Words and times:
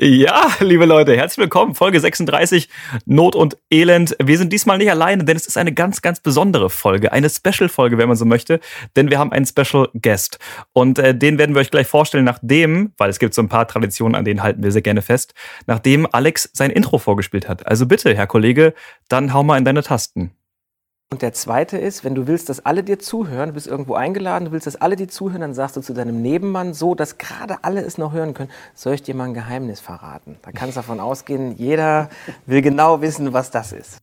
Ja, 0.00 0.48
liebe 0.60 0.86
Leute, 0.86 1.14
herzlich 1.14 1.42
willkommen. 1.42 1.74
Folge 1.74 2.00
36, 2.00 2.70
Not 3.04 3.36
und 3.36 3.58
Elend. 3.70 4.16
Wir 4.22 4.38
sind 4.38 4.50
diesmal 4.50 4.78
nicht 4.78 4.90
alleine, 4.90 5.24
denn 5.24 5.36
es 5.36 5.46
ist 5.46 5.58
eine 5.58 5.72
ganz, 5.72 6.00
ganz 6.00 6.18
besondere 6.18 6.70
Folge. 6.70 7.12
Eine 7.12 7.28
Special-Folge, 7.28 7.98
wenn 7.98 8.08
man 8.08 8.16
so 8.16 8.24
möchte. 8.24 8.60
Denn 8.96 9.10
wir 9.10 9.18
haben 9.18 9.32
einen 9.32 9.44
Special 9.44 9.90
Guest. 10.00 10.38
Und 10.72 10.98
äh, 10.98 11.14
den 11.14 11.36
werden 11.36 11.54
wir 11.54 11.60
euch 11.60 11.70
gleich 11.70 11.86
vorstellen, 11.86 12.24
nachdem, 12.24 12.92
weil 12.96 13.10
es 13.10 13.18
gibt 13.18 13.34
so 13.34 13.42
ein 13.42 13.50
paar 13.50 13.68
Traditionen, 13.68 14.14
an 14.14 14.24
denen 14.24 14.42
halten 14.42 14.62
wir 14.62 14.72
sehr 14.72 14.80
gerne 14.80 15.02
fest, 15.02 15.34
nachdem 15.66 16.08
Alex 16.10 16.48
sein 16.54 16.70
Intro 16.70 16.96
vorgespielt 16.96 17.46
hat. 17.46 17.66
Also 17.66 17.84
bitte, 17.84 18.14
Herr 18.14 18.26
Kollege, 18.26 18.72
dann 19.08 19.34
hau 19.34 19.42
mal 19.42 19.58
in 19.58 19.66
deine 19.66 19.82
Tasten. 19.82 20.32
Und 21.12 21.20
der 21.20 21.34
zweite 21.34 21.76
ist, 21.76 22.04
wenn 22.04 22.14
du 22.14 22.26
willst, 22.26 22.48
dass 22.48 22.64
alle 22.64 22.82
dir 22.82 22.98
zuhören, 22.98 23.50
du 23.50 23.52
bist 23.52 23.66
irgendwo 23.66 23.96
eingeladen, 23.96 24.46
du 24.46 24.52
willst, 24.52 24.66
dass 24.66 24.76
alle 24.76 24.96
dir 24.96 25.08
zuhören, 25.08 25.42
dann 25.42 25.52
sagst 25.52 25.76
du 25.76 25.82
zu 25.82 25.92
deinem 25.92 26.22
Nebenmann 26.22 26.72
so, 26.72 26.94
dass 26.94 27.18
gerade 27.18 27.58
alle 27.60 27.82
es 27.82 27.98
noch 27.98 28.14
hören 28.14 28.32
können, 28.32 28.50
soll 28.74 28.94
ich 28.94 29.02
dir 29.02 29.14
mal 29.14 29.24
ein 29.24 29.34
Geheimnis 29.34 29.78
verraten? 29.78 30.38
Da 30.40 30.52
kannst 30.52 30.74
du 30.74 30.80
davon 30.80 31.00
ausgehen, 31.00 31.54
jeder 31.58 32.08
will 32.46 32.62
genau 32.62 33.02
wissen, 33.02 33.34
was 33.34 33.50
das 33.50 33.72
ist. 33.72 33.98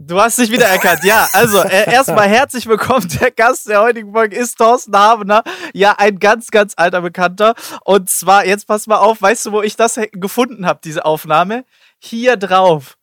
Du 0.00 0.20
hast 0.20 0.38
dich 0.38 0.50
wieder 0.50 0.66
erkannt, 0.66 1.04
ja. 1.04 1.28
Also, 1.32 1.60
äh, 1.62 1.92
erstmal 1.92 2.28
herzlich 2.28 2.66
willkommen. 2.66 3.06
Der 3.20 3.30
Gast 3.30 3.68
der 3.68 3.80
heutigen 3.82 4.12
Folge 4.12 4.34
ist 4.34 4.58
Thorsten 4.58 4.96
Habener. 4.98 5.44
Ja, 5.74 5.94
ein 5.96 6.18
ganz, 6.18 6.50
ganz 6.50 6.72
alter 6.76 7.02
Bekannter. 7.02 7.54
Und 7.84 8.10
zwar, 8.10 8.44
jetzt 8.44 8.66
pass 8.66 8.88
mal 8.88 8.98
auf, 8.98 9.22
weißt 9.22 9.46
du, 9.46 9.52
wo 9.52 9.62
ich 9.62 9.76
das 9.76 10.00
gefunden 10.10 10.66
habe, 10.66 10.80
diese 10.82 11.04
Aufnahme? 11.04 11.64
Hier 12.00 12.36
drauf. 12.36 12.96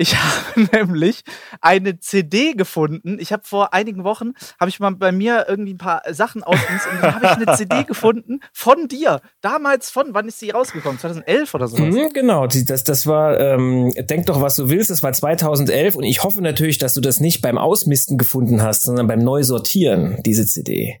Ich 0.00 0.16
habe 0.16 0.68
nämlich 0.72 1.24
eine 1.60 2.00
CD 2.00 2.54
gefunden. 2.54 3.18
Ich 3.20 3.32
habe 3.32 3.42
vor 3.44 3.74
einigen 3.74 4.02
Wochen, 4.02 4.32
habe 4.58 4.70
ich 4.70 4.80
mal 4.80 4.90
bei 4.92 5.12
mir 5.12 5.44
irgendwie 5.46 5.74
ein 5.74 5.78
paar 5.78 6.02
Sachen 6.10 6.42
ausgesucht 6.42 6.94
und 6.94 7.02
dann 7.02 7.14
habe 7.16 7.26
ich 7.26 7.48
eine 7.48 7.56
CD 7.56 7.84
gefunden 7.86 8.40
von 8.52 8.88
dir. 8.88 9.20
Damals 9.42 9.90
von, 9.90 10.14
wann 10.14 10.26
ist 10.26 10.40
sie 10.40 10.50
rausgekommen? 10.50 10.98
2011 10.98 11.54
oder 11.54 11.68
so? 11.68 11.76
Mhm, 11.76 12.08
genau, 12.14 12.46
das, 12.46 12.82
das 12.82 13.06
war, 13.06 13.38
ähm, 13.38 13.92
denk 13.98 14.24
doch, 14.24 14.40
was 14.40 14.56
du 14.56 14.70
willst, 14.70 14.88
das 14.88 15.02
war 15.02 15.12
2011 15.12 15.94
und 15.94 16.04
ich 16.04 16.22
hoffe 16.22 16.40
natürlich, 16.40 16.78
dass 16.78 16.94
du 16.94 17.02
das 17.02 17.20
nicht 17.20 17.42
beim 17.42 17.58
Ausmisten 17.58 18.16
gefunden 18.16 18.62
hast, 18.62 18.84
sondern 18.84 19.06
beim 19.06 19.20
Neusortieren, 19.20 20.22
diese 20.24 20.46
CD. 20.46 20.98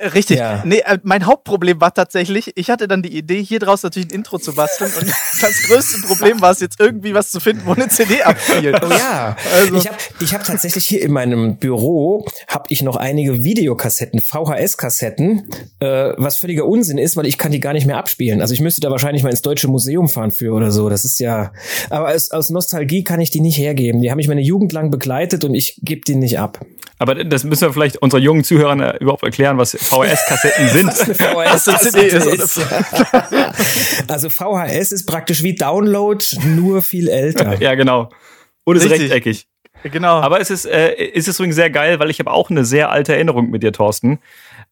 Richtig. 0.00 0.38
Ja. 0.38 0.62
Nee, 0.64 0.80
äh, 0.84 0.98
mein 1.02 1.26
Hauptproblem 1.26 1.80
war 1.80 1.92
tatsächlich, 1.92 2.52
ich 2.56 2.70
hatte 2.70 2.88
dann 2.88 3.02
die 3.02 3.16
Idee, 3.16 3.42
hier 3.42 3.58
draus 3.58 3.82
natürlich 3.82 4.08
ein 4.10 4.14
Intro 4.14 4.38
zu 4.38 4.54
basteln 4.54 4.92
und 4.98 5.06
das 5.40 5.62
größte 5.62 6.06
Problem 6.06 6.40
war 6.40 6.52
es 6.52 6.60
jetzt 6.60 6.80
irgendwie 6.80 7.14
was 7.14 7.30
zu 7.30 7.40
finden, 7.40 7.62
wo 7.66 7.72
eine 7.72 7.88
CD 7.88 8.22
abspielt. 8.22 8.80
Oh 8.82 8.90
ja. 8.90 9.36
Also. 9.54 9.76
Ich 9.76 9.86
habe 9.86 9.96
ich 10.20 10.34
hab 10.34 10.44
tatsächlich 10.44 10.86
hier 10.86 11.02
in 11.02 11.12
meinem 11.12 11.56
Büro 11.56 12.26
habe 12.46 12.64
ich 12.68 12.82
noch 12.82 12.96
einige 12.96 13.42
Videokassetten, 13.42 14.20
VHS-Kassetten, 14.20 15.48
äh, 15.80 16.12
was 16.16 16.38
völliger 16.38 16.66
Unsinn 16.66 16.98
ist, 16.98 17.16
weil 17.16 17.26
ich 17.26 17.38
kann 17.38 17.52
die 17.52 17.60
gar 17.60 17.72
nicht 17.72 17.86
mehr 17.86 17.98
abspielen. 17.98 18.40
Also 18.40 18.54
ich 18.54 18.60
müsste 18.60 18.80
da 18.80 18.90
wahrscheinlich 18.90 19.22
mal 19.22 19.30
ins 19.30 19.42
Deutsche 19.42 19.68
Museum 19.68 20.08
fahren 20.08 20.30
für 20.30 20.52
oder 20.52 20.70
so. 20.70 20.88
Das 20.88 21.04
ist 21.04 21.20
ja, 21.20 21.52
aber 21.90 22.14
aus, 22.14 22.30
aus 22.30 22.50
Nostalgie 22.50 23.04
kann 23.04 23.20
ich 23.20 23.30
die 23.30 23.40
nicht 23.40 23.58
hergeben. 23.58 24.00
Die 24.00 24.10
haben 24.10 24.16
mich 24.16 24.28
meine 24.28 24.42
Jugend 24.42 24.72
lang 24.72 24.90
begleitet 24.90 25.44
und 25.44 25.54
ich 25.54 25.78
gebe 25.82 26.02
die 26.02 26.14
nicht 26.14 26.38
ab. 26.38 26.64
Aber 26.98 27.14
das 27.24 27.44
müssen 27.44 27.62
wir 27.62 27.72
vielleicht 27.72 27.98
unseren 27.98 28.22
jungen 28.22 28.44
Zuhörern 28.44 28.80
äh, 28.80 28.96
überhaupt 28.98 29.22
erklären, 29.22 29.56
was 29.58 29.76
VHS-Kassetten 29.88 30.68
sind. 30.72 30.92
VHS-CD 30.92 32.06
ist. 32.06 32.60
also 34.08 34.30
VHS 34.30 34.92
ist 34.92 35.06
praktisch 35.06 35.42
wie 35.42 35.54
Download, 35.54 36.24
nur 36.44 36.82
viel 36.82 37.08
älter. 37.08 37.60
ja, 37.60 37.74
genau. 37.74 38.10
Und 38.64 38.76
ist 38.76 38.84
Richtig. 38.84 39.02
rechteckig. 39.02 39.48
Genau. 39.84 40.20
Aber 40.20 40.40
es 40.40 40.50
ist, 40.50 40.66
äh, 40.66 40.94
es 41.14 41.28
ist 41.28 41.38
übrigens 41.38 41.56
sehr 41.56 41.70
geil, 41.70 41.98
weil 42.00 42.10
ich 42.10 42.18
habe 42.18 42.30
auch 42.30 42.50
eine 42.50 42.64
sehr 42.64 42.90
alte 42.90 43.14
Erinnerung 43.14 43.50
mit 43.50 43.62
dir, 43.62 43.72
Thorsten, 43.72 44.18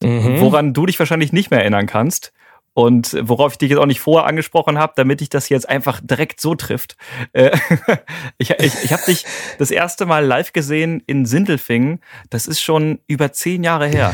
mhm. 0.03 0.41
woran 0.41 0.75
du 0.75 0.87
dich 0.87 0.99
wahrscheinlich 0.99 1.33
nicht 1.33 1.51
mehr 1.51 1.61
erinnern 1.61 1.87
kannst. 1.87 2.33
Und 2.75 3.17
worauf 3.23 3.53
ich 3.53 3.59
dich 3.59 3.71
jetzt 3.71 3.79
auch 3.79 3.87
nicht 3.87 4.01
vorher 4.01 4.29
angesprochen 4.29 4.77
habe, 4.77 4.93
damit 4.97 5.21
dich 5.21 5.31
das 5.31 5.49
jetzt 5.49 5.67
einfach 5.67 5.99
direkt 6.03 6.43
so 6.43 6.55
trifft. 6.55 6.99
Äh, 7.33 7.57
ich 8.39 8.51
ich, 8.51 8.85
ich 8.85 8.93
habe 8.93 9.03
dich 9.07 9.25
das 9.59 9.71
erste 9.71 10.05
Mal 10.05 10.27
live 10.27 10.53
gesehen 10.53 11.03
in 11.07 11.25
Sindelfingen. 11.25 12.01
Das 12.29 12.47
ist 12.47 12.61
schon 12.61 12.99
über 13.07 13.33
zehn 13.33 13.65
Jahre 13.65 13.87
her. 13.87 14.13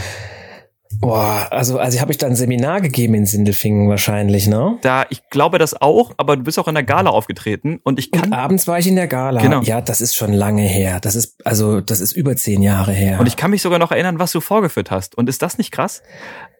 Boah, 1.01 1.49
also, 1.51 1.79
also 1.79 2.01
habe 2.01 2.13
ich 2.13 2.19
da 2.19 2.27
ein 2.27 2.37
Seminar 2.37 2.81
gegeben 2.81 3.15
in 3.15 3.27
Sindelfingen 3.27 3.89
wahrscheinlich, 3.89 4.47
ne? 4.47 4.79
Da, 4.83 5.07
ich 5.11 5.29
glaube 5.31 5.59
das 5.59 5.81
auch, 5.81 6.13
aber 6.17 6.37
du 6.37 6.45
bist 6.45 6.59
auch 6.59 6.69
in 6.69 6.75
der 6.75 6.85
Gala 6.85 7.11
aufgetreten 7.11 7.81
und 7.83 7.99
ich 7.99 8.11
kann. 8.11 8.27
Und 8.27 8.33
abends 8.33 8.69
war 8.69 8.79
ich 8.79 8.87
in 8.87 8.97
der 8.97 9.09
Gala. 9.09 9.41
Genau. 9.41 9.63
Ja, 9.63 9.81
das 9.81 10.01
ist 10.01 10.15
schon 10.15 10.33
lange 10.33 10.63
her. 10.63 11.01
Das 11.01 11.15
ist, 11.15 11.45
also, 11.45 11.81
das 11.81 12.01
ist 12.01 12.13
über 12.13 12.37
zehn 12.37 12.63
Jahre 12.63 12.93
her. 12.93 13.19
Und 13.21 13.27
ich 13.27 13.37
kann 13.37 13.51
mich 13.51 13.63
sogar 13.63 13.79
noch 13.79 13.91
erinnern, 13.91 14.19
was 14.19 14.33
du 14.33 14.41
vorgeführt 14.41 14.91
hast. 14.91 15.17
Und 15.17 15.29
ist 15.29 15.43
das 15.43 15.59
nicht 15.59 15.73
krass? 15.73 16.03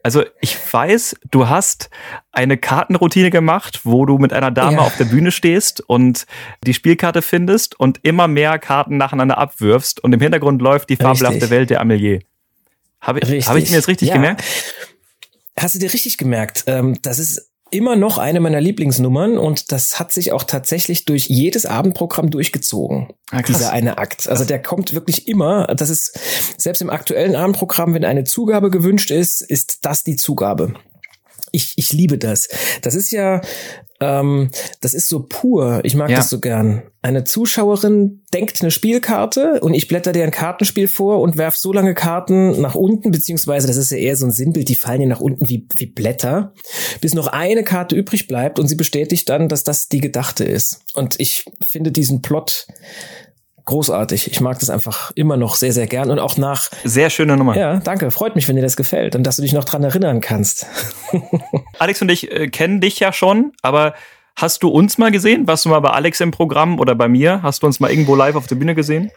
Also, 0.03 0.23
ich 0.41 0.57
weiß, 0.71 1.15
du 1.31 1.47
hast 1.47 1.89
eine 2.31 2.57
Kartenroutine 2.57 3.29
gemacht, 3.29 3.81
wo 3.83 4.05
du 4.05 4.17
mit 4.17 4.33
einer 4.33 4.51
Dame 4.51 4.77
ja. 4.77 4.79
auf 4.79 4.97
der 4.97 5.05
Bühne 5.05 5.31
stehst 5.31 5.81
und 5.81 6.25
die 6.65 6.73
Spielkarte 6.73 7.21
findest 7.21 7.79
und 7.79 7.99
immer 8.03 8.27
mehr 8.27 8.59
Karten 8.59 8.97
nacheinander 8.97 9.37
abwirfst 9.37 10.03
und 10.03 10.13
im 10.13 10.19
Hintergrund 10.19 10.61
läuft 10.61 10.89
die 10.89 10.97
fabelhafte 10.97 11.49
Welt 11.49 11.69
der 11.69 11.79
Amelie. 11.79 12.19
Habe 13.03 13.19
hab 13.19 13.57
ich 13.57 13.69
mir 13.69 13.77
das 13.77 13.87
richtig 13.87 14.09
ja. 14.09 14.15
gemerkt? 14.15 14.43
Hast 15.57 15.75
du 15.75 15.79
dir 15.79 15.93
richtig 15.93 16.17
gemerkt? 16.17 16.63
Ähm, 16.67 16.97
das 17.01 17.19
ist 17.19 17.51
immer 17.69 17.95
noch 17.95 18.17
eine 18.17 18.39
meiner 18.39 18.61
Lieblingsnummern 18.61 19.37
und 19.37 19.71
das 19.71 19.99
hat 19.99 20.11
sich 20.11 20.31
auch 20.31 20.43
tatsächlich 20.43 21.05
durch 21.05 21.27
jedes 21.27 21.65
Abendprogramm 21.65 22.29
durchgezogen. 22.29 23.09
Ah, 23.31 23.41
dieser 23.41 23.71
eine 23.71 23.97
Akt. 23.97 24.27
Also 24.29 24.45
der 24.45 24.61
kommt 24.61 24.93
wirklich 24.93 25.27
immer. 25.27 25.65
Das 25.67 25.89
ist 25.89 26.17
selbst 26.57 26.81
im 26.81 26.89
aktuellen 26.89 27.35
Abendprogramm, 27.35 27.93
wenn 27.93 28.05
eine 28.05 28.23
Zugabe 28.23 28.69
gewünscht 28.69 29.11
ist, 29.11 29.41
ist 29.41 29.79
das 29.85 30.03
die 30.03 30.15
Zugabe. 30.15 30.75
Ich, 31.55 31.73
ich 31.77 31.93
liebe 31.93 32.17
das. 32.17 32.49
Das 32.81 32.95
ist 32.95 33.11
ja 33.11 33.39
ähm, 34.03 34.49
das 34.81 34.93
ist 34.93 35.07
so 35.07 35.25
pur. 35.27 35.81
Ich 35.83 35.95
mag 35.95 36.09
ja. 36.09 36.17
das 36.17 36.29
so 36.29 36.39
gern. 36.39 36.83
Eine 37.01 37.23
Zuschauerin 37.23 38.23
denkt 38.33 38.61
eine 38.61 38.71
Spielkarte 38.71 39.59
und 39.61 39.73
ich 39.73 39.87
blätter 39.87 40.11
dir 40.11 40.23
ein 40.23 40.31
Kartenspiel 40.31 40.87
vor 40.87 41.21
und 41.21 41.37
werf 41.37 41.55
so 41.55 41.73
lange 41.73 41.93
Karten 41.93 42.59
nach 42.61 42.75
unten, 42.75 43.11
beziehungsweise 43.11 43.67
das 43.67 43.77
ist 43.77 43.91
ja 43.91 43.97
eher 43.97 44.15
so 44.15 44.25
ein 44.25 44.31
Sinnbild, 44.31 44.69
die 44.69 44.75
fallen 44.75 45.01
ja 45.01 45.07
nach 45.07 45.19
unten 45.19 45.47
wie, 45.49 45.67
wie 45.75 45.85
Blätter, 45.85 46.53
bis 47.01 47.13
noch 47.13 47.27
eine 47.27 47.63
Karte 47.63 47.95
übrig 47.95 48.27
bleibt 48.27 48.59
und 48.59 48.67
sie 48.67 48.75
bestätigt 48.75 49.29
dann, 49.29 49.49
dass 49.49 49.63
das 49.63 49.87
die 49.87 50.01
gedachte 50.01 50.43
ist. 50.43 50.81
Und 50.93 51.19
ich 51.19 51.45
finde 51.65 51.91
diesen 51.91 52.21
Plot 52.21 52.67
großartig. 53.65 54.31
Ich 54.31 54.41
mag 54.41 54.59
das 54.59 54.69
einfach 54.69 55.11
immer 55.15 55.37
noch 55.37 55.55
sehr, 55.55 55.73
sehr 55.73 55.87
gern 55.87 56.11
und 56.11 56.19
auch 56.19 56.37
nach. 56.37 56.69
Sehr 56.83 57.09
schöne 57.09 57.37
Nummer. 57.37 57.57
Ja, 57.57 57.77
danke. 57.77 58.11
Freut 58.11 58.35
mich, 58.35 58.47
wenn 58.47 58.55
dir 58.55 58.61
das 58.61 58.75
gefällt 58.75 59.15
und 59.15 59.23
dass 59.23 59.37
du 59.37 59.41
dich 59.41 59.53
noch 59.53 59.63
dran 59.63 59.83
erinnern 59.83 60.21
kannst. 60.21 60.65
Alex 61.79 62.01
und 62.01 62.09
ich 62.09 62.31
äh, 62.31 62.47
kennen 62.47 62.81
dich 62.81 62.99
ja 62.99 63.13
schon, 63.13 63.53
aber 63.61 63.93
hast 64.35 64.63
du 64.63 64.69
uns 64.69 64.97
mal 64.97 65.11
gesehen? 65.11 65.47
Warst 65.47 65.65
du 65.65 65.69
mal 65.69 65.79
bei 65.79 65.91
Alex 65.91 66.19
im 66.21 66.31
Programm 66.31 66.79
oder 66.79 66.95
bei 66.95 67.07
mir? 67.07 67.41
Hast 67.41 67.63
du 67.63 67.67
uns 67.67 67.79
mal 67.79 67.89
irgendwo 67.89 68.15
live 68.15 68.35
auf 68.35 68.47
der 68.47 68.55
Bühne 68.55 68.75
gesehen? 68.75 69.11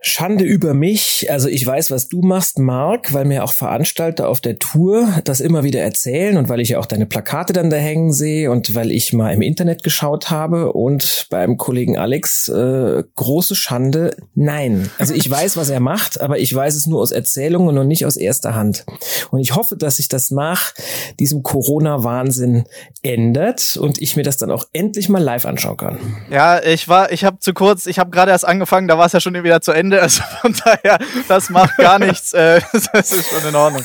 Schande 0.00 0.44
über 0.44 0.74
mich. 0.74 1.26
Also 1.28 1.48
ich 1.48 1.66
weiß, 1.66 1.90
was 1.90 2.08
du 2.08 2.22
machst, 2.22 2.58
Marc, 2.60 3.12
weil 3.12 3.24
mir 3.24 3.42
auch 3.42 3.52
Veranstalter 3.52 4.28
auf 4.28 4.40
der 4.40 4.58
Tour 4.60 5.08
das 5.24 5.40
immer 5.40 5.64
wieder 5.64 5.80
erzählen 5.80 6.36
und 6.36 6.48
weil 6.48 6.60
ich 6.60 6.70
ja 6.70 6.78
auch 6.78 6.86
deine 6.86 7.06
Plakate 7.06 7.52
dann 7.52 7.68
da 7.68 7.76
hängen 7.76 8.12
sehe 8.12 8.50
und 8.52 8.76
weil 8.76 8.92
ich 8.92 9.12
mal 9.12 9.34
im 9.34 9.42
Internet 9.42 9.82
geschaut 9.82 10.30
habe 10.30 10.72
und 10.72 11.26
beim 11.30 11.56
Kollegen 11.56 11.98
Alex 11.98 12.48
äh, 12.48 13.02
große 13.16 13.56
Schande. 13.56 14.16
Nein. 14.34 14.88
Also 14.98 15.14
ich 15.14 15.28
weiß, 15.28 15.56
was 15.56 15.68
er 15.68 15.80
macht, 15.80 16.20
aber 16.20 16.38
ich 16.38 16.54
weiß 16.54 16.76
es 16.76 16.86
nur 16.86 17.00
aus 17.00 17.10
Erzählungen 17.10 17.76
und 17.76 17.88
nicht 17.88 18.06
aus 18.06 18.16
erster 18.16 18.54
Hand. 18.54 18.86
Und 19.32 19.40
ich 19.40 19.56
hoffe, 19.56 19.76
dass 19.76 19.96
sich 19.96 20.06
das 20.06 20.30
nach 20.30 20.74
diesem 21.18 21.42
Corona-Wahnsinn 21.42 22.64
ändert 23.02 23.76
und 23.76 24.00
ich 24.00 24.14
mir 24.14 24.22
das 24.22 24.36
dann 24.36 24.52
auch 24.52 24.66
endlich 24.72 25.08
mal 25.08 25.22
live 25.22 25.44
anschauen 25.44 25.76
kann. 25.76 25.98
Ja, 26.30 26.62
ich 26.62 26.88
war, 26.88 27.10
ich 27.10 27.24
habe 27.24 27.40
zu 27.40 27.52
kurz, 27.52 27.86
ich 27.86 27.98
habe 27.98 28.10
gerade 28.10 28.30
erst 28.30 28.46
angefangen, 28.46 28.86
da 28.86 28.96
war 28.96 29.06
es 29.06 29.12
ja 29.12 29.20
schon 29.20 29.34
wieder 29.42 29.60
zu 29.60 29.72
Ende 29.72 29.87
Ende. 29.88 30.02
Also 30.02 30.22
von 30.40 30.54
daher, 30.64 30.98
das 31.28 31.50
macht 31.50 31.76
gar 31.76 31.98
nichts. 32.04 32.32
Äh, 32.32 32.60
das 32.92 33.12
ist 33.12 33.28
schon 33.28 33.48
in 33.48 33.54
Ordnung. 33.54 33.82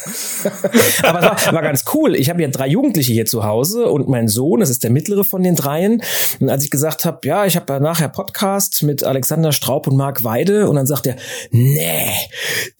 Aber 1.04 1.20
es 1.20 1.46
war, 1.48 1.54
war 1.54 1.62
ganz 1.62 1.86
cool. 1.94 2.16
Ich 2.16 2.30
habe 2.30 2.42
ja 2.42 2.48
drei 2.48 2.68
Jugendliche 2.68 3.14
hier 3.14 3.26
zu 3.26 3.44
Hause 3.44 3.88
und 3.88 4.08
mein 4.10 4.28
Sohn, 4.28 4.60
das 4.60 4.70
ist 4.70 4.84
der 4.84 4.92
mittlere 4.92 5.24
von 5.24 5.44
den 5.44 5.56
dreien. 5.56 6.02
Und 6.40 6.50
als 6.50 6.64
ich 6.64 6.72
gesagt 6.72 7.06
habe, 7.06 7.20
ja, 7.28 7.46
ich 7.46 7.56
habe 7.56 7.80
nachher 7.80 8.10
Podcast 8.10 8.84
mit 8.84 9.04
Alexander 9.04 9.52
Straub 9.52 9.88
und 9.88 9.96
Marc 9.96 10.24
Weide 10.24 10.70
und 10.70 10.76
dann 10.76 10.86
sagt 10.86 11.08
er, 11.08 11.16
nee, 11.52 12.12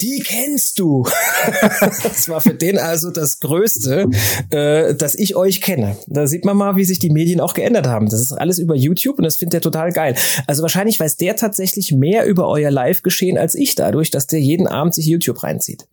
die 0.02 0.22
kennst 0.26 0.80
du. 0.80 1.06
das 2.04 2.30
war 2.30 2.42
für 2.42 2.54
den 2.54 2.78
also 2.78 3.12
das 3.12 3.40
Größte, 3.40 4.08
äh, 4.50 4.96
dass 4.96 5.16
ich 5.16 5.36
euch 5.36 5.62
kenne. 5.62 5.98
Da 6.08 6.28
sieht 6.28 6.46
man 6.46 6.58
mal, 6.58 6.76
wie 6.76 6.86
sich 6.86 7.00
die 7.00 7.10
Medien 7.10 7.40
auch 7.40 7.54
geändert 7.54 7.88
haben. 7.88 8.10
Das 8.10 8.20
ist 8.20 8.34
alles 8.34 8.60
über 8.60 8.76
YouTube 8.76 9.18
und 9.18 9.24
das 9.24 9.38
findet 9.38 9.56
er 9.56 9.62
total 9.62 9.92
geil. 9.92 10.16
Also 10.48 10.62
wahrscheinlich 10.62 11.00
weiß 11.00 11.18
der 11.18 11.36
tatsächlich 11.36 11.92
mehr 11.92 12.26
über 12.26 12.48
euer 12.48 12.72
Live 12.72 13.02
geschehen 13.14 13.38
als 13.38 13.56
ich 13.56 13.76
dadurch, 13.76 14.10
dass 14.10 14.28
der 14.28 14.40
jeden 14.40 14.68
Abend 14.68 14.94
sich 14.94 15.06
YouTube 15.06 15.44
reinzieht. 15.44 15.88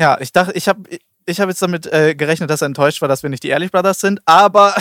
Ja, 0.00 0.18
ich 0.20 0.32
dachte, 0.32 0.52
ich 0.54 0.66
habe 0.66 0.82
ich 1.26 1.40
habe 1.40 1.50
jetzt 1.50 1.62
damit 1.62 1.86
äh, 1.86 2.14
gerechnet, 2.14 2.50
dass 2.50 2.62
er 2.62 2.66
enttäuscht 2.66 3.00
war, 3.00 3.08
dass 3.08 3.22
wir 3.22 3.30
nicht 3.30 3.42
die 3.42 3.48
Ehrlich 3.48 3.70
Brothers 3.70 4.00
sind, 4.00 4.20
aber 4.26 4.74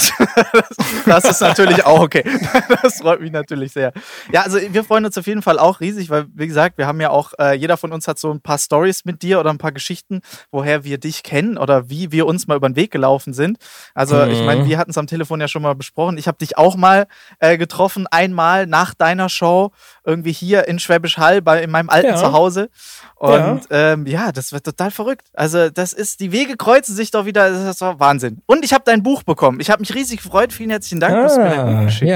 das 1.06 1.25
ist 1.25 1.42
natürlich 1.42 1.86
auch 1.86 2.00
okay. 2.00 2.24
das 2.81 2.98
freut 2.98 3.21
mich 3.21 3.31
natürlich 3.31 3.71
sehr. 3.74 3.94
Ja, 4.31 4.42
also 4.42 4.57
wir 4.59 4.83
freuen 4.83 5.06
uns 5.06 5.18
auf 5.18 5.27
jeden 5.27 5.42
Fall 5.42 5.59
auch 5.59 5.80
riesig, 5.80 6.09
weil, 6.09 6.25
wie 6.33 6.48
gesagt, 6.48 6.77
wir 6.77 6.88
haben 6.88 7.00
ja 7.00 7.09
auch, 7.09 7.33
äh, 7.39 7.54
jeder 7.54 7.77
von 7.77 7.92
uns 7.92 8.07
hat 8.07 8.18
so 8.18 8.31
ein 8.31 8.42
paar 8.42 8.57
Stories 8.57 9.06
mit 9.06 9.21
dir 9.21 9.39
oder 9.39 9.50
ein 9.51 9.57
paar 9.57 9.71
Geschichten, 9.71 10.21
woher 10.51 10.83
wir 10.83 10.97
dich 10.97 11.24
kennen 11.24 11.57
oder 11.57 11.89
wie 11.89 12.12
wir 12.12 12.25
uns 12.25 12.47
mal 12.47 12.57
über 12.57 12.69
den 12.69 12.75
Weg 12.75 12.92
gelaufen 12.92 13.33
sind. 13.33 13.57
Also, 13.94 14.15
mhm. 14.15 14.31
ich 14.31 14.44
meine, 14.44 14.65
wir 14.65 14.77
hatten 14.77 14.92
es 14.92 14.97
am 14.97 15.07
Telefon 15.07 15.39
ja 15.39 15.47
schon 15.47 15.62
mal 15.62 15.75
besprochen. 15.75 16.18
Ich 16.18 16.27
habe 16.27 16.38
dich 16.38 16.57
auch 16.57 16.75
mal 16.75 17.07
äh, 17.39 17.57
getroffen, 17.57 18.07
einmal 18.07 18.65
nach 18.65 18.94
deiner 18.94 19.30
Show, 19.30 19.71
irgendwie 20.03 20.31
hier 20.31 20.68
in 20.68 20.80
Schwäbisch 20.80 21.18
Hall, 21.18 21.42
bei, 21.42 21.63
in 21.63 21.71
meinem 21.71 21.89
alten 21.89 22.09
ja. 22.09 22.15
Zuhause. 22.15 22.69
Und 23.15 23.31
ja. 23.69 23.94
Ähm, 23.94 24.06
ja, 24.07 24.31
das 24.31 24.51
wird 24.51 24.65
total 24.65 24.92
verrückt. 24.92 25.27
Also, 25.33 25.69
das 25.69 25.94
ist, 25.94 26.19
die 26.19 26.31
Wege 26.31 26.57
kreuzen 26.57 26.95
sich 26.95 27.12
doch 27.12 27.25
wieder, 27.25 27.50
das 27.50 27.75
ist 27.75 27.81
Wahnsinn. 27.81 28.42
Und 28.45 28.65
ich 28.65 28.74
habe 28.74 28.83
dein 28.86 29.03
Buch 29.03 29.24
bekommen. 29.24 29.59
Ich 29.59 29.69
habe 29.69 29.81
mich 29.81 29.94
riesig 29.94 30.21
gefreut. 30.21 30.53
Vielen 30.53 30.69
herzlichen 30.69 31.00
Dank, 31.00 31.15
ah, 31.15 31.27
du 31.27 31.42
mir 31.42 31.50
dein 31.50 31.77
Buch 31.77 31.86
geschickt 31.86 32.12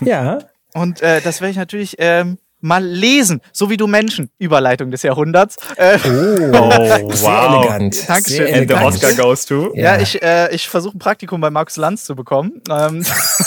Ja. 0.00 0.06
ja. 0.06 0.38
Und 0.74 1.00
äh, 1.00 1.20
das 1.22 1.40
werde 1.40 1.52
ich 1.52 1.56
natürlich 1.56 1.96
ähm, 1.98 2.38
mal 2.66 2.84
lesen, 2.84 3.40
so 3.52 3.70
wie 3.70 3.76
du 3.76 3.86
Menschen. 3.86 4.30
Überleitung 4.38 4.90
des 4.90 5.02
Jahrhunderts. 5.02 5.56
Äh, 5.76 5.98
oh, 6.04 6.08
wow. 6.08 7.14
Sehr 7.14 7.48
elegant. 7.48 8.08
Dankeschön. 8.08 8.36
Sehr 8.36 8.52
elegant. 8.52 8.82
And 8.82 8.94
Oscar 8.94 9.12
goes 9.14 9.46
to. 9.46 9.72
Ja, 9.74 9.96
ja 9.96 10.00
ich, 10.00 10.22
äh, 10.22 10.54
ich 10.54 10.68
versuche 10.68 10.96
ein 10.96 10.98
Praktikum 10.98 11.40
bei 11.40 11.50
Markus 11.50 11.76
Lanz 11.76 12.04
zu 12.04 12.14
bekommen. 12.14 12.60
Ähm. 12.70 13.04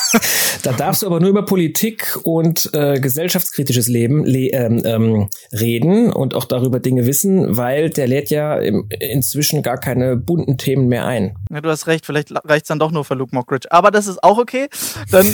da 0.63 0.71
darfst 0.71 1.01
du 1.01 1.07
aber 1.07 1.19
nur 1.19 1.29
über 1.29 1.45
Politik 1.45 2.17
und 2.23 2.69
äh, 2.73 2.99
gesellschaftskritisches 2.99 3.87
Leben 3.87 4.25
le 4.25 4.49
ähm, 4.51 4.81
ähm, 4.85 5.29
reden 5.51 6.11
und 6.11 6.33
auch 6.33 6.45
darüber 6.45 6.79
Dinge 6.79 7.05
wissen, 7.05 7.57
weil 7.57 7.89
der 7.89 8.07
lädt 8.07 8.29
ja 8.29 8.57
im, 8.57 8.87
inzwischen 8.99 9.61
gar 9.61 9.77
keine 9.77 10.15
bunten 10.15 10.57
Themen 10.57 10.87
mehr 10.87 11.05
ein. 11.05 11.35
Ja, 11.51 11.61
du 11.61 11.69
hast 11.69 11.87
recht, 11.87 12.05
vielleicht 12.05 12.31
reicht 12.31 12.63
es 12.63 12.67
dann 12.69 12.79
doch 12.79 12.91
nur 12.91 13.03
für 13.03 13.15
Luke 13.15 13.35
Mockridge. 13.35 13.67
Aber 13.71 13.91
das 13.91 14.07
ist 14.07 14.23
auch 14.23 14.37
okay. 14.37 14.69
Dann, 15.11 15.31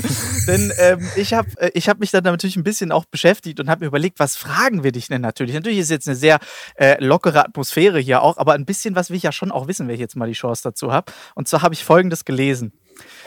denn 0.46 0.72
ähm, 0.78 1.06
ich 1.16 1.34
habe 1.34 1.48
äh, 1.58 1.70
ich 1.74 1.88
hab 1.88 2.00
mich 2.00 2.10
dann 2.10 2.24
natürlich 2.24 2.56
ein 2.56 2.64
bisschen 2.64 2.92
auch 2.92 3.04
beschäftigt 3.04 3.25
beschäftigt 3.26 3.58
und 3.60 3.68
habe 3.68 3.84
mir 3.84 3.88
überlegt, 3.88 4.20
was 4.20 4.36
fragen 4.36 4.84
wir 4.84 4.92
dich 4.92 5.08
denn 5.08 5.20
natürlich? 5.20 5.54
Natürlich 5.54 5.78
ist 5.78 5.90
jetzt 5.90 6.06
eine 6.06 6.16
sehr 6.16 6.38
äh, 6.76 7.02
lockere 7.02 7.44
Atmosphäre 7.44 7.98
hier 7.98 8.22
auch, 8.22 8.36
aber 8.36 8.52
ein 8.52 8.64
bisschen 8.64 8.94
was 8.94 9.10
will 9.10 9.16
ich 9.16 9.24
ja 9.24 9.32
schon 9.32 9.50
auch 9.50 9.66
wissen, 9.66 9.88
wenn 9.88 9.94
ich 9.94 10.00
jetzt 10.00 10.16
mal 10.16 10.28
die 10.28 10.34
Chance 10.34 10.62
dazu 10.62 10.92
habe. 10.92 11.12
Und 11.34 11.48
zwar 11.48 11.62
habe 11.62 11.74
ich 11.74 11.84
Folgendes 11.84 12.24
gelesen. 12.24 12.72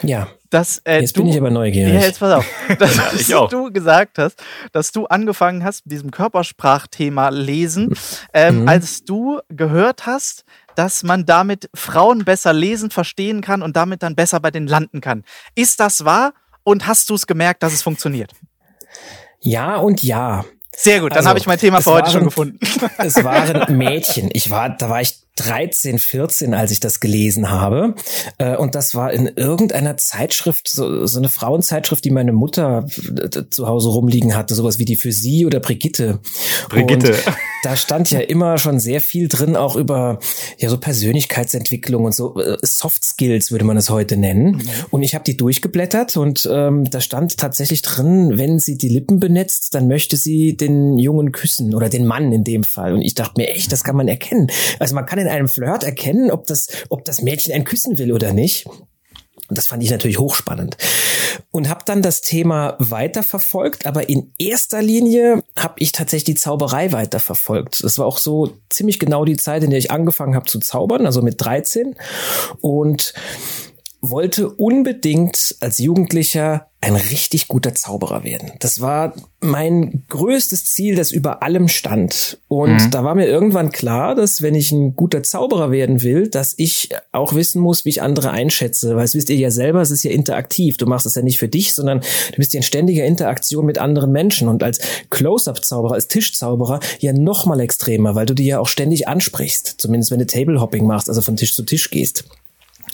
Ja. 0.02 0.30
Dass, 0.50 0.80
äh, 0.86 1.02
jetzt 1.02 1.16
du, 1.16 1.22
bin 1.22 1.32
ich 1.32 1.38
aber 1.38 1.52
neugierig. 1.52 1.94
Ja, 1.94 2.00
jetzt 2.00 2.20
pass 2.20 2.34
auf. 2.34 2.46
Dass 2.80 3.28
ja, 3.28 3.46
du 3.52 3.72
gesagt 3.72 4.18
hast, 4.18 4.42
dass 4.72 4.92
du 4.92 5.06
angefangen 5.06 5.64
hast 5.64 5.86
mit 5.86 5.92
diesem 5.92 6.10
Körpersprachthema 6.10 7.30
lesen, 7.30 7.94
ähm, 8.34 8.62
mhm. 8.62 8.68
als 8.68 9.04
du 9.04 9.40
gehört 9.50 10.08
hast, 10.08 10.46
dass 10.76 11.04
man 11.04 11.26
damit 11.26 11.70
Frauen 11.76 12.26
besser 12.26 12.54
lesen, 12.54 12.90
verstehen 12.90 13.42
kann 13.42 13.62
und 13.62 13.76
damit 13.76 14.02
dann 14.02 14.16
besser 14.16 14.40
bei 14.40 14.50
denen 14.50 14.68
landen 14.68 15.02
kann. 15.02 15.24
Ist 15.54 15.80
das 15.80 16.06
wahr? 16.06 16.34
Und 16.64 16.88
hast 16.88 17.10
du 17.10 17.16
es 17.16 17.28
gemerkt, 17.28 17.64
dass 17.64 17.74
es 17.74 17.84
funktioniert? 17.84 18.34
Ja 19.42 19.78
und 19.78 20.04
ja. 20.04 20.46
Sehr 20.76 21.02
gut, 21.02 21.12
dann 21.12 21.18
also, 21.18 21.30
habe 21.30 21.40
ich 21.40 21.48
mein 21.48 21.58
Thema 21.60 21.82
für 21.82 21.92
heute 21.92 22.06
waren, 22.06 22.14
schon 22.14 22.24
gefunden. 22.26 22.60
Es 23.00 23.22
waren 23.24 23.78
Mädchen. 23.78 24.30
Ich 24.32 24.50
war, 24.50 24.70
da 24.70 24.90
war 24.90 25.02
ich 25.02 25.16
13, 25.36 26.00
14, 26.00 26.54
als 26.54 26.72
ich 26.72 26.80
das 26.80 27.00
gelesen 27.00 27.50
habe. 27.50 27.96
Äh, 28.38 28.56
und 28.56 28.76
das 28.76 28.94
war 28.96 29.12
in 29.12 29.28
irgendeiner 29.28 29.98
Zeitschrift, 29.98 30.70
so, 30.70 31.06
so 31.06 31.18
eine 31.18 31.30
Frauenzeitschrift, 31.30 32.04
die 32.06 32.12
meine 32.12 32.34
Mutter 32.34 32.86
äh, 33.18 33.44
zu 33.50 33.68
Hause 33.68 33.90
rumliegen 33.90 34.36
hatte, 34.36 34.56
sowas 34.56 34.80
wie 34.80 34.86
die 34.86 34.96
für 34.96 35.12
sie 35.12 35.46
oder 35.46 35.60
Brigitte. 35.60 36.20
Brigitte. 36.70 37.14
Und 37.14 37.34
da 37.64 37.76
stand 37.76 38.12
ja 38.12 38.20
immer 38.20 38.58
schon 38.58 38.80
sehr 38.80 39.02
viel 39.02 39.28
drin, 39.28 39.56
auch 39.56 39.76
über 39.76 40.20
ja 40.58 40.70
so 40.70 40.78
Persönlichkeitsentwicklung 40.78 42.06
und 42.06 42.16
so 42.16 42.40
äh, 42.40 42.58
Soft 42.62 43.04
Skills 43.04 43.52
würde 43.52 43.66
man 43.66 43.78
es 43.78 43.90
heute 43.90 44.18
nennen. 44.18 44.58
Mhm. 44.58 44.70
Und 44.92 45.04
ich 45.04 45.16
habe 45.16 45.24
die 45.24 45.38
durchgeblättert 45.38 46.18
und 46.18 46.48
ähm, 46.52 46.90
da 46.90 47.02
stand 47.02 47.38
tatsächlich 47.38 47.82
drin, 47.82 48.38
wenn 48.38 48.60
sie 48.60 48.78
die 48.78 48.90
Lippen 48.90 49.20
benetzt, 49.20 49.76
dann 49.76 49.88
möchte 49.88 50.18
sie 50.18 50.56
den 50.56 50.98
Jungen 50.98 51.32
küssen 51.32 51.74
oder 51.76 51.90
den 51.90 52.06
Mann 52.06 52.32
in 52.32 52.44
dem 52.44 52.64
Fall. 52.64 52.94
Und 52.94 53.02
ich 53.02 53.16
dachte 53.16 53.34
mir 53.38 53.50
echt, 53.50 53.72
das 53.72 53.84
kann 53.84 53.96
man 53.96 54.08
erkennen. 54.08 54.48
Also 54.80 54.96
man 54.96 55.06
kann 55.06 55.20
in 55.20 55.28
einem 55.28 55.48
Flirt 55.48 55.84
erkennen, 55.84 56.32
ob 56.32 56.48
das, 56.48 56.68
ob 56.90 57.06
das 57.06 57.22
Mädchen 57.22 57.54
einen 57.54 57.66
küssen 57.66 57.98
will 57.98 58.12
oder 58.12 58.34
nicht. 58.34 58.66
Und 59.50 59.58
das 59.58 59.68
fand 59.68 59.84
ich 59.84 59.92
natürlich 59.92 60.20
hochspannend. 60.20 60.78
Und 61.52 61.70
habe 61.70 61.82
dann 61.86 62.02
das 62.02 62.22
Thema 62.22 62.76
weiterverfolgt, 62.80 63.86
aber 63.86 64.10
in 64.10 64.32
erster 64.38 64.82
Linie 64.82 65.44
habe 65.58 65.76
ich 65.78 65.92
tatsächlich 65.92 66.36
die 66.36 66.42
Zauberei 66.42 66.92
weiterverfolgt. 66.92 67.84
Das 67.84 67.98
war 67.98 68.06
auch 68.06 68.18
so 68.18 68.58
ziemlich 68.70 69.00
genau 69.00 69.26
die 69.26 69.38
Zeit, 69.38 69.64
in 69.64 69.72
der 69.72 69.80
ich 69.80 69.92
angefangen 69.92 70.36
habe 70.36 70.46
zu 70.46 70.60
zaubern, 70.60 71.06
also 71.06 71.22
mit 71.22 71.42
13. 71.44 71.96
Und 72.62 73.14
wollte 74.02 74.50
unbedingt 74.50 75.56
als 75.60 75.80
Jugendlicher 75.80 76.68
ein 76.82 76.96
richtig 76.96 77.50
guter 77.50 77.76
Zauberer 77.76 78.24
werden. 78.24 78.54
Das 78.60 78.80
war 78.80 79.14
mein 79.42 80.04
größtes 80.08 80.64
Ziel, 80.66 80.96
das 80.96 81.12
über 81.12 81.44
allem 81.44 81.68
stand. 81.68 82.40
Und 82.48 82.86
mhm. 82.86 82.92
da 82.92 83.04
war 83.04 83.16
mir 83.16 83.28
irgendwann 83.28 83.72
klar, 83.72 84.16
dass 84.16 84.42
wenn 84.42 84.56
ich 84.56 84.72
ein 84.72 84.96
guter 84.96 85.22
Zauberer 85.22 85.72
werden 85.72 86.04
will, 86.04 86.30
dass 86.30 86.54
ich 86.56 86.90
auch 87.12 87.34
wissen 87.34 87.62
muss, 87.62 87.84
wie 87.84 87.90
ich 87.90 88.02
andere 88.02 88.32
einschätze. 88.32 88.96
Weil 88.96 89.04
es 89.04 89.14
wisst 89.14 89.30
ihr 89.30 89.36
ja 89.36 89.52
selber, 89.52 89.82
es 89.82 89.92
ist 89.92 90.04
ja 90.04 90.12
interaktiv. 90.12 90.78
Du 90.78 90.86
machst 90.86 91.06
es 91.06 91.16
ja 91.16 91.22
nicht 91.22 91.38
für 91.38 91.50
dich, 91.50 91.74
sondern 91.74 92.00
du 92.00 92.38
bist 92.38 92.54
ja 92.54 92.60
in 92.60 92.64
ständiger 92.64 93.04
Interaktion 93.04 93.66
mit 93.66 93.78
anderen 93.78 94.14
Menschen. 94.14 94.48
Und 94.48 94.64
als 94.64 94.80
Close-Up-Zauberer, 95.10 95.96
als 95.96 96.08
Tischzauberer 96.08 96.80
ja 97.00 97.12
noch 97.12 97.46
mal 97.46 97.60
extremer, 97.60 98.16
weil 98.16 98.26
du 98.26 98.34
die 98.34 98.46
ja 98.46 98.60
auch 98.60 98.70
ständig 98.70 99.10
ansprichst. 99.10 99.76
Zumindest 99.78 100.12
wenn 100.12 100.20
du 100.20 100.26
Table-Hopping 100.26 100.88
machst, 100.88 101.10
also 101.10 101.20
von 101.20 101.36
Tisch 101.36 101.54
zu 101.54 101.64
Tisch 101.64 101.90
gehst. 101.90 102.24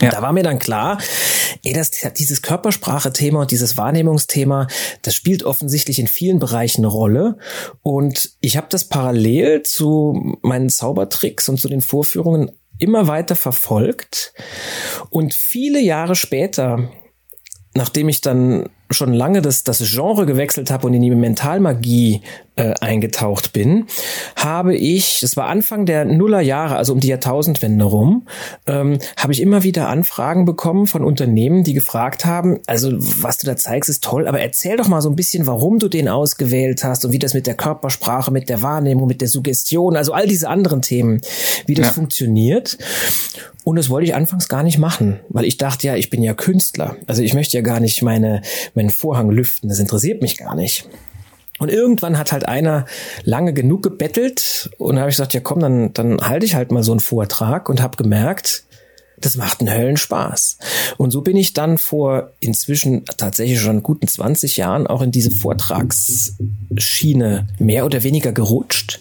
Ja. 0.02 0.10
Da 0.10 0.22
war 0.22 0.34
mir 0.34 0.44
dann 0.44 0.60
klar, 0.60 0.98
ey, 1.64 1.74
das, 1.74 1.92
dieses 2.18 2.42
Körpersprache-Thema 2.42 3.42
und 3.42 3.52
dieses 3.52 3.78
Wahrnehmungsthema, 3.78 4.68
das 5.02 5.16
spielt 5.16 5.44
offensichtlich 5.44 6.00
in 6.00 6.08
vielen 6.08 6.40
Bereichen 6.40 6.82
eine 6.82 6.88
Rolle. 6.88 7.38
Und 7.82 8.32
ich 8.42 8.58
habe 8.58 8.68
das 8.70 8.90
parallel 8.90 9.64
zu 9.64 10.38
meinen 10.42 10.70
Zaubertricks 10.70 11.48
und 11.48 11.60
zu 11.60 11.70
den 11.70 11.82
Vorführungen 11.82 12.52
immer 12.78 13.08
weiter 13.08 13.36
verfolgt. 13.36 14.34
Und 15.10 15.34
viele 15.34 15.80
Jahre 15.80 16.16
später, 16.16 16.92
nachdem 17.74 18.10
ich 18.10 18.22
dann 18.22 18.70
schon 18.92 19.14
lange 19.14 19.42
das, 19.42 19.64
das 19.64 19.80
Genre 19.80 20.26
gewechselt 20.26 20.70
habe 20.70 20.88
und 20.88 20.94
in 20.94 21.02
die 21.02 21.10
Mentalmagie 21.10 22.22
äh, 22.56 22.74
eingetaucht 22.80 23.52
bin, 23.52 23.86
habe 24.36 24.76
ich, 24.76 25.20
das 25.22 25.36
war 25.36 25.48
Anfang 25.48 25.86
der 25.86 26.06
Nullerjahre, 26.06 26.76
also 26.76 26.94
um 26.94 27.00
die 27.00 27.08
Jahrtausendwende 27.08 27.84
rum, 27.84 28.28
ähm, 28.68 29.00
habe 29.18 29.34
ich 29.34 29.42
immer 29.42 29.64
wieder 29.64 29.90
Anfragen 29.90 30.46
bekommen 30.46 30.88
von 30.88 31.04
Unternehmen, 31.04 31.64
die 31.64 31.74
gefragt 31.74 32.26
haben, 32.26 32.60
also 32.68 32.92
was 32.96 33.38
du 33.38 33.48
da 33.48 33.58
zeigst, 33.58 33.90
ist 33.90 34.04
toll, 34.04 34.28
aber 34.28 34.40
erzähl 34.40 34.78
doch 34.78 34.88
mal 34.88 35.02
so 35.02 35.10
ein 35.10 35.16
bisschen, 35.16 35.48
warum 35.48 35.80
du 35.80 35.90
den 35.90 36.08
ausgewählt 36.08 36.84
hast 36.84 37.04
und 37.06 37.12
wie 37.12 37.20
das 37.20 37.34
mit 37.34 37.48
der 37.48 37.56
Körpersprache, 37.56 38.32
mit 38.32 38.50
der 38.50 38.62
Wahrnehmung, 38.62 39.08
mit 39.08 39.22
der 39.22 39.28
Suggestion, 39.28 39.96
also 39.96 40.14
all 40.14 40.28
diese 40.28 40.48
anderen 40.48 40.82
Themen, 40.82 41.22
wie 41.66 41.74
das 41.74 41.88
ja. 41.88 41.94
funktioniert. 41.94 42.78
Und 43.66 43.78
das 43.78 43.90
wollte 43.90 44.06
ich 44.06 44.14
anfangs 44.14 44.48
gar 44.48 44.62
nicht 44.62 44.78
machen, 44.78 45.20
weil 45.28 45.44
ich 45.44 45.58
dachte 45.58 45.88
ja, 45.88 45.96
ich 45.96 46.12
bin 46.12 46.22
ja 46.22 46.36
Künstler. 46.36 46.98
Also 47.08 47.24
ich 47.24 47.34
möchte 47.34 47.58
ja 47.58 47.64
gar 47.64 47.80
nicht 47.80 48.04
meine, 48.04 48.44
meinen 48.76 48.90
Vorhang 48.90 49.30
lüften. 49.30 49.70
Das 49.70 49.80
interessiert 49.80 50.22
mich 50.22 50.38
gar 50.38 50.56
nicht. 50.56 50.88
Und 51.58 51.72
irgendwann 51.72 52.18
hat 52.18 52.32
halt 52.32 52.48
einer 52.48 52.86
lange 53.24 53.54
genug 53.54 53.84
gebettelt 53.84 54.70
und 54.78 55.00
habe 55.00 55.10
ich 55.10 55.16
gesagt, 55.16 55.34
ja 55.34 55.40
komm, 55.40 55.60
dann, 55.60 55.94
dann 55.94 56.20
halte 56.20 56.46
ich 56.46 56.56
halt 56.56 56.72
mal 56.72 56.84
so 56.84 56.92
einen 56.92 57.00
Vortrag 57.00 57.70
und 57.70 57.82
habe 57.82 57.96
gemerkt, 57.96 58.66
das 59.20 59.38
macht 59.38 59.62
einen 59.62 59.74
Höllenspaß. 59.74 60.58
Und 60.98 61.12
so 61.12 61.22
bin 61.22 61.38
ich 61.38 61.54
dann 61.54 61.78
vor 61.78 62.32
inzwischen 62.40 63.06
tatsächlich 63.18 63.62
schon 63.62 63.84
guten 63.84 64.08
20 64.08 64.58
Jahren 64.58 64.88
auch 64.88 65.02
in 65.02 65.12
diese 65.12 65.30
Vortragsschiene 65.32 67.48
mehr 67.60 67.86
oder 67.86 68.04
weniger 68.04 68.32
gerutscht 68.32 69.00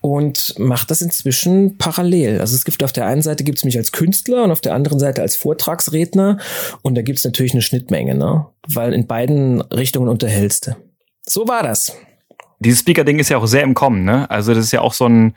und 0.00 0.54
mache 0.58 0.86
das 0.86 1.02
inzwischen 1.02 1.78
parallel. 1.78 2.40
Also 2.40 2.56
es 2.56 2.64
gibt 2.64 2.82
auf 2.84 2.92
der 2.92 3.06
einen 3.06 3.22
Seite 3.22 3.44
gibt 3.44 3.58
es 3.58 3.64
mich 3.64 3.78
als 3.78 3.92
Künstler 3.92 4.44
und 4.44 4.50
auf 4.50 4.60
der 4.60 4.74
anderen 4.74 4.98
Seite 4.98 5.22
als 5.22 5.36
Vortragsredner 5.36 6.38
und 6.82 6.94
da 6.94 7.02
gibt 7.02 7.18
es 7.18 7.24
natürlich 7.24 7.52
eine 7.52 7.62
Schnittmenge, 7.62 8.14
ne? 8.14 8.46
Weil 8.68 8.92
in 8.92 9.06
beiden 9.06 9.60
Richtungen 9.60 10.08
unterhältst 10.08 10.68
du. 10.68 10.76
So 11.26 11.48
war 11.48 11.62
das. 11.62 11.92
Dieses 12.60 12.80
Speaker-Ding 12.80 13.18
ist 13.18 13.28
ja 13.28 13.38
auch 13.38 13.46
sehr 13.46 13.62
im 13.62 13.74
Kommen, 13.74 14.04
ne? 14.04 14.30
Also 14.30 14.54
das 14.54 14.66
ist 14.66 14.72
ja 14.72 14.80
auch 14.80 14.94
so 14.94 15.06
ein 15.06 15.34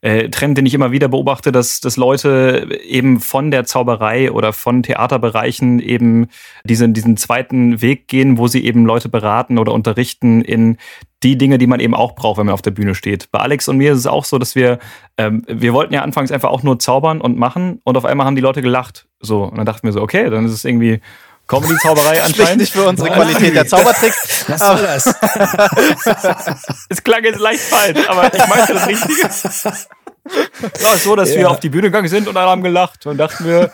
äh, 0.00 0.28
Trend, 0.28 0.56
den 0.56 0.66
ich 0.66 0.74
immer 0.74 0.92
wieder 0.92 1.08
beobachte, 1.08 1.50
dass, 1.50 1.80
dass 1.80 1.96
Leute 1.96 2.68
eben 2.84 3.20
von 3.20 3.50
der 3.50 3.64
Zauberei 3.64 4.30
oder 4.30 4.52
von 4.52 4.82
Theaterbereichen 4.82 5.80
eben 5.80 6.28
diesen, 6.64 6.94
diesen 6.94 7.16
zweiten 7.16 7.82
Weg 7.82 8.06
gehen, 8.06 8.38
wo 8.38 8.46
sie 8.46 8.64
eben 8.64 8.86
Leute 8.86 9.08
beraten 9.08 9.58
oder 9.58 9.72
unterrichten 9.72 10.40
in 10.40 10.76
die 11.24 11.36
Dinge, 11.36 11.58
die 11.58 11.66
man 11.66 11.80
eben 11.80 11.94
auch 11.94 12.14
braucht, 12.14 12.38
wenn 12.38 12.46
man 12.46 12.52
auf 12.52 12.62
der 12.62 12.70
Bühne 12.70 12.94
steht. 12.94 13.30
Bei 13.32 13.40
Alex 13.40 13.66
und 13.66 13.78
mir 13.78 13.92
ist 13.92 13.98
es 13.98 14.06
auch 14.06 14.24
so, 14.24 14.38
dass 14.38 14.54
wir, 14.54 14.78
ähm, 15.16 15.44
wir 15.48 15.72
wollten 15.72 15.92
ja 15.92 16.02
anfangs 16.02 16.30
einfach 16.30 16.50
auch 16.50 16.62
nur 16.62 16.78
zaubern 16.78 17.20
und 17.20 17.36
machen 17.36 17.80
und 17.82 17.96
auf 17.96 18.04
einmal 18.04 18.26
haben 18.26 18.36
die 18.36 18.42
Leute 18.42 18.62
gelacht. 18.62 19.08
So, 19.18 19.44
und 19.44 19.58
dann 19.58 19.66
dachten 19.66 19.84
wir 19.84 19.92
so, 19.92 20.00
okay, 20.00 20.30
dann 20.30 20.44
ist 20.44 20.52
es 20.52 20.64
irgendwie 20.64 21.00
Comedy-Zauberei 21.48 22.22
anscheinend. 22.22 22.58
nicht 22.58 22.72
für 22.72 22.84
unsere 22.86 23.10
Qualität 23.10 23.56
der 23.56 23.66
Zaubertricks. 23.66 24.44
Was 24.48 24.60
soll 24.60 24.82
das? 24.82 25.06
es 26.90 27.02
klang 27.02 27.24
jetzt 27.24 27.40
leicht 27.40 27.62
falsch, 27.62 28.06
aber 28.06 28.32
ich 28.32 28.46
meinte 28.46 28.74
das 28.74 28.86
Richtige. 28.86 29.30
Ja, 30.82 30.96
so, 30.96 31.14
dass 31.14 31.30
ja. 31.30 31.40
wir 31.40 31.50
auf 31.50 31.60
die 31.60 31.68
Bühne 31.68 31.84
gegangen 31.84 32.08
sind 32.08 32.26
und 32.26 32.36
alle 32.36 32.50
haben 32.50 32.62
gelacht 32.62 33.06
und 33.06 33.16
dachten 33.16 33.44
wir, 33.44 33.70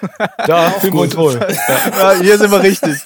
da 0.47 0.71
fühlen 0.71 0.95
wir 0.95 1.01
uns 1.01 1.17
wohl. 1.17 1.35
Ja. 1.35 2.13
ja. 2.13 2.21
hier 2.21 2.39
sind 2.39 2.51
wir 2.51 2.63
richtig. 2.63 2.97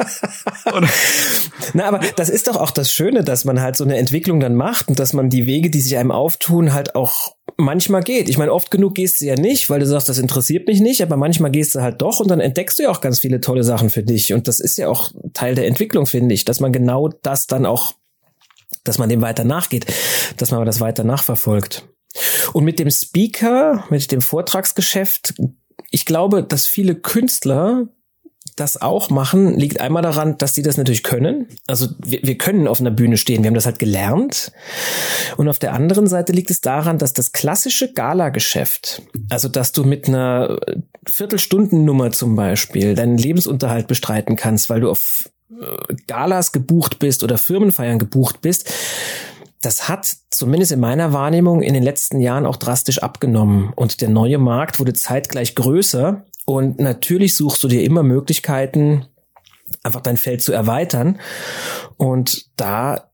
Na, 1.75 1.85
aber 1.85 2.01
das 2.17 2.29
ist 2.29 2.49
doch 2.49 2.57
auch 2.57 2.71
das 2.71 2.93
Schöne, 2.93 3.23
dass 3.23 3.45
man 3.45 3.61
halt 3.61 3.77
so 3.77 3.85
eine 3.85 3.97
Entwicklung 3.97 4.41
dann 4.41 4.55
macht 4.55 4.89
und 4.89 4.99
dass 4.99 5.13
man 5.13 5.31
die 5.31 5.47
Wege, 5.47 5.71
die 5.71 5.81
sich 5.81 5.97
einem 5.97 6.11
auftun, 6.11 6.73
halt 6.73 6.95
auch 6.97 7.35
manchmal 7.57 8.03
geht. 8.03 8.29
Ich 8.29 8.39
meine, 8.39 8.53
oft 8.53 8.71
genug 8.71 8.95
gehst 8.95 9.21
du 9.21 9.27
ja 9.27 9.35
nicht, 9.35 9.71
weil 9.71 9.81
du 9.81 9.87
sagst, 9.87 10.09
das 10.09 10.19
interessiert 10.19 10.67
mich 10.67 10.81
nicht, 10.81 11.03
aber 11.03 11.17
manchmal 11.17 11.51
gehst 11.51 11.75
du 11.75 11.81
halt 11.81 12.01
doch 12.03 12.21
und 12.21 12.29
dann 12.29 12.41
entdeckst 12.41 12.79
du 12.79 12.85
ja 12.85 12.91
auch 12.91 13.01
ganz 13.01 13.21
viele 13.21 13.41
tolle 13.41 13.65
Sachen 13.65 13.91
für 13.91 14.03
dich. 14.03 14.33
Und 14.33 14.49
das 14.49 14.61
ist 14.61 14.79
ja 14.79 14.89
auch 14.89 15.11
Teil 15.35 15.55
der 15.55 15.67
Entwicklung, 15.67 16.07
finde 16.07 16.35
ich, 16.35 16.45
dass 16.45 16.61
man 16.61 16.73
genau 16.73 17.09
das 17.23 17.47
dann 17.47 17.67
auch, 17.67 17.93
dass 18.85 18.99
man 18.99 19.09
dem 19.09 19.21
weiter 19.21 19.45
nachgeht, 19.45 19.87
dass 20.37 20.51
man 20.51 20.65
das 20.65 20.81
weiter 20.81 21.05
nachverfolgt. 21.05 21.89
Und 22.53 22.65
mit 22.65 22.79
dem 22.79 22.91
Speaker, 22.91 23.85
mit 23.91 24.11
dem 24.13 24.21
Vortragsgeschäft, 24.21 25.35
ich 25.91 26.05
glaube, 26.05 26.43
dass 26.43 26.67
viele 26.67 26.95
Künstler 26.95 27.89
das 28.57 28.81
auch 28.81 29.11
machen, 29.11 29.57
liegt 29.57 29.81
einmal 29.81 30.03
daran, 30.03 30.37
dass 30.39 30.55
sie 30.55 30.63
das 30.63 30.77
natürlich 30.77 31.03
können. 31.03 31.49
Also 31.67 31.89
wir, 31.99 32.21
wir 32.23 32.39
können 32.39 32.67
auf 32.67 32.81
einer 32.81 32.91
Bühne 32.91 33.17
stehen, 33.17 33.43
wir 33.43 33.49
haben 33.49 33.55
das 33.55 33.67
halt 33.67 33.79
gelernt. 33.79 34.53
Und 35.37 35.49
auf 35.49 35.59
der 35.59 35.75
anderen 35.75 36.07
Seite 36.07 36.33
liegt 36.33 36.51
es 36.51 36.61
daran, 36.61 36.99
dass 36.99 37.13
das 37.13 37.33
klassische 37.33 37.93
Gala-Geschäft, 37.93 39.03
also 39.29 39.49
dass 39.49 39.73
du 39.73 39.85
mit 39.85 40.09
einer 40.09 40.59
Viertelstundennummer 41.07 42.11
zum 42.13 42.37
Beispiel 42.37 42.95
deinen 42.95 43.19
Lebensunterhalt 43.19 43.87
bestreiten 43.87 44.37
kannst, 44.37 44.71
weil 44.71 44.81
du 44.81 44.91
auf 44.91 45.31
äh, 45.51 45.95
Galas 46.07 46.53
gebucht 46.53 46.99
bist 46.99 47.23
oder 47.23 47.39
Firmenfeiern 47.39 47.99
gebucht 47.99 48.41
bist, 48.41 48.73
das 49.61 49.89
hat 49.89 50.15
zumindest 50.31 50.73
in 50.73 50.81
meiner 50.81 51.13
Wahrnehmung 51.13 51.63
in 51.63 51.75
den 51.75 51.83
letzten 51.83 52.21
Jahren 52.21 52.47
auch 52.47 52.57
drastisch 52.57 53.03
abgenommen 53.03 53.73
und 53.75 54.01
der 54.01 54.09
neue 54.09 54.39
Markt 54.39 54.79
wurde 54.79 54.93
zeitgleich 54.93 55.55
größer 55.55 56.25
und 56.49 56.79
natürlich 56.81 57.37
suchst 57.37 57.63
du 57.63 57.69
dir 57.69 57.83
immer 57.83 58.03
Möglichkeiten, 58.03 59.07
einfach 59.83 60.01
dein 60.01 60.17
Feld 60.17 60.43
zu 60.43 60.53
erweitern. 60.53 61.21
Und 61.99 62.47
da 62.57 63.11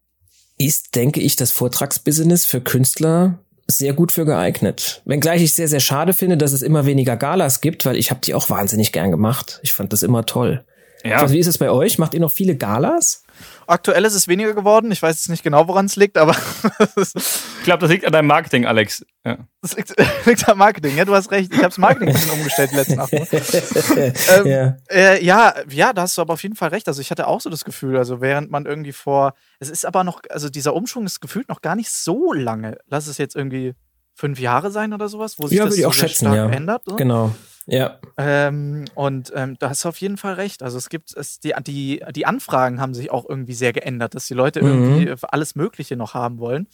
ist, 0.57 0.95
denke 0.95 1.21
ich, 1.21 1.35
das 1.35 1.51
Vortragsbusiness 1.51 2.47
für 2.47 2.61
Künstler 2.61 3.41
sehr 3.67 3.93
gut 3.93 4.13
für 4.13 4.25
geeignet. 4.25 5.03
Wenngleich 5.05 5.43
ich 5.43 5.55
sehr, 5.55 5.67
sehr 5.67 5.81
schade 5.81 6.13
finde, 6.13 6.37
dass 6.37 6.53
es 6.53 6.63
immer 6.63 6.87
weniger 6.87 7.17
Galas 7.17 7.61
gibt, 7.61 7.87
weil 7.87 7.97
ich 7.97 8.11
habe 8.11 8.21
die 8.21 8.35
auch 8.35 8.51
wahnsinnig 8.51 8.93
gern 8.93 9.11
gemacht. 9.11 9.59
Ich 9.63 9.73
fand 9.73 9.93
das 9.93 10.05
immer 10.05 10.27
toll. 10.27 10.65
Ja. 11.03 11.17
Also, 11.17 11.35
wie 11.35 11.41
ist 11.41 11.47
es 11.49 11.59
bei 11.59 11.71
euch? 11.71 11.99
Macht 11.99 12.15
ihr 12.15 12.21
noch 12.21 12.31
viele 12.31 12.57
Galas? 12.57 13.24
Aktuell 13.67 14.05
ist 14.05 14.15
es 14.15 14.29
weniger 14.29 14.53
geworden. 14.53 14.93
Ich 14.93 15.03
weiß 15.03 15.17
jetzt 15.17 15.29
nicht 15.29 15.43
genau, 15.43 15.69
woran 15.69 15.87
es 15.87 15.97
liegt, 15.97 16.19
aber. 16.19 16.33
ich 16.97 17.65
glaube, 17.65 17.81
das 17.81 17.91
liegt 17.91 18.05
an 18.05 18.13
deinem 18.13 18.27
Marketing, 18.27 18.67
Alex. 18.67 19.05
Ja. 19.25 19.39
Das 19.63 19.77
liegt, 19.77 19.95
liegt 20.27 20.49
am 20.49 20.59
Marketing, 20.59 20.97
ja, 20.97 21.05
du 21.05 21.15
hast 21.15 21.31
recht. 21.31 21.53
Ich 21.53 21.59
habe 21.59 21.69
das 21.69 21.79
Marketing 21.79 22.09
ein 22.09 22.15
bisschen 22.15 22.31
umgestellt 22.33 22.71
die 22.73 22.77
letzten 22.77 23.01
acht 23.01 23.13
ähm, 23.13 24.47
ja. 24.47 24.77
Äh, 24.91 25.25
ja, 25.25 25.55
ja, 25.71 25.93
da 25.93 26.03
hast 26.03 26.19
du 26.19 26.23
aber 26.23 26.35
auf 26.35 26.43
jeden 26.43 26.57
Fall 26.57 26.71
recht. 26.71 26.89
Also 26.89 27.01
ich 27.01 27.11
hatte 27.11 27.27
auch 27.27 27.41
so 27.41 27.49
das 27.49 27.65
Gefühl, 27.65 27.97
also 27.97 28.21
während 28.21 28.51
man 28.51 28.67
irgendwie 28.67 28.93
vor. 28.93 29.35
Es 29.61 29.71
ist 29.71 29.87
aber 29.87 30.05
noch, 30.05 30.21
also 30.31 30.49
dieser 30.49 30.75
Umschwung 30.75 31.07
ist 31.07 31.21
gefühlt 31.21 31.49
noch 31.49 31.63
gar 31.63 31.77
nicht 31.77 31.91
so 31.91 32.33
lange. 32.33 32.79
Lass 32.87 33.07
es 33.07 33.19
jetzt 33.19 33.37
irgendwie 33.37 33.75
fünf 34.15 34.39
Jahre 34.39 34.71
sein 34.71 34.93
oder 34.93 35.09
sowas, 35.09 35.39
wo 35.39 35.47
sich 35.47 35.59
ja, 35.59 35.65
das 35.65 35.77
so 35.77 35.87
auch 35.87 35.93
schätzen, 35.93 36.33
ja. 36.33 36.49
ändert. 36.49 36.83
So. 36.87 36.97
Genau. 36.97 37.35
Ja. 37.67 37.99
Ähm, 38.19 38.85
und 38.95 39.33
ähm, 39.35 39.57
da 39.59 39.71
hast 39.71 39.85
du 39.85 39.89
auf 39.89 39.97
jeden 39.99 40.17
Fall 40.17 40.35
recht. 40.35 40.63
Also 40.63 40.77
es 40.77 40.89
gibt 40.89 41.17
es, 41.17 41.41
die, 41.41 41.55
die, 41.67 42.03
die 42.15 42.27
Anfragen 42.27 42.81
haben 42.81 42.95
sich 42.95 43.11
auch 43.11 43.27
irgendwie 43.29 43.55
sehr 43.55 43.73
geändert, 43.73 44.15
dass 44.15 44.27
die 44.27 44.35
Leute 44.35 44.63
mhm. 44.63 44.97
irgendwie 44.97 45.27
alles 45.29 45.55
Mögliche 45.55 45.97
noch 45.97 46.15
haben 46.15 46.39
wollen. 46.39 46.67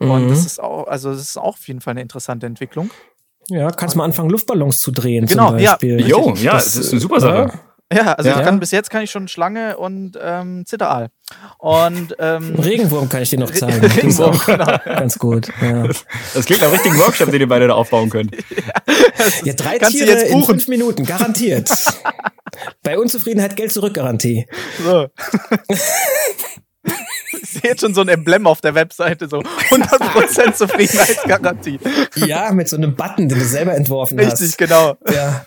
Mhm. 0.00 0.10
Und 0.10 0.28
das 0.28 0.44
ist 0.44 0.62
auch, 0.62 0.86
also 0.86 1.10
das 1.10 1.20
ist 1.20 1.36
auch 1.38 1.54
auf 1.54 1.68
jeden 1.68 1.80
Fall 1.80 1.92
eine 1.92 2.02
interessante 2.02 2.46
Entwicklung. 2.46 2.90
Ja, 3.48 3.70
kannst 3.70 3.96
mal 3.96 4.04
anfangen, 4.04 4.30
Luftballons 4.30 4.78
zu 4.78 4.90
drehen. 4.90 5.26
Genau, 5.26 5.48
zum 5.48 5.58
Beispiel. 5.58 6.00
ja. 6.00 6.06
Jo, 6.06 6.34
ja, 6.36 6.52
das, 6.52 6.64
das 6.64 6.76
ist 6.76 6.92
eine 6.92 7.00
super 7.00 7.20
Sache. 7.20 7.52
Ja. 7.94 8.12
Also 8.14 8.30
ja. 8.30 8.42
Kann, 8.42 8.60
bis 8.60 8.70
jetzt 8.70 8.90
kann 8.90 9.02
ich 9.02 9.10
schon 9.10 9.28
Schlange 9.28 9.76
und 9.76 10.18
ähm, 10.20 10.64
Zitteraal. 10.66 11.10
Und 11.58 12.16
ähm, 12.18 12.54
Regenwurm 12.58 13.08
kann 13.08 13.22
ich 13.22 13.30
dir 13.30 13.38
noch 13.38 13.50
zeigen. 13.50 13.84
Regenwurm, 13.84 14.38
genau. 14.44 14.78
Ganz 14.84 15.18
gut. 15.18 15.48
Ja. 15.60 15.86
Das 16.34 16.44
klingt 16.44 16.62
nach 16.62 16.72
richtigen 16.72 16.98
Workshop, 16.98 17.30
den 17.30 17.40
ihr 17.40 17.48
beide 17.48 17.68
da 17.68 17.74
aufbauen 17.74 18.10
könnt. 18.10 18.34
Ja, 19.16 19.24
ja 19.44 19.52
drei 19.54 19.78
Tiere 19.78 20.22
in 20.22 20.42
fünf 20.44 20.68
Minuten, 20.68 21.04
garantiert. 21.04 21.70
Bei 22.82 22.98
Unzufriedenheit 22.98 23.56
Geld 23.56 23.72
zurück 23.72 23.94
Garantie. 23.94 24.46
So. 24.84 25.08
Ich 27.42 27.50
sehe 27.50 27.70
jetzt 27.70 27.80
schon 27.80 27.94
so 27.94 28.00
ein 28.02 28.08
Emblem 28.08 28.46
auf 28.46 28.60
der 28.60 28.74
Webseite, 28.74 29.28
so 29.28 29.38
100% 29.38 30.54
Zufriedenheitsgarantie. 30.54 31.78
Ja, 32.16 32.52
mit 32.52 32.68
so 32.68 32.76
einem 32.76 32.94
Button, 32.94 33.28
den 33.28 33.38
du 33.38 33.44
selber 33.44 33.74
entworfen 33.74 34.18
Richtig, 34.18 34.32
hast. 34.32 34.42
Richtig, 34.42 34.56
genau. 34.58 34.96
Ja. 35.12 35.44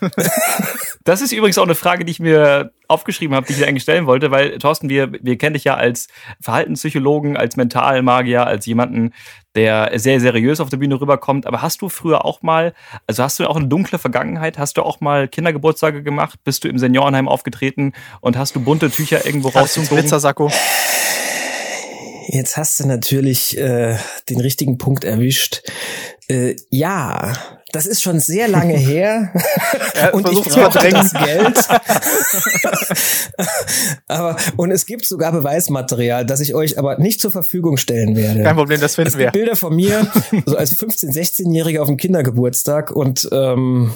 Das 1.08 1.22
ist 1.22 1.32
übrigens 1.32 1.56
auch 1.56 1.62
eine 1.62 1.74
Frage, 1.74 2.04
die 2.04 2.10
ich 2.10 2.20
mir 2.20 2.70
aufgeschrieben 2.86 3.34
habe, 3.34 3.46
die 3.46 3.54
ich 3.54 3.58
dir 3.58 3.66
eigentlich 3.66 3.82
stellen 3.82 4.04
wollte, 4.04 4.30
weil 4.30 4.58
Thorsten, 4.58 4.90
wir, 4.90 5.10
wir 5.10 5.38
kennen 5.38 5.54
dich 5.54 5.64
ja 5.64 5.74
als 5.74 6.08
Verhaltenspsychologen, 6.42 7.34
als 7.34 7.56
Mentalmagier, 7.56 8.46
als 8.46 8.66
jemanden, 8.66 9.14
der 9.54 9.98
sehr 9.98 10.20
seriös 10.20 10.60
auf 10.60 10.68
der 10.68 10.76
Bühne 10.76 11.00
rüberkommt. 11.00 11.46
Aber 11.46 11.62
hast 11.62 11.80
du 11.80 11.88
früher 11.88 12.26
auch 12.26 12.42
mal, 12.42 12.74
also 13.06 13.22
hast 13.22 13.38
du 13.38 13.48
auch 13.48 13.56
eine 13.56 13.68
dunkle 13.68 13.98
Vergangenheit? 13.98 14.58
Hast 14.58 14.76
du 14.76 14.82
auch 14.82 15.00
mal 15.00 15.28
Kindergeburtstage 15.28 16.02
gemacht? 16.02 16.40
Bist 16.44 16.64
du 16.64 16.68
im 16.68 16.76
Seniorenheim 16.76 17.26
aufgetreten 17.26 17.94
und 18.20 18.36
hast 18.36 18.54
du 18.54 18.60
bunte 18.60 18.90
Tücher 18.90 19.24
irgendwo 19.24 19.48
rausgezogen? 19.48 20.00
Glitzersacko. 20.00 20.52
Jetzt 22.26 22.58
hast 22.58 22.80
du 22.80 22.86
natürlich 22.86 23.56
äh, 23.56 23.96
den 24.28 24.40
richtigen 24.40 24.76
Punkt 24.76 25.04
erwischt. 25.04 25.62
Äh, 26.28 26.56
ja, 26.68 27.32
das 27.72 27.86
ist 27.86 28.02
schon 28.02 28.20
sehr 28.20 28.48
lange 28.48 28.74
her 28.76 29.32
ja, 29.94 30.10
und 30.10 30.28
ich 30.28 30.40
brauche 30.40 30.90
das 30.90 31.12
Geld. 31.12 31.58
aber 34.08 34.36
und 34.56 34.70
es 34.70 34.86
gibt 34.86 35.06
sogar 35.06 35.32
Beweismaterial, 35.32 36.24
das 36.24 36.40
ich 36.40 36.54
euch 36.54 36.78
aber 36.78 36.98
nicht 36.98 37.20
zur 37.20 37.30
Verfügung 37.30 37.76
stellen 37.76 38.16
werde. 38.16 38.42
Kein 38.42 38.56
Problem, 38.56 38.80
das 38.80 38.94
finden 38.94 39.18
wir. 39.18 39.30
Bilder 39.30 39.56
von 39.56 39.74
mir, 39.74 40.06
so 40.46 40.56
als 40.56 40.74
15, 40.74 41.10
16-Jähriger 41.10 41.80
auf 41.80 41.88
dem 41.88 41.96
Kindergeburtstag 41.96 42.90
und 42.90 43.28
ähm, 43.32 43.92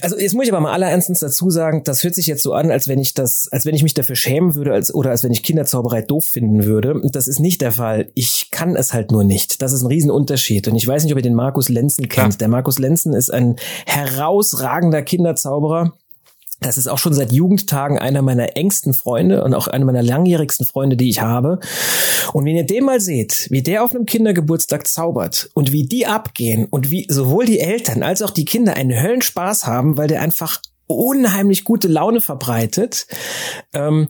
also 0.00 0.18
jetzt 0.18 0.34
muss 0.34 0.44
ich 0.44 0.52
aber 0.52 0.60
mal 0.60 0.72
allerernstens 0.72 1.20
dazu 1.20 1.50
sagen, 1.50 1.82
das 1.84 2.02
hört 2.04 2.14
sich 2.14 2.26
jetzt 2.26 2.42
so 2.42 2.52
an, 2.52 2.70
als 2.70 2.88
wenn 2.88 2.98
ich 2.98 3.14
das, 3.14 3.48
als 3.50 3.64
wenn 3.66 3.74
ich 3.74 3.82
mich 3.82 3.94
dafür 3.94 4.16
schämen 4.16 4.54
würde, 4.54 4.72
als 4.72 4.94
oder 4.94 5.10
als 5.10 5.22
wenn 5.22 5.32
ich 5.32 5.42
Kinderzauberei 5.42 6.02
doof 6.02 6.24
finden 6.24 6.64
würde. 6.64 7.00
Das 7.12 7.28
ist 7.28 7.40
nicht 7.40 7.60
der 7.60 7.72
Fall. 7.72 8.10
Ich 8.14 8.48
kann 8.50 8.76
es 8.76 8.92
halt 8.92 9.10
nur 9.10 9.24
nicht. 9.24 9.62
Das 9.62 9.72
ist 9.72 9.82
ein 9.82 9.88
Riesenunterschied. 9.88 10.68
Und 10.68 10.76
ich 10.76 10.86
weiß 10.86 11.04
nicht, 11.04 11.12
ob 11.12 11.18
ihr 11.18 11.22
den 11.22 11.34
Markus 11.34 11.68
Lenzen 11.68 12.08
kennt. 12.08 12.12
Klar. 12.12 12.38
Der 12.38 12.48
Markus 12.48 12.78
Lenzen 12.78 13.14
ist 13.14 13.32
ein 13.32 13.56
herausragender 13.86 15.02
Kinderzauberer 15.02 15.92
das 16.62 16.78
ist 16.78 16.86
auch 16.86 16.98
schon 16.98 17.14
seit 17.14 17.32
Jugendtagen 17.32 17.98
einer 17.98 18.22
meiner 18.22 18.56
engsten 18.56 18.94
Freunde 18.94 19.44
und 19.44 19.54
auch 19.54 19.68
einer 19.68 19.84
meiner 19.84 20.02
langjährigsten 20.02 20.66
Freunde, 20.66 20.96
die 20.96 21.10
ich 21.10 21.20
habe. 21.20 21.58
Und 22.32 22.44
wenn 22.44 22.56
ihr 22.56 22.66
den 22.66 22.84
mal 22.84 23.00
seht, 23.00 23.48
wie 23.50 23.62
der 23.62 23.84
auf 23.84 23.94
einem 23.94 24.06
Kindergeburtstag 24.06 24.86
zaubert 24.86 25.50
und 25.54 25.72
wie 25.72 25.84
die 25.84 26.06
abgehen 26.06 26.66
und 26.70 26.90
wie 26.90 27.06
sowohl 27.08 27.44
die 27.44 27.60
Eltern 27.60 28.02
als 28.02 28.22
auch 28.22 28.30
die 28.30 28.44
Kinder 28.44 28.74
einen 28.74 29.00
Höllenspaß 29.00 29.66
haben, 29.66 29.96
weil 29.96 30.08
der 30.08 30.22
einfach 30.22 30.60
unheimlich 30.96 31.64
gute 31.64 31.88
Laune 31.88 32.20
verbreitet, 32.20 33.06
ähm, 33.74 34.08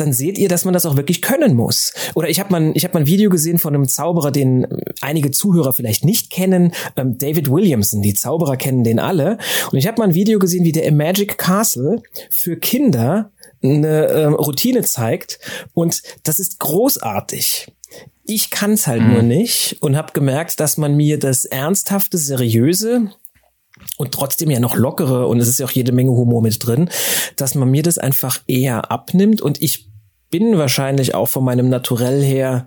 dann 0.00 0.12
seht 0.12 0.38
ihr, 0.38 0.48
dass 0.48 0.64
man 0.64 0.74
das 0.74 0.86
auch 0.86 0.96
wirklich 0.96 1.20
können 1.20 1.54
muss. 1.54 1.92
Oder 2.14 2.28
ich 2.28 2.40
habe 2.40 2.50
mal, 2.50 2.72
ich 2.74 2.84
hab 2.84 2.94
mal 2.94 3.00
ein 3.00 3.06
Video 3.06 3.30
gesehen 3.30 3.58
von 3.58 3.74
einem 3.74 3.86
Zauberer, 3.86 4.30
den 4.30 4.66
einige 5.00 5.30
Zuhörer 5.30 5.72
vielleicht 5.72 6.04
nicht 6.04 6.30
kennen, 6.30 6.72
ähm, 6.96 7.18
David 7.18 7.50
Williamson. 7.50 8.02
Die 8.02 8.14
Zauberer 8.14 8.56
kennen 8.56 8.82
den 8.82 8.98
alle. 8.98 9.38
Und 9.70 9.78
ich 9.78 9.86
habe 9.86 9.98
mal 9.98 10.08
ein 10.08 10.14
Video 10.14 10.38
gesehen, 10.38 10.64
wie 10.64 10.72
der 10.72 10.84
im 10.84 10.96
Magic 10.96 11.38
Castle 11.38 12.02
für 12.30 12.56
Kinder 12.56 13.30
eine 13.62 14.06
ähm, 14.06 14.34
Routine 14.34 14.82
zeigt. 14.82 15.38
Und 15.74 16.02
das 16.22 16.38
ist 16.38 16.58
großartig. 16.58 17.66
Ich 18.24 18.50
kann 18.50 18.72
es 18.72 18.86
halt 18.86 19.02
mhm. 19.02 19.12
nur 19.12 19.22
nicht 19.22 19.76
und 19.80 19.96
habe 19.96 20.12
gemerkt, 20.12 20.60
dass 20.60 20.76
man 20.76 20.96
mir 20.96 21.18
das 21.18 21.44
ernsthafte, 21.44 22.16
seriöse 22.16 23.10
und 23.96 24.12
trotzdem 24.12 24.50
ja 24.50 24.60
noch 24.60 24.76
lockere 24.76 25.26
und 25.26 25.40
es 25.40 25.48
ist 25.48 25.58
ja 25.58 25.66
auch 25.66 25.70
jede 25.70 25.92
Menge 25.92 26.12
Humor 26.12 26.42
mit 26.42 26.64
drin, 26.64 26.88
dass 27.36 27.54
man 27.54 27.70
mir 27.70 27.82
das 27.82 27.98
einfach 27.98 28.40
eher 28.46 28.90
abnimmt. 28.90 29.42
Und 29.42 29.60
ich 29.62 29.88
bin 30.30 30.56
wahrscheinlich 30.58 31.14
auch 31.14 31.28
von 31.28 31.44
meinem 31.44 31.68
Naturell 31.68 32.22
her, 32.22 32.66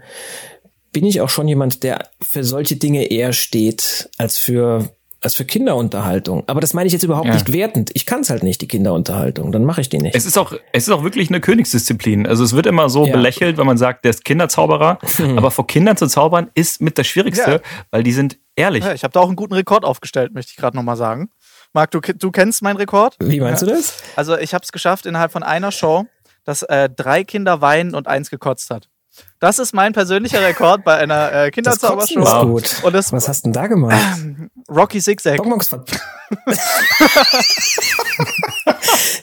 bin 0.92 1.06
ich 1.06 1.22
auch 1.22 1.30
schon 1.30 1.48
jemand, 1.48 1.84
der 1.84 2.10
für 2.22 2.44
solche 2.44 2.76
Dinge 2.76 3.06
eher 3.06 3.34
steht, 3.34 4.10
als 4.18 4.38
für 4.38 4.96
als 5.24 5.36
für 5.36 5.46
Kinderunterhaltung. 5.46 6.44
Aber 6.48 6.62
das 6.62 6.74
meine 6.74 6.88
ich 6.88 6.94
jetzt 6.94 7.04
überhaupt 7.04 7.28
ja. 7.28 7.34
nicht 7.34 7.52
wertend. 7.52 7.92
Ich 7.94 8.06
kann 8.06 8.22
es 8.22 8.30
halt 8.30 8.44
nicht, 8.44 8.62
die 8.62 8.68
Kinderunterhaltung. 8.68 9.52
Dann 9.52 9.64
mache 9.64 9.82
ich 9.82 9.90
die 9.90 9.98
nicht. 9.98 10.16
Es 10.16 10.26
ist 10.26 10.38
auch, 10.38 10.54
es 10.72 10.88
ist 10.88 10.94
auch 10.94 11.04
wirklich 11.04 11.30
eine 11.30 11.42
Königsdisziplin. 11.42 12.28
Also 12.28 12.44
es 12.44 12.54
wird 12.54 12.66
immer 12.66 12.90
so 12.90 13.06
ja. 13.06 13.14
belächelt, 13.14 13.58
wenn 13.58 13.66
man 13.66 13.78
sagt, 13.78 14.06
der 14.06 14.12
ist 14.12 14.26
Kinderzauberer. 14.26 15.00
Aber 15.38 15.52
vor 15.52 15.68
Kindern 15.68 15.98
zu 15.98 16.08
zaubern 16.08 16.50
ist 16.54 16.82
mit 16.82 16.98
das 16.98 17.08
Schwierigste, 17.08 17.52
ja. 17.52 17.60
weil 17.92 18.04
die 18.04 18.12
sind 18.12 18.38
ehrlich. 18.56 18.86
ich 18.86 19.04
habe 19.04 19.12
da 19.12 19.20
auch 19.20 19.28
einen 19.28 19.36
guten 19.36 19.54
Rekord 19.54 19.86
aufgestellt, 19.86 20.34
möchte 20.34 20.52
ich 20.52 20.58
gerade 20.58 20.78
nochmal 20.78 20.98
sagen. 20.98 21.30
Marc, 21.74 21.92
du, 21.92 22.02
du 22.02 22.32
kennst 22.32 22.62
meinen 22.62 22.78
Rekord? 22.78 23.16
Wie 23.20 23.40
meinst 23.40 23.64
du 23.64 23.66
das? 23.66 24.04
Also 24.16 24.38
ich 24.38 24.54
habe 24.54 24.64
es 24.64 24.72
geschafft, 24.72 25.06
innerhalb 25.06 25.32
von 25.32 25.42
einer 25.42 25.72
Show 25.72 26.06
dass 26.44 26.64
äh, 26.64 26.90
drei 26.90 27.24
Kinder 27.24 27.62
weinen 27.62 27.96
und 27.96 28.08
eins 28.08 28.30
gekotzt 28.30 28.70
hat. 28.70 28.90
Das 29.44 29.60
ist 29.60 29.74
mein 29.74 29.92
persönlicher 29.92 30.42
Rekord 30.42 30.86
bei 30.86 30.96
einer 30.96 31.34
äh, 31.34 31.52
Kinderzaubershow. 31.52 32.22
Das 32.22 32.32
wow. 32.32 32.46
gut. 32.46 32.82
Und 32.82 32.94
das, 32.94 33.12
Was 33.12 33.28
hast 33.28 33.42
du 33.42 33.52
denn 33.52 33.62
da 33.62 33.68
gemacht? 33.68 34.02
Ähm, 34.16 34.50
Rocky 34.70 35.02
Zigzag. 35.02 35.38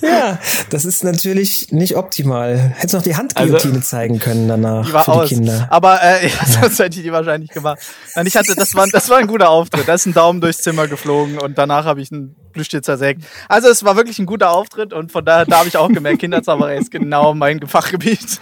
ja, 0.03 0.39
das 0.69 0.85
ist 0.85 1.05
natürlich 1.05 1.73
nicht 1.73 1.97
optimal. 1.97 2.59
Hättest 2.77 2.95
noch 2.95 3.03
die 3.03 3.17
Handguillotine 3.17 3.77
also, 3.77 3.87
zeigen 3.87 4.19
können 4.19 4.47
danach 4.47 4.87
die 4.87 4.93
war 4.93 5.05
für 5.05 5.13
aus. 5.13 5.29
die 5.31 5.37
Kinder. 5.37 5.69
Aber 5.71 6.03
äh, 6.03 6.29
ja, 6.29 6.47
sonst 6.47 6.79
hätte 6.79 6.99
ich 6.99 7.05
die 7.05 7.13
wahrscheinlich 7.13 7.51
gemacht. 7.51 7.79
Nein, 8.15 8.27
ich 8.27 8.37
hatte, 8.37 8.55
das 8.55 8.75
war, 8.75 8.87
das 8.89 9.09
war 9.09 9.17
ein 9.17 9.27
guter 9.27 9.49
Auftritt. 9.49 9.89
Da 9.89 9.95
ist 9.95 10.05
ein 10.05 10.13
Daumen 10.13 10.43
durchs 10.43 10.59
Zimmer 10.59 10.87
geflogen 10.87 11.39
und 11.39 11.57
danach 11.57 11.87
habe 11.87 12.03
ich 12.03 12.11
ein 12.11 12.37
Plüschtier 12.53 12.83
zersägt. 12.83 13.23
Also 13.49 13.69
es 13.69 13.85
war 13.85 13.97
wirklich 13.97 14.19
ein 14.19 14.27
guter 14.27 14.51
Auftritt 14.51 14.93
und 14.93 15.13
von 15.13 15.25
daher 15.25 15.47
da 15.47 15.61
habe 15.61 15.69
ich 15.69 15.77
auch 15.77 15.89
gemerkt, 15.89 16.21
Kinderzauberei 16.21 16.77
ist 16.77 16.91
genau 16.91 17.33
mein 17.35 17.67
Fachgebiet. 17.67 18.41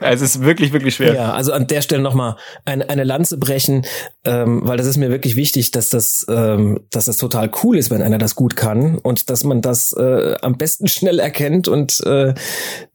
es 0.00 0.20
ist 0.20 0.42
wirklich, 0.42 0.72
wirklich 0.72 0.94
schwer. 0.94 1.14
Ja, 1.16 1.32
also 1.32 1.52
an 1.52 1.66
der 1.66 1.80
Stelle 1.80 2.02
nochmal 2.02 2.36
eine, 2.66 2.90
eine 2.90 3.02
Lanze 3.02 3.38
brechen, 3.38 3.86
ähm, 4.24 4.60
weil 4.64 4.76
das 4.76 4.86
ist 4.86 4.98
mir 4.98 5.08
wirklich 5.08 5.34
wichtig, 5.34 5.70
dass 5.70 5.88
das, 5.88 6.26
ähm, 6.28 6.80
dass 6.90 7.06
das 7.06 7.16
total 7.16 7.50
cool 7.62 7.78
ist, 7.78 7.90
wenn 7.90 8.02
einer 8.02 8.18
das 8.18 8.34
gut 8.34 8.54
kann 8.54 8.98
und 8.98 9.30
dass 9.30 9.42
man 9.42 9.62
das 9.62 9.92
äh, 9.92 10.36
am 10.42 10.58
besten 10.58 10.88
schnell 10.88 11.18
erkennt 11.18 11.68
und 11.68 12.00
äh, 12.04 12.34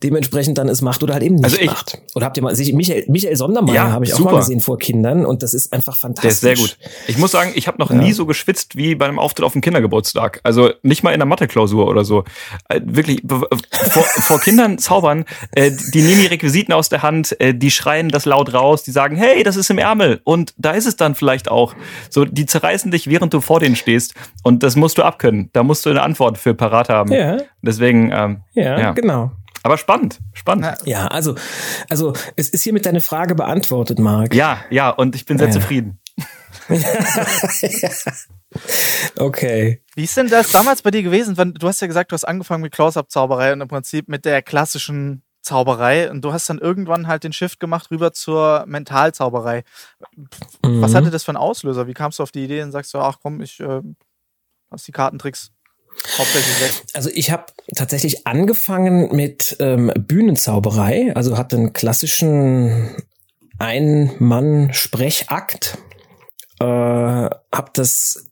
dementsprechend 0.04 0.60
dann 0.60 0.70
es 0.70 0.84
macht 0.84 1.02
oder 1.02 1.14
halt 1.14 1.24
eben 1.24 1.36
nicht 1.36 1.46
also 1.46 1.58
ich, 1.58 1.66
macht. 1.66 2.00
Oder 2.14 2.28
habt 2.28 2.38
ihr 2.38 2.44
mal, 2.44 2.54
Michael, 2.56 3.06
Michael 3.08 3.36
Sondermeier 3.36 3.74
ja, 3.74 3.92
habe 3.92 4.06
ich 4.06 4.12
super. 4.14 4.30
auch 4.30 4.34
mal 4.34 4.40
gesehen 4.40 4.60
vor 4.60 4.78
Kindern 4.78 5.26
und 5.26 5.42
das 5.42 5.56
ist 5.56 5.74
einfach 5.74 5.98
fantastisch. 5.98 6.42
Der 6.42 6.54
ist 6.54 6.60
sehr 6.60 6.68
gut. 6.68 6.78
Ich 7.08 7.18
muss 7.18 7.32
sagen, 7.32 7.54
ich 7.56 7.68
habe 7.68 7.80
noch 7.80 7.90
ja. 7.90 7.98
nie 7.98 8.14
so 8.14 8.28
geschwitzt 8.28 8.76
wie 8.76 8.94
bei 8.94 9.08
einem 9.08 9.18
Auftritt 9.18 9.46
auf 9.46 9.54
dem 9.54 9.62
Kindergeburtstag. 9.62 10.42
Also 10.44 10.70
nicht 10.84 11.02
mal 11.02 11.12
in 11.12 11.20
der 11.20 11.26
Mathe-Klausur 11.26 11.88
oder 11.88 12.06
so. 12.06 12.24
Äh, 12.70 12.82
wirklich, 12.84 13.24
vor, 13.28 14.04
vor 14.04 14.40
Kindern 14.40 14.78
zaubern, 14.78 15.26
äh, 15.54 15.72
die 15.92 16.04
nehmen 16.04 16.22
die 16.22 16.28
Requisiten 16.28 16.72
aus 16.72 16.90
der 16.90 17.02
Hand, 17.02 17.40
äh, 17.42 17.56
die 17.56 17.72
schreien 17.72 18.01
das 18.10 18.26
laut 18.26 18.54
raus, 18.54 18.84
die 18.84 18.92
sagen, 18.92 19.16
hey, 19.16 19.44
das 19.44 19.56
ist 19.56 19.70
im 19.70 19.78
Ärmel. 19.78 20.22
Und 20.24 20.54
da 20.58 20.72
ist 20.72 20.86
es 20.86 20.96
dann 20.96 21.16
vielleicht 21.16 21.50
auch. 21.50 21.74
So, 22.10 22.26
die 22.26 22.46
zerreißen 22.46 22.92
dich, 22.92 23.08
während 23.08 23.34
du 23.34 23.42
vor 23.42 23.60
denen 23.60 23.76
stehst. 23.76 24.14
Und 24.44 24.64
das 24.64 24.76
musst 24.76 24.98
du 24.98 25.04
abkönnen. 25.04 25.50
Da 25.54 25.64
musst 25.64 25.86
du 25.86 25.90
eine 25.90 26.02
Antwort 26.02 26.38
für 26.38 26.54
parat 26.54 26.90
haben. 26.90 27.12
Ja. 27.12 27.38
Deswegen, 27.62 28.12
ähm, 28.12 28.44
ja, 28.54 28.80
ja, 28.80 28.92
genau. 28.92 29.32
Aber 29.64 29.78
spannend, 29.78 30.20
spannend. 30.34 30.76
Ja, 30.86 31.08
also, 31.08 31.36
also 31.90 32.14
es 32.36 32.50
ist 32.50 32.64
hiermit 32.64 32.86
deine 32.86 33.02
Frage 33.02 33.36
beantwortet, 33.36 34.00
Marc. 34.00 34.34
Ja, 34.34 34.60
ja, 34.72 34.90
und 34.90 35.16
ich 35.16 35.26
bin 35.26 35.38
sehr 35.38 35.48
ja. 35.48 35.54
zufrieden. 35.54 36.00
okay. 39.18 39.82
Wie 39.96 40.04
ist 40.04 40.18
denn 40.18 40.30
das 40.30 40.52
damals 40.52 40.82
bei 40.82 40.92
dir 40.92 41.04
gewesen? 41.04 41.36
Du 41.36 41.68
hast 41.68 41.82
ja 41.82 41.88
gesagt, 41.88 42.12
du 42.12 42.14
hast 42.14 42.26
angefangen 42.26 42.64
mit 42.64 42.74
Close-Up-Zauberei 42.74 43.54
und 43.54 43.62
im 43.62 43.68
Prinzip 43.68 44.08
mit 44.08 44.26
der 44.26 44.42
klassischen 44.42 45.24
Zauberei 45.42 46.12
und 46.12 46.22
du 46.22 46.34
hast 46.34 46.50
dann 46.50 46.60
irgendwann 46.60 47.08
halt 47.08 47.24
den 47.24 47.34
Shift 47.34 47.60
gemacht 47.60 47.92
rüber 47.92 48.14
zur 48.14 48.66
Mentalzauberei. 48.68 49.64
Mhm. 50.64 50.82
Was 50.82 50.94
hatte 50.94 51.10
das 51.10 51.24
für 51.24 51.32
einen 51.32 51.38
Auslöser? 51.38 51.88
Wie 51.88 51.94
kamst 51.94 52.20
du 52.20 52.24
auf 52.24 52.32
die 52.32 52.44
Idee 52.44 52.62
und 52.62 52.72
sagst 52.72 52.94
du, 52.94 53.00
ach 53.00 53.18
komm, 53.22 53.42
ich 53.42 53.60
äh, 53.60 53.82
hast 54.70 54.88
die 54.88 54.92
Kartentricks 54.92 55.52
hauptsächlich 56.18 56.62
weg? 56.62 56.84
Also 56.94 57.10
ich 57.14 57.32
habe 57.32 57.46
tatsächlich 57.76 58.28
angefangen 58.28 59.16
mit 59.16 59.56
ähm, 59.60 59.92
Bühnenzauberei, 59.96 61.16
also 61.16 61.38
hatte 61.38 61.56
einen 61.58 61.74
klassischen 61.74 62.96
Ein-Mann-Sprechakt. 63.58 65.80
Äh, 66.60 66.66
hab 66.66 67.74
das 67.74 68.28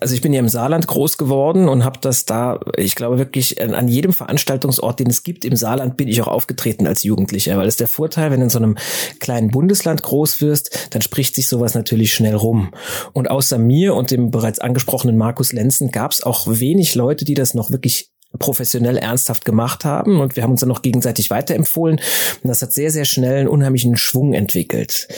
also 0.00 0.14
ich 0.14 0.22
bin 0.22 0.32
ja 0.32 0.40
im 0.40 0.48
Saarland 0.48 0.86
groß 0.86 1.18
geworden 1.18 1.68
und 1.68 1.84
habe 1.84 1.98
das 2.00 2.24
da, 2.24 2.60
ich 2.76 2.94
glaube 2.94 3.18
wirklich 3.18 3.60
an 3.60 3.88
jedem 3.88 4.12
Veranstaltungsort, 4.12 5.00
den 5.00 5.10
es 5.10 5.22
gibt 5.22 5.44
im 5.44 5.56
Saarland, 5.56 5.96
bin 5.96 6.08
ich 6.08 6.22
auch 6.22 6.28
aufgetreten 6.28 6.86
als 6.86 7.02
Jugendlicher, 7.02 7.56
weil 7.56 7.64
das 7.64 7.74
ist 7.74 7.80
der 7.80 7.88
Vorteil, 7.88 8.30
wenn 8.30 8.40
du 8.40 8.44
in 8.44 8.50
so 8.50 8.58
einem 8.58 8.78
kleinen 9.18 9.50
Bundesland 9.50 10.02
groß 10.02 10.40
wirst, 10.40 10.88
dann 10.90 11.02
spricht 11.02 11.34
sich 11.34 11.48
sowas 11.48 11.74
natürlich 11.74 12.14
schnell 12.14 12.34
rum. 12.34 12.72
Und 13.12 13.30
außer 13.30 13.58
mir 13.58 13.94
und 13.94 14.10
dem 14.10 14.30
bereits 14.30 14.60
angesprochenen 14.60 15.16
Markus 15.16 15.52
Lenzen 15.52 15.90
gab 15.90 16.12
es 16.12 16.22
auch 16.22 16.46
wenig 16.46 16.94
Leute, 16.94 17.24
die 17.24 17.34
das 17.34 17.54
noch 17.54 17.70
wirklich 17.70 18.10
professionell 18.38 18.98
ernsthaft 18.98 19.44
gemacht 19.44 19.84
haben 19.84 20.20
und 20.20 20.36
wir 20.36 20.42
haben 20.42 20.50
uns 20.50 20.60
dann 20.60 20.68
noch 20.68 20.82
gegenseitig 20.82 21.30
weiterempfohlen 21.30 21.96
und 21.96 22.48
das 22.48 22.60
hat 22.60 22.72
sehr, 22.72 22.90
sehr 22.90 23.06
schnell 23.06 23.40
einen 23.40 23.48
unheimlichen 23.48 23.96
Schwung 23.96 24.34
entwickelt. 24.34 25.08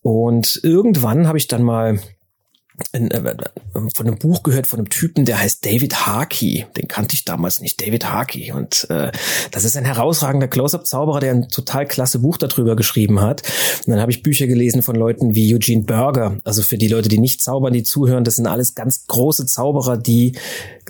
Und 0.00 0.58
irgendwann 0.62 1.28
habe 1.28 1.36
ich 1.36 1.46
dann 1.46 1.62
mal 1.62 2.00
in, 2.92 3.10
äh, 3.10 3.36
von 3.94 4.06
einem 4.06 4.18
Buch 4.18 4.42
gehört 4.42 4.66
von 4.66 4.78
einem 4.78 4.90
Typen, 4.90 5.24
der 5.24 5.40
heißt 5.40 5.64
David 5.64 6.06
Harkey. 6.06 6.66
Den 6.76 6.88
kannte 6.88 7.14
ich 7.14 7.24
damals 7.24 7.60
nicht, 7.60 7.80
David 7.80 8.10
Harkey. 8.10 8.52
Und 8.52 8.88
äh, 8.90 9.10
das 9.50 9.64
ist 9.64 9.76
ein 9.76 9.84
herausragender 9.84 10.48
Close-Up-Zauberer, 10.48 11.20
der 11.20 11.32
ein 11.32 11.48
total 11.48 11.86
klasse 11.86 12.20
Buch 12.20 12.36
darüber 12.36 12.76
geschrieben 12.76 13.20
hat. 13.20 13.42
Und 13.86 13.92
dann 13.92 14.00
habe 14.00 14.12
ich 14.12 14.22
Bücher 14.22 14.46
gelesen 14.46 14.82
von 14.82 14.96
Leuten 14.96 15.34
wie 15.34 15.54
Eugene 15.54 15.82
Berger. 15.82 16.38
Also 16.44 16.62
für 16.62 16.78
die 16.78 16.88
Leute, 16.88 17.08
die 17.08 17.18
nicht 17.18 17.42
zaubern, 17.42 17.72
die 17.72 17.82
zuhören, 17.82 18.24
das 18.24 18.36
sind 18.36 18.46
alles 18.46 18.74
ganz 18.74 19.06
große 19.06 19.46
Zauberer, 19.46 19.96
die 19.96 20.36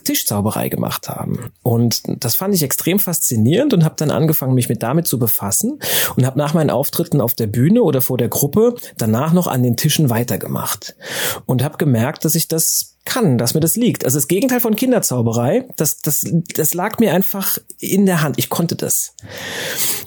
Tischzauberei 0.08 0.70
gemacht 0.70 1.10
haben. 1.10 1.52
Und 1.62 2.00
das 2.06 2.34
fand 2.34 2.54
ich 2.54 2.62
extrem 2.62 2.98
faszinierend 2.98 3.74
und 3.74 3.84
habe 3.84 3.96
dann 3.98 4.10
angefangen, 4.10 4.54
mich 4.54 4.70
mit 4.70 4.82
damit 4.82 5.06
zu 5.06 5.18
befassen 5.18 5.80
und 6.16 6.24
habe 6.24 6.38
nach 6.38 6.54
meinen 6.54 6.70
Auftritten 6.70 7.20
auf 7.20 7.34
der 7.34 7.46
Bühne 7.46 7.82
oder 7.82 8.00
vor 8.00 8.16
der 8.16 8.30
Gruppe 8.30 8.74
danach 8.96 9.34
noch 9.34 9.46
an 9.46 9.62
den 9.62 9.76
Tischen 9.76 10.08
weitergemacht 10.08 10.96
und 11.44 11.62
habe 11.62 11.76
gemerkt, 11.76 12.24
dass 12.24 12.34
ich 12.36 12.48
das 12.48 12.96
kann, 13.04 13.36
dass 13.36 13.52
mir 13.52 13.60
das 13.60 13.76
liegt. 13.76 14.06
Also 14.06 14.16
das 14.16 14.28
Gegenteil 14.28 14.60
von 14.60 14.76
Kinderzauberei, 14.76 15.68
das, 15.76 15.98
das, 15.98 16.24
das 16.54 16.72
lag 16.72 16.98
mir 16.98 17.12
einfach 17.12 17.58
in 17.78 18.06
der 18.06 18.22
Hand. 18.22 18.38
Ich 18.38 18.48
konnte 18.48 18.76
das. 18.76 19.14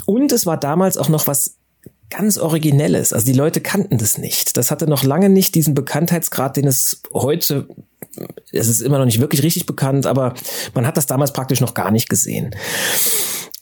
Und 0.08 0.32
es 0.32 0.48
war 0.48 0.58
damals 0.58 0.98
auch 0.98 1.10
noch 1.10 1.28
was 1.28 1.58
ganz 2.10 2.40
Originelles. 2.40 3.14
Also 3.14 3.28
die 3.28 3.38
Leute 3.38 3.62
kannten 3.62 4.00
das 4.00 4.18
nicht. 4.18 4.58
Das 4.58 4.72
hatte 4.72 4.88
noch 4.88 5.04
lange 5.04 5.30
nicht 5.30 5.54
diesen 5.54 5.76
Bekanntheitsgrad, 5.76 6.58
den 6.58 6.66
es 6.66 7.04
heute, 7.14 7.68
es 8.52 8.68
ist 8.68 8.82
immer 8.82 8.98
noch 8.98 9.06
nicht 9.06 9.22
wirklich 9.22 9.44
richtig 9.44 9.66
bekannt, 9.66 10.06
aber 10.06 10.34
man 10.74 10.86
hat 10.86 10.98
das 10.98 11.06
damals 11.06 11.34
praktisch 11.34 11.62
noch 11.62 11.74
gar 11.74 11.92
nicht 11.92 12.10
gesehen. 12.10 12.56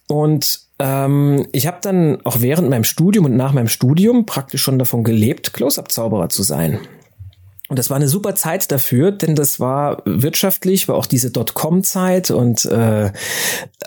Und 0.08 0.62
ähm, 0.80 1.48
ich 1.52 1.68
habe 1.68 1.78
dann 1.82 2.20
auch 2.26 2.42
während 2.42 2.70
meinem 2.70 2.84
Studium 2.84 3.26
und 3.26 3.36
nach 3.36 3.54
meinem 3.54 3.68
Studium 3.68 4.26
praktisch 4.26 4.64
schon 4.64 4.80
davon 4.80 5.04
gelebt, 5.04 5.54
Close-up-Zauberer 5.54 6.30
zu 6.30 6.42
sein. 6.42 6.80
Und 7.70 7.78
das 7.78 7.92
war 7.92 7.98
eine 7.98 8.08
super 8.08 8.34
Zeit 8.34 8.72
dafür, 8.72 9.12
denn 9.12 9.36
das 9.36 9.60
war 9.60 10.02
wirtschaftlich, 10.06 10.88
war 10.88 10.96
auch 10.96 11.06
diese 11.06 11.30
Dotcom-Zeit 11.30 12.32
und 12.32 12.66
äh, 12.66 13.12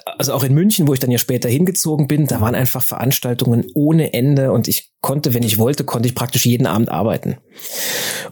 also 0.04 0.32
auch 0.34 0.44
in 0.44 0.54
München, 0.54 0.86
wo 0.86 0.94
ich 0.94 1.00
dann 1.00 1.10
ja 1.10 1.18
später 1.18 1.48
hingezogen 1.48 2.06
bin, 2.06 2.28
da 2.28 2.40
waren 2.40 2.54
einfach 2.54 2.82
Veranstaltungen 2.82 3.66
ohne 3.74 4.14
Ende 4.14 4.52
und 4.52 4.68
ich 4.68 4.92
konnte, 5.00 5.34
wenn 5.34 5.42
ich 5.42 5.58
wollte, 5.58 5.82
konnte 5.82 6.08
ich 6.08 6.14
praktisch 6.14 6.46
jeden 6.46 6.66
Abend 6.66 6.90
arbeiten. 6.90 7.38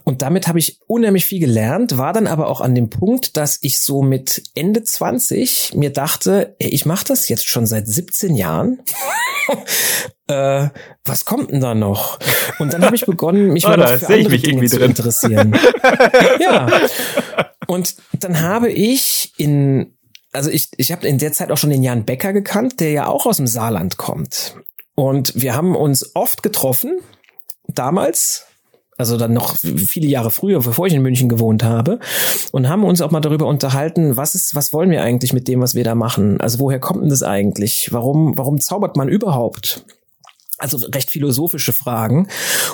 Und 0.05 0.21
damit 0.21 0.47
habe 0.47 0.57
ich 0.57 0.79
unheimlich 0.87 1.25
viel 1.25 1.41
gelernt, 1.41 1.97
war 1.97 2.13
dann 2.13 2.27
aber 2.27 2.47
auch 2.47 2.61
an 2.61 2.73
dem 2.73 2.89
Punkt, 2.89 3.35
dass 3.35 3.59
ich 3.61 3.81
so 3.81 4.01
mit 4.01 4.41
Ende 4.55 4.83
20 4.83 5.73
mir 5.75 5.91
dachte, 5.91 6.55
ey, 6.59 6.69
ich 6.69 6.85
mache 6.85 7.05
das 7.05 7.27
jetzt 7.27 7.47
schon 7.47 7.67
seit 7.67 7.87
17 7.87 8.35
Jahren. 8.35 8.79
Äh, 10.31 10.69
was 11.05 11.25
kommt 11.25 11.51
denn 11.51 11.61
da 11.61 11.75
noch? 11.75 12.17
Und 12.59 12.73
dann 12.73 12.83
habe 12.83 12.95
ich 12.95 13.05
begonnen, 13.05 13.53
mich 13.53 13.65
oh, 13.67 13.69
mal 13.69 13.99
für 13.99 14.07
andere 14.07 14.39
Dinge 14.39 14.65
zu 14.65 14.77
drin. 14.77 14.89
interessieren. 14.89 15.59
ja. 16.39 16.67
Und 17.67 17.95
dann 18.13 18.41
habe 18.41 18.71
ich 18.71 19.33
in 19.37 19.93
also 20.33 20.49
ich, 20.49 20.69
ich 20.77 20.91
habe 20.91 21.07
in 21.07 21.17
der 21.17 21.33
Zeit 21.33 21.51
auch 21.51 21.57
schon 21.57 21.71
den 21.71 21.83
Jan 21.83 22.05
Becker 22.05 22.33
gekannt, 22.33 22.79
der 22.79 22.91
ja 22.91 23.07
auch 23.07 23.25
aus 23.25 23.37
dem 23.37 23.47
Saarland 23.47 23.97
kommt. 23.97 24.55
Und 24.95 25.33
wir 25.35 25.55
haben 25.55 25.75
uns 25.75 26.15
oft 26.15 26.43
getroffen, 26.43 26.99
damals, 27.67 28.45
also 28.97 29.17
dann 29.17 29.33
noch 29.33 29.55
viele 29.57 30.07
Jahre 30.07 30.31
früher, 30.31 30.61
bevor 30.61 30.87
ich 30.87 30.93
in 30.93 31.01
München 31.01 31.27
gewohnt 31.29 31.63
habe, 31.63 31.99
und 32.51 32.69
haben 32.69 32.83
uns 32.83 33.01
auch 33.01 33.11
mal 33.11 33.19
darüber 33.19 33.47
unterhalten, 33.47 34.15
was 34.17 34.35
ist, 34.35 34.55
was 34.55 34.73
wollen 34.73 34.91
wir 34.91 35.01
eigentlich 35.01 35.33
mit 35.33 35.47
dem, 35.47 35.61
was 35.61 35.75
wir 35.75 35.83
da 35.83 35.95
machen? 35.95 36.39
Also 36.39 36.59
woher 36.59 36.79
kommt 36.79 37.01
denn 37.01 37.09
das 37.09 37.23
eigentlich? 37.23 37.89
Warum, 37.91 38.37
warum 38.37 38.59
zaubert 38.59 38.95
man 38.95 39.09
überhaupt? 39.09 39.85
Also 40.61 40.77
recht 40.87 41.11
philosophische 41.11 41.73
Fragen. 41.73 42.27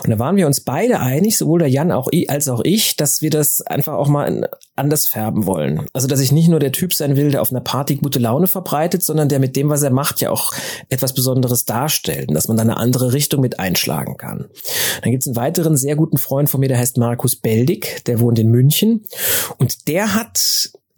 Und 0.04 0.10
da 0.10 0.20
waren 0.20 0.36
wir 0.36 0.46
uns 0.48 0.62
beide 0.62 1.00
einig, 1.00 1.38
sowohl 1.38 1.60
der 1.60 1.70
Jan 1.70 1.92
auch 1.92 2.08
ich, 2.12 2.30
als 2.30 2.48
auch 2.48 2.62
ich, 2.64 2.96
dass 2.96 3.22
wir 3.22 3.30
das 3.30 3.62
einfach 3.62 3.94
auch 3.94 4.10
mal 4.10 4.50
anders 4.76 5.08
färben 5.08 5.46
wollen. 5.46 5.86
Also 5.94 6.08
dass 6.08 6.20
ich 6.20 6.32
nicht 6.32 6.50
nur 6.50 6.60
der 6.60 6.72
Typ 6.72 6.94
sein 6.94 7.16
will, 7.16 7.32
der 7.32 7.42
auf 7.42 7.52
einer 7.52 7.62
Party 7.62 7.96
gute 7.96 8.20
Laune 8.20 8.48
verbreitet, 8.48 9.04
sondern 9.04 9.30
der 9.30 9.40
mit 9.40 9.56
dem, 9.56 9.70
was 9.70 9.84
er 9.84 9.90
macht, 9.90 10.22
ja 10.22 10.30
auch 10.30 10.52
etwas 10.90 11.14
Besonderes 11.14 11.66
darstellt 11.66 12.30
und 12.30 12.36
dass 12.36 12.48
man 12.48 12.58
da 12.58 12.64
eine 12.64 12.78
andere 12.78 13.14
Richtung 13.14 13.42
mit 13.42 13.60
einschlagen 13.60 14.18
kann. 14.18 14.50
Dann 15.02 15.12
gibt 15.12 15.24
es 15.24 15.28
einen 15.28 15.36
weiteren 15.36 15.78
sehr 15.78 15.96
guten 15.96 16.18
Freund 16.18 16.50
von 16.50 16.60
mir, 16.60 16.68
der 16.68 16.78
heißt 16.78 16.98
Markus 16.98 17.36
Beldig, 17.38 18.04
der 18.06 18.20
wohnt 18.20 18.40
in 18.40 18.50
München 18.50 19.06
und 19.58 19.88
der 19.88 20.14
hat 20.14 20.40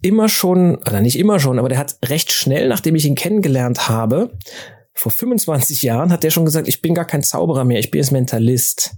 immer 0.02 0.28
schon, 0.28 0.76
oder 0.76 1.00
nicht 1.00 1.18
immer 1.18 1.40
schon, 1.40 1.58
aber 1.58 1.68
der 1.68 1.78
hat 1.78 1.98
recht 2.04 2.32
schnell, 2.32 2.68
nachdem 2.68 2.94
ich 2.94 3.04
ihn 3.04 3.14
kennengelernt 3.14 3.88
habe, 3.88 4.32
vor 4.94 5.12
25 5.12 5.82
Jahren 5.82 6.12
hat 6.12 6.22
der 6.22 6.30
schon 6.30 6.44
gesagt, 6.44 6.68
ich 6.68 6.82
bin 6.82 6.94
gar 6.94 7.04
kein 7.04 7.22
Zauberer 7.22 7.64
mehr, 7.64 7.78
ich 7.78 7.90
bin 7.90 8.00
jetzt 8.00 8.12
Mentalist. 8.12 8.92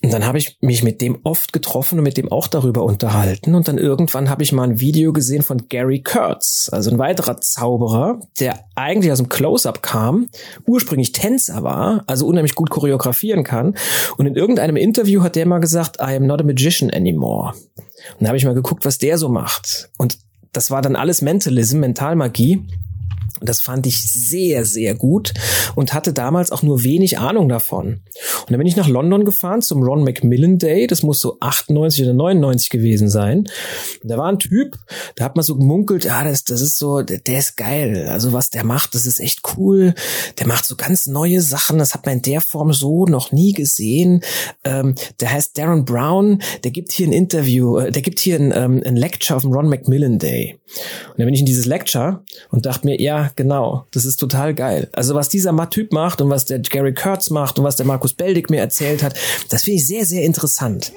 Und 0.00 0.12
dann 0.12 0.24
habe 0.24 0.38
ich 0.38 0.58
mich 0.60 0.84
mit 0.84 1.00
dem 1.00 1.18
oft 1.24 1.52
getroffen 1.52 1.98
und 1.98 2.04
mit 2.04 2.16
dem 2.16 2.30
auch 2.30 2.46
darüber 2.46 2.84
unterhalten. 2.84 3.56
Und 3.56 3.66
dann 3.66 3.78
irgendwann 3.78 4.30
habe 4.30 4.44
ich 4.44 4.52
mal 4.52 4.62
ein 4.62 4.78
Video 4.78 5.12
gesehen 5.12 5.42
von 5.42 5.66
Gary 5.68 6.02
Kurtz, 6.02 6.68
also 6.70 6.92
ein 6.92 6.98
weiterer 6.98 7.40
Zauberer, 7.40 8.20
der 8.38 8.64
eigentlich 8.76 9.10
aus 9.10 9.18
dem 9.18 9.28
Close-Up 9.28 9.82
kam, 9.82 10.28
ursprünglich 10.66 11.10
Tänzer 11.10 11.64
war, 11.64 12.04
also 12.06 12.28
unheimlich 12.28 12.54
gut 12.54 12.70
choreografieren 12.70 13.42
kann. 13.42 13.74
Und 14.16 14.26
in 14.26 14.36
irgendeinem 14.36 14.76
Interview 14.76 15.24
hat 15.24 15.34
der 15.34 15.46
mal 15.46 15.58
gesagt, 15.58 15.96
I 16.00 16.14
am 16.14 16.26
not 16.26 16.40
a 16.40 16.44
magician 16.44 16.92
anymore. 16.92 17.54
Und 17.86 18.20
da 18.20 18.28
habe 18.28 18.36
ich 18.36 18.44
mal 18.44 18.54
geguckt, 18.54 18.84
was 18.84 18.98
der 18.98 19.18
so 19.18 19.28
macht. 19.28 19.90
Und 19.98 20.18
das 20.52 20.70
war 20.70 20.80
dann 20.80 20.94
alles 20.94 21.22
Mentalism, 21.22 21.80
Mentalmagie. 21.80 22.64
Das 23.40 23.60
fand 23.60 23.86
ich 23.86 23.98
sehr, 24.12 24.64
sehr 24.64 24.94
gut 24.94 25.32
und 25.74 25.92
hatte 25.92 26.12
damals 26.12 26.50
auch 26.50 26.62
nur 26.62 26.82
wenig 26.82 27.18
Ahnung 27.18 27.48
davon. 27.48 28.00
Und 28.40 28.50
dann 28.50 28.58
bin 28.58 28.66
ich 28.66 28.76
nach 28.76 28.88
London 28.88 29.24
gefahren 29.24 29.62
zum 29.62 29.82
Ron 29.82 30.04
Macmillan 30.04 30.58
Day. 30.58 30.86
Das 30.86 31.02
muss 31.02 31.20
so 31.20 31.36
98 31.40 32.04
oder 32.04 32.14
99 32.14 32.70
gewesen 32.70 33.08
sein. 33.08 33.48
Und 34.02 34.10
da 34.10 34.18
war 34.18 34.28
ein 34.28 34.38
Typ, 34.38 34.76
da 35.16 35.24
hat 35.24 35.36
man 35.36 35.44
so 35.44 35.56
gemunkelt, 35.56 36.04
ja, 36.04 36.24
das, 36.24 36.44
das 36.44 36.60
ist 36.60 36.78
so, 36.78 37.02
der, 37.02 37.18
der 37.18 37.38
ist 37.38 37.56
geil. 37.56 38.08
Also 38.08 38.32
was 38.32 38.50
der 38.50 38.64
macht, 38.64 38.94
das 38.94 39.06
ist 39.06 39.20
echt 39.20 39.40
cool. 39.56 39.94
Der 40.38 40.46
macht 40.46 40.64
so 40.64 40.76
ganz 40.76 41.06
neue 41.06 41.40
Sachen. 41.40 41.78
Das 41.78 41.94
hat 41.94 42.06
man 42.06 42.16
in 42.16 42.22
der 42.22 42.40
Form 42.40 42.72
so 42.72 43.06
noch 43.06 43.32
nie 43.32 43.52
gesehen. 43.52 44.22
Ähm, 44.64 44.94
der 45.20 45.32
heißt 45.32 45.56
Darren 45.58 45.84
Brown. 45.84 46.42
Der 46.64 46.70
gibt 46.70 46.92
hier 46.92 47.06
ein 47.06 47.12
Interview, 47.12 47.78
äh, 47.78 47.92
der 47.92 48.02
gibt 48.02 48.18
hier 48.20 48.36
ein, 48.36 48.52
ähm, 48.54 48.82
ein 48.84 48.96
Lecture 48.96 49.36
auf 49.36 49.42
dem 49.42 49.52
Ron 49.52 49.68
Macmillan 49.68 50.18
Day. 50.18 50.58
Und 51.08 51.18
dann 51.18 51.26
bin 51.26 51.34
ich 51.34 51.40
in 51.40 51.46
dieses 51.46 51.66
Lecture 51.66 52.22
und 52.50 52.66
dachte 52.66 52.86
mir, 52.86 53.00
ja, 53.00 53.17
genau. 53.36 53.86
Das 53.92 54.04
ist 54.04 54.16
total 54.16 54.54
geil. 54.54 54.88
Also 54.92 55.14
was 55.14 55.28
dieser 55.28 55.54
Typ 55.70 55.92
macht 55.92 56.20
und 56.20 56.30
was 56.30 56.44
der 56.44 56.58
Gary 56.60 56.94
Kurtz 56.94 57.30
macht 57.30 57.58
und 57.58 57.64
was 57.64 57.76
der 57.76 57.86
Markus 57.86 58.14
Beldig 58.14 58.50
mir 58.50 58.60
erzählt 58.60 59.02
hat, 59.02 59.14
das 59.50 59.62
finde 59.62 59.76
ich 59.76 59.86
sehr, 59.86 60.04
sehr 60.04 60.24
interessant. 60.24 60.92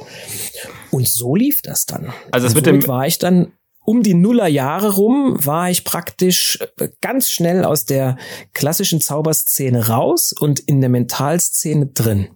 Und 0.91 1.07
so 1.07 1.36
lief 1.36 1.62
das 1.63 1.86
dann. 1.86 2.13
Also 2.31 2.47
das 2.47 2.55
mit 2.55 2.65
dem 2.65 2.86
war 2.88 3.07
ich 3.07 3.17
dann 3.17 3.51
um 3.84 4.03
die 4.03 4.13
Nullerjahre 4.13 4.93
rum 4.93 5.38
war 5.43 5.69
ich 5.69 5.84
praktisch 5.84 6.60
äh, 6.77 6.89
ganz 7.01 7.31
schnell 7.31 7.65
aus 7.65 7.86
der 7.86 8.17
klassischen 8.53 9.01
Zauberszene 9.01 9.88
raus 9.88 10.34
und 10.39 10.60
in 10.60 10.81
der 10.81 10.89
Mentalszene 10.89 11.88
drin. 11.88 12.27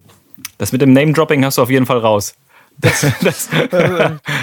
Das 0.58 0.72
mit 0.72 0.80
dem 0.80 0.92
Name-Dropping 0.92 1.44
hast 1.44 1.58
du 1.58 1.62
auf 1.62 1.70
jeden 1.70 1.86
Fall 1.86 1.98
raus. 1.98 2.34
Das, 2.80 3.06
das, 3.22 3.48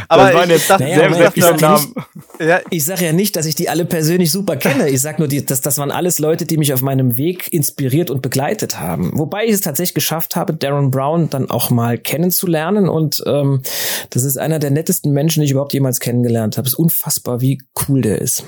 aber 0.07 0.23
das 0.23 0.33
waren 0.33 0.49
jetzt 0.49 0.69
naja, 0.69 1.13
sehr 1.13 1.31
viele 1.31 1.55
Namen. 1.57 1.93
Ja. 2.39 2.61
Ich 2.71 2.83
sage 2.85 3.05
ja 3.05 3.13
nicht, 3.13 3.35
dass 3.35 3.45
ich 3.45 3.55
die 3.55 3.69
alle 3.69 3.85
persönlich 3.85 4.31
super 4.31 4.55
kenne. 4.55 4.89
Ich 4.89 5.01
sage 5.01 5.19
nur, 5.19 5.27
die, 5.27 5.45
dass 5.45 5.61
das 5.61 5.77
waren 5.77 5.91
alles 5.91 6.19
Leute, 6.19 6.45
die 6.45 6.57
mich 6.57 6.73
auf 6.73 6.81
meinem 6.81 7.17
Weg 7.17 7.51
inspiriert 7.53 8.09
und 8.09 8.21
begleitet 8.21 8.79
haben. 8.79 9.11
Wobei 9.17 9.45
ich 9.45 9.51
es 9.51 9.61
tatsächlich 9.61 9.93
geschafft 9.93 10.35
habe, 10.35 10.53
Darren 10.53 10.91
Brown 10.91 11.29
dann 11.29 11.49
auch 11.49 11.69
mal 11.69 11.97
kennenzulernen. 11.97 12.89
Und 12.89 13.23
ähm, 13.27 13.61
das 14.09 14.23
ist 14.23 14.37
einer 14.37 14.59
der 14.59 14.71
nettesten 14.71 15.13
Menschen, 15.13 15.41
die 15.41 15.45
ich 15.45 15.51
überhaupt 15.51 15.73
jemals 15.73 15.99
kennengelernt 15.99 16.57
habe. 16.57 16.67
Es 16.67 16.73
ist 16.73 16.79
unfassbar, 16.79 17.39
wie 17.41 17.61
cool 17.87 18.01
der 18.01 18.19
ist. 18.19 18.43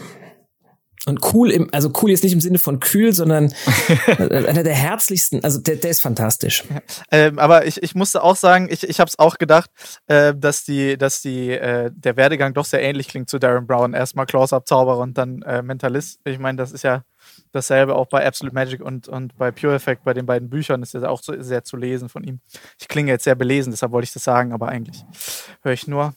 Und 1.07 1.33
cool 1.33 1.51
im, 1.51 1.69
also 1.71 1.91
cool 2.01 2.09
jetzt 2.09 2.23
nicht 2.23 2.33
im 2.33 2.41
Sinne 2.41 2.57
von 2.57 2.79
kühl, 2.79 3.13
sondern 3.13 3.53
einer 4.17 4.63
der 4.63 4.73
herzlichsten, 4.73 5.43
also 5.43 5.59
der, 5.59 5.75
der 5.75 5.91
ist 5.91 6.01
fantastisch. 6.01 6.63
Ähm, 7.11 7.37
aber 7.37 7.67
ich, 7.67 7.83
ich 7.83 7.93
musste 7.93 8.23
auch 8.23 8.35
sagen, 8.35 8.67
ich, 8.71 8.87
ich 8.87 8.99
habe 8.99 9.07
es 9.07 9.19
auch 9.19 9.37
gedacht, 9.37 9.69
äh, 10.07 10.33
dass 10.35 10.63
die, 10.63 10.97
dass 10.97 11.21
die, 11.21 11.51
äh, 11.51 11.91
der 11.93 12.17
Werdegang 12.17 12.55
doch 12.55 12.65
sehr 12.65 12.81
ähnlich 12.81 13.07
klingt 13.07 13.29
zu 13.29 13.37
Darren 13.37 13.67
Brown. 13.67 13.93
Erstmal 13.93 14.25
Close-Up-Zauberer 14.25 14.97
und 14.97 15.17
dann 15.17 15.43
äh, 15.43 15.61
Mentalist. 15.61 16.19
Ich 16.25 16.39
meine, 16.39 16.57
das 16.57 16.71
ist 16.71 16.83
ja 16.83 17.03
dasselbe 17.51 17.95
auch 17.95 18.07
bei 18.07 18.25
Absolute 18.25 18.55
Magic 18.55 18.81
und, 18.81 19.07
und 19.07 19.37
bei 19.37 19.51
Pure 19.51 19.75
Effect, 19.75 20.03
bei 20.03 20.13
den 20.13 20.25
beiden 20.25 20.49
Büchern 20.49 20.81
ist 20.81 20.93
ja 20.93 21.07
auch 21.07 21.21
so, 21.21 21.39
sehr 21.41 21.63
zu 21.63 21.77
lesen 21.77 22.09
von 22.09 22.23
ihm. 22.23 22.39
Ich 22.79 22.87
klinge 22.87 23.11
jetzt 23.11 23.23
sehr 23.23 23.35
belesen, 23.35 23.71
deshalb 23.71 23.91
wollte 23.91 24.05
ich 24.05 24.13
das 24.13 24.23
sagen, 24.23 24.53
aber 24.53 24.69
eigentlich 24.69 25.03
höre 25.61 25.73
ich 25.73 25.87
nur 25.87 26.13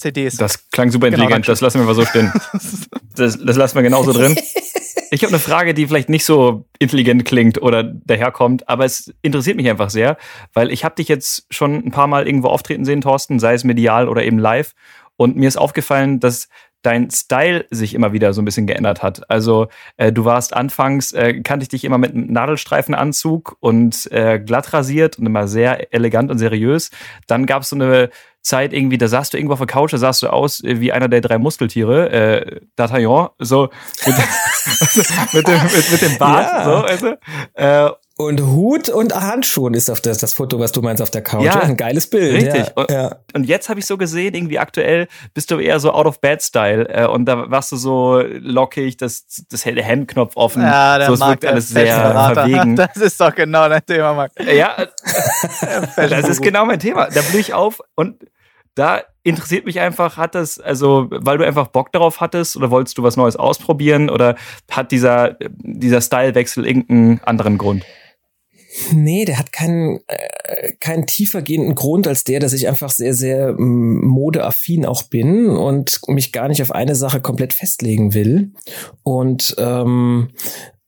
CDs. 0.00 0.36
Das 0.36 0.70
klang 0.70 0.90
super 0.90 1.06
genau, 1.06 1.22
intelligent, 1.22 1.46
genau, 1.46 1.52
das 1.52 1.60
lassen 1.60 1.80
wir 1.80 1.86
mal 1.86 1.94
so 1.94 2.04
stehen. 2.04 2.32
Das, 3.16 3.36
das 3.38 3.56
lassen 3.56 3.74
wir 3.74 3.82
genauso 3.82 4.12
drin. 4.12 4.36
Ich 5.12 5.24
habe 5.24 5.32
eine 5.32 5.40
Frage, 5.40 5.74
die 5.74 5.88
vielleicht 5.88 6.08
nicht 6.08 6.24
so 6.24 6.66
intelligent 6.78 7.24
klingt 7.24 7.60
oder 7.60 7.82
daherkommt, 7.82 8.68
aber 8.68 8.84
es 8.84 9.12
interessiert 9.22 9.56
mich 9.56 9.68
einfach 9.68 9.90
sehr, 9.90 10.16
weil 10.54 10.70
ich 10.70 10.84
habe 10.84 10.94
dich 10.94 11.08
jetzt 11.08 11.46
schon 11.50 11.84
ein 11.84 11.90
paar 11.90 12.06
Mal 12.06 12.28
irgendwo 12.28 12.46
auftreten 12.46 12.84
sehen, 12.84 13.00
Thorsten, 13.00 13.40
sei 13.40 13.54
es 13.54 13.64
medial 13.64 14.08
oder 14.08 14.22
eben 14.22 14.38
live. 14.38 14.72
Und 15.16 15.36
mir 15.36 15.48
ist 15.48 15.56
aufgefallen, 15.56 16.20
dass 16.20 16.48
dein 16.82 17.10
Style 17.10 17.66
sich 17.70 17.94
immer 17.94 18.12
wieder 18.12 18.32
so 18.32 18.40
ein 18.40 18.44
bisschen 18.44 18.66
geändert 18.66 19.02
hat. 19.02 19.28
Also 19.28 19.68
äh, 19.96 20.12
du 20.12 20.24
warst 20.24 20.54
anfangs, 20.54 21.12
äh, 21.12 21.40
kannte 21.42 21.64
ich 21.64 21.68
dich 21.68 21.84
immer 21.84 21.98
mit 21.98 22.14
einem 22.14 22.32
Nadelstreifenanzug 22.32 23.56
und 23.60 24.10
äh, 24.12 24.38
glatt 24.38 24.72
rasiert 24.72 25.18
und 25.18 25.26
immer 25.26 25.46
sehr 25.46 25.92
elegant 25.92 26.30
und 26.30 26.38
seriös. 26.38 26.90
Dann 27.26 27.46
gab 27.46 27.62
es 27.62 27.70
so 27.70 27.76
eine 27.76 28.10
Zeit 28.42 28.72
irgendwie, 28.72 28.98
da 28.98 29.06
saßt 29.06 29.32
du 29.32 29.38
irgendwo 29.38 29.52
auf 29.52 29.60
der 29.60 29.66
Couch, 29.66 29.92
da 29.92 29.98
sahst 29.98 30.22
du 30.22 30.28
aus 30.28 30.62
wie 30.64 30.92
einer 30.92 31.08
der 31.08 31.20
drei 31.20 31.38
Muskeltiere, 31.38 32.10
äh, 32.10 32.60
D'Artagnan, 32.76 33.30
so 33.38 33.68
mit, 34.06 34.16
mit, 35.34 35.46
dem, 35.46 35.62
mit, 35.62 35.90
mit 35.92 36.02
dem 36.02 36.18
Bart, 36.18 36.46
ja. 36.52 36.64
so, 36.64 36.70
weißt 36.82 37.02
du? 37.02 37.18
Äh, 37.54 37.90
und 38.20 38.42
Hut 38.42 38.88
und 38.88 39.14
Handschuhen 39.14 39.72
ist 39.72 39.90
auf 39.90 40.00
das, 40.00 40.18
das 40.18 40.34
Foto, 40.34 40.60
was 40.60 40.72
du 40.72 40.82
meinst 40.82 41.02
auf 41.02 41.10
der 41.10 41.22
Couch. 41.22 41.44
Ja, 41.44 41.60
ein 41.60 41.76
geiles 41.76 42.08
Bild. 42.08 42.34
Richtig. 42.34 42.66
Ja, 42.66 42.72
und, 42.74 42.90
ja. 42.90 43.16
und 43.34 43.44
jetzt 43.44 43.68
habe 43.68 43.80
ich 43.80 43.86
so 43.86 43.96
gesehen, 43.96 44.34
irgendwie 44.34 44.58
aktuell 44.58 45.08
bist 45.32 45.50
du 45.50 45.58
eher 45.58 45.80
so 45.80 45.92
out 45.92 46.06
of 46.06 46.20
bed 46.20 46.42
Style 46.42 46.86
äh, 46.88 47.06
und 47.06 47.24
da 47.24 47.50
warst 47.50 47.72
du 47.72 47.76
so 47.76 48.20
lockig, 48.20 48.98
das, 48.98 49.24
das 49.48 49.62
der 49.62 49.82
Hemdknopf 49.82 50.36
offen. 50.36 50.62
Ja, 50.62 50.98
der 50.98 51.06
so, 51.06 51.14
es 51.14 51.20
wirkt 51.20 51.46
alles 51.46 51.68
sehr 51.70 51.96
verwegen. 52.34 52.76
Das 52.80 52.96
ist 52.96 53.20
doch 53.20 53.34
genau 53.34 53.68
dein 53.68 53.84
Thema, 53.84 54.14
Marc. 54.14 54.32
Ja, 54.40 54.76
das 55.96 56.28
ist 56.28 56.42
genau 56.42 56.66
mein 56.66 56.78
Thema. 56.78 57.08
Da 57.08 57.20
blühe 57.22 57.40
ich 57.40 57.54
auf 57.54 57.80
und 57.94 58.16
da 58.74 59.02
interessiert 59.22 59.66
mich 59.66 59.80
einfach, 59.80 60.16
hat 60.16 60.34
das, 60.34 60.58
also, 60.58 61.08
weil 61.10 61.38
du 61.38 61.46
einfach 61.46 61.68
Bock 61.68 61.92
darauf 61.92 62.20
hattest 62.20 62.56
oder 62.56 62.70
wolltest 62.70 62.96
du 62.98 63.02
was 63.02 63.16
Neues 63.16 63.36
ausprobieren 63.36 64.08
oder 64.08 64.36
hat 64.70 64.92
dieser, 64.92 65.36
dieser 65.50 66.00
Stylewechsel 66.00 66.66
irgendeinen 66.66 67.20
anderen 67.24 67.58
Grund? 67.58 67.84
Nee, 68.92 69.24
der 69.24 69.38
hat 69.38 69.52
keinen, 69.52 70.00
äh, 70.06 70.72
keinen 70.78 71.06
tiefergehenden 71.06 71.74
Grund 71.74 72.06
als 72.06 72.24
der, 72.24 72.40
dass 72.40 72.52
ich 72.52 72.68
einfach 72.68 72.90
sehr, 72.90 73.14
sehr 73.14 73.52
mm, 73.52 74.04
modeaffin 74.06 74.86
auch 74.86 75.02
bin 75.02 75.48
und 75.48 76.00
mich 76.06 76.32
gar 76.32 76.48
nicht 76.48 76.62
auf 76.62 76.70
eine 76.70 76.94
Sache 76.94 77.20
komplett 77.20 77.52
festlegen 77.52 78.14
will. 78.14 78.52
Und 79.02 79.56
ähm, 79.58 80.30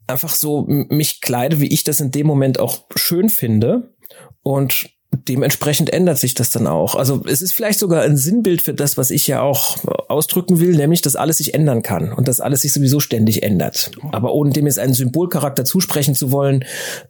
einfach 0.06 0.34
so 0.34 0.64
mich 0.66 1.20
kleide, 1.20 1.60
wie 1.60 1.72
ich 1.72 1.84
das 1.84 2.00
in 2.00 2.10
dem 2.10 2.26
Moment 2.26 2.60
auch 2.60 2.84
schön 2.94 3.28
finde. 3.28 3.94
Und 4.42 4.90
dementsprechend 5.12 5.92
ändert 5.92 6.18
sich 6.18 6.34
das 6.34 6.50
dann 6.50 6.66
auch. 6.66 6.94
Also 6.94 7.22
es 7.26 7.42
ist 7.42 7.54
vielleicht 7.54 7.78
sogar 7.78 8.02
ein 8.02 8.16
Sinnbild 8.16 8.62
für 8.62 8.74
das, 8.74 8.96
was 8.96 9.10
ich 9.10 9.26
ja 9.26 9.42
auch 9.42 9.76
ausdrücken 10.08 10.60
will, 10.60 10.74
nämlich, 10.76 11.02
dass 11.02 11.16
alles 11.16 11.38
sich 11.38 11.54
ändern 11.54 11.82
kann 11.82 12.12
und 12.12 12.28
dass 12.28 12.40
alles 12.40 12.62
sich 12.62 12.72
sowieso 12.72 13.00
ständig 13.00 13.42
ändert. 13.42 13.90
Aber 14.10 14.32
ohne 14.32 14.50
dem 14.50 14.66
jetzt 14.66 14.78
einen 14.78 14.94
Symbolcharakter 14.94 15.64
zusprechen 15.64 16.14
zu 16.14 16.32
wollen, 16.32 16.64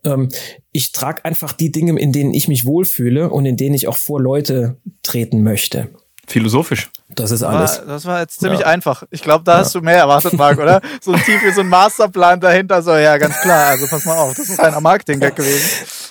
ähm, 0.05 0.29
ich 0.73 0.93
trage 0.93 1.25
einfach 1.25 1.53
die 1.53 1.71
Dinge, 1.71 1.99
in 2.01 2.13
denen 2.13 2.35
ich 2.35 2.49
mich 2.49 2.65
wohlfühle 2.65 3.31
und 3.31 3.47
in 3.47 3.57
denen 3.57 3.75
ich 3.75 3.89
auch 3.89 3.97
vor 3.97 4.21
Leute 4.21 4.77
treten 5.03 5.43
möchte. 5.43 5.89
Philosophisch. 6.27 6.91
Das 7.09 7.31
ist 7.31 7.43
alles. 7.43 7.79
War, 7.79 7.87
das 7.87 8.05
war 8.07 8.21
jetzt 8.21 8.41
ziemlich 8.41 8.61
ja. 8.61 8.67
einfach. 8.67 9.03
Ich 9.11 9.23
glaube, 9.23 9.45
da 9.45 9.53
ja. 9.53 9.59
hast 9.59 9.75
du 9.75 9.81
mehr 9.81 9.99
erwartet, 9.99 10.33
Marc, 10.35 10.59
oder? 10.59 10.81
So 11.01 11.13
ein 11.13 11.23
Tief 11.23 11.43
wie 11.45 11.53
so 11.53 11.61
ein 11.61 11.69
Masterplan 11.69 12.41
dahinter. 12.41 12.81
So, 12.81 12.95
ja, 12.95 13.19
ganz 13.19 13.39
klar. 13.41 13.67
Also 13.67 13.87
pass 13.87 14.05
mal 14.07 14.17
auf, 14.17 14.35
das 14.35 14.49
ist 14.49 14.61
ein 14.61 14.83
Marketing-Gag 14.83 15.37
gewesen. 15.37 15.87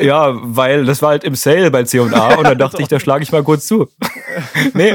Ja, 0.00 0.32
weil 0.34 0.84
das 0.84 1.02
war 1.02 1.10
halt 1.10 1.24
im 1.24 1.34
Sale 1.34 1.70
bei 1.70 1.82
C&A 1.84 2.02
und 2.34 2.44
dann 2.44 2.58
dachte 2.58 2.82
ich, 2.82 2.88
da 2.88 3.00
schlage 3.00 3.22
ich 3.22 3.32
mal 3.32 3.42
kurz 3.42 3.66
zu. 3.66 3.88
nee. 4.74 4.94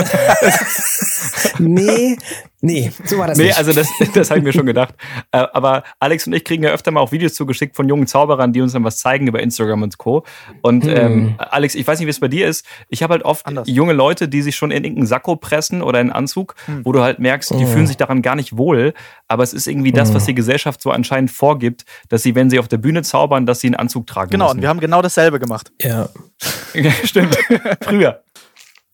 nee, 1.59 2.17
nee, 2.63 2.91
so 3.03 3.17
war 3.17 3.27
das 3.27 3.37
nee, 3.37 3.45
nicht. 3.45 3.53
Nee, 3.53 3.57
also 3.57 3.73
das, 3.73 3.89
das 4.13 4.29
habe 4.29 4.39
ich 4.39 4.43
mir 4.43 4.53
schon 4.53 4.65
gedacht. 4.65 4.95
Äh, 5.31 5.45
aber 5.53 5.83
Alex 5.99 6.25
und 6.25 6.33
ich 6.33 6.43
kriegen 6.43 6.63
ja 6.63 6.71
öfter 6.71 6.91
mal 6.91 7.01
auch 7.01 7.11
Videos 7.11 7.33
zugeschickt 7.33 7.75
von 7.75 7.87
jungen 7.87 8.07
Zauberern, 8.07 8.53
die 8.53 8.61
uns 8.61 8.73
dann 8.73 8.83
was 8.83 8.97
zeigen 8.97 9.27
über 9.27 9.41
Instagram 9.41 9.83
und 9.83 9.97
Co. 9.97 10.23
Und 10.61 10.85
hm. 10.85 10.95
ähm, 10.95 11.35
Alex, 11.37 11.75
ich 11.75 11.85
weiß 11.85 11.99
nicht, 11.99 12.07
wie 12.07 12.11
es 12.11 12.19
bei 12.19 12.27
dir 12.27 12.47
ist. 12.47 12.65
Ich 12.89 13.03
habe 13.03 13.13
halt 13.13 13.23
oft 13.23 13.45
Anders. 13.45 13.67
junge 13.67 13.93
Leute, 13.93 14.27
die 14.27 14.41
sich 14.41 14.55
schon 14.55 14.71
in 14.71 14.83
irgendeinen 14.83 15.07
Sakko 15.07 15.35
pressen 15.35 15.81
oder 15.81 15.99
in 15.99 16.07
einen 16.07 16.15
Anzug, 16.15 16.55
hm. 16.65 16.85
wo 16.85 16.91
du 16.91 17.01
halt 17.01 17.19
merkst, 17.19 17.51
die 17.51 17.59
hm. 17.59 17.67
fühlen 17.67 17.87
sich 17.87 17.97
daran 17.97 18.21
gar 18.21 18.35
nicht 18.35 18.57
wohl. 18.57 18.93
Aber 19.27 19.43
es 19.43 19.53
ist 19.53 19.67
irgendwie 19.67 19.91
das, 19.91 20.13
was 20.13 20.23
hm. 20.23 20.27
die 20.27 20.35
Gesellschaft 20.35 20.81
so 20.81 20.91
anscheinend 20.91 21.31
vorgibt, 21.31 21.85
dass 22.09 22.23
sie, 22.23 22.35
wenn 22.35 22.49
sie 22.49 22.59
auf 22.59 22.67
der 22.67 22.77
Bühne 22.77 23.03
zaubern, 23.03 23.45
dass 23.45 23.59
sie 23.59 23.67
einen 23.67 23.75
Anzug 23.75 24.07
tragen 24.07 24.31
genau, 24.31 24.45
müssen. 24.45 24.51
Genau, 24.51 24.57
und 24.57 24.61
wir 24.61 24.69
haben 24.69 24.79
genau 24.79 25.01
dasselbe 25.01 25.39
gemacht. 25.39 25.71
Ja. 25.81 26.09
Stimmt. 27.03 27.37
Früher. 27.81 28.23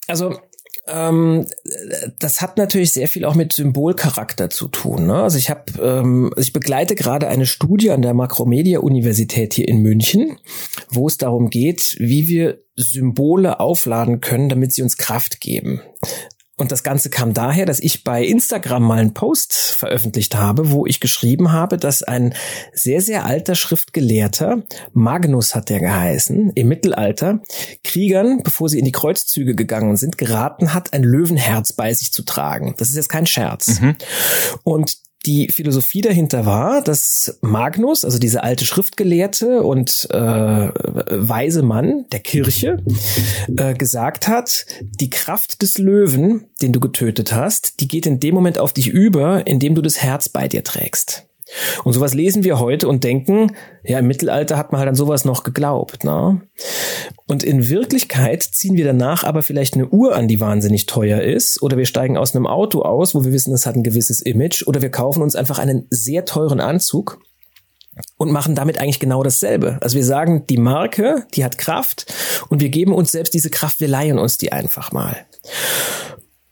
Also 0.07 0.39
ähm, 0.91 1.47
das 2.19 2.41
hat 2.41 2.57
natürlich 2.57 2.91
sehr 2.91 3.07
viel 3.07 3.25
auch 3.25 3.35
mit 3.35 3.53
Symbolcharakter 3.53 4.49
zu 4.49 4.67
tun. 4.67 5.07
Ne? 5.07 5.15
Also 5.15 5.37
ich 5.37 5.49
habe, 5.49 5.63
ähm, 5.81 6.31
ich 6.37 6.53
begleite 6.53 6.95
gerade 6.95 7.27
eine 7.27 7.45
Studie 7.45 7.91
an 7.91 8.01
der 8.01 8.13
Makromedia 8.13 8.79
Universität 8.79 9.53
hier 9.53 9.67
in 9.67 9.81
München, 9.81 10.37
wo 10.89 11.07
es 11.07 11.17
darum 11.17 11.49
geht, 11.49 11.95
wie 11.99 12.27
wir 12.27 12.59
Symbole 12.75 13.59
aufladen 13.59 14.21
können, 14.21 14.49
damit 14.49 14.73
sie 14.73 14.81
uns 14.81 14.97
Kraft 14.97 15.41
geben. 15.41 15.81
Und 16.59 16.71
das 16.71 16.83
Ganze 16.83 17.09
kam 17.09 17.33
daher, 17.33 17.65
dass 17.65 17.79
ich 17.79 18.03
bei 18.03 18.23
Instagram 18.23 18.83
mal 18.83 18.99
einen 18.99 19.13
Post 19.13 19.53
veröffentlicht 19.53 20.35
habe, 20.35 20.71
wo 20.71 20.85
ich 20.85 20.99
geschrieben 20.99 21.51
habe, 21.53 21.77
dass 21.77 22.03
ein 22.03 22.33
sehr, 22.73 23.01
sehr 23.01 23.25
alter 23.25 23.55
Schriftgelehrter, 23.55 24.63
Magnus 24.91 25.55
hat 25.55 25.69
der 25.69 25.79
geheißen, 25.79 26.51
im 26.53 26.67
Mittelalter, 26.67 27.39
Kriegern, 27.83 28.43
bevor 28.43 28.67
sie 28.67 28.77
in 28.77 28.85
die 28.85 28.91
Kreuzzüge 28.91 29.55
gegangen 29.55 29.95
sind, 29.95 30.17
geraten 30.17 30.73
hat, 30.73 30.91
ein 30.93 31.03
Löwenherz 31.03 31.71
bei 31.73 31.93
sich 31.93 32.11
zu 32.11 32.23
tragen. 32.23 32.75
Das 32.77 32.89
ist 32.89 32.95
jetzt 32.95 33.09
kein 33.09 33.25
Scherz. 33.25 33.79
Mhm. 33.79 33.95
Und 34.63 34.97
die 35.25 35.49
Philosophie 35.49 36.01
dahinter 36.01 36.45
war, 36.45 36.81
dass 36.81 37.39
Magnus, 37.41 38.05
also 38.05 38.19
dieser 38.19 38.43
alte 38.43 38.65
Schriftgelehrte 38.65 39.61
und 39.63 40.07
äh, 40.11 40.15
weise 40.17 41.61
Mann 41.61 42.05
der 42.11 42.21
Kirche, 42.21 42.77
äh, 43.57 43.73
gesagt 43.73 44.27
hat, 44.27 44.65
die 44.81 45.09
Kraft 45.09 45.61
des 45.61 45.77
Löwen, 45.77 46.45
den 46.61 46.73
du 46.73 46.79
getötet 46.79 47.33
hast, 47.33 47.81
die 47.81 47.87
geht 47.87 48.05
in 48.05 48.19
dem 48.19 48.33
Moment 48.33 48.59
auf 48.59 48.73
dich 48.73 48.87
über, 48.87 49.45
indem 49.45 49.75
du 49.75 49.81
das 49.81 50.01
Herz 50.01 50.29
bei 50.29 50.47
dir 50.47 50.63
trägst. 50.63 51.28
Und 51.83 51.93
sowas 51.93 52.13
lesen 52.13 52.43
wir 52.43 52.59
heute 52.59 52.87
und 52.87 53.03
denken, 53.03 53.55
ja, 53.83 53.99
im 53.99 54.07
Mittelalter 54.07 54.57
hat 54.57 54.71
man 54.71 54.79
halt 54.79 54.89
an 54.89 54.95
sowas 54.95 55.25
noch 55.25 55.43
geglaubt. 55.43 56.03
Ne? 56.03 56.41
Und 57.27 57.43
in 57.43 57.69
Wirklichkeit 57.69 58.43
ziehen 58.43 58.75
wir 58.75 58.85
danach 58.85 59.23
aber 59.23 59.43
vielleicht 59.43 59.73
eine 59.73 59.87
Uhr 59.87 60.15
an, 60.15 60.27
die 60.27 60.39
wahnsinnig 60.39 60.85
teuer 60.85 61.21
ist, 61.21 61.61
oder 61.61 61.77
wir 61.77 61.85
steigen 61.85 62.17
aus 62.17 62.35
einem 62.35 62.47
Auto 62.47 62.81
aus, 62.81 63.15
wo 63.15 63.23
wir 63.23 63.31
wissen, 63.31 63.53
es 63.53 63.65
hat 63.65 63.75
ein 63.75 63.83
gewisses 63.83 64.21
Image, 64.21 64.67
oder 64.67 64.81
wir 64.81 64.91
kaufen 64.91 65.23
uns 65.23 65.35
einfach 65.35 65.59
einen 65.59 65.87
sehr 65.89 66.25
teuren 66.25 66.59
Anzug 66.59 67.19
und 68.17 68.31
machen 68.31 68.55
damit 68.55 68.79
eigentlich 68.79 68.99
genau 68.99 69.23
dasselbe. 69.23 69.77
Also 69.81 69.97
wir 69.97 70.05
sagen, 70.05 70.45
die 70.47 70.57
Marke, 70.57 71.25
die 71.33 71.43
hat 71.43 71.57
Kraft 71.57 72.13
und 72.49 72.61
wir 72.61 72.69
geben 72.69 72.93
uns 72.93 73.11
selbst 73.11 73.33
diese 73.33 73.49
Kraft, 73.49 73.79
wir 73.79 73.87
leihen 73.87 74.19
uns 74.19 74.37
die 74.37 74.51
einfach 74.51 74.91
mal. 74.91 75.17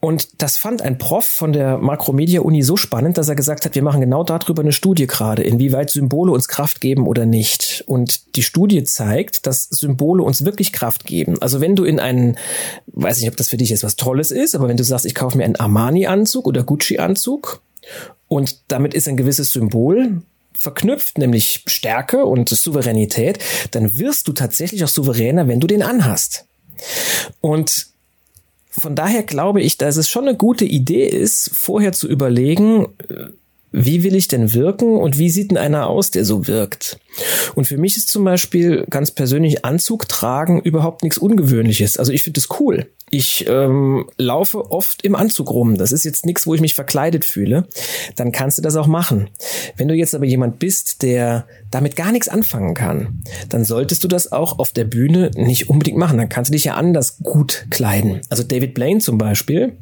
Und 0.07 0.41
das 0.41 0.57
fand 0.57 0.81
ein 0.81 0.97
Prof 0.97 1.25
von 1.25 1.51
der 1.51 1.79
Makromedia-Uni 1.79 2.63
so 2.63 2.77
spannend, 2.77 3.17
dass 3.17 3.27
er 3.27 3.35
gesagt 3.35 3.65
hat, 3.65 3.75
wir 3.75 3.83
machen 3.83 3.99
genau 3.99 4.23
darüber 4.23 4.61
eine 4.61 4.71
Studie 4.71 5.05
gerade, 5.05 5.43
inwieweit 5.43 5.89
Symbole 5.89 6.31
uns 6.31 6.47
Kraft 6.47 6.79
geben 6.79 7.07
oder 7.07 7.25
nicht. 7.25 7.83
Und 7.87 8.37
die 8.37 8.43
Studie 8.43 8.85
zeigt, 8.85 9.45
dass 9.45 9.63
Symbole 9.63 10.23
uns 10.23 10.45
wirklich 10.45 10.71
Kraft 10.71 11.05
geben. 11.05 11.41
Also 11.41 11.59
wenn 11.59 11.75
du 11.75 11.83
in 11.83 11.99
einen, 11.99 12.37
weiß 12.85 13.19
nicht, 13.19 13.27
ob 13.27 13.35
das 13.35 13.49
für 13.49 13.57
dich 13.57 13.69
jetzt 13.69 13.83
was 13.83 13.97
Tolles 13.97 14.31
ist, 14.31 14.55
aber 14.55 14.69
wenn 14.69 14.77
du 14.77 14.85
sagst, 14.85 15.05
ich 15.05 15.13
kaufe 15.13 15.37
mir 15.37 15.43
einen 15.43 15.57
Armani-Anzug 15.57 16.47
oder 16.47 16.63
Gucci-Anzug 16.63 17.59
und 18.29 18.61
damit 18.69 18.93
ist 18.93 19.09
ein 19.09 19.17
gewisses 19.17 19.51
Symbol 19.51 20.21
verknüpft, 20.53 21.17
nämlich 21.17 21.65
Stärke 21.67 22.23
und 22.23 22.47
Souveränität, 22.47 23.39
dann 23.71 23.97
wirst 23.97 24.29
du 24.29 24.31
tatsächlich 24.31 24.85
auch 24.85 24.87
souveräner, 24.87 25.49
wenn 25.49 25.59
du 25.59 25.67
den 25.67 25.83
anhast. 25.83 26.45
Und 27.41 27.87
von 28.77 28.95
daher 28.95 29.23
glaube 29.23 29.61
ich, 29.61 29.77
dass 29.77 29.97
es 29.97 30.09
schon 30.09 30.27
eine 30.27 30.37
gute 30.37 30.65
Idee 30.65 31.07
ist, 31.07 31.49
vorher 31.53 31.93
zu 31.93 32.07
überlegen, 32.07 32.87
wie 33.85 34.03
will 34.03 34.15
ich 34.15 34.27
denn 34.27 34.53
wirken 34.53 34.97
und 34.97 35.17
wie 35.17 35.29
sieht 35.29 35.51
denn 35.51 35.57
einer 35.57 35.87
aus, 35.87 36.11
der 36.11 36.25
so 36.25 36.47
wirkt? 36.47 36.99
Und 37.55 37.65
für 37.65 37.77
mich 37.77 37.97
ist 37.97 38.09
zum 38.09 38.23
Beispiel 38.23 38.85
ganz 38.89 39.11
persönlich 39.11 39.65
Anzug 39.65 40.07
tragen 40.07 40.61
überhaupt 40.61 41.03
nichts 41.03 41.17
Ungewöhnliches. 41.17 41.97
Also 41.97 42.11
ich 42.11 42.23
finde 42.23 42.39
es 42.39 42.49
cool. 42.59 42.87
Ich 43.09 43.45
ähm, 43.47 44.09
laufe 44.17 44.71
oft 44.71 45.03
im 45.03 45.15
Anzug 45.15 45.49
rum. 45.51 45.77
Das 45.77 45.91
ist 45.91 46.03
jetzt 46.03 46.25
nichts, 46.25 46.45
wo 46.45 46.53
ich 46.53 46.61
mich 46.61 46.75
verkleidet 46.75 47.23
fühle. 47.23 47.67
Dann 48.15 48.31
kannst 48.31 48.57
du 48.57 48.61
das 48.61 48.75
auch 48.75 48.87
machen. 48.87 49.29
Wenn 49.77 49.87
du 49.87 49.93
jetzt 49.93 50.13
aber 50.13 50.25
jemand 50.25 50.59
bist, 50.59 51.03
der 51.03 51.47
damit 51.71 51.95
gar 51.95 52.11
nichts 52.11 52.27
anfangen 52.27 52.73
kann, 52.73 53.23
dann 53.49 53.63
solltest 53.63 54.03
du 54.03 54.07
das 54.07 54.31
auch 54.31 54.59
auf 54.59 54.73
der 54.73 54.83
Bühne 54.83 55.31
nicht 55.35 55.69
unbedingt 55.69 55.97
machen. 55.97 56.17
Dann 56.17 56.29
kannst 56.29 56.49
du 56.49 56.53
dich 56.53 56.65
ja 56.65 56.73
anders 56.73 57.19
gut 57.19 57.67
kleiden. 57.69 58.21
Also 58.29 58.43
David 58.43 58.73
Blaine 58.73 58.99
zum 58.99 59.17
Beispiel, 59.17 59.77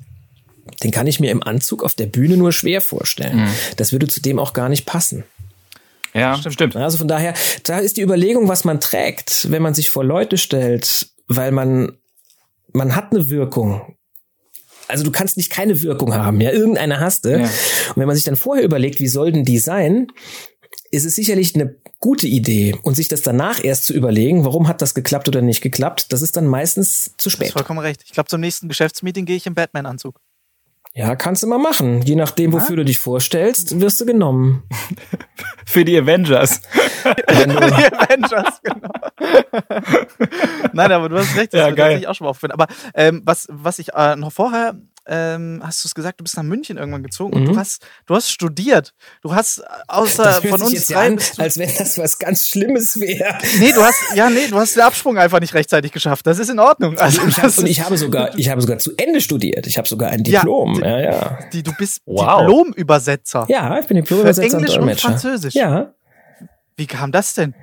den 0.83 0.91
kann 0.91 1.07
ich 1.07 1.19
mir 1.19 1.31
im 1.31 1.43
Anzug 1.43 1.83
auf 1.83 1.93
der 1.93 2.07
Bühne 2.07 2.37
nur 2.37 2.51
schwer 2.51 2.81
vorstellen. 2.81 3.45
Mhm. 3.45 3.49
Das 3.77 3.91
würde 3.91 4.07
zudem 4.07 4.39
auch 4.39 4.53
gar 4.53 4.69
nicht 4.69 4.85
passen. 4.85 5.23
Ja, 6.13 6.37
stimmt. 6.37 6.53
stimmt. 6.53 6.75
Also 6.77 6.97
von 6.97 7.07
daher, 7.07 7.33
da 7.63 7.79
ist 7.79 7.97
die 7.97 8.01
Überlegung, 8.01 8.47
was 8.47 8.63
man 8.63 8.79
trägt, 8.79 9.51
wenn 9.51 9.61
man 9.61 9.73
sich 9.73 9.89
vor 9.89 10.03
Leute 10.03 10.37
stellt, 10.37 11.09
weil 11.27 11.51
man, 11.51 11.97
man 12.71 12.95
hat 12.95 13.11
eine 13.11 13.29
Wirkung. 13.29 13.95
Also 14.87 15.03
du 15.03 15.11
kannst 15.11 15.35
nicht 15.35 15.51
keine 15.51 15.81
Wirkung 15.81 16.13
haben, 16.13 16.39
ja, 16.41 16.51
irgendeine 16.51 16.99
hast 16.99 17.25
du. 17.25 17.31
Ja. 17.31 17.39
Und 17.39 17.97
wenn 17.97 18.07
man 18.07 18.15
sich 18.15 18.23
dann 18.23 18.35
vorher 18.35 18.63
überlegt, 18.63 18.99
wie 18.99 19.07
soll 19.07 19.31
denn 19.31 19.43
die 19.43 19.57
sein, 19.57 20.07
ist 20.91 21.05
es 21.05 21.15
sicherlich 21.15 21.55
eine 21.55 21.75
gute 21.99 22.27
Idee. 22.27 22.75
Und 22.83 22.95
sich 22.95 23.07
das 23.07 23.21
danach 23.21 23.63
erst 23.63 23.85
zu 23.85 23.93
überlegen, 23.93 24.45
warum 24.45 24.67
hat 24.67 24.81
das 24.81 24.93
geklappt 24.93 25.27
oder 25.27 25.41
nicht 25.41 25.61
geklappt, 25.61 26.13
das 26.13 26.21
ist 26.21 26.37
dann 26.37 26.47
meistens 26.47 27.11
zu 27.17 27.29
spät. 27.29 27.41
Du 27.41 27.45
hast 27.47 27.53
vollkommen 27.53 27.79
recht. 27.79 28.03
Ich 28.05 28.11
glaube, 28.11 28.29
zum 28.29 28.41
nächsten 28.41 28.69
Geschäftsmeeting 28.69 29.25
gehe 29.25 29.35
ich 29.35 29.47
im 29.47 29.55
Batman-Anzug. 29.55 30.21
Ja, 30.97 31.13
kannst 31.17 31.43
du 31.43 31.47
mal 31.47 31.57
machen. 31.57 32.01
Je 32.03 32.15
nachdem, 32.15 32.53
wofür 32.53 32.69
ja? 32.69 32.75
du 32.77 32.85
dich 32.85 32.99
vorstellst, 32.99 33.81
wirst 33.81 33.99
du 33.99 34.05
genommen. 34.05 34.63
Für 35.65 35.83
die 35.83 35.97
Avengers. 35.97 36.61
Für 37.03 37.47
die 37.47 37.57
Avengers, 37.57 38.61
genau. 38.63 38.89
Nein, 40.71 40.91
aber 40.93 41.09
du 41.09 41.17
hast 41.17 41.35
recht, 41.35 41.53
das 41.53 41.59
ja, 41.59 41.71
geil. 41.71 41.99
ich 41.99 42.07
auch 42.07 42.15
schon 42.15 42.25
mal 42.25 42.29
auffinden. 42.29 42.53
Aber 42.53 42.67
ähm, 42.93 43.21
was, 43.25 43.45
was 43.51 43.79
ich 43.79 43.93
äh, 43.93 44.15
noch 44.15 44.31
vorher 44.31 44.75
ähm, 45.07 45.61
hast 45.63 45.83
du 45.83 45.87
es 45.87 45.95
gesagt, 45.95 46.19
du 46.19 46.23
bist 46.23 46.35
nach 46.35 46.43
München 46.43 46.77
irgendwann 46.77 47.03
gezogen 47.03 47.37
mhm. 47.37 47.47
und 47.47 47.53
du 47.53 47.59
hast, 47.59 47.85
du 48.05 48.15
hast 48.15 48.31
studiert. 48.31 48.93
Du 49.21 49.33
hast 49.33 49.63
außer 49.87 50.23
das 50.23 50.39
von 50.39 50.61
uns 50.61 50.95
rein, 50.95 51.13
an, 51.13 51.25
als 51.37 51.57
wenn 51.57 51.69
das 51.77 51.97
was 51.97 52.17
ganz 52.17 52.47
Schlimmes 52.47 52.99
wäre. 52.99 53.37
Nee, 53.59 53.71
du 53.71 53.81
hast, 53.81 54.15
ja, 54.15 54.29
nee, 54.29 54.47
du 54.47 54.57
hast 54.57 54.75
den 54.75 54.83
Absprung 54.83 55.17
einfach 55.17 55.39
nicht 55.39 55.53
rechtzeitig 55.53 55.91
geschafft. 55.91 56.25
Das 56.25 56.39
ist 56.39 56.49
in 56.49 56.59
Ordnung. 56.59 56.97
Also, 56.97 57.21
und, 57.21 57.29
ich 57.29 57.37
hab, 57.37 57.57
und 57.57 57.67
ich 57.67 57.81
habe 57.81 57.97
sogar, 57.97 58.35
ich 58.37 58.49
habe 58.49 58.61
sogar 58.61 58.79
zu 58.79 58.91
Ende 58.97 59.21
studiert. 59.21 59.67
Ich 59.67 59.77
habe 59.77 59.87
sogar 59.87 60.09
ein 60.09 60.23
Diplom. 60.23 60.81
Ja, 60.81 60.99
ja. 60.99 61.11
ja. 61.11 61.39
Die, 61.53 61.63
du 61.63 61.71
bist 61.73 62.01
wow. 62.05 62.41
Diplomübersetzer. 62.41 63.45
Ja, 63.49 63.79
ich 63.79 63.85
bin 63.85 63.97
Diplomübersetzer 63.97 64.57
Englisch 64.57 64.77
und, 64.77 64.89
und 64.89 64.99
Französisch. 64.99 65.53
Ja. 65.53 65.93
Wie 66.77 66.87
kam 66.87 67.11
das 67.11 67.33
denn? 67.33 67.53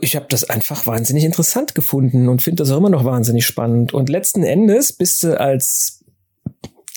Ich 0.00 0.14
habe 0.14 0.26
das 0.28 0.48
einfach 0.48 0.86
wahnsinnig 0.86 1.24
interessant 1.24 1.74
gefunden 1.74 2.28
und 2.28 2.40
finde 2.40 2.62
das 2.62 2.70
auch 2.70 2.76
immer 2.76 2.90
noch 2.90 3.04
wahnsinnig 3.04 3.44
spannend. 3.44 3.92
Und 3.92 4.08
letzten 4.08 4.44
Endes 4.44 4.92
bist 4.92 5.24
du 5.24 5.38
als 5.38 6.01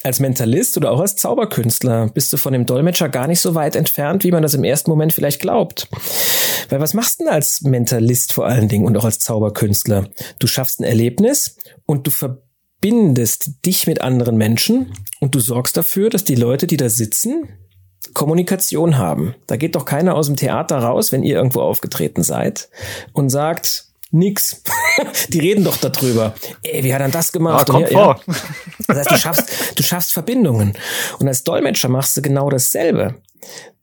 als 0.06 0.20
Mentalist 0.20 0.78
oder 0.78 0.92
auch 0.92 1.00
als 1.00 1.16
Zauberkünstler 1.16 2.10
bist 2.14 2.32
du 2.32 2.38
von 2.38 2.54
dem 2.54 2.68
Dolmetscher 2.68 3.10
gar 3.10 3.28
nicht 3.28 3.40
so 3.40 3.56
weit 3.56 3.76
entfernt, 3.76 4.24
wie 4.24 4.32
man 4.32 4.44
das 4.44 4.54
im 4.54 4.64
ersten 4.64 4.92
Moment 4.92 5.14
vielleicht 5.14 5.42
glaubt. 5.42 5.88
Weil 6.70 6.80
was 6.80 6.94
machst 6.94 7.20
du 7.20 7.24
denn 7.24 7.34
als 7.34 7.62
Mentalist 7.62 8.32
vor 8.32 8.46
allen 8.46 8.68
Dingen 8.68 8.86
und 8.86 8.96
auch 8.98 9.06
als 9.06 9.20
Zauberkünstler? 9.20 10.10
Du 10.38 10.46
schaffst 10.46 10.80
ein 10.80 10.84
Erlebnis 10.84 11.58
und 11.88 12.06
du 12.06 12.12
verbindest 12.12 13.66
dich 13.66 13.88
mit 13.88 14.02
anderen 14.02 14.38
Menschen 14.38 14.94
und 15.22 15.34
du 15.34 15.40
sorgst 15.40 15.76
dafür, 15.76 16.12
dass 16.12 16.24
die 16.24 16.36
Leute, 16.36 16.68
die 16.68 16.78
da 16.78 16.90
sitzen, 16.90 17.50
Kommunikation 18.14 19.00
haben. 19.00 19.34
Da 19.48 19.58
geht 19.58 19.76
doch 19.76 19.86
keiner 19.86 20.16
aus 20.16 20.28
dem 20.28 20.36
Theater 20.36 20.78
raus, 20.78 21.12
wenn 21.12 21.24
ihr 21.24 21.36
irgendwo 21.36 21.62
aufgetreten 21.62 22.22
seid 22.22 22.70
und 23.14 23.30
sagt, 23.30 23.85
Nix. 24.16 24.62
Die 25.30 25.40
reden 25.40 25.64
doch 25.64 25.78
darüber. 25.78 26.34
Ey, 26.64 26.84
wie 26.84 26.94
hat 26.94 27.02
er 27.02 27.10
das 27.10 27.32
gemacht? 27.32 27.70
Ah, 27.70 27.72
kommt 27.72 27.92
ja, 27.92 27.98
vor. 27.98 28.22
Ja. 28.26 28.34
Das 28.88 28.98
heißt, 28.98 29.12
du 29.12 29.18
schaffst, 29.18 29.52
du 29.76 29.84
schaffst 29.84 30.14
Verbindungen. 30.14 30.74
Und 31.20 31.28
als 31.28 31.44
Dolmetscher 31.44 31.90
machst 31.90 32.16
du 32.16 32.22
genau 32.22 32.50
dasselbe. 32.50 33.16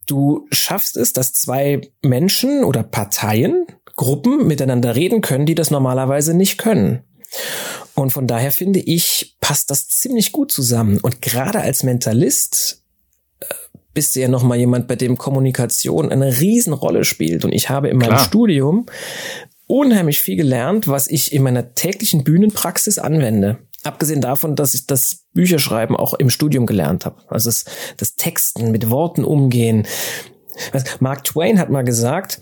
Du 0.06 0.46
schaffst 0.52 0.96
es, 0.96 1.12
dass 1.12 1.32
zwei 1.32 1.80
Menschen 2.02 2.64
oder 2.64 2.82
Parteien, 2.82 3.66
Gruppen 3.96 4.46
miteinander 4.46 4.96
reden 4.96 5.20
können, 5.20 5.44
die 5.44 5.54
das 5.54 5.70
normalerweise 5.70 6.34
nicht 6.34 6.56
können. 6.58 7.04
Und 7.94 8.10
von 8.12 8.26
daher 8.26 8.52
finde 8.52 8.78
ich, 8.78 9.36
passt 9.40 9.70
das 9.70 9.88
ziemlich 9.88 10.32
gut 10.32 10.50
zusammen. 10.50 10.98
Und 10.98 11.20
gerade 11.20 11.60
als 11.60 11.82
Mentalist 11.82 12.82
äh, 13.40 13.46
bist 13.92 14.16
du 14.16 14.20
ja 14.20 14.28
noch 14.28 14.42
mal 14.42 14.56
jemand, 14.56 14.88
bei 14.88 14.96
dem 14.96 15.18
Kommunikation 15.18 16.10
eine 16.10 16.40
Riesenrolle 16.40 17.04
spielt. 17.04 17.44
Und 17.44 17.52
ich 17.52 17.68
habe 17.68 17.88
in 17.88 17.98
meinem 17.98 18.10
Klar. 18.10 18.24
Studium 18.24 18.86
unheimlich 19.72 20.20
viel 20.20 20.36
gelernt, 20.36 20.86
was 20.86 21.06
ich 21.06 21.32
in 21.32 21.42
meiner 21.42 21.74
täglichen 21.74 22.24
Bühnenpraxis 22.24 22.98
anwende. 22.98 23.58
Abgesehen 23.84 24.20
davon, 24.20 24.54
dass 24.54 24.74
ich 24.74 24.86
das 24.86 25.24
Bücherschreiben 25.32 25.96
auch 25.96 26.12
im 26.12 26.28
Studium 26.28 26.66
gelernt 26.66 27.06
habe. 27.06 27.22
Also 27.28 27.48
das, 27.48 27.64
das 27.96 28.14
Texten, 28.16 28.70
mit 28.70 28.90
Worten 28.90 29.24
umgehen. 29.24 29.86
Mark 31.00 31.24
Twain 31.24 31.58
hat 31.58 31.70
mal 31.70 31.84
gesagt, 31.84 32.38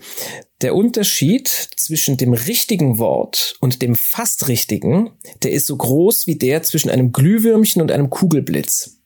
der 0.61 0.75
Unterschied 0.75 1.47
zwischen 1.47 2.17
dem 2.17 2.33
richtigen 2.33 2.97
Wort 2.97 3.55
und 3.61 3.81
dem 3.81 3.95
fast 3.95 4.49
richtigen, 4.49 5.11
der 5.41 5.51
ist 5.51 5.67
so 5.67 5.77
groß 5.77 6.27
wie 6.27 6.37
der 6.37 6.63
zwischen 6.63 6.89
einem 6.89 7.13
Glühwürmchen 7.13 7.81
und 7.81 7.93
einem 7.93 8.09
Kugelblitz. 8.09 8.97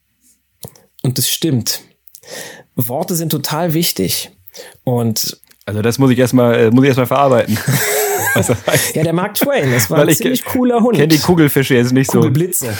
Und 1.03 1.19
das 1.19 1.29
stimmt. 1.29 1.81
Worte 2.75 3.13
sind 3.13 3.29
total 3.29 3.75
wichtig. 3.75 4.31
Und 4.83 5.39
also 5.65 5.83
das 5.83 5.99
muss 5.99 6.09
ich 6.09 6.17
erstmal, 6.17 6.55
äh, 6.55 6.71
muss 6.71 6.83
ich 6.83 6.87
erstmal 6.87 7.07
verarbeiten. 7.07 7.57
ja, 8.93 9.03
der 9.03 9.13
Mark 9.13 9.35
Twain, 9.35 9.71
das 9.71 9.89
war 9.89 9.99
Weil 9.99 10.09
ein 10.09 10.15
ziemlich 10.15 10.43
cooler 10.45 10.81
Hund. 10.81 10.93
Ich 10.93 10.99
kenne 10.99 11.07
die 11.07 11.19
Kugelfische 11.19 11.75
jetzt 11.75 11.93
nicht 11.93 12.11
so. 12.11 12.19
Kugelblitze. 12.19 12.73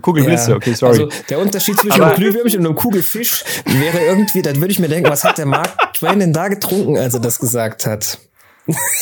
Kugelblitze, 0.00 0.50
ja. 0.50 0.56
okay, 0.56 0.74
sorry. 0.74 0.92
Also 0.92 1.08
der 1.28 1.38
Unterschied 1.38 1.78
zwischen 1.78 2.00
Aber 2.00 2.12
einem 2.12 2.16
Glühwürmchen 2.16 2.60
und 2.60 2.66
einem 2.66 2.74
Kugelfisch 2.76 3.44
wäre 3.64 4.00
irgendwie, 4.00 4.42
dann 4.42 4.56
würde 4.56 4.72
ich 4.72 4.78
mir 4.78 4.88
denken, 4.88 5.10
was 5.10 5.24
hat 5.24 5.38
der 5.38 5.46
Mark 5.46 5.94
Twain 5.94 6.20
denn 6.20 6.32
da 6.32 6.48
getrunken, 6.48 6.96
als 6.98 7.14
er 7.14 7.20
das 7.20 7.38
gesagt 7.38 7.86
hat? 7.86 8.18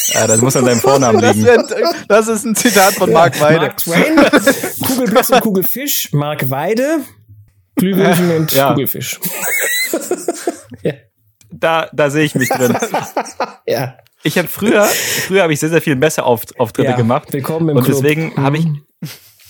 Ja, 0.08 0.26
das 0.26 0.40
muss 0.40 0.56
an 0.56 0.64
deinem 0.64 0.80
Vornamen 0.80 1.20
liegen. 1.20 1.44
Das, 1.44 1.70
wär, 1.70 1.94
das 2.08 2.28
ist 2.28 2.44
ein 2.44 2.54
Zitat 2.54 2.94
von 2.94 3.12
Mark 3.12 3.40
Weide. 3.40 3.60
Mark 3.60 3.76
Twain, 3.78 4.16
Kugelblitz 4.86 5.30
und 5.30 5.40
Kugelfisch, 5.40 6.12
Mark 6.12 6.48
Weide, 6.48 7.00
Glühwürmchen 7.76 8.36
und 8.36 8.52
ja. 8.52 8.70
Kugelfisch. 8.70 9.20
ja. 10.82 10.94
Da, 11.52 11.90
da 11.92 12.10
sehe 12.10 12.24
ich 12.24 12.34
mich 12.34 12.48
drin. 12.48 12.76
ja. 13.66 13.96
Ich 14.22 14.36
habe 14.36 14.48
früher, 14.48 14.84
früher 14.84 15.42
habe 15.42 15.52
ich 15.52 15.60
sehr, 15.60 15.70
sehr 15.70 15.80
viel 15.80 15.96
Messeauftritte 15.96 16.90
ja, 16.90 16.96
gemacht. 16.96 17.32
Willkommen 17.32 17.70
im 17.70 17.76
Und 17.76 17.84
Club. 17.84 17.96
deswegen 17.96 18.36
habe 18.36 18.58
ich, 18.58 18.66
mhm. 18.66 18.82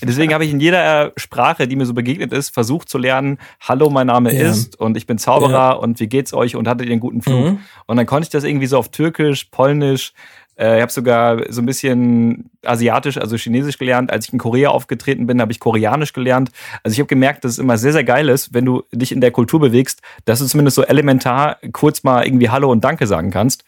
deswegen 0.03 0.33
habe 0.33 0.45
ich 0.45 0.53
in 0.53 0.61
jeder 0.61 1.13
Sprache, 1.17 1.67
die 1.67 1.75
mir 1.75 1.87
so 1.87 1.95
begegnet 1.95 2.33
ist, 2.33 2.51
versucht 2.51 2.89
zu 2.89 2.97
lernen, 2.97 3.39
hallo, 3.61 3.91
mein 3.91 4.07
Name 4.07 4.33
ja. 4.33 4.49
ist 4.49 4.79
und 4.79 4.97
ich 4.97 5.07
bin 5.07 5.19
Zauberer 5.19 5.53
ja. 5.53 5.73
und 5.73 5.99
wie 5.99 6.07
geht's 6.07 6.33
euch 6.33 6.55
und 6.55 6.69
hattet 6.69 6.87
ihr 6.87 6.93
einen 6.93 7.01
guten 7.01 7.21
Flug? 7.21 7.45
Mhm. 7.45 7.59
Und 7.87 7.97
dann 7.97 8.07
konnte 8.07 8.27
ich 8.27 8.31
das 8.31 8.45
irgendwie 8.45 8.67
so 8.67 8.79
auf 8.79 8.91
Türkisch, 8.91 9.47
Polnisch, 9.47 10.13
äh, 10.61 10.77
ich 10.77 10.83
habe 10.83 10.93
sogar 10.93 11.53
so 11.53 11.63
ein 11.63 11.67
bisschen 11.67 12.51
asiatisch, 12.65 13.17
also 13.17 13.37
chinesisch 13.37 13.79
gelernt. 13.79 14.13
Als 14.13 14.27
ich 14.27 14.33
in 14.33 14.39
Korea 14.39 14.71
aufgetreten 14.71 15.27
bin, 15.27 15.41
habe 15.41 15.53
ich 15.53 15.59
koreanisch 15.59 16.13
gelernt. 16.13 16.51
Also 16.83 16.95
ich 16.95 17.01
habe 17.01 17.09
gemerkt, 17.09 17.45
dass 17.45 17.53
es 17.53 17.59
immer 17.59 17.79
sehr, 17.79 17.93
sehr 17.93 18.05
geil 18.05 18.29
ist, 18.29 18.53
wenn 18.53 18.67
du 18.67 18.83
dich 18.93 19.11
in 19.11 19.23
der 19.23 19.31
Kultur 19.31 19.59
bewegst, 19.59 20.03
dass 20.27 20.41
du 20.41 20.47
zumindest 20.47 20.75
so 20.75 20.83
elementar 20.83 21.57
kurz 21.73 22.03
mal 22.03 22.27
irgendwie 22.27 22.51
Hallo 22.51 22.71
und 22.71 22.85
Danke 22.85 23.07
sagen 23.07 23.31
kannst. 23.31 23.65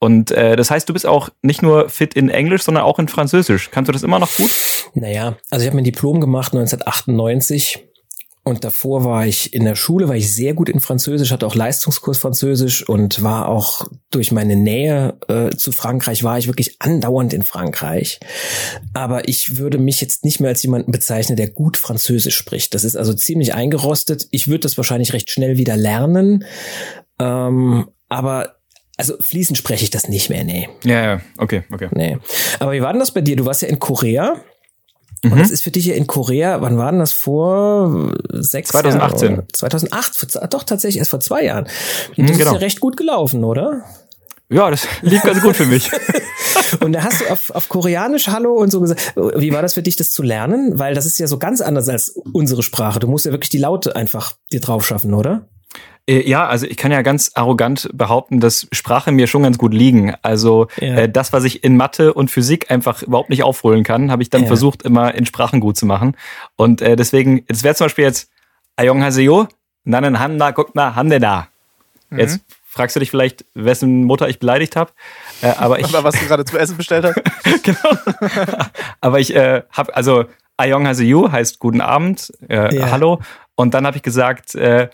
Und 0.00 0.30
äh, 0.30 0.56
das 0.56 0.70
heißt, 0.70 0.88
du 0.88 0.94
bist 0.94 1.06
auch 1.06 1.28
nicht 1.42 1.62
nur 1.62 1.88
fit 1.90 2.14
in 2.14 2.30
Englisch, 2.30 2.62
sondern 2.62 2.84
auch 2.84 2.98
in 2.98 3.06
Französisch. 3.06 3.70
Kannst 3.70 3.88
du 3.88 3.92
das 3.92 4.02
immer 4.02 4.18
noch 4.18 4.34
gut? 4.34 4.50
Naja, 4.94 5.36
also 5.50 5.62
ich 5.62 5.68
habe 5.68 5.76
mein 5.76 5.84
Diplom 5.84 6.20
gemacht 6.20 6.52
1998 6.54 7.90
und 8.42 8.64
davor 8.64 9.04
war 9.04 9.26
ich 9.26 9.52
in 9.52 9.64
der 9.64 9.74
Schule, 9.74 10.08
war 10.08 10.16
ich 10.16 10.32
sehr 10.32 10.54
gut 10.54 10.70
in 10.70 10.80
Französisch, 10.80 11.30
hatte 11.30 11.46
auch 11.46 11.54
Leistungskurs 11.54 12.16
Französisch 12.16 12.88
und 12.88 13.22
war 13.22 13.48
auch 13.48 13.86
durch 14.10 14.32
meine 14.32 14.56
Nähe 14.56 15.18
äh, 15.28 15.50
zu 15.50 15.72
Frankreich, 15.72 16.24
war 16.24 16.38
ich 16.38 16.46
wirklich 16.46 16.76
andauernd 16.78 17.34
in 17.34 17.42
Frankreich. 17.42 18.18
Aber 18.94 19.28
ich 19.28 19.58
würde 19.58 19.76
mich 19.76 20.00
jetzt 20.00 20.24
nicht 20.24 20.40
mehr 20.40 20.48
als 20.48 20.62
jemanden 20.62 20.90
bezeichnen, 20.90 21.36
der 21.36 21.48
gut 21.48 21.76
Französisch 21.76 22.36
spricht. 22.36 22.72
Das 22.72 22.84
ist 22.84 22.96
also 22.96 23.12
ziemlich 23.12 23.52
eingerostet. 23.52 24.26
Ich 24.30 24.48
würde 24.48 24.60
das 24.60 24.78
wahrscheinlich 24.78 25.12
recht 25.12 25.30
schnell 25.30 25.58
wieder 25.58 25.76
lernen. 25.76 26.44
Ähm, 27.18 27.88
aber 28.08 28.59
also 29.00 29.14
fließend 29.18 29.56
spreche 29.56 29.82
ich 29.82 29.90
das 29.90 30.08
nicht 30.08 30.28
mehr, 30.28 30.44
nee. 30.44 30.68
Ja, 30.84 31.02
ja, 31.02 31.20
okay, 31.38 31.62
okay. 31.72 31.88
Nee. 31.92 32.18
Aber 32.58 32.72
wie 32.72 32.82
war 32.82 32.92
denn 32.92 33.00
das 33.00 33.12
bei 33.12 33.22
dir? 33.22 33.34
Du 33.34 33.46
warst 33.46 33.62
ja 33.62 33.68
in 33.68 33.80
Korea. 33.80 34.36
Mhm. 35.22 35.32
Und 35.32 35.38
das 35.38 35.50
ist 35.50 35.62
für 35.62 35.70
dich 35.70 35.86
ja 35.86 35.94
in 35.94 36.06
Korea, 36.06 36.60
wann 36.60 36.76
war 36.76 36.90
denn 36.90 37.00
das 37.00 37.12
vor 37.12 38.12
sechs 38.28 38.68
2018. 38.70 39.30
Jahren? 39.30 39.46
2008, 39.52 40.52
doch 40.52 40.64
tatsächlich 40.64 40.98
erst 40.98 41.10
vor 41.10 41.20
zwei 41.20 41.44
Jahren. 41.44 41.64
Und 42.16 42.28
das 42.28 42.36
mhm, 42.36 42.38
genau. 42.38 42.50
ist 42.50 42.54
ja 42.54 42.60
recht 42.60 42.80
gut 42.80 42.98
gelaufen, 42.98 43.42
oder? 43.42 43.84
Ja, 44.50 44.68
das 44.68 44.86
lief 45.00 45.22
ganz 45.22 45.40
gut 45.40 45.56
für 45.56 45.66
mich. 45.66 45.90
und 46.80 46.92
da 46.92 47.04
hast 47.04 47.20
du 47.22 47.30
auf, 47.30 47.50
auf 47.50 47.68
Koreanisch 47.68 48.28
Hallo 48.28 48.52
und 48.52 48.70
so 48.70 48.80
gesagt. 48.80 49.14
Wie 49.16 49.52
war 49.52 49.62
das 49.62 49.74
für 49.74 49.82
dich, 49.82 49.96
das 49.96 50.10
zu 50.10 50.22
lernen? 50.22 50.78
Weil 50.78 50.94
das 50.94 51.06
ist 51.06 51.18
ja 51.18 51.26
so 51.26 51.38
ganz 51.38 51.60
anders 51.60 51.88
als 51.88 52.14
unsere 52.32 52.62
Sprache. 52.62 52.98
Du 52.98 53.06
musst 53.06 53.24
ja 53.24 53.32
wirklich 53.32 53.48
die 53.50 53.58
Laute 53.58 53.96
einfach 53.96 54.34
dir 54.52 54.60
drauf 54.60 54.84
schaffen, 54.84 55.14
oder? 55.14 55.48
Äh, 56.10 56.28
ja, 56.28 56.46
also 56.46 56.66
ich 56.66 56.76
kann 56.76 56.90
ja 56.90 57.02
ganz 57.02 57.30
arrogant 57.34 57.88
behaupten, 57.92 58.40
dass 58.40 58.66
Sprache 58.72 59.12
mir 59.12 59.28
schon 59.28 59.44
ganz 59.44 59.58
gut 59.58 59.72
liegen. 59.72 60.14
Also 60.22 60.66
ja. 60.80 60.96
äh, 60.96 61.08
das, 61.08 61.32
was 61.32 61.44
ich 61.44 61.62
in 61.62 61.76
Mathe 61.76 62.12
und 62.12 62.30
Physik 62.30 62.70
einfach 62.70 63.02
überhaupt 63.02 63.30
nicht 63.30 63.44
aufholen 63.44 63.84
kann, 63.84 64.10
habe 64.10 64.22
ich 64.22 64.30
dann 64.30 64.42
ja. 64.42 64.48
versucht, 64.48 64.82
immer 64.82 65.14
in 65.14 65.24
Sprachen 65.24 65.60
gut 65.60 65.76
zu 65.76 65.86
machen. 65.86 66.16
Und 66.56 66.82
äh, 66.82 66.96
deswegen, 66.96 67.44
es 67.46 67.62
wäre 67.62 67.76
zum 67.76 67.86
Beispiel 67.86 68.04
jetzt 68.04 68.30
Ayong 68.76 69.02
Haseo, 69.02 69.46
Nanen 69.84 70.16
Gokna 70.54 70.96
Handeda. 70.96 71.48
Mhm. 72.10 72.18
Jetzt 72.18 72.40
fragst 72.66 72.96
du 72.96 73.00
dich 73.00 73.10
vielleicht, 73.10 73.44
wessen 73.54 74.04
Mutter 74.04 74.28
ich 74.28 74.40
beleidigt 74.40 74.74
habe. 74.74 74.90
Äh, 75.42 75.52
aber 75.58 75.78
ich, 75.78 75.88
Oder 75.88 76.02
was 76.02 76.18
du 76.18 76.26
gerade 76.26 76.44
zu 76.44 76.58
essen 76.58 76.76
bestellt 76.76 77.04
hast. 77.04 77.20
genau. 77.62 77.90
aber 79.00 79.20
ich 79.20 79.34
äh, 79.34 79.62
habe, 79.70 79.94
also 79.94 80.24
Ayong 80.56 80.86
Haseo 80.86 81.30
heißt 81.30 81.58
guten 81.60 81.80
Abend, 81.80 82.32
äh, 82.48 82.74
ja. 82.74 82.90
hallo. 82.90 83.20
Und 83.54 83.74
dann 83.74 83.86
habe 83.86 83.96
ich 83.96 84.02
gesagt, 84.02 84.54
äh, 84.54 84.88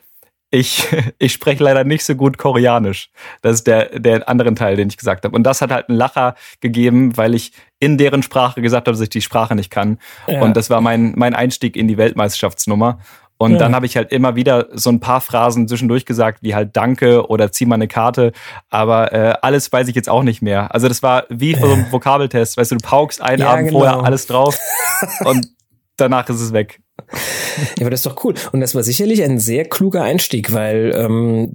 ich, 0.50 0.86
ich 1.18 1.32
spreche 1.32 1.62
leider 1.62 1.84
nicht 1.84 2.04
so 2.04 2.14
gut 2.14 2.38
Koreanisch. 2.38 3.10
Das 3.42 3.56
ist 3.56 3.66
der, 3.66 3.98
der 3.98 4.28
anderen 4.28 4.56
Teil, 4.56 4.76
den 4.76 4.88
ich 4.88 4.96
gesagt 4.96 5.24
habe. 5.24 5.34
Und 5.34 5.44
das 5.44 5.60
hat 5.60 5.70
halt 5.70 5.88
einen 5.88 5.98
Lacher 5.98 6.34
gegeben, 6.60 7.16
weil 7.16 7.34
ich 7.34 7.52
in 7.78 7.98
deren 7.98 8.22
Sprache 8.22 8.62
gesagt 8.62 8.86
habe, 8.86 8.96
dass 8.96 9.02
ich 9.02 9.10
die 9.10 9.22
Sprache 9.22 9.54
nicht 9.54 9.70
kann. 9.70 9.98
Ja. 10.26 10.42
Und 10.42 10.56
das 10.56 10.70
war 10.70 10.80
mein, 10.80 11.12
mein 11.16 11.34
Einstieg 11.34 11.76
in 11.76 11.88
die 11.88 11.98
Weltmeisterschaftsnummer. 11.98 12.98
Und 13.38 13.52
ja. 13.52 13.58
dann 13.58 13.74
habe 13.74 13.84
ich 13.84 13.96
halt 13.98 14.12
immer 14.12 14.34
wieder 14.34 14.68
so 14.72 14.88
ein 14.88 14.98
paar 14.98 15.20
Phrasen 15.20 15.68
zwischendurch 15.68 16.06
gesagt, 16.06 16.42
wie 16.42 16.54
halt 16.54 16.74
Danke 16.74 17.28
oder 17.28 17.52
zieh 17.52 17.66
mal 17.66 17.74
eine 17.74 17.88
Karte. 17.88 18.32
Aber 18.70 19.12
äh, 19.12 19.34
alles 19.42 19.70
weiß 19.70 19.88
ich 19.88 19.94
jetzt 19.94 20.08
auch 20.08 20.22
nicht 20.22 20.40
mehr. 20.40 20.74
Also 20.74 20.88
das 20.88 21.02
war 21.02 21.24
wie 21.28 21.54
für 21.54 21.66
so 21.66 21.72
einen 21.74 21.92
Vokabeltest. 21.92 22.56
Weißt 22.56 22.70
du, 22.70 22.76
du 22.76 22.86
paukst 22.86 23.20
einen 23.20 23.42
Abend 23.42 23.68
genau. 23.68 23.80
vorher 23.80 24.02
alles 24.02 24.26
drauf 24.26 24.58
und 25.24 25.48
danach 25.98 26.28
ist 26.30 26.40
es 26.40 26.54
weg. 26.54 26.80
Ja, 27.78 27.82
aber 27.82 27.90
das 27.90 28.00
ist 28.00 28.06
doch 28.06 28.24
cool. 28.24 28.34
Und 28.52 28.60
das 28.60 28.74
war 28.74 28.82
sicherlich 28.82 29.22
ein 29.22 29.38
sehr 29.38 29.64
kluger 29.64 30.02
Einstieg, 30.02 30.52
weil, 30.52 30.92
ähm, 30.94 31.52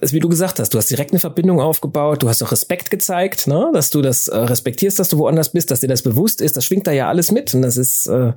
wie 0.00 0.20
du 0.20 0.28
gesagt 0.28 0.58
hast, 0.58 0.74
du 0.74 0.78
hast 0.78 0.90
direkt 0.90 1.12
eine 1.12 1.20
Verbindung 1.20 1.60
aufgebaut, 1.60 2.22
du 2.22 2.28
hast 2.28 2.42
auch 2.42 2.52
Respekt 2.52 2.90
gezeigt, 2.90 3.46
ne? 3.46 3.70
dass 3.72 3.90
du 3.90 4.02
das 4.02 4.28
äh, 4.28 4.36
respektierst, 4.36 4.98
dass 4.98 5.08
du 5.08 5.18
woanders 5.18 5.52
bist, 5.52 5.70
dass 5.70 5.80
dir 5.80 5.88
das 5.88 6.02
bewusst 6.02 6.40
ist. 6.40 6.56
Das 6.56 6.64
schwingt 6.64 6.86
da 6.86 6.92
ja 6.92 7.08
alles 7.08 7.32
mit 7.32 7.54
und 7.54 7.62
das 7.62 7.76
ist 7.76 8.06
äh, 8.06 8.32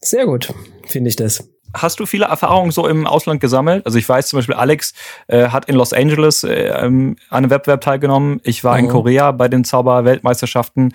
sehr 0.00 0.26
gut, 0.26 0.52
finde 0.86 1.08
ich 1.08 1.16
das. 1.16 1.44
Hast 1.74 2.00
du 2.00 2.06
viele 2.06 2.26
Erfahrungen 2.26 2.70
so 2.70 2.86
im 2.88 3.06
Ausland 3.06 3.40
gesammelt? 3.40 3.84
Also 3.84 3.98
ich 3.98 4.08
weiß 4.08 4.28
zum 4.28 4.38
Beispiel, 4.38 4.54
Alex 4.54 4.94
äh, 5.26 5.48
hat 5.48 5.68
in 5.68 5.74
Los 5.74 5.92
Angeles 5.92 6.42
äh, 6.42 6.70
an 6.70 7.16
einem 7.28 7.50
Wettbewerb 7.50 7.82
teilgenommen. 7.82 8.40
Ich 8.42 8.64
war 8.64 8.78
mhm. 8.78 8.84
in 8.84 8.90
Korea 8.90 9.32
bei 9.32 9.48
den 9.48 9.64
Zauberweltmeisterschaften. 9.64 10.94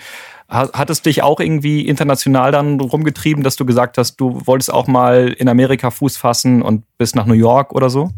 Hat 0.53 0.89
es 0.91 1.01
dich 1.01 1.23
auch 1.23 1.39
irgendwie 1.39 1.81
international 1.81 2.51
dann 2.51 2.79
rumgetrieben, 2.79 3.43
dass 3.43 3.55
du 3.55 3.65
gesagt 3.65 3.97
hast, 3.97 4.17
du 4.17 4.45
wolltest 4.45 4.71
auch 4.71 4.85
mal 4.85 5.29
in 5.29 5.49
Amerika 5.49 5.89
Fuß 5.89 6.15
fassen 6.15 6.61
und 6.61 6.83
bist 6.99 7.15
nach 7.15 7.25
New 7.25 7.33
York 7.33 7.73
oder 7.73 7.89
so? 7.89 8.11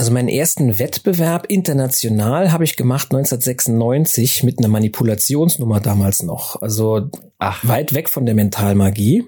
Also 0.00 0.12
meinen 0.12 0.28
ersten 0.28 0.78
Wettbewerb 0.78 1.44
international 1.50 2.52
habe 2.52 2.64
ich 2.64 2.76
gemacht 2.76 3.08
1996 3.12 4.44
mit 4.44 4.58
einer 4.58 4.68
Manipulationsnummer 4.68 5.80
damals 5.80 6.22
noch. 6.22 6.62
Also 6.62 7.10
Ach. 7.38 7.62
weit 7.68 7.92
weg 7.92 8.08
von 8.08 8.24
der 8.24 8.34
Mentalmagie. 8.34 9.24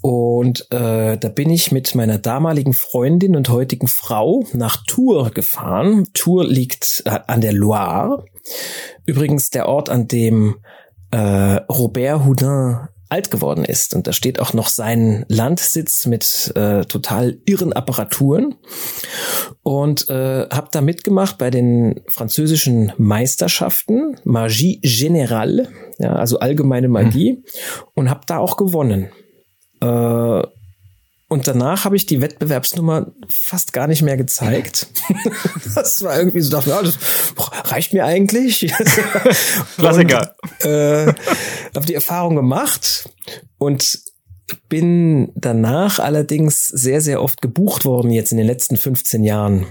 Und 0.00 0.70
äh, 0.70 1.18
da 1.18 1.28
bin 1.30 1.50
ich 1.50 1.72
mit 1.72 1.96
meiner 1.96 2.18
damaligen 2.18 2.74
Freundin 2.74 3.34
und 3.34 3.48
heutigen 3.48 3.88
Frau 3.88 4.44
nach 4.52 4.84
Tours 4.86 5.34
gefahren. 5.34 6.04
Tours 6.14 6.46
liegt 6.48 7.02
äh, 7.04 7.18
an 7.26 7.40
der 7.40 7.52
Loire. 7.52 8.24
Übrigens 9.06 9.50
der 9.50 9.68
Ort, 9.68 9.90
an 9.90 10.08
dem 10.08 10.56
äh, 11.10 11.16
Robert 11.16 12.24
Houdin 12.24 12.88
alt 13.08 13.30
geworden 13.30 13.64
ist. 13.64 13.94
Und 13.94 14.06
da 14.06 14.12
steht 14.12 14.38
auch 14.40 14.52
noch 14.52 14.68
sein 14.68 15.24
Landsitz 15.28 16.06
mit 16.06 16.52
äh, 16.54 16.84
total 16.84 17.38
irren 17.46 17.72
Apparaturen. 17.72 18.56
Und 19.62 20.08
äh, 20.10 20.46
habe 20.50 20.68
da 20.70 20.80
mitgemacht 20.80 21.38
bei 21.38 21.50
den 21.50 22.02
französischen 22.08 22.92
Meisterschaften, 22.98 24.16
Magie 24.24 24.80
Générale, 24.84 25.68
ja, 25.98 26.14
also 26.14 26.38
allgemeine 26.38 26.88
Magie, 26.88 27.32
mhm. 27.32 27.44
und 27.94 28.10
habe 28.10 28.20
da 28.26 28.38
auch 28.38 28.56
gewonnen. 28.56 29.08
Äh, 29.80 30.42
und 31.28 31.46
danach 31.46 31.84
habe 31.84 31.94
ich 31.94 32.06
die 32.06 32.22
Wettbewerbsnummer 32.22 33.12
fast 33.28 33.74
gar 33.74 33.86
nicht 33.86 34.00
mehr 34.00 34.16
gezeigt. 34.16 34.86
das 35.74 36.02
war 36.02 36.18
irgendwie 36.18 36.40
so, 36.40 36.50
dachte, 36.50 36.70
ja, 36.70 36.82
das 36.82 36.98
reicht 37.64 37.92
mir 37.92 38.06
eigentlich. 38.06 38.60
Klassiker. 39.76 40.34
äh, 40.60 41.12
habe 41.74 41.86
die 41.86 41.94
Erfahrung 41.94 42.34
gemacht 42.34 43.10
und 43.58 44.00
bin 44.70 45.32
danach 45.34 45.98
allerdings 45.98 46.66
sehr, 46.66 47.02
sehr 47.02 47.22
oft 47.22 47.42
gebucht 47.42 47.84
worden, 47.84 48.10
jetzt 48.10 48.32
in 48.32 48.38
den 48.38 48.46
letzten 48.46 48.76
15 48.76 49.22
Jahren. 49.22 49.66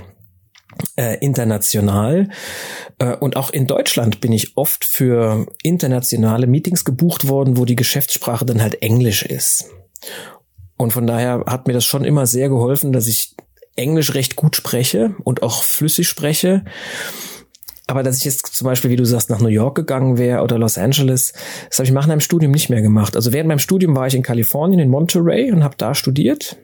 Äh, 0.96 1.18
international 1.26 2.30
äh, 3.00 3.16
und 3.16 3.36
auch 3.36 3.50
in 3.50 3.66
Deutschland 3.66 4.22
bin 4.22 4.32
ich 4.32 4.58
oft 4.58 4.86
für 4.86 5.48
internationale 5.64 6.46
Meetings 6.46 6.86
gebucht 6.86 7.28
worden, 7.28 7.58
wo 7.58 7.66
die 7.66 7.76
Geschäftssprache 7.76 8.46
dann 8.46 8.62
halt 8.62 8.84
Englisch 8.84 9.24
ist. 9.24 9.72
Und 10.78 10.94
von 10.94 11.08
daher 11.08 11.44
hat 11.48 11.68
mir 11.68 11.74
das 11.74 11.86
schon 11.86 12.06
immer 12.06 12.28
sehr 12.28 12.50
geholfen, 12.50 12.94
dass 12.94 13.08
ich 13.08 13.36
Englisch 13.76 14.14
recht 14.14 14.36
gut 14.36 14.56
spreche 14.56 15.16
und 15.24 15.44
auch 15.44 15.64
flüssig 15.64 16.08
spreche. 16.08 16.64
Aber 17.88 18.04
dass 18.04 18.18
ich 18.18 18.26
jetzt 18.26 18.46
zum 18.48 18.66
Beispiel, 18.66 18.92
wie 18.92 18.96
du 18.96 19.06
sagst, 19.06 19.30
nach 19.30 19.40
New 19.40 19.48
York 19.48 19.76
gegangen 19.76 20.18
wäre 20.18 20.42
oder 20.42 20.58
Los 20.58 20.78
Angeles, 20.78 21.34
das 21.70 21.80
habe 21.80 21.86
ich 21.86 21.94
nach 21.94 22.08
meinem 22.08 22.20
Studium 22.20 22.52
nicht 22.52 22.70
mehr 22.70 22.82
gemacht. 22.82 23.16
Also 23.16 23.32
während 23.32 23.48
meinem 23.48 23.60
Studium 23.60 23.96
war 23.96 24.08
ich 24.08 24.14
in 24.14 24.24
Kalifornien, 24.24 24.80
in 24.80 24.90
Monterey 24.90 25.52
und 25.52 25.64
habe 25.64 25.76
da 25.78 25.96
studiert 25.96 26.58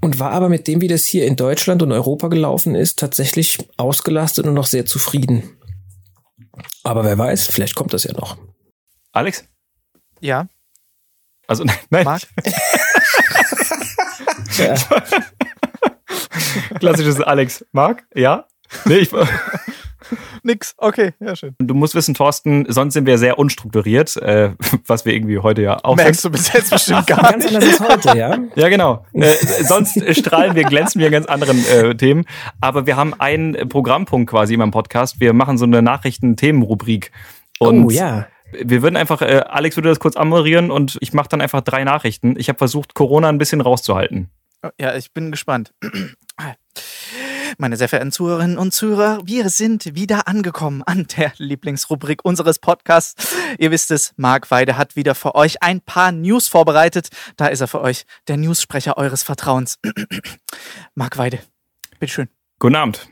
und 0.00 0.18
war 0.18 0.30
aber 0.30 0.48
mit 0.48 0.66
dem, 0.66 0.80
wie 0.80 0.88
das 0.88 1.04
hier 1.04 1.26
in 1.26 1.36
Deutschland 1.36 1.82
und 1.82 1.92
Europa 1.92 2.28
gelaufen 2.28 2.74
ist, 2.74 2.98
tatsächlich 2.98 3.58
ausgelastet 3.76 4.46
und 4.46 4.54
noch 4.54 4.66
sehr 4.66 4.86
zufrieden. 4.86 5.58
Aber 6.82 7.04
wer 7.04 7.18
weiß, 7.18 7.48
vielleicht 7.48 7.74
kommt 7.74 7.92
das 7.92 8.04
ja 8.04 8.12
noch. 8.12 8.38
Alex? 9.12 9.44
Ja. 10.20 10.48
Also 11.50 11.64
nein. 11.90 12.04
Marc? 12.04 12.22
ja. 14.56 14.74
Klassisches 16.78 17.20
Alex. 17.20 17.66
Marc? 17.72 18.04
Ja? 18.14 18.44
Nee, 18.84 18.98
ich, 18.98 19.10
Nix. 20.44 20.74
Okay, 20.78 21.12
ja, 21.18 21.34
schön. 21.34 21.56
Du 21.58 21.74
musst 21.74 21.96
wissen, 21.96 22.14
Thorsten, 22.14 22.66
sonst 22.68 22.94
sind 22.94 23.06
wir 23.06 23.18
sehr 23.18 23.36
unstrukturiert, 23.36 24.16
äh, 24.16 24.52
was 24.86 25.04
wir 25.04 25.12
irgendwie 25.12 25.38
heute 25.38 25.62
ja 25.62 25.78
auch 25.82 25.96
Merkst 25.96 26.22
sind. 26.22 26.32
du 26.32 26.38
bis 26.38 26.52
jetzt 26.52 26.70
bestimmt 26.70 27.08
gar 27.08 27.36
nicht. 27.36 27.50
Ganz 27.50 27.64
anders 27.64 27.80
als 27.80 28.06
heute, 28.06 28.18
ja? 28.18 28.38
Ja, 28.54 28.68
genau. 28.68 29.04
Äh, 29.12 29.34
sonst 29.64 30.00
strahlen 30.16 30.54
wir, 30.54 30.62
glänzen 30.62 31.00
wir 31.00 31.08
in 31.08 31.12
ganz 31.12 31.26
anderen 31.26 31.58
äh, 31.66 31.96
Themen. 31.96 32.26
Aber 32.60 32.86
wir 32.86 32.96
haben 32.96 33.12
einen 33.18 33.68
Programmpunkt 33.68 34.30
quasi 34.30 34.54
in 34.54 34.60
meinem 34.60 34.70
Podcast. 34.70 35.18
Wir 35.18 35.32
machen 35.32 35.58
so 35.58 35.64
eine 35.64 35.82
Nachrichten-Themen-Rubrik. 35.82 37.10
oh, 37.58 37.90
ja. 37.90 38.28
Wir 38.52 38.82
würden 38.82 38.96
einfach, 38.96 39.22
äh, 39.22 39.44
Alex 39.48 39.76
würde 39.76 39.88
das 39.88 40.00
kurz 40.00 40.16
anmoderieren 40.16 40.70
und 40.70 40.98
ich 41.00 41.12
mache 41.12 41.28
dann 41.28 41.40
einfach 41.40 41.60
drei 41.60 41.84
Nachrichten. 41.84 42.36
Ich 42.38 42.48
habe 42.48 42.58
versucht, 42.58 42.94
Corona 42.94 43.28
ein 43.28 43.38
bisschen 43.38 43.60
rauszuhalten. 43.60 44.30
Ja, 44.78 44.94
ich 44.94 45.12
bin 45.12 45.30
gespannt. 45.30 45.72
Meine 47.58 47.76
sehr 47.76 47.88
verehrten 47.88 48.12
Zuhörerinnen 48.12 48.58
und 48.58 48.72
Zuhörer, 48.72 49.20
wir 49.24 49.48
sind 49.50 49.94
wieder 49.94 50.28
angekommen 50.28 50.82
an 50.82 51.06
der 51.16 51.32
Lieblingsrubrik 51.36 52.24
unseres 52.24 52.58
Podcasts. 52.58 53.36
Ihr 53.58 53.70
wisst 53.70 53.90
es, 53.90 54.14
Marc 54.16 54.50
Weide 54.50 54.76
hat 54.76 54.96
wieder 54.96 55.14
für 55.14 55.34
euch 55.34 55.62
ein 55.62 55.80
paar 55.80 56.12
News 56.12 56.48
vorbereitet. 56.48 57.08
Da 57.36 57.48
ist 57.48 57.60
er 57.60 57.68
für 57.68 57.80
euch, 57.80 58.06
der 58.28 58.36
Newssprecher 58.36 58.96
eures 58.96 59.22
Vertrauens. 59.22 59.78
Marc 60.94 61.18
Weide, 61.18 61.40
bitteschön. 61.98 62.28
Guten 62.58 62.76
Abend. 62.76 63.09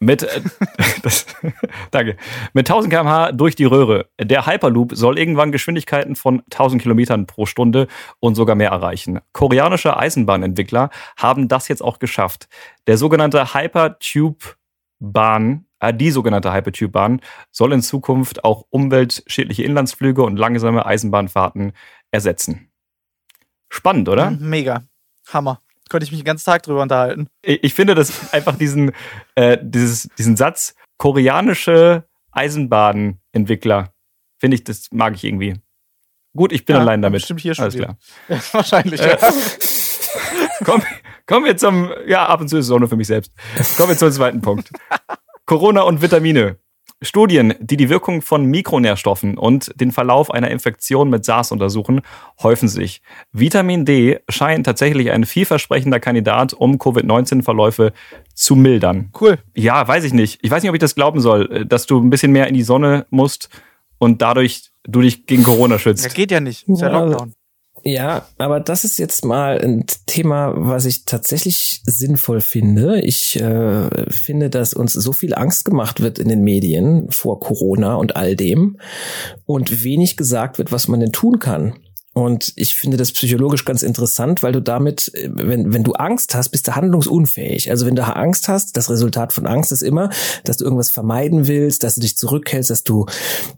Mit, 0.00 0.22
äh, 0.22 0.40
das, 1.02 1.26
danke. 1.90 2.16
Mit 2.52 2.70
1000 2.70 2.92
km/h 2.92 3.32
durch 3.32 3.56
die 3.56 3.64
Röhre. 3.64 4.08
Der 4.20 4.46
Hyperloop 4.46 4.94
soll 4.94 5.18
irgendwann 5.18 5.50
Geschwindigkeiten 5.50 6.14
von 6.14 6.42
1000 6.52 6.82
Kilometern 6.82 7.26
pro 7.26 7.46
Stunde 7.46 7.88
und 8.20 8.36
sogar 8.36 8.54
mehr 8.54 8.70
erreichen. 8.70 9.18
Koreanische 9.32 9.96
Eisenbahnentwickler 9.96 10.90
haben 11.16 11.48
das 11.48 11.66
jetzt 11.68 11.82
auch 11.82 11.98
geschafft. 11.98 12.48
Der 12.86 12.96
sogenannte 12.96 13.54
Hypertube-Bahn, 13.54 15.66
äh, 15.80 15.92
die 15.92 16.12
sogenannte 16.12 16.52
Hypertube-Bahn, 16.52 17.20
soll 17.50 17.72
in 17.72 17.82
Zukunft 17.82 18.44
auch 18.44 18.66
umweltschädliche 18.70 19.64
Inlandsflüge 19.64 20.22
und 20.22 20.36
langsame 20.36 20.86
Eisenbahnfahrten 20.86 21.72
ersetzen. 22.12 22.70
Spannend, 23.68 24.08
oder? 24.08 24.30
Mega. 24.30 24.84
Hammer 25.30 25.60
könnte 25.88 26.04
ich 26.04 26.10
mich 26.10 26.20
den 26.20 26.26
ganzen 26.26 26.44
Tag 26.44 26.62
drüber 26.62 26.82
unterhalten. 26.82 27.28
Ich, 27.42 27.64
ich 27.64 27.74
finde 27.74 27.94
das 27.94 28.32
einfach 28.32 28.56
diesen, 28.56 28.92
äh, 29.34 29.58
dieses, 29.60 30.08
diesen 30.18 30.36
Satz, 30.36 30.74
koreanische 30.98 32.04
Eisenbahnentwickler, 32.32 33.92
finde 34.38 34.56
ich, 34.56 34.64
das 34.64 34.88
mag 34.92 35.14
ich 35.14 35.24
irgendwie. 35.24 35.54
Gut, 36.36 36.52
ich 36.52 36.64
bin 36.64 36.76
ja, 36.76 36.82
allein 36.82 37.02
damit. 37.02 37.22
Stimmt 37.22 37.40
hier 37.40 37.54
schon. 37.54 37.64
Alles 37.64 37.76
klar. 37.76 37.98
Ja, 38.28 38.38
wahrscheinlich, 38.52 39.00
äh, 39.00 39.18
ja. 39.20 39.32
Komm, 40.64 40.82
kommen 41.26 41.46
wir 41.46 41.56
zum, 41.56 41.90
ja, 42.06 42.26
ab 42.26 42.40
und 42.40 42.48
zu 42.48 42.58
ist 42.58 42.66
es 42.66 42.70
auch 42.70 42.78
nur 42.78 42.88
für 42.88 42.96
mich 42.96 43.06
selbst. 43.06 43.32
Kommen 43.76 43.90
wir 43.90 43.96
zum 43.96 44.10
zweiten 44.12 44.40
Punkt. 44.40 44.70
Corona 45.46 45.82
und 45.82 46.02
Vitamine. 46.02 46.58
Studien, 47.00 47.54
die 47.60 47.76
die 47.76 47.88
Wirkung 47.88 48.22
von 48.22 48.44
Mikronährstoffen 48.46 49.38
und 49.38 49.72
den 49.80 49.92
Verlauf 49.92 50.32
einer 50.32 50.50
Infektion 50.50 51.10
mit 51.10 51.24
SARS 51.24 51.52
untersuchen, 51.52 52.00
häufen 52.42 52.68
sich. 52.68 53.02
Vitamin 53.32 53.84
D 53.84 54.18
scheint 54.28 54.66
tatsächlich 54.66 55.10
ein 55.10 55.24
vielversprechender 55.24 56.00
Kandidat, 56.00 56.54
um 56.54 56.78
Covid-19-Verläufe 56.78 57.92
zu 58.34 58.56
mildern. 58.56 59.10
Cool. 59.20 59.38
Ja, 59.54 59.86
weiß 59.86 60.04
ich 60.04 60.12
nicht. 60.12 60.40
Ich 60.42 60.50
weiß 60.50 60.62
nicht, 60.62 60.70
ob 60.70 60.74
ich 60.74 60.80
das 60.80 60.96
glauben 60.96 61.20
soll, 61.20 61.50
äh, 61.52 61.66
dass 61.66 61.86
du 61.86 62.00
ein 62.00 62.10
bisschen 62.10 62.32
mehr 62.32 62.48
in 62.48 62.54
die 62.54 62.62
Sonne 62.62 63.06
musst 63.10 63.48
und 63.98 64.22
dadurch 64.22 64.70
du 64.84 65.00
dich 65.00 65.26
gegen 65.26 65.44
Corona 65.44 65.78
schützt. 65.78 66.04
Das 66.04 66.14
geht 66.14 66.30
ja 66.30 66.40
nicht. 66.40 66.68
Ist 66.68 66.80
ja 66.80 66.88
Lockdown. 66.88 67.34
Ja, 67.84 68.26
aber 68.38 68.60
das 68.60 68.84
ist 68.84 68.98
jetzt 68.98 69.24
mal 69.24 69.58
ein 69.60 69.84
Thema, 70.06 70.52
was 70.56 70.84
ich 70.84 71.04
tatsächlich 71.04 71.80
sinnvoll 71.84 72.40
finde. 72.40 73.00
Ich 73.00 73.40
äh, 73.40 74.10
finde, 74.10 74.50
dass 74.50 74.74
uns 74.74 74.92
so 74.92 75.12
viel 75.12 75.34
Angst 75.34 75.64
gemacht 75.64 76.00
wird 76.00 76.18
in 76.18 76.28
den 76.28 76.42
Medien 76.42 77.10
vor 77.10 77.40
Corona 77.40 77.94
und 77.94 78.16
all 78.16 78.36
dem 78.36 78.78
und 79.46 79.84
wenig 79.84 80.16
gesagt 80.16 80.58
wird, 80.58 80.72
was 80.72 80.88
man 80.88 81.00
denn 81.00 81.12
tun 81.12 81.38
kann. 81.38 81.74
Und 82.18 82.52
ich 82.56 82.74
finde 82.74 82.96
das 82.96 83.12
psychologisch 83.12 83.64
ganz 83.64 83.82
interessant, 83.82 84.42
weil 84.42 84.50
du 84.50 84.60
damit, 84.60 85.12
wenn, 85.24 85.72
wenn 85.72 85.84
du 85.84 85.92
Angst 85.92 86.34
hast, 86.34 86.48
bist 86.48 86.66
du 86.66 86.74
handlungsunfähig. 86.74 87.70
Also 87.70 87.86
wenn 87.86 87.94
du 87.94 88.02
Angst 88.02 88.48
hast, 88.48 88.76
das 88.76 88.90
Resultat 88.90 89.32
von 89.32 89.46
Angst 89.46 89.70
ist 89.70 89.82
immer, 89.82 90.10
dass 90.42 90.56
du 90.56 90.64
irgendwas 90.64 90.90
vermeiden 90.90 91.46
willst, 91.46 91.84
dass 91.84 91.94
du 91.94 92.00
dich 92.00 92.16
zurückhältst, 92.16 92.70
dass 92.70 92.82
du, 92.82 93.06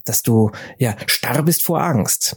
dass 0.05 0.21
du, 0.21 0.51
ja, 0.77 0.95
starr 1.07 1.43
bist 1.43 1.63
vor 1.63 1.81
Angst. 1.81 2.37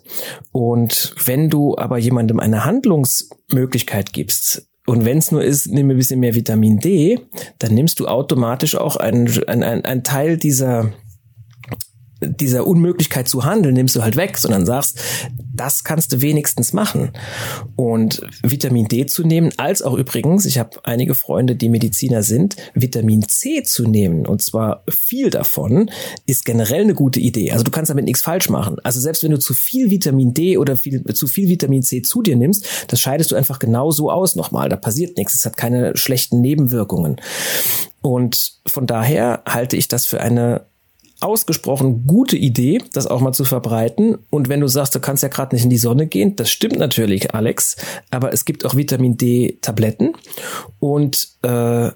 Und 0.54 1.14
wenn 1.26 1.50
du 1.50 1.78
aber 1.78 1.98
jemandem 1.98 2.40
eine 2.40 2.64
Handlungsmöglichkeit 2.64 4.14
gibst, 4.14 4.66
und 4.86 5.06
wenn 5.06 5.18
es 5.18 5.32
nur 5.32 5.44
ist, 5.44 5.68
nimm 5.68 5.90
ein 5.90 5.98
bisschen 5.98 6.20
mehr 6.20 6.36
Vitamin 6.36 6.80
D, 6.80 7.20
dann 7.60 7.74
nimmst 7.74 8.00
du 8.00 8.08
automatisch 8.08 8.76
auch 8.76 8.96
einen, 8.96 9.28
einen, 9.48 9.86
einen 9.86 10.04
Teil 10.04 10.38
dieser, 10.38 10.92
dieser 12.28 12.68
Unmöglichkeit 12.68 13.28
zu 13.28 13.46
handeln 13.46 13.74
nimmst 13.74 13.96
du 13.96 14.02
halt 14.04 14.16
weg, 14.16 14.38
sondern 14.38 14.66
sagst, 14.66 15.00
das 15.56 15.84
kannst 15.84 16.12
du 16.12 16.22
wenigstens 16.22 16.74
machen. 16.74 17.12
Und 17.76 18.22
Vitamin 18.42 18.88
D 18.88 19.06
zu 19.06 19.24
nehmen, 19.24 19.52
als 19.58 19.82
auch 19.82 19.94
übrigens, 19.94 20.46
ich 20.46 20.58
habe 20.58 20.80
einige 20.84 21.16
Freunde, 21.16 21.56
die 21.56 21.70
Mediziner 21.70 22.24
sind, 22.24 22.56
Vitamin 22.74 23.28
C 23.28 23.64
zu 23.64 23.88
nehmen, 23.88 24.26
und 24.26 24.42
zwar 24.42 24.84
viel 24.90 25.30
davon, 25.30 25.92
ist 26.26 26.46
generell 26.46 26.82
eine 26.82 26.96
gute 26.96 27.20
Idee. 27.20 27.52
Also 27.52 27.64
du 27.64 27.72
kannst 27.72 27.90
damit 27.90 28.06
nichts 28.06 28.22
falsch 28.22 28.50
machen. 28.50 28.78
Also 28.84 29.00
selbst 29.00 29.24
wenn 29.24 29.32
du 29.32 29.40
zu 29.40 29.54
viel 29.54 29.90
Vitamin 29.90 30.34
D 30.34 30.58
oder 30.58 30.78
viel, 30.78 31.04
zu 31.04 31.28
viel 31.28 31.50
Vitamin 31.50 31.84
C 31.84 32.02
zu 32.02 32.22
dir 32.22 32.36
nimmst, 32.36 32.66
das 32.88 33.00
scheidest 33.00 33.32
du 33.32 33.36
einfach 33.36 33.60
genauso 33.60 34.10
aus 34.10 34.36
nochmal. 34.36 34.70
Da 34.70 34.76
passiert 34.76 35.18
nichts. 35.18 35.36
Es 35.36 35.46
hat 35.46 35.58
keine 35.58 35.96
schlechten 35.96 36.42
Nebenwirkungen. 36.42 37.18
Und 38.02 38.60
von 38.66 38.86
daher 38.86 39.44
halte 39.48 39.78
ich 39.78 39.88
das 39.88 40.06
für 40.06 40.20
eine 40.20 40.66
ausgesprochen 41.24 42.06
gute 42.06 42.38
Idee, 42.38 42.80
das 42.94 43.08
auch 43.08 43.22
mal 43.22 43.34
zu 43.34 43.46
verbreiten. 43.46 44.18
Und 44.30 44.50
wenn 44.50 44.60
du 44.60 44.68
sagst, 44.68 44.94
du 44.96 45.00
kannst 45.00 45.24
ja 45.24 45.30
gerade 45.30 45.56
nicht 45.56 45.64
in 45.64 45.70
die 45.70 45.78
Sonne 45.78 46.08
gehen, 46.08 46.36
das 46.36 46.52
stimmt 46.52 46.78
natürlich, 46.78 47.34
Alex. 47.34 47.78
Aber 48.12 48.34
es 48.34 48.46
gibt 48.46 48.66
auch 48.66 48.76
Vitamin 48.76 49.18
D-Tabletten 49.18 50.14
und 50.80 51.30
äh, 51.42 51.92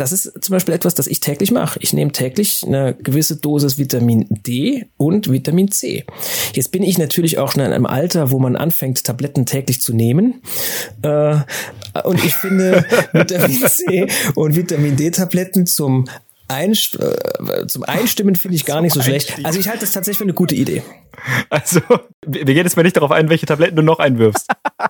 das 0.00 0.12
ist 0.12 0.32
zum 0.42 0.54
Beispiel 0.54 0.72
etwas, 0.72 0.94
das 0.94 1.06
ich 1.06 1.20
täglich 1.20 1.50
mache. 1.50 1.78
Ich 1.82 1.92
nehme 1.92 2.10
täglich 2.10 2.64
eine 2.66 2.94
gewisse 2.94 3.36
Dosis 3.36 3.76
Vitamin 3.76 4.26
D 4.30 4.86
und 4.96 5.30
Vitamin 5.30 5.70
C. 5.70 6.06
Jetzt 6.54 6.72
bin 6.72 6.82
ich 6.82 6.96
natürlich 6.96 7.36
auch 7.36 7.52
schon 7.52 7.62
in 7.62 7.72
einem 7.72 7.84
Alter, 7.84 8.30
wo 8.30 8.38
man 8.38 8.56
anfängt, 8.56 9.04
Tabletten 9.04 9.44
täglich 9.44 9.82
zu 9.82 9.92
nehmen. 9.92 10.40
Äh, 11.02 11.36
und 12.04 12.24
ich 12.24 12.34
finde 12.34 12.86
Vitamin 13.12 13.60
C 13.68 14.06
und 14.34 14.56
Vitamin 14.56 14.96
D-Tabletten 14.96 15.66
zum 15.66 16.06
Einst 16.50 16.98
äh, 16.98 17.66
zum 17.66 17.84
Einstimmen 17.84 18.34
finde 18.34 18.56
ich 18.56 18.64
gar 18.64 18.80
nicht 18.80 18.92
so 18.92 19.02
schlecht. 19.02 19.38
Also 19.44 19.58
ich 19.58 19.68
halte 19.68 19.80
das 19.80 19.92
tatsächlich 19.92 20.18
für 20.18 20.24
eine 20.24 20.34
gute 20.34 20.54
Idee. 20.54 20.82
Also, 21.48 21.80
wir 22.26 22.44
gehen 22.44 22.56
jetzt 22.56 22.76
mal 22.76 22.82
nicht 22.82 22.96
darauf 22.96 23.10
ein, 23.10 23.28
welche 23.28 23.46
Tabletten 23.46 23.76
du 23.76 23.82
noch 23.82 23.98
einwirfst. 23.98 24.46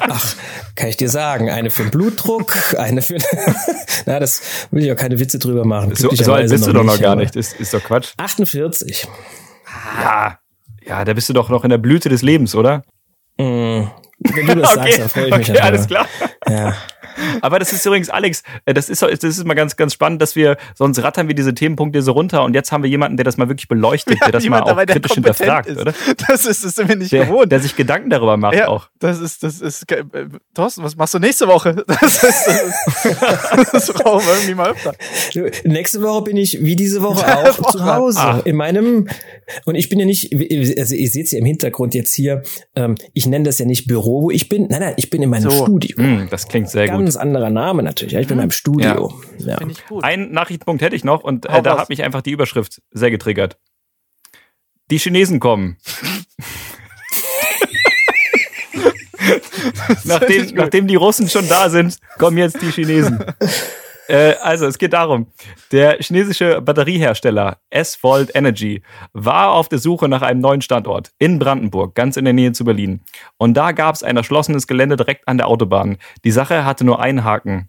Ach, 0.00 0.36
kann 0.76 0.88
ich 0.88 0.96
dir 0.96 1.08
sagen. 1.08 1.50
Eine 1.50 1.70
für 1.70 1.82
den 1.82 1.90
Blutdruck, 1.90 2.76
eine 2.78 3.02
für. 3.02 3.16
Na, 4.06 4.20
das 4.20 4.42
will 4.70 4.84
ich 4.84 4.92
auch 4.92 4.96
keine 4.96 5.18
Witze 5.18 5.38
drüber 5.38 5.64
machen. 5.64 5.94
So, 5.94 6.10
so 6.10 6.32
alt 6.32 6.50
bist 6.50 6.66
du 6.66 6.72
doch 6.72 6.84
noch 6.84 7.00
gar 7.00 7.16
nicht. 7.16 7.36
Ist, 7.36 7.58
ist 7.60 7.74
doch 7.74 7.82
Quatsch. 7.82 8.12
48. 8.16 9.06
Ja, 10.00 10.38
ja, 10.86 11.04
da 11.04 11.12
bist 11.14 11.28
du 11.28 11.32
doch 11.32 11.48
noch 11.48 11.64
in 11.64 11.70
der 11.70 11.78
Blüte 11.78 12.08
des 12.08 12.22
Lebens, 12.22 12.54
oder? 12.54 12.82
Mm, 13.38 13.84
wenn 14.18 14.46
du 14.46 14.56
das 14.56 14.76
okay, 14.76 14.92
sagst, 14.92 14.98
dann 14.98 15.08
freue 15.08 15.28
ich 15.28 15.34
okay, 15.34 15.52
mich. 15.52 15.62
Alles 15.62 15.86
klar. 15.86 16.06
Ja. 16.48 16.74
Aber 17.40 17.58
das 17.58 17.72
ist 17.72 17.84
übrigens, 17.86 18.10
Alex, 18.10 18.42
äh, 18.64 18.74
das 18.74 18.88
ist, 18.88 19.02
das 19.02 19.22
ist 19.22 19.44
mal 19.44 19.54
ganz, 19.54 19.76
ganz 19.76 19.92
spannend, 19.92 20.20
dass 20.22 20.36
wir, 20.36 20.56
sonst 20.74 21.02
rattern 21.02 21.28
wir 21.28 21.34
diese 21.34 21.54
Themenpunkte 21.54 22.02
so 22.02 22.12
runter 22.12 22.44
und 22.44 22.54
jetzt 22.54 22.72
haben 22.72 22.82
wir 22.82 22.90
jemanden, 22.90 23.16
der 23.16 23.24
das 23.24 23.36
mal 23.36 23.48
wirklich 23.48 23.68
beleuchtet, 23.68 24.20
der 24.20 24.32
das 24.32 24.46
mal 24.48 24.62
auch 24.62 24.66
dabei, 24.66 24.86
kritisch 24.86 25.12
hinterfragt, 25.12 25.68
ist. 25.68 25.80
oder? 25.80 25.92
Das 26.28 26.46
ist, 26.46 26.64
das 26.64 26.74
sind 26.74 26.88
wir 26.88 26.96
nicht 26.96 27.12
der, 27.12 27.26
gewohnt. 27.26 27.52
Der 27.52 27.60
sich 27.60 27.76
Gedanken 27.76 28.10
darüber 28.10 28.36
macht 28.36 28.54
ja, 28.54 28.68
auch. 28.68 28.88
Das 28.98 29.20
ist, 29.20 29.42
das 29.42 29.60
ist, 29.60 29.90
äh, 29.90 30.04
Thorsten, 30.54 30.82
was 30.82 30.96
machst 30.96 31.14
du 31.14 31.18
nächste 31.18 31.48
Woche? 31.48 31.84
Das 32.04 32.22
ist, 32.22 32.46
das, 32.46 33.60
ist, 33.62 33.72
das 33.72 33.92
brauchen 33.92 34.26
wir 34.26 34.34
irgendwie 34.34 34.54
mal 34.54 34.70
öfter. 34.70 34.94
Nächste 35.64 36.02
Woche 36.02 36.22
bin 36.22 36.36
ich, 36.36 36.58
wie 36.60 36.76
diese 36.76 37.02
Woche 37.02 37.24
auch, 37.48 37.70
zu 37.70 37.84
Hause. 37.84 38.18
Ach. 38.20 38.44
In 38.44 38.56
meinem, 38.56 39.08
und 39.64 39.74
ich 39.74 39.88
bin 39.88 39.98
ja 39.98 40.06
nicht, 40.06 40.32
also 40.78 40.94
ihr 40.94 41.08
seht 41.08 41.26
es 41.26 41.32
ja 41.32 41.38
im 41.38 41.44
Hintergrund 41.44 41.94
jetzt 41.94 42.14
hier, 42.14 42.42
ähm, 42.74 42.96
ich 43.12 43.26
nenne 43.26 43.44
das 43.44 43.58
ja 43.58 43.66
nicht 43.66 43.86
Büro, 43.86 44.22
wo 44.22 44.30
ich 44.30 44.48
bin. 44.48 44.66
Nein, 44.68 44.80
nein, 44.80 44.94
ich 44.96 45.10
bin 45.10 45.22
in 45.22 45.30
meinem 45.30 45.50
so. 45.50 45.64
Studio. 45.64 45.96
Mm, 46.00 46.28
das 46.30 46.48
klingt 46.48 46.68
sehr 46.68 46.86
Ganz 46.86 46.98
gut. 46.98 47.03
Ganz 47.04 47.16
anderer 47.16 47.50
Name 47.50 47.82
natürlich. 47.82 48.14
Ja, 48.14 48.20
ich 48.20 48.28
bin 48.28 48.38
mhm. 48.38 48.44
im 48.44 48.50
Studio. 48.50 49.12
Ja. 49.36 49.58
ja. 49.60 49.68
Ich 49.68 49.86
gut. 49.86 50.02
Einen 50.02 50.32
Nachrichtenpunkt 50.32 50.80
hätte 50.80 50.96
ich 50.96 51.04
noch 51.04 51.22
und 51.22 51.44
äh, 51.44 51.60
da 51.60 51.76
hat 51.76 51.90
mich 51.90 52.02
einfach 52.02 52.22
die 52.22 52.30
Überschrift 52.30 52.80
sehr 52.92 53.10
getriggert. 53.10 53.58
Die 54.90 54.96
Chinesen 54.98 55.38
kommen. 55.38 55.76
nachdem, 60.04 60.54
nachdem 60.54 60.86
die 60.86 60.96
Russen 60.96 61.28
schon 61.28 61.46
da 61.46 61.68
sind, 61.68 61.98
kommen 62.16 62.38
jetzt 62.38 62.62
die 62.62 62.70
Chinesen. 62.70 63.22
Äh, 64.08 64.34
also, 64.42 64.66
es 64.66 64.78
geht 64.78 64.92
darum, 64.92 65.28
der 65.72 65.98
chinesische 65.98 66.60
Batteriehersteller 66.60 67.58
S-Volt 67.70 68.34
Energy 68.34 68.82
war 69.12 69.52
auf 69.52 69.68
der 69.68 69.78
Suche 69.78 70.08
nach 70.08 70.22
einem 70.22 70.40
neuen 70.40 70.60
Standort 70.60 71.12
in 71.18 71.38
Brandenburg, 71.38 71.94
ganz 71.94 72.16
in 72.16 72.24
der 72.24 72.34
Nähe 72.34 72.52
zu 72.52 72.64
Berlin. 72.64 73.00
Und 73.38 73.54
da 73.54 73.72
gab 73.72 73.94
es 73.94 74.02
ein 74.02 74.16
erschlossenes 74.16 74.66
Gelände 74.66 74.96
direkt 74.96 75.26
an 75.26 75.38
der 75.38 75.48
Autobahn. 75.48 75.98
Die 76.24 76.30
Sache 76.30 76.64
hatte 76.64 76.84
nur 76.84 77.00
einen 77.00 77.24
Haken. 77.24 77.68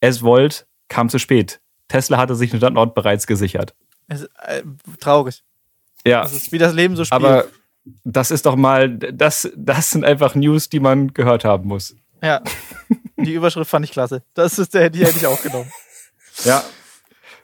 S-Volt 0.00 0.66
kam 0.88 1.08
zu 1.08 1.18
spät. 1.18 1.60
Tesla 1.88 2.18
hatte 2.18 2.34
sich 2.34 2.50
den 2.50 2.58
Standort 2.58 2.94
bereits 2.94 3.26
gesichert. 3.26 3.74
Ist, 4.08 4.28
äh, 4.46 4.62
traurig. 5.00 5.42
Ja. 6.06 6.22
Das 6.22 6.32
ist 6.32 6.52
wie 6.52 6.58
das 6.58 6.74
Leben 6.74 6.96
so 6.96 7.04
spielt. 7.04 7.22
Aber 7.22 7.44
das 8.04 8.30
ist 8.30 8.46
doch 8.46 8.56
mal, 8.56 8.96
das, 8.96 9.50
das 9.56 9.90
sind 9.90 10.04
einfach 10.04 10.34
News, 10.34 10.68
die 10.68 10.80
man 10.80 11.12
gehört 11.14 11.44
haben 11.44 11.68
muss. 11.68 11.96
Ja. 12.22 12.42
Die 13.16 13.34
Überschrift 13.34 13.70
fand 13.70 13.84
ich 13.84 13.92
klasse. 13.92 14.22
Das 14.34 14.58
ist 14.58 14.74
der, 14.74 14.90
die 14.90 15.04
hätte 15.04 15.18
ich 15.18 15.26
auch 15.26 15.42
genommen. 15.42 15.70
Ja. 16.44 16.62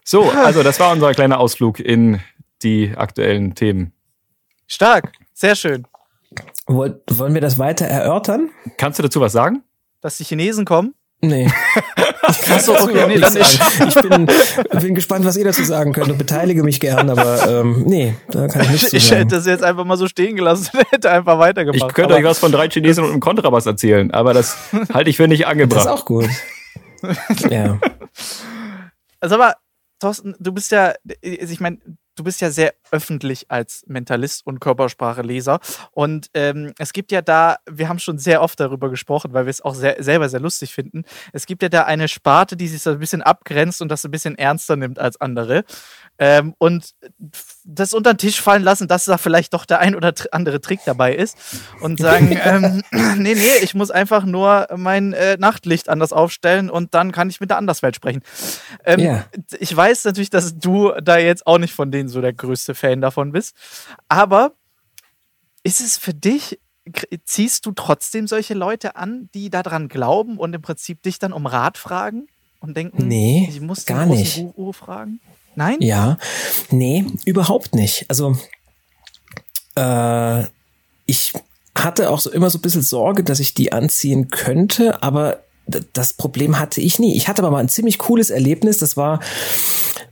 So, 0.05 0.31
also 0.31 0.63
das 0.63 0.79
war 0.81 0.93
unser 0.93 1.13
kleiner 1.13 1.39
Ausflug 1.41 1.81
in 1.81 2.21
die 2.63 2.95
aktuellen 2.97 3.55
Themen. 3.55 3.93
Stark. 4.67 5.13
Sehr 5.35 5.55
schön. 5.55 5.87
Wollen 6.67 7.35
wir 7.35 7.41
das 7.41 7.59
weiter 7.59 7.87
erörtern? 7.87 8.51
Kannst 8.77 8.99
du 8.99 9.03
dazu 9.03 9.21
was 9.21 9.33
sagen? 9.33 9.63
Dass 10.01 10.19
die 10.19 10.25
Chinesen 10.25 10.65
kommen? 10.65 10.95
Nee. 11.23 11.51
Achso, 12.23 12.75
okay, 12.75 13.07
nee, 13.09 13.19
dann 13.19 13.35
ich, 13.37 13.61
ich 13.89 13.95
bin, 13.95 14.27
bin 14.81 14.95
gespannt, 14.95 15.25
was 15.25 15.37
ihr 15.37 15.45
dazu 15.45 15.65
sagen 15.65 15.93
könnt 15.93 16.11
und 16.11 16.19
beteilige 16.19 16.63
mich 16.63 16.79
gern, 16.79 17.09
aber 17.09 17.49
ähm, 17.49 17.85
nee, 17.87 18.15
da 18.29 18.49
kann 18.49 18.63
ich 18.63 18.71
nichts 18.71 18.91
zu 18.91 18.97
Ich 18.97 19.07
sagen. 19.07 19.21
hätte 19.21 19.37
das 19.37 19.47
jetzt 19.47 19.65
einfach 19.65 19.85
mal 19.85 19.97
so 19.97 20.09
stehen 20.09 20.37
gelassen 20.37 20.71
und 20.75 20.85
hätte 20.93 21.11
einfach 21.11 21.39
weitergemacht. 21.39 21.89
Ich 21.89 21.95
könnte 21.95 22.15
euch 22.15 22.25
was 22.25 22.39
von 22.39 22.53
drei 22.53 22.69
Chinesen 22.69 23.05
und 23.05 23.11
einem 23.13 23.21
Kontrabass 23.21 23.65
erzählen, 23.65 24.11
aber 24.11 24.35
das 24.35 24.57
halte 24.93 25.09
ich 25.09 25.17
für 25.17 25.27
nicht 25.27 25.47
angebracht. 25.47 25.87
Das 25.87 25.95
ist 25.95 26.01
auch 26.01 26.05
gut. 26.05 26.29
ja. 27.51 27.79
Also 29.21 29.37
aber, 29.37 29.55
Thorsten, 30.01 30.35
du 30.39 30.53
bist 30.53 30.71
ja, 30.71 30.93
ich 31.23 31.61
meine, 31.61 31.79
du 32.17 32.25
bist 32.25 32.41
ja 32.41 32.51
sehr 32.51 32.75
öffentlich 32.91 33.47
als 33.51 33.85
Mentalist 33.87 34.47
und 34.47 34.61
Körperspracheleser. 34.61 35.61
Und 35.93 36.31
ähm, 36.35 36.73
es 36.79 36.93
gibt 36.93 37.13
ja 37.13 37.23
da, 37.23 37.57
wir 37.71 37.89
haben 37.89 37.99
schon 37.99 38.19
sehr 38.19 38.43
oft 38.43 38.59
darüber 38.59 38.91
gesprochen, 38.91 39.33
weil 39.33 39.47
wir 39.47 39.51
es 39.51 39.61
auch 39.61 39.75
sehr, 39.75 40.03
selber 40.03 40.29
sehr 40.29 40.41
lustig 40.41 40.73
finden. 40.73 41.05
Es 41.33 41.47
gibt 41.47 41.63
ja 41.63 41.69
da 41.69 41.85
eine 41.85 42.09
Sparte, 42.09 42.57
die 42.57 42.69
sich 42.69 42.83
so 42.83 42.91
ein 42.91 42.99
bisschen 42.99 43.23
abgrenzt 43.23 43.83
und 43.83 43.89
das 43.89 44.05
ein 44.05 44.11
bisschen 44.11 44.37
ernster 44.37 44.77
nimmt 44.77 44.99
als 44.99 45.21
andere. 45.21 45.65
Ähm, 46.19 46.55
und 46.59 46.95
das 47.65 47.93
unter 47.93 48.15
den 48.15 48.19
Tisch 48.19 48.41
fallen 48.41 48.63
lassen, 48.63 48.89
dass 48.89 49.05
da 49.05 49.19
vielleicht 49.19 49.53
doch 49.53 49.67
der 49.67 49.81
ein 49.81 49.95
oder 49.95 50.15
andere 50.33 50.61
Trick 50.61 50.81
dabei 50.87 51.15
ist. 51.15 51.37
Und 51.81 52.01
sagen, 52.01 52.39
ähm, 52.45 52.83
nee, 53.19 53.35
nee, 53.35 53.57
ich 53.63 53.75
muss 53.75 53.91
einfach 53.91 54.25
nur 54.25 54.69
mein 54.77 55.13
äh, 55.13 55.37
Nachtlicht 55.39 55.89
anders 55.89 56.13
aufstellen 56.13 56.71
und 56.71 56.95
dann 56.95 57.13
kann 57.13 57.29
ich 57.29 57.41
mit 57.41 57.51
der 57.51 57.59
Anderswelt 57.59 57.97
sprechen. 57.97 58.23
Ähm, 58.85 59.01
Ja. 59.01 59.25
Ich 59.59 59.77
weiß 59.77 60.05
natürlich, 60.05 60.31
dass 60.31 60.59
du 60.59 60.93
da 61.03 61.19
jetzt 61.19 61.47
auch 61.47 61.59
nicht 61.59 61.75
von 61.75 61.91
denen 62.07 62.09
so 62.09 62.21
der 62.21 62.33
größte 62.33 62.75
Fan 62.75 63.01
davon 63.01 63.33
bist. 63.33 63.55
Aber 64.09 64.53
ist 65.63 65.81
es 65.81 65.99
für 65.99 66.15
dich, 66.15 66.59
ziehst 67.25 67.67
du 67.67 67.73
trotzdem 67.73 68.29
solche 68.29 68.55
Leute 68.55 68.97
an, 68.97 69.29
die 69.35 69.51
daran 69.51 69.89
glauben 69.89 70.39
und 70.39 70.55
im 70.55 70.63
Prinzip 70.63 71.03
dich 71.03 71.19
dann 71.19 71.33
um 71.33 71.47
Rat 71.47 71.79
fragen 71.79 72.29
und 72.61 72.77
denken, 72.77 73.09
Nee, 73.09 73.49
ich 73.51 73.61
muss 73.61 73.87
gar 73.87 74.07
nicht. 74.07 74.37
Guru 74.55 74.73
fragen? 74.73 75.21
Nein? 75.57 75.79
Ja, 75.81 76.19
nee, 76.71 77.05
überhaupt 77.25 77.75
nicht. 77.75 78.05
Also 78.09 78.37
äh, 79.75 80.45
ich 81.07 81.33
hatte 81.75 82.11
auch 82.11 82.21
so 82.21 82.31
immer 82.31 82.51
so 82.51 82.59
ein 82.59 82.63
bisschen 82.63 82.83
Sorge, 82.83 83.25
dass 83.25 83.41
ich 83.41 83.55
die 83.55 83.73
anziehen 83.73 84.29
könnte, 84.29 85.03
aber 85.03 85.43
das 85.93 86.13
Problem 86.13 86.59
hatte 86.61 86.81
ich 86.81 86.99
nie. 86.99 87.17
Ich 87.17 87.27
hatte 87.27 87.43
aber 87.43 87.51
mal 87.51 87.59
ein 87.59 87.69
ziemlich 87.69 87.99
cooles 87.99 88.31
Erlebnis. 88.31 88.79
Das 88.79 88.97
war 88.97 89.21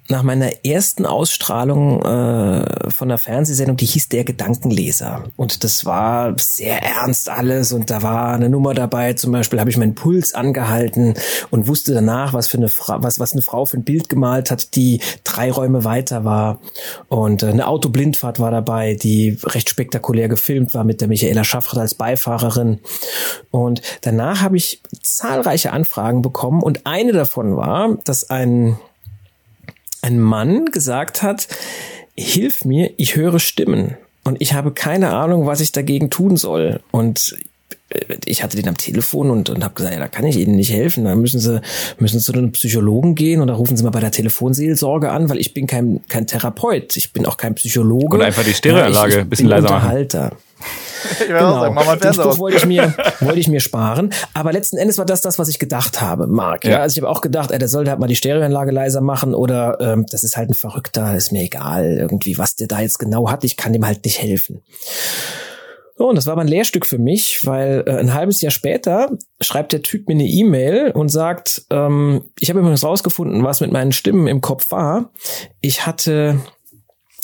nach 0.09 0.23
meiner 0.23 0.65
ersten 0.65 1.07
Ausstrahlung 1.07 2.03
äh, 2.03 2.91
von 2.91 3.11
einer 3.11 3.19
Fernsehsendung, 3.19 3.77
die 3.77 3.87
hieß 3.87 4.11
Der 4.11 4.25
Gedankenleser. 4.25 5.25
Und 5.37 5.65
das 5.65 5.87
war 5.87 6.39
sehr 6.39 6.83
ernst 6.83 7.31
alles. 7.31 7.73
Und 7.73 7.91
da 7.91 8.03
war 8.03 8.35
eine 8.35 8.51
Nummer 8.51 8.75
dabei. 8.75 9.15
Zum 9.15 9.33
Beispiel 9.33 9.61
habe 9.61 9.71
ich 9.71 9.79
meinen 9.79 9.95
Puls 9.95 10.35
angehalten 10.35 11.15
und 11.51 11.69
wusste 11.69 11.95
danach, 11.95 12.35
was 12.35 12.49
für 12.49 12.59
eine 12.59 12.69
Frau, 12.69 12.99
was, 13.01 13.19
was 13.19 13.33
eine 13.33 13.41
Frau 13.41 13.65
für 13.65 13.79
ein 13.79 13.85
Bild 13.85 14.11
gemalt 14.11 14.51
hat, 14.51 14.77
die 14.77 15.01
drei 15.25 15.51
Räume 15.51 15.85
weiter 15.85 16.25
war. 16.25 16.61
Und 17.09 17.43
äh, 17.43 17.47
eine 17.47 17.67
Autoblindfahrt 17.67 18.39
war 18.39 18.51
dabei, 18.51 18.95
die 18.95 19.39
recht 19.43 19.71
spektakulär 19.71 20.29
gefilmt 20.29 20.75
war 20.75 20.85
mit 20.85 21.01
der 21.01 21.09
Michaela 21.09 21.45
Schaffrath 21.45 21.81
als 21.81 21.95
Beifahrerin. 21.95 22.81
Und 23.51 23.81
danach 24.03 24.43
habe 24.43 24.59
ich 24.59 24.83
zahlreiche 25.03 25.73
Anfragen 25.73 26.21
bekommen. 26.21 26.63
Und 26.63 26.87
eine 26.87 27.13
davon 27.13 27.57
war, 27.57 27.97
dass 28.05 28.29
ein 28.29 28.77
ein 30.05 30.21
Mann 30.21 30.67
gesagt 30.67 31.23
hat, 31.23 31.49
hilf 32.15 32.65
mir, 32.65 32.93
ich 32.99 33.17
höre 33.17 33.41
Stimmen 33.41 33.97
und 34.23 34.41
ich 34.41 34.53
habe 34.53 34.71
keine 34.73 35.11
Ahnung, 35.11 35.47
was 35.47 35.61
ich 35.61 35.73
dagegen 35.73 36.11
tun 36.11 36.37
soll. 36.37 36.81
Und 36.91 37.37
äh, 37.89 38.17
ich 38.27 38.43
hatte 38.43 38.57
den 38.57 38.69
am 38.69 38.77
Telefon 38.77 39.31
und, 39.31 39.49
und 39.49 39.65
habe 39.65 39.75
gesagt, 39.75 39.95
ja, 39.95 40.01
da 40.01 40.09
kann 40.09 40.27
ich 40.27 40.37
Ihnen 40.37 40.57
nicht 40.57 40.73
helfen. 40.73 41.05
Da 41.05 41.15
müssen 41.15 41.41
Sie, 41.41 41.61
müssen 41.99 42.21
Sie 42.21 42.25
zu 42.25 42.33
einem 42.35 42.53
Psychologen 42.53 43.15
gehen 43.15 43.41
oder 43.41 43.55
rufen 43.55 43.77
Sie 43.77 43.83
mal 43.83 43.91
bei 43.91 44.01
der 44.01 44.13
Telefonseelsorge 44.13 45.11
an, 45.11 45.31
weil 45.31 45.39
ich 45.39 45.55
bin 45.55 45.67
kein, 45.67 46.01
kein 46.09 46.27
Therapeut, 46.27 46.97
ich 46.97 47.13
bin 47.13 47.25
auch 47.25 47.39
kein 47.39 47.55
Psychologe. 47.55 48.17
Und 48.17 48.23
einfach 48.23 48.45
die 48.45 48.55
Stereoanlage 48.55 49.15
Ja, 49.15 49.21
ein 49.21 49.31
bisschen 49.31 49.45
bin 49.45 49.51
leiser 49.51 49.71
machen. 49.71 49.75
Unterhalter. 49.75 50.37
Ich 51.27 51.35
auch 51.35 51.61
sagen, 51.61 51.75
mach 51.75 51.87
mal 51.87 51.97
Den 51.97 52.15
Spruch 52.15 52.39
wollte 52.39 52.59
ich 52.59 52.67
mir, 52.67 52.95
wollte 53.21 53.39
ich 53.39 53.49
mir 53.49 53.61
sparen. 53.61 54.13
Aber 54.35 54.53
letzten 54.53 54.77
Endes 54.77 54.99
war 54.99 55.07
das 55.07 55.21
das, 55.21 55.39
was 55.39 55.49
ich 55.49 55.59
gedacht 55.59 56.01
habe, 56.01 56.27
Marc. 56.27 56.65
Ja. 56.65 56.71
Ja. 56.73 56.81
Also 56.81 56.95
ich 56.95 57.03
habe 57.03 57.11
auch 57.11 57.21
gedacht, 57.21 57.51
ey, 57.51 57.59
der 57.59 57.69
sollte 57.69 57.91
halt 57.91 58.01
mal 58.01 58.07
die 58.07 58.17
Stereoanlage 58.17 58.71
leiser 58.71 59.01
machen 59.01 59.35
oder 59.35 59.79
ähm, 59.81 60.07
das 60.11 60.25
ist 60.25 60.37
halt 60.37 60.51
ein 60.51 60.55
Verrückter, 60.55 61.17
ist 61.17 61.33
mir 61.33 61.43
egal, 61.43 61.97
irgendwie, 61.99 62.39
was 62.39 62.57
der 62.57 62.69
da 62.69 62.81
jetzt 62.81 62.99
genau 62.99 63.31
hat, 63.31 63.45
ich 63.45 63.57
kann 63.57 63.73
dem 63.73 63.87
halt 63.87 64.05
nicht 64.05 64.21
helfen. 64.21 64.63
So, 65.97 66.09
und 66.09 66.17
das 66.17 66.27
war 66.27 66.33
aber 66.33 66.43
ein 66.43 66.49
Lehrstück 66.49 66.87
für 66.87 66.99
mich, 66.99 67.47
weil 67.47 67.85
äh, 67.87 67.93
ein 67.93 68.15
halbes 68.15 68.41
Jahr 68.41 68.51
später 68.51 69.17
schreibt 69.41 69.73
der 69.73 69.83
Typ 69.83 70.09
mir 70.09 70.15
eine 70.15 70.27
E-Mail 70.27 70.91
und 70.91 71.09
sagt, 71.09 71.67
ähm, 71.71 72.25
ich 72.39 72.51
habe 72.51 72.59
übrigens 72.59 72.83
rausgefunden, 72.83 73.45
was 73.45 73.61
mit 73.61 73.71
meinen 73.71 73.93
Stimmen 73.93 74.27
im 74.27 74.41
Kopf 74.41 74.73
war. 74.73 75.13
Ich 75.61 75.87
hatte, 75.87 76.41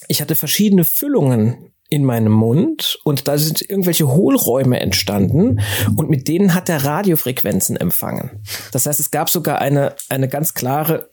ich 0.07 0.20
hatte 0.20 0.37
verschiedene 0.37 0.85
Füllungen 0.85 1.72
in 1.91 2.05
meinem 2.05 2.32
Mund 2.32 2.99
und 3.05 3.28
da 3.28 3.36
sind 3.36 3.68
irgendwelche 3.68 4.09
Hohlräume 4.09 4.80
entstanden 4.80 5.61
und 5.97 6.09
mit 6.09 6.28
denen 6.28 6.55
hat 6.55 6.68
er 6.68 6.84
Radiofrequenzen 6.84 7.76
empfangen. 7.76 8.43
Das 8.72 8.86
heißt, 8.86 9.01
es 9.01 9.11
gab 9.11 9.28
sogar 9.28 9.59
eine, 9.59 9.97
eine 10.09 10.28
ganz 10.28 10.55
klare 10.55 11.11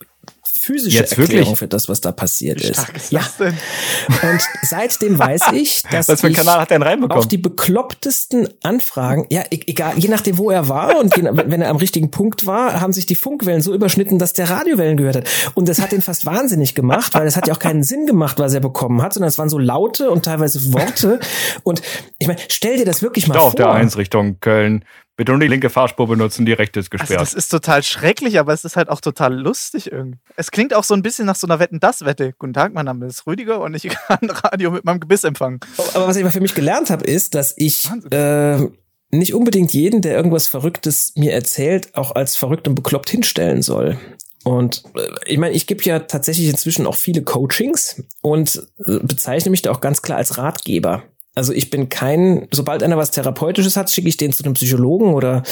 physische 0.68 0.98
Jetzt 0.98 1.18
Erklärung 1.18 1.32
wirklich? 1.46 1.58
für 1.60 1.68
das, 1.68 1.90
was 1.90 2.02
da 2.02 2.12
passiert 2.12 2.62
ist. 2.62 2.74
Stark 2.76 2.96
ist 2.96 3.12
Ja, 3.12 3.20
das 3.22 3.38
denn? 3.38 3.58
und 4.30 4.42
seitdem 4.64 5.18
weiß 5.18 5.42
ich, 5.54 5.82
dass 5.90 6.08
Was 6.10 6.22
für 6.22 6.30
ich 6.30 6.36
Kanal 6.38 6.60
hat 6.62 6.70
denn 6.72 6.84
reinbekommen? 6.84 7.24
auch 7.24 7.26
die 7.28 7.38
beklopptesten 7.38 8.50
Anfragen, 8.64 9.26
ja, 9.30 9.42
e- 9.50 9.60
egal, 9.68 9.94
je 9.98 10.10
nachdem, 10.10 10.38
wo 10.38 10.52
er 10.52 10.68
war 10.68 11.00
und 11.00 11.16
je, 11.16 11.24
wenn 11.24 11.62
er 11.62 11.70
am 11.70 11.78
richtigen 11.78 12.12
Punkt 12.12 12.46
war, 12.46 12.80
haben 12.82 12.94
sich 12.94 13.06
die 13.06 13.16
Funkwellen 13.16 13.62
so 13.62 13.74
überschnitten, 13.74 14.20
dass 14.20 14.34
der 14.34 14.50
Radiowellen 14.50 14.98
gehört 14.98 15.16
hat. 15.18 15.28
Und 15.56 15.68
das 15.70 15.82
hat 15.82 15.94
ihn 15.94 16.02
fast 16.02 16.26
wahnsinnig 16.26 16.76
gemacht, 16.76 17.14
weil 17.14 17.26
das 17.26 17.36
hat 17.38 17.48
ja 17.48 17.54
auch 17.54 17.60
keinen 17.60 17.84
Sinn 17.84 18.06
gemacht, 18.06 18.40
was 18.40 18.54
er 18.54 18.60
bekommen 18.60 19.02
hat, 19.02 19.14
sondern 19.14 19.30
es 19.30 19.38
waren 19.38 19.50
so 19.50 19.58
Laute 19.58 20.12
und 20.12 20.26
teilweise 20.26 20.74
Worte. 20.74 21.20
Und 21.64 21.82
ich 22.20 22.28
meine, 22.28 22.40
stell 22.50 22.78
dir 22.78 22.86
das 22.86 23.02
wirklich 23.02 23.28
mal 23.28 23.34
da 23.36 23.40
vor. 23.40 23.48
auf 23.48 23.56
der 23.56 23.72
1 23.72 23.98
Richtung 23.98 24.40
Köln. 24.40 24.84
Bitte 25.18 25.32
nur 25.32 25.42
die 25.42 25.48
linke 25.48 25.72
Fahrspur 25.72 26.08
benutzen, 26.08 26.46
die 26.46 26.54
rechte 26.54 26.80
ist 26.80 26.94
Also 26.94 27.04
gesperrt. 27.04 27.22
das 27.22 27.34
ist 27.34 27.50
total 27.50 27.82
schrecklich, 27.82 28.38
aber 28.40 28.54
es 28.54 28.64
ist 28.64 28.76
halt 28.76 28.88
auch 28.88 29.02
total 29.02 29.34
lustig 29.34 29.92
irgendwie. 29.92 30.20
Es 30.36 30.52
klingt 30.52 30.76
auch 30.76 30.84
so 30.84 30.94
ein 30.94 31.02
bisschen 31.02 31.26
nach 31.26 31.36
so 31.36 31.48
einer 31.48 31.58
Wetten-Das-Wette. 31.58 32.34
Guten 32.38 32.54
Tag, 32.54 32.76
mein 32.76 32.86
Name 32.86 33.08
ist 33.08 33.26
Rüdiger 33.26 33.60
und 33.62 33.74
ich 33.74 33.88
kann 34.08 34.30
Radio 34.30 34.70
mit 34.70 34.86
meinem 34.86 35.00
Gebiss 35.00 35.24
empfangen. 35.24 35.60
Aber 35.96 36.08
was 36.08 36.18
ich 36.18 36.24
mal 36.24 36.30
für 36.30 36.40
mich 36.40 36.54
gelernt 36.54 36.92
habe, 36.92 37.04
ist, 37.04 37.34
dass 37.34 37.56
ich 37.58 37.90
äh, 38.12 38.60
nicht 39.10 39.34
unbedingt 39.34 39.74
jeden, 39.74 40.04
der 40.04 40.16
irgendwas 40.16 40.48
Verrücktes 40.48 41.14
mir 41.16 41.34
erzählt, 41.34 41.96
auch 41.96 42.14
als 42.14 42.36
verrückt 42.36 42.68
und 42.68 42.76
bekloppt 42.76 43.10
hinstellen 43.10 43.64
soll. 43.64 43.98
Und 44.44 44.84
äh, 44.96 45.08
ich 45.26 45.40
meine, 45.40 45.56
ich 45.56 45.66
gebe 45.66 45.84
ja 45.84 45.98
tatsächlich 45.98 46.48
inzwischen 46.48 46.86
auch 46.86 46.96
viele 46.96 47.24
Coachings 47.24 48.04
und 48.22 48.68
äh, 48.86 49.00
bezeichne 49.00 49.50
mich 49.50 49.64
da 49.64 49.72
auch 49.72 49.82
ganz 49.82 50.04
klar 50.04 50.20
als 50.20 50.38
Ratgeber. 50.38 51.04
Also 51.38 51.54
ich 51.54 51.70
bin 51.70 51.88
kein, 51.88 52.48
sobald 52.50 52.82
einer 52.82 52.98
was 52.98 53.12
Therapeutisches 53.12 53.78
hat, 53.78 53.92
schicke 53.92 54.10
ich 54.10 54.18
den 54.18 54.34
zu 54.34 54.44
einem 54.44 54.56
Psychologen 54.56 55.14
oder 55.14 55.44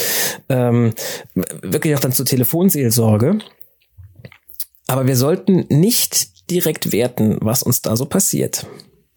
ähm, 0.48 0.92
wirklich 1.62 1.94
auch 1.94 2.00
dann 2.00 2.10
zur 2.10 2.26
Telefonseelsorge. 2.26 3.38
Aber 4.88 5.06
wir 5.06 5.14
sollten 5.14 5.64
nicht 5.68 6.50
direkt 6.50 6.90
werten, 6.90 7.38
was 7.40 7.62
uns 7.62 7.82
da 7.82 7.94
so 7.94 8.06
passiert, 8.06 8.66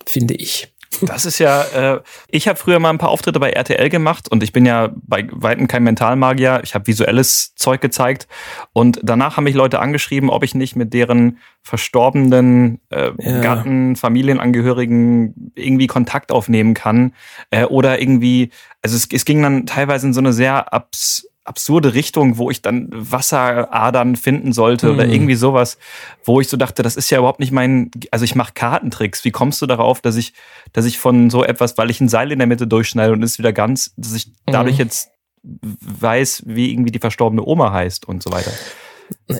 finde 0.05 0.35
ich. 0.35 0.71
Das 1.01 1.25
ist 1.25 1.39
ja, 1.39 1.61
äh, 1.95 2.01
ich 2.29 2.47
habe 2.47 2.57
früher 2.57 2.79
mal 2.79 2.89
ein 2.89 2.97
paar 2.97 3.09
Auftritte 3.09 3.39
bei 3.39 3.51
RTL 3.51 3.89
gemacht 3.89 4.27
und 4.29 4.41
ich 4.41 4.51
bin 4.51 4.65
ja 4.65 4.89
bei 4.95 5.27
weitem 5.31 5.67
kein 5.67 5.83
Mentalmagier. 5.83 6.61
Ich 6.63 6.73
habe 6.73 6.87
visuelles 6.87 7.53
Zeug 7.55 7.79
gezeigt 7.79 8.27
und 8.73 8.99
danach 9.03 9.37
haben 9.37 9.43
mich 9.43 9.55
Leute 9.55 9.79
angeschrieben, 9.79 10.29
ob 10.29 10.43
ich 10.43 10.55
nicht 10.55 10.75
mit 10.75 10.93
deren 10.93 11.37
verstorbenen 11.61 12.81
äh, 12.89 13.11
Ja. 13.19 13.41
Gatten, 13.41 13.95
Familienangehörigen 13.95 15.51
irgendwie 15.55 15.87
Kontakt 15.87 16.31
aufnehmen 16.31 16.73
kann 16.73 17.13
äh, 17.51 17.65
oder 17.65 18.01
irgendwie, 18.01 18.49
also 18.81 18.95
es, 18.95 19.07
es 19.11 19.25
ging 19.25 19.41
dann 19.43 19.65
teilweise 19.67 20.07
in 20.07 20.13
so 20.13 20.19
eine 20.19 20.33
sehr 20.33 20.73
abs 20.73 21.28
absurde 21.49 21.93
Richtung, 21.93 22.37
wo 22.37 22.49
ich 22.49 22.61
dann 22.61 22.87
Wasseradern 22.91 24.15
finden 24.15 24.53
sollte 24.53 24.93
oder 24.93 25.03
Hm. 25.03 25.11
irgendwie 25.11 25.35
sowas, 25.35 25.77
wo 26.23 26.39
ich 26.39 26.47
so 26.47 26.55
dachte, 26.55 26.83
das 26.83 26.95
ist 26.95 27.09
ja 27.09 27.17
überhaupt 27.17 27.39
nicht 27.39 27.51
mein, 27.51 27.91
also 28.11 28.23
ich 28.23 28.35
mache 28.35 28.53
Kartentricks. 28.53 29.25
Wie 29.25 29.31
kommst 29.31 29.61
du 29.61 29.65
darauf, 29.65 29.99
dass 29.99 30.15
ich, 30.15 30.33
dass 30.71 30.85
ich 30.85 30.99
von 30.99 31.29
so 31.29 31.43
etwas, 31.43 31.77
weil 31.77 31.89
ich 31.89 31.99
ein 31.99 32.07
Seil 32.09 32.31
in 32.31 32.39
der 32.39 32.47
Mitte 32.47 32.67
durchschneide 32.67 33.11
und 33.11 33.23
ist 33.23 33.39
wieder 33.39 33.51
ganz, 33.51 33.93
dass 33.97 34.13
ich 34.13 34.31
dadurch 34.45 34.75
Mhm. 34.75 34.83
jetzt 34.83 35.09
weiß, 35.41 36.43
wie 36.45 36.71
irgendwie 36.71 36.91
die 36.91 36.99
verstorbene 36.99 37.43
Oma 37.45 37.71
heißt 37.73 38.07
und 38.07 38.21
so 38.23 38.31
weiter. 38.31 38.51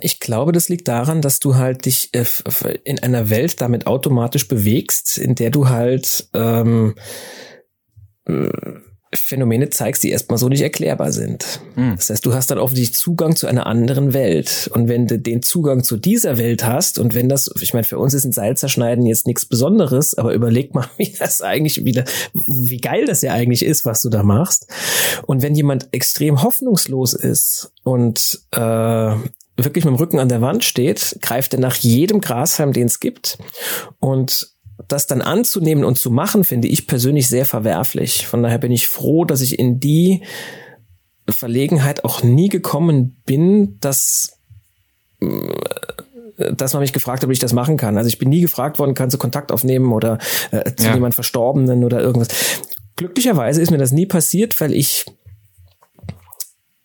Ich 0.01 0.19
glaube, 0.19 0.51
das 0.51 0.67
liegt 0.69 0.87
daran, 0.87 1.21
dass 1.21 1.39
du 1.39 1.55
halt 1.55 1.85
dich 1.85 2.09
äh, 2.13 2.25
in 2.85 2.99
einer 2.99 3.29
Welt 3.29 3.61
damit 3.61 3.85
automatisch 3.85 4.47
bewegst, 4.47 5.17
in 5.17 5.35
der 5.35 5.51
du 5.51 5.69
halt 5.69 6.27
ähm, 6.33 6.95
äh, 8.25 8.49
Phänomene 9.13 9.69
zeigst, 9.69 10.03
die 10.03 10.11
erstmal 10.11 10.37
so 10.37 10.49
nicht 10.49 10.61
erklärbar 10.61 11.11
sind. 11.11 11.61
Mhm. 11.75 11.95
Das 11.95 12.09
heißt, 12.09 12.25
du 12.25 12.33
hast 12.33 12.51
dann 12.51 12.59
offensichtlich 12.59 12.99
Zugang 12.99 13.35
zu 13.35 13.47
einer 13.47 13.65
anderen 13.65 14.13
Welt. 14.13 14.69
Und 14.73 14.87
wenn 14.87 15.07
du 15.07 15.17
den 15.17 15.41
Zugang 15.41 15.83
zu 15.83 15.97
dieser 15.97 16.37
Welt 16.37 16.63
hast 16.63 16.99
und 16.99 17.15
wenn 17.15 17.27
das, 17.27 17.49
ich 17.61 17.73
meine, 17.73 17.85
für 17.85 17.97
uns 17.97 18.13
ist 18.13 18.25
ein 18.25 18.31
Seilzerschneiden 18.31 19.05
jetzt 19.05 19.25
nichts 19.25 19.45
Besonderes, 19.45 20.15
aber 20.15 20.33
überleg 20.33 20.75
mal, 20.75 20.87
wie 20.97 21.11
das 21.17 21.41
eigentlich 21.41 21.85
wieder, 21.85 22.05
wie 22.33 22.77
geil 22.77 23.05
das 23.05 23.21
ja 23.21 23.33
eigentlich 23.33 23.65
ist, 23.65 23.85
was 23.85 24.01
du 24.01 24.09
da 24.09 24.21
machst. 24.21 24.67
Und 25.25 25.41
wenn 25.41 25.55
jemand 25.55 25.87
extrem 25.91 26.43
hoffnungslos 26.43 27.13
ist 27.13 27.71
und 27.83 28.41
äh, 28.51 28.59
wirklich 29.57 29.85
mit 29.85 29.93
dem 29.93 29.99
Rücken 29.99 30.19
an 30.19 30.29
der 30.29 30.41
Wand 30.41 30.63
steht, 30.63 31.17
greift 31.21 31.53
er 31.53 31.59
nach 31.59 31.75
jedem 31.75 32.21
Grashalm, 32.21 32.73
den 32.73 32.87
es 32.87 32.99
gibt 32.99 33.37
und 33.99 34.53
das 34.91 35.07
dann 35.07 35.21
anzunehmen 35.21 35.83
und 35.83 35.97
zu 35.97 36.11
machen, 36.11 36.43
finde 36.43 36.67
ich 36.67 36.87
persönlich 36.87 37.27
sehr 37.27 37.45
verwerflich. 37.45 38.27
Von 38.27 38.43
daher 38.43 38.57
bin 38.57 38.71
ich 38.71 38.87
froh, 38.87 39.25
dass 39.25 39.41
ich 39.41 39.57
in 39.57 39.79
die 39.79 40.23
Verlegenheit 41.29 42.03
auch 42.03 42.23
nie 42.23 42.49
gekommen 42.49 43.21
bin, 43.25 43.79
dass 43.79 44.39
äh, 45.21 45.27
dass 46.55 46.73
man 46.73 46.81
mich 46.81 46.93
gefragt 46.93 47.21
hat, 47.21 47.25
ob 47.27 47.33
ich 47.33 47.39
das 47.39 47.51
machen 47.51 47.75
kann. 47.75 47.97
Also 47.97 48.07
ich 48.07 48.17
bin 48.17 48.29
nie 48.29 48.39
gefragt 48.39 48.79
worden, 48.79 48.93
kannst 48.93 49.13
du 49.13 49.17
Kontakt 49.17 49.51
aufnehmen 49.51 49.91
oder 49.91 50.19
äh, 50.51 50.73
zu 50.73 50.87
ja. 50.87 50.93
jemand 50.93 51.13
Verstorbenen 51.13 51.83
oder 51.83 51.99
irgendwas. 51.99 52.29
Glücklicherweise 52.95 53.61
ist 53.61 53.71
mir 53.71 53.77
das 53.77 53.91
nie 53.91 54.05
passiert, 54.05 54.59
weil 54.61 54.73
ich 54.73 55.05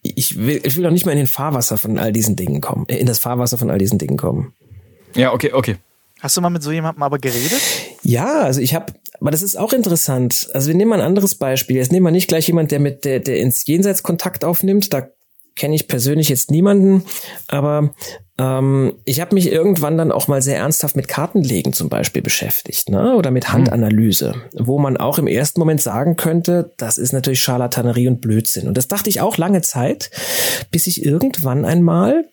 ich 0.02 0.36
will, 0.36 0.61
ich 0.64 0.76
will 0.76 0.86
auch 0.86 0.90
nicht 0.90 1.07
mal 1.07 1.12
in 1.12 1.18
den 1.18 1.26
Fahrwasser 1.26 1.78
von 1.78 1.98
all 1.98 2.12
diesen 2.12 2.36
Dingen 2.36 2.61
kommen, 2.61 2.84
in 2.86 3.07
das 3.07 3.18
Fahrwasser 3.18 3.57
von 3.57 3.70
all 3.70 3.78
diesen 3.78 3.98
Dingen 3.98 4.16
kommen. 4.16 4.52
Ja, 5.14 5.32
okay, 5.32 5.52
okay. 5.52 5.76
Hast 6.25 6.39
du 6.39 6.41
mal 6.41 6.49
mit 6.49 6.62
so 6.62 6.72
jemandem 6.72 7.03
aber 7.03 7.18
geredet? 7.18 7.61
Ja, 8.03 8.41
also 8.41 8.62
ich 8.62 8.75
habe, 8.75 8.95
aber 9.20 9.31
das 9.31 9.43
ist 9.43 9.59
auch 9.59 9.75
interessant. 9.75 10.49
Also 10.55 10.68
wir 10.68 10.75
nehmen 10.75 10.89
mal 10.89 11.03
ein 11.03 11.07
anderes 11.07 11.35
Beispiel. 11.35 11.77
Jetzt 11.77 11.93
nehmen 11.93 12.07
wir 12.07 12.12
nicht 12.12 12.29
gleich 12.29 12.47
jemand, 12.47 12.70
der 12.70 12.81
mit 12.81 13.05
der, 13.05 13.20
der 13.20 13.41
ins 13.41 13.66
Jenseits 13.66 14.03
Kontakt 14.03 14.43
aufnimmt. 14.43 14.95
Da 14.95 15.11
kenne 15.55 15.75
ich 15.75 15.87
persönlich 15.87 16.31
jetzt 16.31 16.51
niemanden, 16.51 17.05
aber 17.47 17.93
ähm, 18.39 18.95
ich 19.05 19.20
habe 19.20 19.35
mich 19.35 19.53
irgendwann 19.53 19.99
dann 19.99 20.12
auch 20.12 20.27
mal 20.27 20.41
sehr 20.41 20.57
ernsthaft 20.57 20.97
mit 20.97 21.09
Kartenlegen 21.09 21.75
zum 21.75 21.91
Beispiel 21.91 22.22
beschäftigt, 22.22 22.89
ne? 22.89 23.14
Oder 23.16 23.31
mit 23.31 23.49
hm. 23.49 23.53
Handanalyse, 23.53 24.35
mhm. 24.35 24.66
wo 24.66 24.79
man 24.79 24.97
auch 24.97 25.18
im 25.18 25.27
ersten 25.27 25.61
Moment 25.61 25.83
sagen 25.83 26.16
könnte, 26.16 26.72
das 26.79 26.97
ist 26.97 27.12
natürlich 27.12 27.43
Scharlatanerie 27.43 28.09
und 28.09 28.22
Blödsinn. 28.22 28.66
Und 28.66 28.79
das 28.79 28.89
dachte 28.89 29.11
ich 29.11 29.20
auch 29.20 29.37
lange 29.37 29.61
Zeit, 29.61 30.11
bis 30.70 30.87
ich 30.87 31.05
irgendwann 31.05 31.66
einmal 31.66 32.25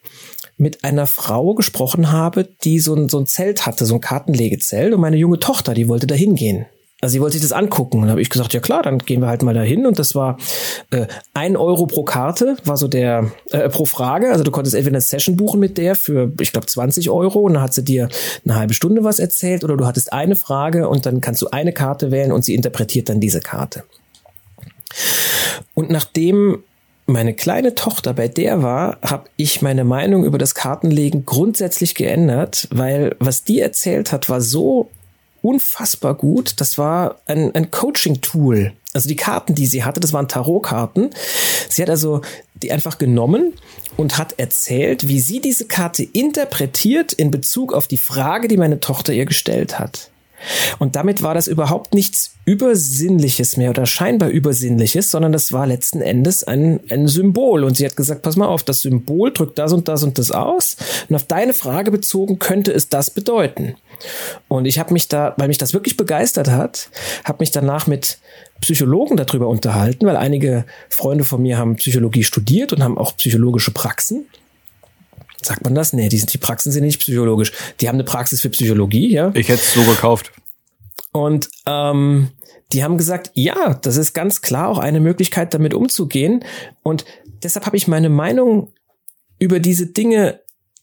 mit 0.61 0.83
einer 0.83 1.07
Frau 1.07 1.55
gesprochen 1.55 2.11
habe, 2.11 2.47
die 2.63 2.79
so 2.79 2.93
ein, 2.93 3.09
so 3.09 3.17
ein 3.17 3.25
Zelt 3.25 3.65
hatte, 3.65 3.85
so 3.85 3.95
ein 3.95 4.01
Kartenlegezelt 4.01 4.93
und 4.93 5.01
meine 5.01 5.17
junge 5.17 5.39
Tochter, 5.39 5.73
die 5.73 5.87
wollte 5.87 6.05
da 6.05 6.13
hingehen. 6.13 6.67
Also 7.01 7.13
sie 7.13 7.21
wollte 7.21 7.33
sich 7.33 7.41
das 7.41 7.51
angucken. 7.51 7.97
Und 7.97 8.03
dann 8.03 8.11
habe 8.11 8.21
ich 8.21 8.29
gesagt, 8.29 8.53
ja 8.53 8.59
klar, 8.59 8.83
dann 8.83 8.99
gehen 8.99 9.21
wir 9.21 9.27
halt 9.27 9.41
mal 9.41 9.55
dahin. 9.55 9.87
Und 9.87 9.97
das 9.97 10.13
war 10.13 10.37
äh, 10.91 11.07
ein 11.33 11.57
Euro 11.57 11.87
pro 11.87 12.03
Karte, 12.03 12.57
war 12.63 12.77
so 12.77 12.87
der 12.87 13.31
äh, 13.49 13.69
pro 13.69 13.85
Frage. 13.85 14.29
Also 14.29 14.43
du 14.43 14.51
konntest 14.51 14.75
entweder 14.75 14.97
eine 14.97 15.01
Session 15.01 15.35
buchen 15.35 15.59
mit 15.59 15.79
der 15.79 15.95
für, 15.95 16.31
ich 16.39 16.51
glaube, 16.51 16.67
20 16.67 17.09
Euro 17.09 17.39
und 17.39 17.55
dann 17.55 17.63
hat 17.63 17.73
sie 17.73 17.83
dir 17.83 18.09
eine 18.45 18.55
halbe 18.55 18.75
Stunde 18.75 19.03
was 19.03 19.17
erzählt 19.17 19.63
oder 19.63 19.75
du 19.77 19.87
hattest 19.87 20.13
eine 20.13 20.35
Frage 20.35 20.87
und 20.87 21.07
dann 21.07 21.21
kannst 21.21 21.41
du 21.41 21.47
eine 21.49 21.73
Karte 21.73 22.11
wählen 22.11 22.31
und 22.31 22.45
sie 22.45 22.53
interpretiert 22.53 23.09
dann 23.09 23.19
diese 23.19 23.39
Karte. 23.39 23.83
Und 25.73 25.89
nachdem 25.89 26.63
meine 27.11 27.33
kleine 27.33 27.75
Tochter 27.75 28.13
bei 28.13 28.27
der 28.27 28.63
war, 28.63 28.97
habe 29.01 29.25
ich 29.35 29.61
meine 29.61 29.83
Meinung 29.83 30.23
über 30.25 30.37
das 30.37 30.55
Kartenlegen 30.55 31.25
grundsätzlich 31.25 31.95
geändert, 31.95 32.67
weil 32.71 33.15
was 33.19 33.43
die 33.43 33.59
erzählt 33.59 34.11
hat, 34.11 34.29
war 34.29 34.41
so 34.41 34.89
unfassbar 35.41 36.15
gut. 36.15 36.53
Das 36.57 36.77
war 36.77 37.19
ein, 37.25 37.53
ein 37.55 37.71
Coaching-Tool. 37.71 38.73
Also 38.93 39.07
die 39.07 39.15
Karten, 39.15 39.55
die 39.55 39.65
sie 39.65 39.83
hatte, 39.83 39.99
das 39.99 40.13
waren 40.13 40.27
Tarotkarten. 40.27 41.11
Sie 41.69 41.81
hat 41.81 41.89
also 41.89 42.21
die 42.55 42.71
einfach 42.71 42.97
genommen 42.97 43.53
und 43.97 44.17
hat 44.17 44.37
erzählt, 44.37 45.07
wie 45.07 45.19
sie 45.19 45.39
diese 45.41 45.65
Karte 45.65 46.03
interpretiert 46.03 47.13
in 47.13 47.31
Bezug 47.31 47.73
auf 47.73 47.87
die 47.87 47.97
Frage, 47.97 48.47
die 48.47 48.57
meine 48.57 48.79
Tochter 48.79 49.13
ihr 49.13 49.25
gestellt 49.25 49.79
hat. 49.79 50.11
Und 50.79 50.95
damit 50.95 51.21
war 51.21 51.33
das 51.33 51.47
überhaupt 51.47 51.93
nichts 51.93 52.35
Übersinnliches 52.45 53.57
mehr 53.57 53.69
oder 53.69 53.85
scheinbar 53.85 54.29
Übersinnliches, 54.29 55.11
sondern 55.11 55.31
das 55.31 55.51
war 55.51 55.67
letzten 55.67 56.01
Endes 56.01 56.43
ein, 56.43 56.79
ein 56.89 57.07
Symbol. 57.07 57.63
Und 57.63 57.77
sie 57.77 57.85
hat 57.85 57.95
gesagt, 57.95 58.23
pass 58.23 58.35
mal 58.35 58.47
auf, 58.47 58.63
das 58.63 58.81
Symbol 58.81 59.31
drückt 59.31 59.59
das 59.59 59.73
und 59.73 59.87
das 59.87 60.03
und 60.03 60.17
das 60.17 60.31
aus. 60.31 60.77
Und 61.07 61.15
auf 61.15 61.23
deine 61.25 61.53
Frage 61.53 61.91
bezogen 61.91 62.39
könnte 62.39 62.71
es 62.71 62.89
das 62.89 63.11
bedeuten. 63.11 63.75
Und 64.47 64.65
ich 64.65 64.79
habe 64.79 64.93
mich 64.93 65.07
da, 65.07 65.33
weil 65.37 65.47
mich 65.47 65.59
das 65.59 65.73
wirklich 65.73 65.97
begeistert 65.97 66.49
hat, 66.49 66.89
habe 67.23 67.41
mich 67.41 67.51
danach 67.51 67.87
mit 67.87 68.17
Psychologen 68.61 69.17
darüber 69.17 69.47
unterhalten, 69.47 70.05
weil 70.05 70.17
einige 70.17 70.65
Freunde 70.89 71.23
von 71.23 71.41
mir 71.41 71.57
haben 71.57 71.75
Psychologie 71.75 72.23
studiert 72.23 72.73
und 72.73 72.83
haben 72.83 72.97
auch 72.97 73.15
psychologische 73.17 73.71
Praxen. 73.71 74.25
Sagt 75.41 75.63
man 75.63 75.75
das? 75.75 75.93
Nee, 75.93 76.09
die, 76.09 76.23
die 76.25 76.37
Praxen 76.37 76.71
sind 76.71 76.83
nicht 76.83 76.99
psychologisch. 76.99 77.51
Die 77.79 77.87
haben 77.87 77.95
eine 77.95 78.03
Praxis 78.03 78.41
für 78.41 78.49
Psychologie, 78.49 79.11
ja. 79.11 79.31
Ich 79.33 79.49
hätte 79.49 79.61
es 79.61 79.73
so 79.73 79.83
gekauft. 79.83 80.31
Und 81.11 81.49
ähm, 81.65 82.29
die 82.73 82.83
haben 82.83 82.97
gesagt, 82.97 83.31
ja, 83.33 83.73
das 83.73 83.97
ist 83.97 84.13
ganz 84.13 84.41
klar 84.41 84.69
auch 84.69 84.77
eine 84.77 84.99
Möglichkeit, 84.99 85.53
damit 85.53 85.73
umzugehen. 85.73 86.45
Und 86.83 87.05
deshalb 87.43 87.65
habe 87.65 87.77
ich 87.77 87.87
meine 87.87 88.09
Meinung 88.09 88.71
über 89.39 89.59
diese 89.59 89.87
Dinge 89.87 90.39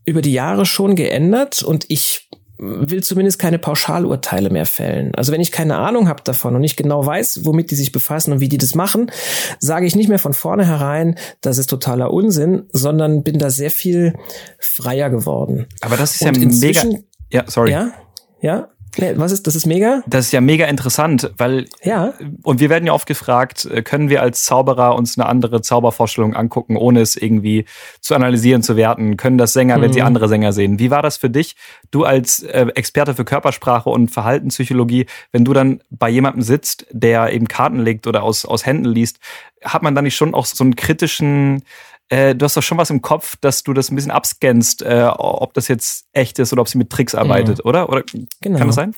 über 0.08 0.22
die 0.22 0.32
Jahre 0.32 0.64
schon 0.64 0.96
geändert 0.96 1.62
und 1.62 1.84
ich 1.88 2.27
will 2.58 3.02
zumindest 3.02 3.38
keine 3.38 3.58
Pauschalurteile 3.58 4.50
mehr 4.50 4.66
fällen. 4.66 5.14
Also 5.14 5.32
wenn 5.32 5.40
ich 5.40 5.52
keine 5.52 5.76
Ahnung 5.76 6.08
habe 6.08 6.22
davon 6.24 6.54
und 6.54 6.60
nicht 6.60 6.76
genau 6.76 7.04
weiß, 7.04 7.44
womit 7.44 7.70
die 7.70 7.76
sich 7.76 7.92
befassen 7.92 8.32
und 8.32 8.40
wie 8.40 8.48
die 8.48 8.58
das 8.58 8.74
machen, 8.74 9.10
sage 9.58 9.86
ich 9.86 9.94
nicht 9.94 10.08
mehr 10.08 10.18
von 10.18 10.34
vornherein, 10.34 11.16
das 11.40 11.58
ist 11.58 11.70
totaler 11.70 12.12
Unsinn, 12.12 12.64
sondern 12.72 13.22
bin 13.22 13.38
da 13.38 13.50
sehr 13.50 13.70
viel 13.70 14.14
freier 14.58 15.10
geworden. 15.10 15.66
Aber 15.80 15.96
das 15.96 16.14
ist 16.14 16.22
ja 16.22 16.32
mega. 16.32 16.84
Ja, 17.30 17.44
sorry. 17.46 17.70
Ja, 17.70 17.92
ja. 18.40 18.68
Was 19.16 19.32
ist, 19.32 19.46
das 19.46 19.54
ist 19.54 19.66
mega? 19.66 20.02
Das 20.06 20.26
ist 20.26 20.32
ja 20.32 20.40
mega 20.40 20.66
interessant, 20.66 21.30
weil, 21.36 21.66
ja. 21.82 22.14
Und 22.42 22.60
wir 22.60 22.70
werden 22.70 22.86
ja 22.86 22.92
oft 22.92 23.06
gefragt, 23.06 23.66
äh, 23.66 23.82
können 23.82 24.08
wir 24.08 24.22
als 24.22 24.44
Zauberer 24.44 24.94
uns 24.96 25.18
eine 25.18 25.26
andere 25.26 25.62
Zaubervorstellung 25.62 26.34
angucken, 26.34 26.76
ohne 26.76 27.00
es 27.00 27.16
irgendwie 27.16 27.64
zu 28.00 28.14
analysieren, 28.14 28.62
zu 28.62 28.76
werten? 28.76 29.16
Können 29.16 29.38
das 29.38 29.52
Sänger, 29.52 29.78
mhm. 29.78 29.82
wenn 29.82 29.92
sie 29.92 30.00
mhm. 30.00 30.06
andere 30.06 30.28
Sänger 30.28 30.52
sehen? 30.52 30.78
Wie 30.78 30.90
war 30.90 31.02
das 31.02 31.16
für 31.16 31.30
dich, 31.30 31.56
du 31.90 32.04
als 32.04 32.42
äh, 32.42 32.66
Experte 32.74 33.14
für 33.14 33.24
Körpersprache 33.24 33.90
und 33.90 34.10
Verhaltenspsychologie, 34.10 35.06
wenn 35.32 35.44
du 35.44 35.52
dann 35.52 35.80
bei 35.90 36.08
jemandem 36.08 36.42
sitzt, 36.42 36.86
der 36.90 37.32
eben 37.32 37.48
Karten 37.48 37.80
legt 37.80 38.06
oder 38.06 38.22
aus, 38.22 38.44
aus 38.44 38.66
Händen 38.66 38.86
liest, 38.86 39.18
hat 39.64 39.82
man 39.82 39.94
dann 39.94 40.04
nicht 40.04 40.16
schon 40.16 40.34
auch 40.34 40.46
so 40.46 40.64
einen 40.64 40.76
kritischen, 40.76 41.62
äh, 42.08 42.34
du 42.34 42.44
hast 42.44 42.56
doch 42.56 42.62
schon 42.62 42.78
was 42.78 42.90
im 42.90 43.02
Kopf, 43.02 43.36
dass 43.40 43.62
du 43.62 43.72
das 43.74 43.90
ein 43.90 43.96
bisschen 43.96 44.10
abscannst, 44.10 44.82
äh, 44.82 45.08
ob 45.16 45.52
das 45.54 45.68
jetzt 45.68 46.06
echt 46.12 46.38
ist 46.38 46.52
oder 46.52 46.62
ob 46.62 46.68
sie 46.68 46.78
mit 46.78 46.90
Tricks 46.90 47.14
arbeitet, 47.14 47.58
mhm. 47.64 47.68
oder? 47.68 47.88
Oder 47.88 48.02
genau. 48.40 48.58
kann 48.58 48.68
das 48.68 48.76
sein? 48.76 48.94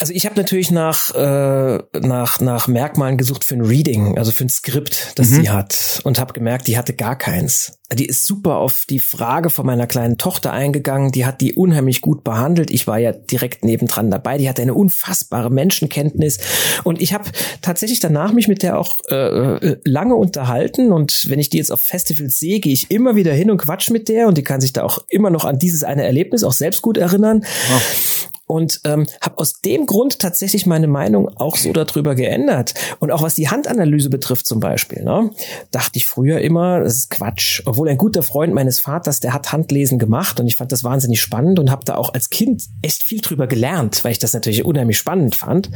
Also 0.00 0.14
ich 0.14 0.24
habe 0.24 0.34
natürlich 0.36 0.70
nach, 0.70 1.14
äh, 1.14 1.78
nach, 2.00 2.40
nach 2.40 2.68
Merkmalen 2.68 3.18
gesucht 3.18 3.44
für 3.44 3.54
ein 3.54 3.60
Reading, 3.60 4.16
also 4.16 4.32
für 4.32 4.46
ein 4.46 4.48
Skript, 4.48 5.12
das 5.16 5.28
mhm. 5.28 5.34
sie 5.34 5.50
hat 5.50 6.00
und 6.04 6.18
habe 6.18 6.32
gemerkt, 6.32 6.68
die 6.68 6.78
hatte 6.78 6.94
gar 6.94 7.18
keins. 7.18 7.78
Die 7.92 8.06
ist 8.06 8.24
super 8.24 8.56
auf 8.56 8.84
die 8.88 8.98
Frage 8.98 9.50
von 9.50 9.66
meiner 9.66 9.86
kleinen 9.86 10.16
Tochter 10.16 10.52
eingegangen, 10.52 11.12
die 11.12 11.26
hat 11.26 11.42
die 11.42 11.52
unheimlich 11.52 12.00
gut 12.00 12.24
behandelt. 12.24 12.70
Ich 12.70 12.86
war 12.86 12.98
ja 12.98 13.12
direkt 13.12 13.62
nebendran 13.62 14.10
dabei, 14.10 14.38
die 14.38 14.48
hatte 14.48 14.62
eine 14.62 14.72
unfassbare 14.72 15.50
Menschenkenntnis 15.50 16.38
und 16.82 17.02
ich 17.02 17.12
habe 17.12 17.24
tatsächlich 17.60 18.00
danach 18.00 18.32
mich 18.32 18.48
mit 18.48 18.62
der 18.62 18.78
auch 18.78 19.00
äh, 19.10 19.16
äh, 19.16 19.76
lange 19.84 20.14
unterhalten 20.14 20.92
und 20.92 21.26
wenn 21.28 21.40
ich 21.40 21.50
die 21.50 21.58
jetzt 21.58 21.72
auf 21.72 21.80
Festivals 21.80 22.38
sehe, 22.38 22.60
gehe 22.60 22.72
ich 22.72 22.90
immer 22.90 23.16
wieder 23.16 23.34
hin 23.34 23.50
und 23.50 23.58
quatsch 23.58 23.90
mit 23.90 24.08
der 24.08 24.28
und 24.28 24.38
die 24.38 24.44
kann 24.44 24.62
sich 24.62 24.72
da 24.72 24.82
auch 24.82 25.04
immer 25.08 25.28
noch 25.28 25.44
an 25.44 25.58
dieses 25.58 25.82
eine 25.82 26.04
Erlebnis 26.04 26.42
auch 26.42 26.52
selbst 26.52 26.80
gut 26.80 26.96
erinnern. 26.96 27.44
Oh 27.44 28.30
und 28.50 28.80
ähm, 28.84 29.06
habe 29.20 29.38
aus 29.38 29.60
dem 29.60 29.86
Grund 29.86 30.18
tatsächlich 30.18 30.66
meine 30.66 30.88
Meinung 30.88 31.28
auch 31.36 31.56
so 31.56 31.72
darüber 31.72 32.14
geändert. 32.14 32.74
Und 32.98 33.10
auch 33.12 33.22
was 33.22 33.34
die 33.34 33.48
Handanalyse 33.48 34.10
betrifft 34.10 34.46
zum 34.46 34.60
Beispiel, 34.60 35.04
ne, 35.04 35.30
dachte 35.70 35.98
ich 35.98 36.06
früher 36.06 36.40
immer, 36.40 36.80
das 36.80 36.94
ist 36.94 37.10
Quatsch. 37.10 37.62
Obwohl 37.64 37.88
ein 37.88 37.98
guter 37.98 38.22
Freund 38.22 38.52
meines 38.52 38.80
Vaters, 38.80 39.20
der 39.20 39.32
hat 39.32 39.52
Handlesen 39.52 39.98
gemacht 39.98 40.40
und 40.40 40.46
ich 40.46 40.56
fand 40.56 40.72
das 40.72 40.84
wahnsinnig 40.84 41.20
spannend 41.20 41.58
und 41.58 41.70
habe 41.70 41.84
da 41.84 41.94
auch 41.94 42.12
als 42.12 42.28
Kind 42.28 42.64
echt 42.82 43.04
viel 43.04 43.20
drüber 43.20 43.46
gelernt, 43.46 44.02
weil 44.04 44.12
ich 44.12 44.18
das 44.18 44.34
natürlich 44.34 44.64
unheimlich 44.64 44.98
spannend 44.98 45.36
fand. 45.36 45.70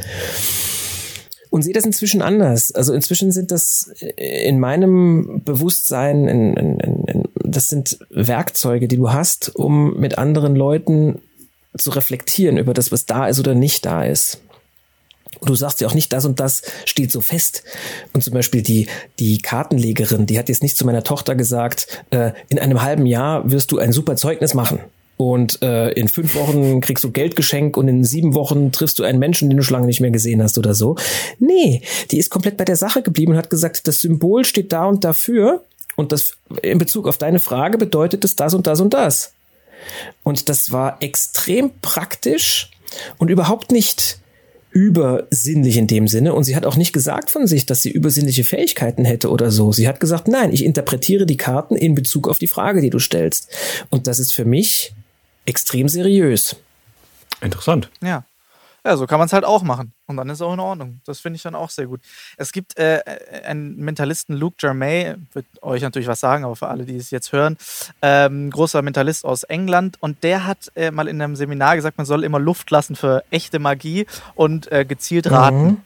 Und 1.49 1.61
sehe 1.61 1.73
das 1.73 1.85
inzwischen 1.85 2.21
anders. 2.21 2.73
Also 2.73 2.93
inzwischen 2.93 3.31
sind 3.31 3.51
das 3.51 3.89
in 4.17 4.59
meinem 4.59 5.41
Bewusstsein, 5.45 6.27
in, 6.27 6.57
in, 6.57 6.79
in, 6.79 7.23
das 7.35 7.67
sind 7.67 7.99
Werkzeuge, 8.09 8.89
die 8.89 8.97
du 8.97 9.13
hast, 9.13 9.55
um 9.55 9.97
mit 9.97 10.17
anderen 10.17 10.57
Leuten 10.57 11.21
zu 11.77 11.91
reflektieren 11.91 12.57
über 12.57 12.73
das, 12.73 12.91
was 12.91 13.05
da 13.05 13.27
ist 13.27 13.39
oder 13.39 13.55
nicht 13.55 13.85
da 13.85 14.03
ist. 14.03 14.41
Du 15.41 15.55
sagst 15.55 15.81
ja 15.81 15.87
auch 15.87 15.93
nicht, 15.93 16.13
das 16.13 16.25
und 16.25 16.39
das 16.39 16.61
steht 16.85 17.11
so 17.11 17.21
fest. 17.21 17.63
Und 18.13 18.23
zum 18.23 18.33
Beispiel 18.33 18.61
die, 18.61 18.87
die 19.19 19.39
Kartenlegerin, 19.39 20.25
die 20.25 20.39
hat 20.39 20.49
jetzt 20.49 20.63
nicht 20.63 20.77
zu 20.77 20.85
meiner 20.85 21.03
Tochter 21.03 21.35
gesagt, 21.35 22.03
äh, 22.11 22.31
in 22.49 22.59
einem 22.59 22.81
halben 22.81 23.05
Jahr 23.05 23.49
wirst 23.49 23.71
du 23.71 23.77
ein 23.77 23.91
super 23.91 24.15
Zeugnis 24.15 24.53
machen. 24.53 24.79
Und 25.17 25.61
äh, 25.61 25.91
in 25.91 26.07
fünf 26.09 26.35
Wochen 26.35 26.81
kriegst 26.81 27.03
du 27.03 27.11
Geldgeschenk 27.11 27.77
und 27.77 27.87
in 27.87 28.03
sieben 28.03 28.33
Wochen 28.35 28.71
triffst 28.71 28.99
du 28.99 29.03
einen 29.03 29.19
Menschen, 29.19 29.49
den 29.49 29.57
du 29.57 29.63
schon 29.63 29.75
lange 29.75 29.87
nicht 29.87 30.01
mehr 30.01 30.11
gesehen 30.11 30.43
hast 30.43 30.57
oder 30.57 30.73
so. 30.73 30.97
Nee, 31.39 31.81
die 32.11 32.17
ist 32.17 32.29
komplett 32.29 32.57
bei 32.57 32.65
der 32.65 32.75
Sache 32.75 33.01
geblieben 33.01 33.31
und 33.31 33.37
hat 33.37 33.49
gesagt, 33.49 33.87
das 33.87 34.01
Symbol 34.01 34.43
steht 34.43 34.73
da 34.73 34.85
und 34.85 35.03
dafür. 35.03 35.63
Und 35.95 36.11
das 36.11 36.33
in 36.61 36.77
Bezug 36.77 37.07
auf 37.07 37.17
deine 37.17 37.39
Frage 37.39 37.77
bedeutet 37.77 38.25
es 38.25 38.35
das 38.35 38.53
und 38.53 38.67
das 38.67 38.81
und 38.81 38.93
das. 38.93 39.31
Und 40.23 40.49
das 40.49 40.71
war 40.71 40.97
extrem 41.01 41.71
praktisch 41.81 42.71
und 43.17 43.29
überhaupt 43.29 43.71
nicht 43.71 44.19
übersinnlich 44.71 45.77
in 45.77 45.87
dem 45.87 46.09
Sinne. 46.09 46.33
Und 46.33 46.43
sie 46.43 46.55
hat 46.55 46.65
auch 46.65 46.75
nicht 46.75 46.91
gesagt 46.91 47.29
von 47.29 47.47
sich, 47.47 47.65
dass 47.65 47.81
sie 47.81 47.91
übersinnliche 47.91 48.43
Fähigkeiten 48.43 49.05
hätte 49.05 49.29
oder 49.29 49.49
so. 49.49 49.71
Sie 49.71 49.87
hat 49.87 50.01
gesagt, 50.01 50.27
nein, 50.27 50.51
ich 50.51 50.65
interpretiere 50.65 51.25
die 51.25 51.37
Karten 51.37 51.77
in 51.77 51.95
Bezug 51.95 52.27
auf 52.27 52.39
die 52.39 52.47
Frage, 52.47 52.81
die 52.81 52.89
du 52.89 52.99
stellst. 52.99 53.49
Und 53.89 54.07
das 54.07 54.19
ist 54.19 54.33
für 54.33 54.43
mich 54.43 54.93
extrem 55.45 55.87
seriös. 55.87 56.57
Interessant. 57.41 57.89
Ja. 58.03 58.25
Ja, 58.85 58.95
so 58.97 59.07
kann 59.07 59.17
man 59.17 59.25
es 59.25 59.33
halt 59.33 59.45
auch 59.45 59.63
machen. 59.63 59.93
Und 60.05 60.17
dann 60.17 60.29
ist 60.29 60.35
es 60.35 60.41
auch 60.43 60.53
in 60.53 60.59
Ordnung. 60.59 61.01
Das 61.05 61.19
finde 61.19 61.37
ich 61.37 61.41
dann 61.41 61.55
auch 61.55 61.71
sehr 61.71 61.87
gut. 61.87 62.01
Es 62.37 62.51
gibt 62.51 62.77
äh, 62.77 63.01
einen 63.43 63.77
Mentalisten, 63.77 64.35
Luke 64.35 64.57
Germain, 64.59 65.27
wird 65.33 65.47
euch 65.63 65.81
natürlich 65.81 66.07
was 66.07 66.19
sagen, 66.19 66.45
aber 66.45 66.55
für 66.55 66.67
alle, 66.67 66.85
die 66.85 66.95
es 66.95 67.09
jetzt 67.09 67.31
hören, 67.31 67.57
ähm, 68.03 68.51
großer 68.51 68.83
Mentalist 68.83 69.25
aus 69.25 69.41
England. 69.41 69.97
Und 70.01 70.23
der 70.23 70.45
hat 70.45 70.71
äh, 70.75 70.91
mal 70.91 71.07
in 71.07 71.19
einem 71.19 71.35
Seminar 71.35 71.75
gesagt, 71.75 71.97
man 71.97 72.05
soll 72.05 72.23
immer 72.23 72.39
Luft 72.39 72.69
lassen 72.69 72.95
für 72.95 73.23
echte 73.31 73.57
Magie 73.57 74.05
und 74.35 74.71
äh, 74.71 74.85
gezielt 74.85 75.31
raten. 75.31 75.65
Mhm. 75.65 75.77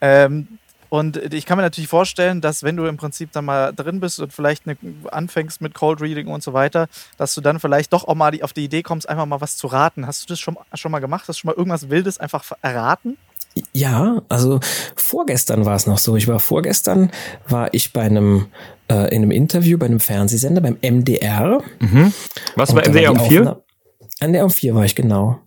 Ähm, 0.00 0.48
und 0.88 1.16
ich 1.34 1.46
kann 1.46 1.58
mir 1.58 1.62
natürlich 1.62 1.88
vorstellen, 1.88 2.40
dass 2.40 2.62
wenn 2.62 2.76
du 2.76 2.86
im 2.86 2.96
Prinzip 2.96 3.32
dann 3.32 3.44
mal 3.44 3.72
drin 3.72 4.00
bist 4.00 4.20
und 4.20 4.32
vielleicht 4.32 4.66
eine, 4.66 4.76
anfängst 5.10 5.60
mit 5.60 5.74
Cold 5.74 6.00
Reading 6.00 6.28
und 6.28 6.42
so 6.42 6.52
weiter, 6.52 6.88
dass 7.16 7.34
du 7.34 7.40
dann 7.40 7.60
vielleicht 7.60 7.92
doch 7.92 8.08
auch 8.08 8.14
mal 8.14 8.30
die, 8.30 8.42
auf 8.42 8.52
die 8.52 8.64
Idee 8.64 8.82
kommst, 8.82 9.08
einfach 9.08 9.26
mal 9.26 9.40
was 9.40 9.56
zu 9.56 9.66
raten. 9.66 10.06
Hast 10.06 10.22
du 10.22 10.32
das 10.32 10.40
schon, 10.40 10.56
schon 10.74 10.92
mal 10.92 11.00
gemacht? 11.00 11.28
Hast 11.28 11.38
du 11.38 11.40
schon 11.40 11.48
mal 11.48 11.56
irgendwas 11.56 11.90
Wildes 11.90 12.18
einfach 12.18 12.44
erraten? 12.62 13.16
Ja, 13.72 14.22
also 14.28 14.60
vorgestern 14.94 15.64
war 15.64 15.74
es 15.74 15.86
noch 15.86 15.98
so. 15.98 16.16
Ich 16.16 16.28
war 16.28 16.38
vorgestern, 16.38 17.10
war 17.48 17.72
ich 17.74 17.92
bei 17.92 18.02
einem 18.02 18.46
äh, 18.88 19.14
in 19.14 19.22
einem 19.22 19.30
Interview 19.30 19.78
bei 19.78 19.86
einem 19.86 20.00
Fernsehsender 20.00 20.60
beim 20.60 20.78
MDR. 20.80 21.62
Mhm. 21.80 22.12
Was 22.56 22.74
bei 22.74 22.88
MDR 22.88 23.12
um 23.12 23.20
vier? 23.20 23.62
MDR 24.20 24.44
um 24.44 24.50
vier 24.50 24.74
war 24.74 24.84
ich 24.84 24.94
genau. 24.94 25.40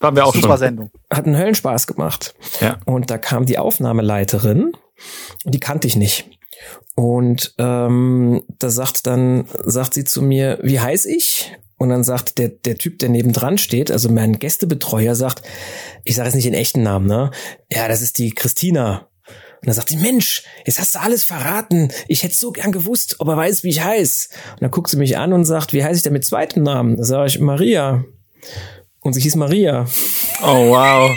Waren 0.00 0.16
wir 0.16 0.26
auch 0.26 0.34
Super 0.34 0.48
schon. 0.48 0.58
Sendung. 0.58 0.90
Hat 1.10 1.26
einen 1.26 1.36
Höllenspaß 1.36 1.86
gemacht. 1.86 2.34
Ja. 2.60 2.78
Und 2.84 3.10
da 3.10 3.18
kam 3.18 3.46
die 3.46 3.58
Aufnahmeleiterin 3.58 4.72
und 5.44 5.54
die 5.54 5.60
kannte 5.60 5.86
ich 5.86 5.96
nicht. 5.96 6.30
Und 6.94 7.54
ähm, 7.58 8.42
da 8.58 8.70
sagt 8.70 9.06
dann, 9.06 9.46
sagt 9.64 9.94
sie 9.94 10.04
zu 10.04 10.22
mir, 10.22 10.58
wie 10.62 10.80
heiß 10.80 11.06
ich? 11.06 11.52
Und 11.76 11.88
dann 11.88 12.04
sagt 12.04 12.38
der, 12.38 12.48
der 12.48 12.78
Typ, 12.78 13.00
der 13.00 13.08
nebendran 13.08 13.58
steht, 13.58 13.90
also 13.90 14.08
mein 14.08 14.38
Gästebetreuer, 14.38 15.14
sagt, 15.14 15.42
ich 16.04 16.14
sage 16.14 16.28
jetzt 16.28 16.36
nicht 16.36 16.46
den 16.46 16.54
echten 16.54 16.82
Namen, 16.82 17.06
ne? 17.06 17.30
Ja, 17.70 17.88
das 17.88 18.00
ist 18.00 18.18
die 18.18 18.30
Christina. 18.30 19.08
Und 19.60 19.68
dann 19.68 19.74
sagt 19.74 19.88
sie, 19.88 19.96
Mensch, 19.96 20.44
jetzt 20.66 20.78
hast 20.78 20.94
du 20.94 21.00
alles 21.00 21.24
verraten. 21.24 21.90
Ich 22.06 22.22
hätte 22.22 22.36
so 22.36 22.52
gern 22.52 22.70
gewusst, 22.70 23.16
ob 23.18 23.28
er 23.28 23.36
weiß, 23.36 23.64
wie 23.64 23.70
ich 23.70 23.82
heiß. 23.82 24.28
Und 24.52 24.62
dann 24.62 24.70
guckt 24.70 24.90
sie 24.90 24.98
mich 24.98 25.16
an 25.16 25.32
und 25.32 25.46
sagt, 25.46 25.72
wie 25.72 25.82
heiße 25.82 25.96
ich 25.96 26.02
denn 26.02 26.12
mit 26.12 26.24
zweitem 26.24 26.62
Namen? 26.62 26.96
Da 26.96 27.04
sage 27.04 27.28
ich, 27.28 27.40
Maria. 27.40 28.04
Und 29.04 29.12
sie 29.12 29.20
hieß 29.20 29.36
Maria. 29.36 29.86
Oh, 30.42 30.70
wow. 30.70 31.10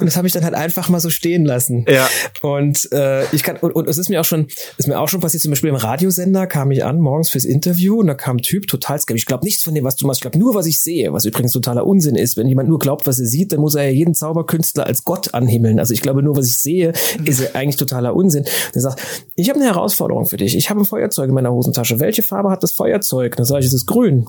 Und 0.00 0.06
das 0.06 0.16
habe 0.16 0.26
ich 0.26 0.32
dann 0.32 0.44
halt 0.44 0.54
einfach 0.54 0.88
mal 0.88 1.00
so 1.00 1.10
stehen 1.10 1.44
lassen. 1.44 1.84
Ja. 1.88 2.08
Und 2.40 2.90
äh, 2.92 3.24
ich 3.34 3.42
kann 3.42 3.56
und, 3.58 3.72
und 3.72 3.88
es 3.88 3.98
ist 3.98 4.08
mir 4.08 4.20
auch 4.20 4.24
schon 4.24 4.46
ist 4.78 4.88
mir 4.88 4.98
auch 4.98 5.08
schon 5.08 5.20
passiert. 5.20 5.42
Zum 5.42 5.50
Beispiel 5.50 5.70
im 5.70 5.76
Radiosender 5.76 6.46
kam 6.46 6.70
ich 6.70 6.84
an 6.84 7.00
morgens 7.00 7.30
fürs 7.30 7.44
Interview 7.44 7.98
und 7.98 8.06
da 8.06 8.14
kam 8.14 8.36
ein 8.36 8.42
Typ 8.42 8.66
total 8.66 8.98
skeptisch. 8.98 9.22
Ich 9.22 9.26
glaube 9.26 9.44
nichts 9.44 9.62
von 9.62 9.74
dem, 9.74 9.84
was 9.84 9.96
du 9.96 10.06
machst. 10.06 10.18
Ich 10.18 10.22
glaube 10.22 10.38
nur, 10.38 10.54
was 10.54 10.66
ich 10.66 10.80
sehe. 10.80 11.12
Was 11.12 11.24
übrigens 11.24 11.52
totaler 11.52 11.86
Unsinn 11.86 12.16
ist. 12.16 12.36
Wenn 12.36 12.46
jemand 12.46 12.68
nur 12.68 12.78
glaubt, 12.78 13.06
was 13.06 13.18
er 13.18 13.26
sieht, 13.26 13.52
dann 13.52 13.60
muss 13.60 13.74
er 13.74 13.84
ja 13.84 13.90
jeden 13.90 14.14
Zauberkünstler 14.14 14.86
als 14.86 15.04
Gott 15.04 15.34
anhimmeln. 15.34 15.78
Also 15.78 15.92
ich 15.92 16.00
glaube 16.00 16.22
nur, 16.22 16.36
was 16.36 16.46
ich 16.46 16.58
sehe, 16.58 16.92
ist 17.24 17.54
eigentlich 17.54 17.76
totaler 17.76 18.14
Unsinn. 18.14 18.44
Und 18.44 18.76
er 18.76 18.80
sagt, 18.80 19.02
ich 19.34 19.50
habe 19.50 19.60
eine 19.60 19.68
Herausforderung 19.68 20.24
für 20.24 20.36
dich. 20.36 20.56
Ich 20.56 20.70
habe 20.70 20.80
ein 20.80 20.86
Feuerzeug 20.86 21.28
in 21.28 21.34
meiner 21.34 21.52
Hosentasche. 21.52 22.00
Welche 22.00 22.22
Farbe 22.22 22.50
hat 22.50 22.62
das 22.62 22.72
Feuerzeug? 22.72 23.36
Dann 23.36 23.44
sage 23.44 23.60
ich, 23.60 23.66
es 23.66 23.74
ist 23.74 23.86
grün. 23.86 24.26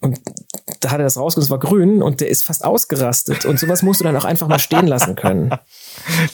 Und 0.00 0.20
da 0.80 0.90
hat 0.90 0.98
er 0.98 1.04
das 1.04 1.16
rausgesucht, 1.16 1.46
es 1.46 1.50
war 1.50 1.58
grün 1.58 2.02
und 2.02 2.20
der 2.20 2.28
ist 2.28 2.44
fast 2.44 2.64
ausgerastet. 2.64 3.44
Und 3.44 3.58
sowas 3.58 3.82
musst 3.82 4.00
du 4.00 4.04
dann 4.04 4.16
auch 4.16 4.24
einfach 4.24 4.48
mal 4.48 4.58
stehen 4.58 4.86
lassen 4.86 5.14
können. 5.14 5.50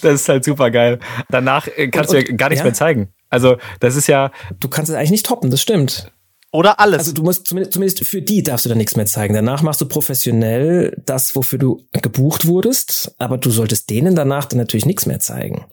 Das 0.02 0.14
ist 0.14 0.28
halt 0.28 0.44
super 0.44 0.70
geil. 0.70 1.00
Danach 1.28 1.68
äh, 1.68 1.88
kannst 1.88 2.10
und, 2.10 2.16
und, 2.16 2.28
du 2.28 2.30
ja 2.30 2.36
gar 2.36 2.48
nichts 2.48 2.60
ja? 2.60 2.64
mehr 2.64 2.74
zeigen. 2.74 3.12
Also, 3.28 3.58
das 3.78 3.94
ist 3.94 4.06
ja. 4.06 4.30
Du 4.58 4.68
kannst 4.68 4.90
es 4.90 4.96
eigentlich 4.96 5.10
nicht 5.10 5.26
toppen, 5.26 5.50
das 5.50 5.60
stimmt. 5.60 6.10
Oder 6.52 6.80
alles. 6.80 6.98
Also 6.98 7.12
du 7.12 7.22
musst 7.22 7.46
zumindest, 7.46 7.74
zumindest 7.74 8.04
für 8.06 8.22
die 8.22 8.42
darfst 8.42 8.64
du 8.64 8.68
dann 8.68 8.78
nichts 8.78 8.96
mehr 8.96 9.06
zeigen. 9.06 9.34
Danach 9.34 9.62
machst 9.62 9.80
du 9.80 9.86
professionell 9.86 10.96
das, 11.06 11.36
wofür 11.36 11.58
du 11.58 11.86
gebucht 11.92 12.46
wurdest, 12.46 13.14
aber 13.18 13.38
du 13.38 13.50
solltest 13.50 13.88
denen 13.90 14.16
danach 14.16 14.46
dann 14.46 14.58
natürlich 14.58 14.86
nichts 14.86 15.06
mehr 15.06 15.20
zeigen. 15.20 15.66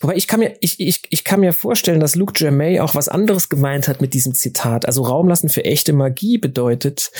Wobei 0.00 0.16
ich 0.16 0.26
kann 0.26 0.40
mir, 0.40 0.56
ich, 0.60 0.80
ich, 0.80 1.02
ich 1.10 1.24
kann 1.24 1.40
mir 1.40 1.52
vorstellen, 1.52 2.00
dass 2.00 2.16
Luke 2.16 2.32
Germain 2.32 2.80
auch 2.80 2.94
was 2.94 3.08
anderes 3.08 3.50
gemeint 3.50 3.86
hat 3.86 4.00
mit 4.00 4.14
diesem 4.14 4.34
Zitat. 4.34 4.86
Also 4.86 5.02
Raum 5.02 5.28
lassen 5.28 5.50
für 5.50 5.64
echte 5.64 5.92
Magie 5.92 6.38
bedeutet, 6.38 7.10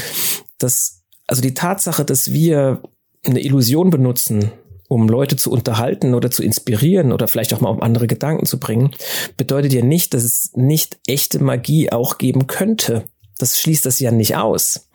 dass, 0.59 1.03
also 1.27 1.43
die 1.43 1.55
Tatsache, 1.55 2.05
dass 2.05 2.33
wir 2.33 2.83
eine 3.25 3.41
Illusion 3.41 3.91
benutzen, 3.91 4.51
um 4.89 5.09
Leute 5.09 5.37
zu 5.37 5.53
unterhalten 5.53 6.15
oder 6.15 6.31
zu 6.31 6.43
inspirieren 6.43 7.13
oder 7.13 7.29
vielleicht 7.29 7.53
auch 7.55 7.61
mal 7.61 7.69
um 7.69 7.83
andere 7.83 8.07
Gedanken 8.07 8.47
zu 8.47 8.59
bringen, 8.59 8.91
bedeutet 9.37 9.73
ja 9.73 9.83
nicht, 9.83 10.15
dass 10.15 10.25
es 10.25 10.51
nicht 10.55 10.99
echte 11.07 11.39
Magie 11.39 11.93
auch 11.93 12.19
geben 12.19 12.47
könnte. 12.47 13.05
Das 13.39 13.61
schließt 13.61 13.87
das 13.87 14.01
ja 14.01 14.11
nicht 14.11 14.37
aus. 14.37 14.89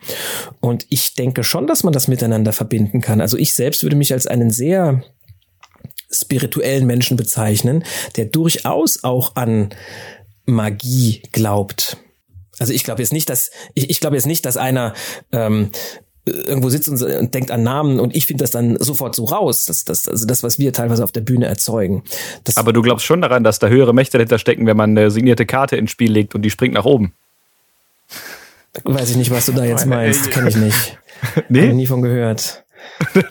Und 0.60 0.86
ich 0.90 1.14
denke 1.14 1.44
schon, 1.44 1.66
dass 1.66 1.82
man 1.82 1.92
das 1.92 2.08
miteinander 2.08 2.52
verbinden 2.52 3.00
kann. 3.00 3.20
Also 3.20 3.36
ich 3.38 3.54
selbst 3.54 3.82
würde 3.84 3.96
mich 3.96 4.12
als 4.12 4.26
einen 4.26 4.50
sehr 4.50 5.02
spirituellen 6.10 6.86
Menschen 6.86 7.16
bezeichnen, 7.16 7.84
der 8.16 8.26
durchaus 8.26 9.04
auch 9.04 9.36
an 9.36 9.70
Magie 10.44 11.22
glaubt. 11.32 11.96
Also 12.58 12.72
ich 12.72 12.84
glaube 12.84 13.02
jetzt 13.02 13.12
nicht, 13.12 13.28
dass 13.28 13.50
ich, 13.74 13.90
ich 13.90 14.00
glaube 14.00 14.16
jetzt 14.16 14.26
nicht, 14.26 14.46
dass 14.46 14.56
einer 14.56 14.94
ähm, 15.32 15.70
irgendwo 16.24 16.68
sitzt 16.70 16.88
und, 16.88 17.00
und 17.02 17.34
denkt 17.34 17.50
an 17.50 17.62
Namen 17.62 18.00
und 18.00 18.16
ich 18.16 18.26
finde 18.26 18.42
das 18.42 18.50
dann 18.50 18.76
sofort 18.78 19.14
so 19.14 19.24
raus. 19.24 19.64
Das, 19.64 19.84
das, 19.84 20.08
also 20.08 20.26
das, 20.26 20.42
was 20.42 20.58
wir 20.58 20.72
teilweise 20.72 21.04
auf 21.04 21.12
der 21.12 21.20
Bühne 21.20 21.46
erzeugen. 21.46 22.02
Das 22.44 22.56
Aber 22.56 22.72
du 22.72 22.82
glaubst 22.82 23.04
schon 23.04 23.20
daran, 23.20 23.44
dass 23.44 23.58
da 23.58 23.68
höhere 23.68 23.94
Mächte 23.94 24.18
dahinter 24.18 24.38
stecken, 24.38 24.66
wenn 24.66 24.76
man 24.76 24.90
eine 24.90 25.10
signierte 25.10 25.46
Karte 25.46 25.76
ins 25.76 25.90
Spiel 25.90 26.10
legt 26.10 26.34
und 26.34 26.42
die 26.42 26.50
springt 26.50 26.74
nach 26.74 26.84
oben. 26.84 27.12
Weiß 28.84 29.10
ich 29.10 29.16
nicht, 29.16 29.30
was 29.30 29.46
du 29.46 29.52
da 29.52 29.64
jetzt 29.64 29.86
meinst. 29.86 30.30
Kenne 30.30 30.48
ich 30.48 30.56
nicht. 30.56 30.98
Nee? 31.48 31.62
Habe 31.62 31.72
nie 31.72 31.86
von 31.86 32.02
gehört. 32.02 32.65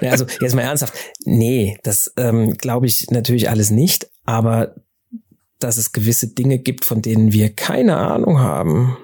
ja, 0.00 0.10
also 0.10 0.26
jetzt 0.40 0.54
mal 0.54 0.62
ernsthaft. 0.62 0.94
Nee, 1.24 1.78
das 1.82 2.12
ähm, 2.16 2.56
glaube 2.56 2.86
ich 2.86 3.06
natürlich 3.10 3.48
alles 3.50 3.70
nicht, 3.70 4.08
aber 4.24 4.74
dass 5.58 5.76
es 5.76 5.92
gewisse 5.92 6.28
Dinge 6.28 6.58
gibt, 6.58 6.84
von 6.84 7.02
denen 7.02 7.32
wir 7.32 7.54
keine 7.54 7.96
Ahnung 7.96 8.40
haben. 8.40 8.96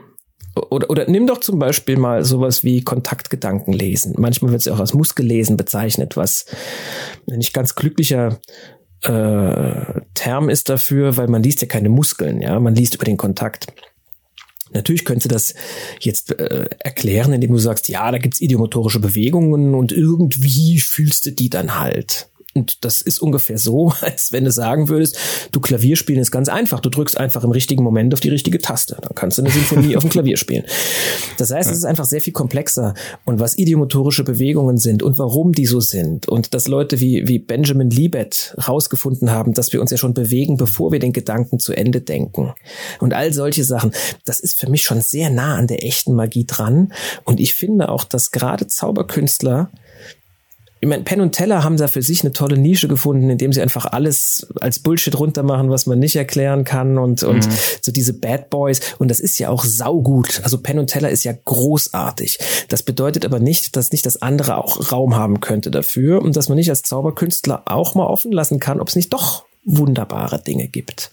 Oder, 0.54 0.90
oder 0.90 1.08
nimm 1.08 1.26
doch 1.26 1.40
zum 1.40 1.58
Beispiel 1.58 1.96
mal 1.96 2.24
sowas 2.24 2.62
wie 2.62 2.82
Kontaktgedanken 2.82 3.72
lesen. 3.72 4.14
Manchmal 4.18 4.50
wird 4.50 4.60
es 4.60 4.66
ja 4.66 4.74
auch 4.74 4.80
als 4.80 4.92
Muskellesen 4.92 5.56
bezeichnet, 5.56 6.16
was 6.16 6.44
nicht 7.26 7.54
ganz 7.54 7.74
glücklicher 7.74 8.38
äh, 9.02 10.00
Term 10.14 10.50
ist 10.50 10.68
dafür, 10.68 11.16
weil 11.16 11.28
man 11.28 11.42
liest 11.42 11.62
ja 11.62 11.68
keine 11.68 11.88
Muskeln, 11.88 12.42
ja, 12.42 12.60
man 12.60 12.74
liest 12.74 12.94
über 12.94 13.04
den 13.04 13.16
Kontakt. 13.16 13.66
Natürlich 14.72 15.04
könntest 15.04 15.26
du 15.26 15.34
das 15.34 15.54
jetzt 16.00 16.38
äh, 16.38 16.66
erklären, 16.78 17.32
indem 17.32 17.52
du 17.52 17.58
sagst, 17.58 17.88
ja, 17.88 18.10
da 18.10 18.18
gibt's 18.18 18.40
idiomotorische 18.40 19.00
Bewegungen 19.00 19.74
und 19.74 19.92
irgendwie 19.92 20.78
fühlst 20.78 21.26
du 21.26 21.32
die 21.32 21.50
dann 21.50 21.78
halt. 21.78 22.28
Und 22.54 22.84
das 22.84 23.00
ist 23.00 23.20
ungefähr 23.20 23.58
so, 23.58 23.92
als 24.00 24.32
wenn 24.32 24.44
du 24.44 24.50
sagen 24.50 24.88
würdest, 24.88 25.18
du 25.52 25.60
Klavierspielen 25.60 26.20
ist 26.20 26.30
ganz 26.30 26.48
einfach. 26.48 26.80
Du 26.80 26.90
drückst 26.90 27.18
einfach 27.18 27.44
im 27.44 27.50
richtigen 27.50 27.82
Moment 27.82 28.12
auf 28.12 28.20
die 28.20 28.28
richtige 28.28 28.58
Taste. 28.58 28.98
Dann 29.00 29.14
kannst 29.14 29.38
du 29.38 29.42
eine 29.42 29.50
Sinfonie 29.50 29.96
auf 29.96 30.02
dem 30.02 30.10
Klavier 30.10 30.36
spielen. 30.36 30.64
Das 31.38 31.50
heißt, 31.50 31.70
es 31.70 31.78
ist 31.78 31.84
einfach 31.84 32.04
sehr 32.04 32.20
viel 32.20 32.32
komplexer. 32.32 32.94
Und 33.24 33.40
was 33.40 33.56
idiomotorische 33.56 34.24
Bewegungen 34.24 34.78
sind 34.78 35.02
und 35.02 35.18
warum 35.18 35.52
die 35.52 35.66
so 35.66 35.80
sind 35.80 36.28
und 36.28 36.54
dass 36.54 36.68
Leute 36.68 37.00
wie, 37.00 37.26
wie 37.26 37.38
Benjamin 37.38 37.90
Libet 37.90 38.54
rausgefunden 38.68 39.30
haben, 39.30 39.54
dass 39.54 39.72
wir 39.72 39.80
uns 39.80 39.90
ja 39.90 39.96
schon 39.96 40.14
bewegen, 40.14 40.56
bevor 40.56 40.92
wir 40.92 40.98
den 40.98 41.12
Gedanken 41.12 41.58
zu 41.58 41.72
Ende 41.72 42.00
denken. 42.00 42.52
Und 43.00 43.14
all 43.14 43.32
solche 43.32 43.64
Sachen, 43.64 43.92
das 44.24 44.40
ist 44.40 44.58
für 44.58 44.68
mich 44.68 44.82
schon 44.82 45.00
sehr 45.00 45.30
nah 45.30 45.56
an 45.56 45.66
der 45.66 45.84
echten 45.84 46.14
Magie 46.14 46.46
dran. 46.46 46.92
Und 47.24 47.40
ich 47.40 47.54
finde 47.54 47.88
auch, 47.88 48.04
dass 48.04 48.30
gerade 48.30 48.66
Zauberkünstler 48.66 49.70
ich 50.82 50.88
meine, 50.88 51.04
Penn 51.04 51.20
und 51.20 51.30
Teller 51.30 51.62
haben 51.62 51.76
da 51.76 51.86
für 51.86 52.02
sich 52.02 52.22
eine 52.22 52.32
tolle 52.32 52.58
Nische 52.58 52.88
gefunden, 52.88 53.30
indem 53.30 53.52
sie 53.52 53.62
einfach 53.62 53.86
alles 53.86 54.48
als 54.60 54.80
Bullshit 54.80 55.16
runtermachen, 55.16 55.70
was 55.70 55.86
man 55.86 56.00
nicht 56.00 56.16
erklären 56.16 56.64
kann 56.64 56.98
und, 56.98 57.22
und 57.22 57.46
mhm. 57.46 57.52
so 57.80 57.92
diese 57.92 58.14
Bad 58.14 58.50
Boys. 58.50 58.80
Und 58.98 59.08
das 59.08 59.20
ist 59.20 59.38
ja 59.38 59.48
auch 59.48 59.64
saugut. 59.64 60.40
Also 60.42 60.58
Penn 60.58 60.80
und 60.80 60.88
Teller 60.88 61.10
ist 61.10 61.22
ja 61.22 61.34
großartig. 61.44 62.40
Das 62.68 62.82
bedeutet 62.82 63.24
aber 63.24 63.38
nicht, 63.38 63.76
dass 63.76 63.92
nicht 63.92 64.04
das 64.04 64.22
andere 64.22 64.56
auch 64.56 64.90
Raum 64.90 65.14
haben 65.14 65.38
könnte 65.38 65.70
dafür 65.70 66.20
und 66.20 66.34
dass 66.34 66.48
man 66.48 66.56
nicht 66.56 66.70
als 66.70 66.82
Zauberkünstler 66.82 67.62
auch 67.66 67.94
mal 67.94 68.06
offen 68.06 68.32
lassen 68.32 68.58
kann, 68.58 68.80
ob 68.80 68.88
es 68.88 68.96
nicht 68.96 69.12
doch 69.12 69.44
wunderbare 69.64 70.42
Dinge 70.42 70.66
gibt. 70.66 71.12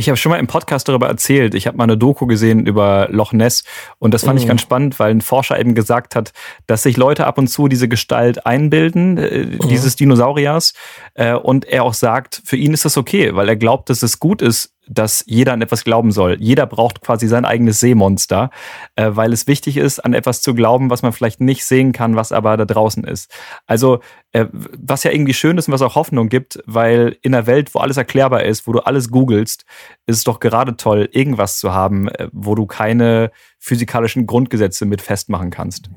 Ich 0.00 0.08
habe 0.08 0.16
schon 0.16 0.30
mal 0.30 0.38
im 0.38 0.46
Podcast 0.46 0.88
darüber 0.88 1.08
erzählt. 1.08 1.54
Ich 1.54 1.66
habe 1.66 1.76
mal 1.76 1.84
eine 1.84 1.98
Doku 1.98 2.26
gesehen 2.26 2.64
über 2.64 3.08
Loch 3.10 3.34
Ness 3.34 3.64
und 3.98 4.14
das 4.14 4.24
fand 4.24 4.38
mhm. 4.38 4.42
ich 4.42 4.48
ganz 4.48 4.62
spannend, 4.62 4.98
weil 4.98 5.10
ein 5.10 5.20
Forscher 5.20 5.60
eben 5.60 5.74
gesagt 5.74 6.16
hat, 6.16 6.32
dass 6.66 6.84
sich 6.84 6.96
Leute 6.96 7.26
ab 7.26 7.36
und 7.36 7.48
zu 7.48 7.68
diese 7.68 7.86
Gestalt 7.86 8.46
einbilden, 8.46 9.18
äh, 9.18 9.44
mhm. 9.44 9.68
dieses 9.68 9.96
Dinosauriers. 9.96 10.72
Äh, 11.12 11.34
und 11.34 11.66
er 11.66 11.84
auch 11.84 11.92
sagt, 11.92 12.40
für 12.46 12.56
ihn 12.56 12.72
ist 12.72 12.86
das 12.86 12.96
okay, 12.96 13.34
weil 13.34 13.46
er 13.46 13.56
glaubt, 13.56 13.90
dass 13.90 14.02
es 14.02 14.18
gut 14.18 14.40
ist, 14.40 14.72
dass 14.88 15.24
jeder 15.26 15.52
an 15.52 15.62
etwas 15.62 15.84
glauben 15.84 16.10
soll. 16.10 16.36
Jeder 16.40 16.66
braucht 16.66 17.00
quasi 17.00 17.28
sein 17.28 17.44
eigenes 17.44 17.80
Seemonster, 17.80 18.50
äh, 18.96 19.10
weil 19.12 19.32
es 19.32 19.46
wichtig 19.46 19.76
ist, 19.76 20.00
an 20.00 20.14
etwas 20.14 20.42
zu 20.42 20.54
glauben, 20.54 20.90
was 20.90 21.02
man 21.02 21.12
vielleicht 21.12 21.40
nicht 21.40 21.64
sehen 21.64 21.92
kann, 21.92 22.16
was 22.16 22.32
aber 22.32 22.56
da 22.56 22.64
draußen 22.64 23.04
ist. 23.04 23.32
Also, 23.66 24.00
äh, 24.32 24.46
was 24.52 25.04
ja 25.04 25.12
irgendwie 25.12 25.34
schön 25.34 25.58
ist 25.58 25.68
und 25.68 25.74
was 25.74 25.82
auch 25.82 25.94
Hoffnung 25.94 26.28
gibt, 26.28 26.60
weil 26.66 27.16
in 27.22 27.34
einer 27.34 27.46
Welt, 27.46 27.74
wo 27.74 27.78
alles 27.78 27.96
erklärbar 27.96 28.44
ist, 28.44 28.66
wo 28.66 28.72
du 28.72 28.80
alles 28.80 29.10
googelst, 29.10 29.64
ist 30.06 30.16
es 30.16 30.24
doch 30.24 30.40
gerade 30.40 30.76
toll, 30.76 31.08
irgendwas 31.12 31.58
zu 31.58 31.72
haben, 31.72 32.08
äh, 32.08 32.28
wo 32.32 32.54
du 32.54 32.66
keine 32.66 33.30
physikalischen 33.58 34.26
Grundgesetze 34.26 34.86
mit 34.86 35.02
festmachen 35.02 35.50
kannst. 35.50 35.90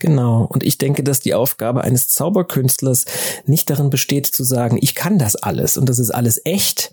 Genau. 0.00 0.46
Und 0.48 0.64
ich 0.64 0.78
denke, 0.78 1.04
dass 1.04 1.20
die 1.20 1.34
Aufgabe 1.34 1.84
eines 1.84 2.08
Zauberkünstlers 2.08 3.04
nicht 3.44 3.68
darin 3.70 3.90
besteht 3.90 4.26
zu 4.26 4.42
sagen, 4.44 4.78
ich 4.80 4.94
kann 4.94 5.18
das 5.18 5.36
alles 5.36 5.76
und 5.76 5.88
das 5.88 5.98
ist 5.98 6.10
alles 6.10 6.40
echt, 6.44 6.90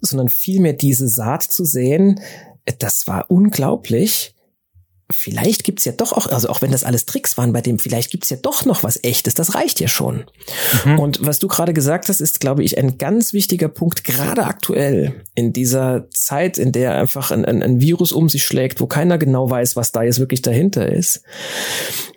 sondern 0.00 0.28
vielmehr 0.28 0.72
diese 0.72 1.08
Saat 1.08 1.42
zu 1.42 1.64
sehen, 1.64 2.20
das 2.78 3.06
war 3.06 3.26
unglaublich 3.28 4.33
vielleicht 5.14 5.64
gibt's 5.64 5.84
ja 5.84 5.92
doch 5.92 6.12
auch, 6.12 6.26
also 6.26 6.48
auch 6.48 6.62
wenn 6.62 6.72
das 6.72 6.84
alles 6.84 7.06
Tricks 7.06 7.36
waren 7.38 7.52
bei 7.52 7.60
dem, 7.60 7.78
vielleicht 7.78 8.10
gibt's 8.10 8.30
ja 8.30 8.36
doch 8.36 8.64
noch 8.64 8.82
was 8.82 8.98
Echtes. 9.02 9.34
Das 9.34 9.54
reicht 9.54 9.80
ja 9.80 9.88
schon. 9.88 10.24
Mhm. 10.84 10.98
Und 10.98 11.26
was 11.26 11.38
du 11.38 11.48
gerade 11.48 11.72
gesagt 11.72 12.08
hast, 12.08 12.20
ist, 12.20 12.40
glaube 12.40 12.62
ich, 12.62 12.78
ein 12.78 12.98
ganz 12.98 13.32
wichtiger 13.32 13.68
Punkt, 13.68 14.04
gerade 14.04 14.44
aktuell 14.44 15.22
in 15.34 15.52
dieser 15.52 16.08
Zeit, 16.10 16.58
in 16.58 16.72
der 16.72 16.94
einfach 16.94 17.30
ein, 17.30 17.44
ein, 17.44 17.62
ein 17.62 17.80
Virus 17.80 18.12
um 18.12 18.28
sich 18.28 18.44
schlägt, 18.44 18.80
wo 18.80 18.86
keiner 18.86 19.18
genau 19.18 19.48
weiß, 19.48 19.76
was 19.76 19.92
da 19.92 20.02
jetzt 20.02 20.18
wirklich 20.18 20.42
dahinter 20.42 20.90
ist. 20.90 21.22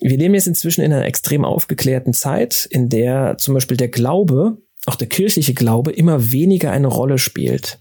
Wir 0.01 0.17
leben 0.17 0.33
jetzt 0.33 0.47
inzwischen 0.47 0.81
in 0.81 0.93
einer 0.93 1.05
extrem 1.05 1.45
aufgeklärten 1.45 2.13
Zeit, 2.13 2.67
in 2.69 2.89
der 2.89 3.37
zum 3.37 3.53
Beispiel 3.53 3.77
der 3.77 3.89
Glaube, 3.89 4.57
auch 4.85 4.95
der 4.95 5.07
kirchliche 5.07 5.53
Glaube, 5.53 5.91
immer 5.91 6.31
weniger 6.31 6.71
eine 6.71 6.87
Rolle 6.87 7.17
spielt. 7.17 7.79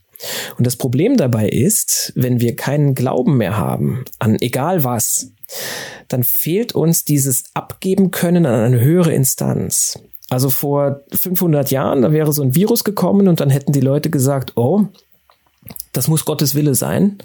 Und 0.58 0.66
das 0.66 0.76
Problem 0.76 1.16
dabei 1.16 1.48
ist, 1.48 2.12
wenn 2.16 2.40
wir 2.40 2.56
keinen 2.56 2.94
Glauben 2.94 3.36
mehr 3.36 3.56
haben 3.56 4.04
an 4.18 4.36
egal 4.40 4.84
was, 4.84 5.32
dann 6.08 6.24
fehlt 6.24 6.74
uns 6.74 7.04
dieses 7.04 7.44
Abgeben 7.54 8.10
können 8.10 8.46
an 8.46 8.60
eine 8.60 8.80
höhere 8.80 9.12
Instanz. 9.12 9.98
Also 10.28 10.50
vor 10.50 11.02
500 11.12 11.70
Jahren, 11.70 12.02
da 12.02 12.12
wäre 12.12 12.32
so 12.32 12.42
ein 12.42 12.54
Virus 12.54 12.82
gekommen 12.82 13.28
und 13.28 13.40
dann 13.40 13.50
hätten 13.50 13.72
die 13.72 13.80
Leute 13.80 14.10
gesagt, 14.10 14.56
oh, 14.56 14.86
das 15.92 16.08
muss 16.08 16.24
Gottes 16.24 16.54
Wille 16.54 16.74
sein. 16.74 17.18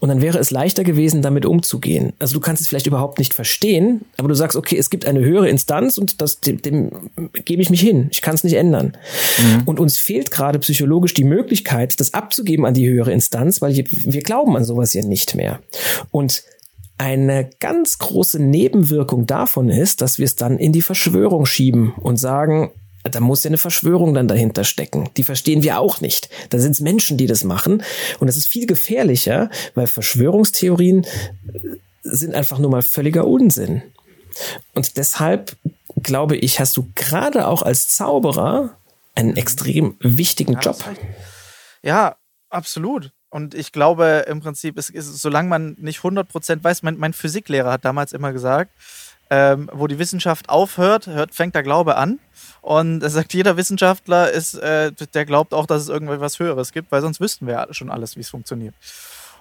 Und 0.00 0.08
dann 0.08 0.20
wäre 0.20 0.38
es 0.38 0.50
leichter 0.50 0.84
gewesen, 0.84 1.22
damit 1.22 1.46
umzugehen. 1.46 2.12
Also 2.18 2.34
du 2.34 2.40
kannst 2.40 2.60
es 2.60 2.68
vielleicht 2.68 2.86
überhaupt 2.86 3.18
nicht 3.18 3.34
verstehen, 3.34 4.04
aber 4.18 4.28
du 4.28 4.34
sagst, 4.34 4.56
okay, 4.56 4.76
es 4.76 4.90
gibt 4.90 5.06
eine 5.06 5.20
höhere 5.20 5.48
Instanz 5.48 5.96
und 5.96 6.20
das, 6.20 6.40
dem, 6.40 6.60
dem 6.60 7.10
gebe 7.44 7.62
ich 7.62 7.70
mich 7.70 7.80
hin. 7.80 8.08
Ich 8.10 8.22
kann 8.22 8.34
es 8.34 8.44
nicht 8.44 8.54
ändern. 8.54 8.96
Mhm. 9.38 9.62
Und 9.64 9.80
uns 9.80 9.98
fehlt 9.98 10.30
gerade 10.30 10.58
psychologisch 10.58 11.14
die 11.14 11.24
Möglichkeit, 11.24 11.98
das 11.98 12.12
abzugeben 12.14 12.66
an 12.66 12.74
die 12.74 12.88
höhere 12.88 13.12
Instanz, 13.12 13.62
weil 13.62 13.74
wir 13.74 14.22
glauben 14.22 14.56
an 14.56 14.64
sowas 14.64 14.92
ja 14.92 15.04
nicht 15.04 15.34
mehr. 15.34 15.60
Und 16.10 16.42
eine 16.98 17.48
ganz 17.60 17.96
große 17.96 18.42
Nebenwirkung 18.42 19.24
davon 19.24 19.70
ist, 19.70 20.02
dass 20.02 20.18
wir 20.18 20.26
es 20.26 20.36
dann 20.36 20.58
in 20.58 20.72
die 20.72 20.82
Verschwörung 20.82 21.46
schieben 21.46 21.94
und 21.94 22.18
sagen, 22.18 22.72
da 23.02 23.20
muss 23.20 23.44
ja 23.44 23.48
eine 23.48 23.58
Verschwörung 23.58 24.14
dann 24.14 24.28
dahinter 24.28 24.64
stecken. 24.64 25.10
Die 25.16 25.24
verstehen 25.24 25.62
wir 25.62 25.78
auch 25.80 26.00
nicht. 26.00 26.28
Da 26.50 26.58
sind 26.58 26.72
es 26.72 26.80
Menschen, 26.80 27.16
die 27.16 27.26
das 27.26 27.44
machen. 27.44 27.82
Und 28.18 28.26
das 28.26 28.36
ist 28.36 28.48
viel 28.48 28.66
gefährlicher, 28.66 29.50
weil 29.74 29.86
Verschwörungstheorien 29.86 31.06
sind 32.02 32.34
einfach 32.34 32.58
nur 32.58 32.70
mal 32.70 32.82
völliger 32.82 33.26
Unsinn. 33.26 33.82
Und 34.74 34.96
deshalb 34.96 35.56
glaube 36.02 36.36
ich, 36.36 36.60
hast 36.60 36.76
du 36.76 36.88
gerade 36.94 37.46
auch 37.48 37.62
als 37.62 37.88
Zauberer 37.88 38.76
einen 39.14 39.36
extrem 39.36 39.96
wichtigen 40.00 40.54
ja, 40.54 40.60
Job. 40.60 40.84
Ja, 41.82 42.16
absolut. 42.48 43.12
Und 43.28 43.54
ich 43.54 43.72
glaube 43.72 44.24
im 44.28 44.40
Prinzip, 44.40 44.76
es 44.76 44.90
ist, 44.90 45.20
solange 45.20 45.48
man 45.48 45.76
nicht 45.78 46.00
100% 46.00 46.62
weiß, 46.62 46.82
mein, 46.82 46.96
mein 46.96 47.12
Physiklehrer 47.12 47.72
hat 47.72 47.84
damals 47.84 48.12
immer 48.12 48.32
gesagt, 48.32 48.72
ähm, 49.30 49.70
wo 49.72 49.86
die 49.86 49.98
Wissenschaft 49.98 50.48
aufhört, 50.48 51.06
hört, 51.06 51.34
fängt 51.34 51.54
der 51.54 51.62
Glaube 51.62 51.96
an. 51.96 52.18
Und 52.62 53.02
er 53.02 53.10
sagt, 53.10 53.32
jeder 53.32 53.56
Wissenschaftler 53.56 54.30
ist, 54.30 54.54
äh, 54.54 54.92
der 55.14 55.24
glaubt 55.24 55.54
auch, 55.54 55.66
dass 55.66 55.82
es 55.82 55.88
irgendwas 55.88 56.38
Höheres 56.38 56.72
gibt, 56.72 56.92
weil 56.92 57.00
sonst 57.00 57.20
wüssten 57.20 57.46
wir 57.46 57.54
ja 57.54 57.66
schon 57.70 57.90
alles, 57.90 58.16
wie 58.16 58.20
es 58.20 58.28
funktioniert. 58.28 58.74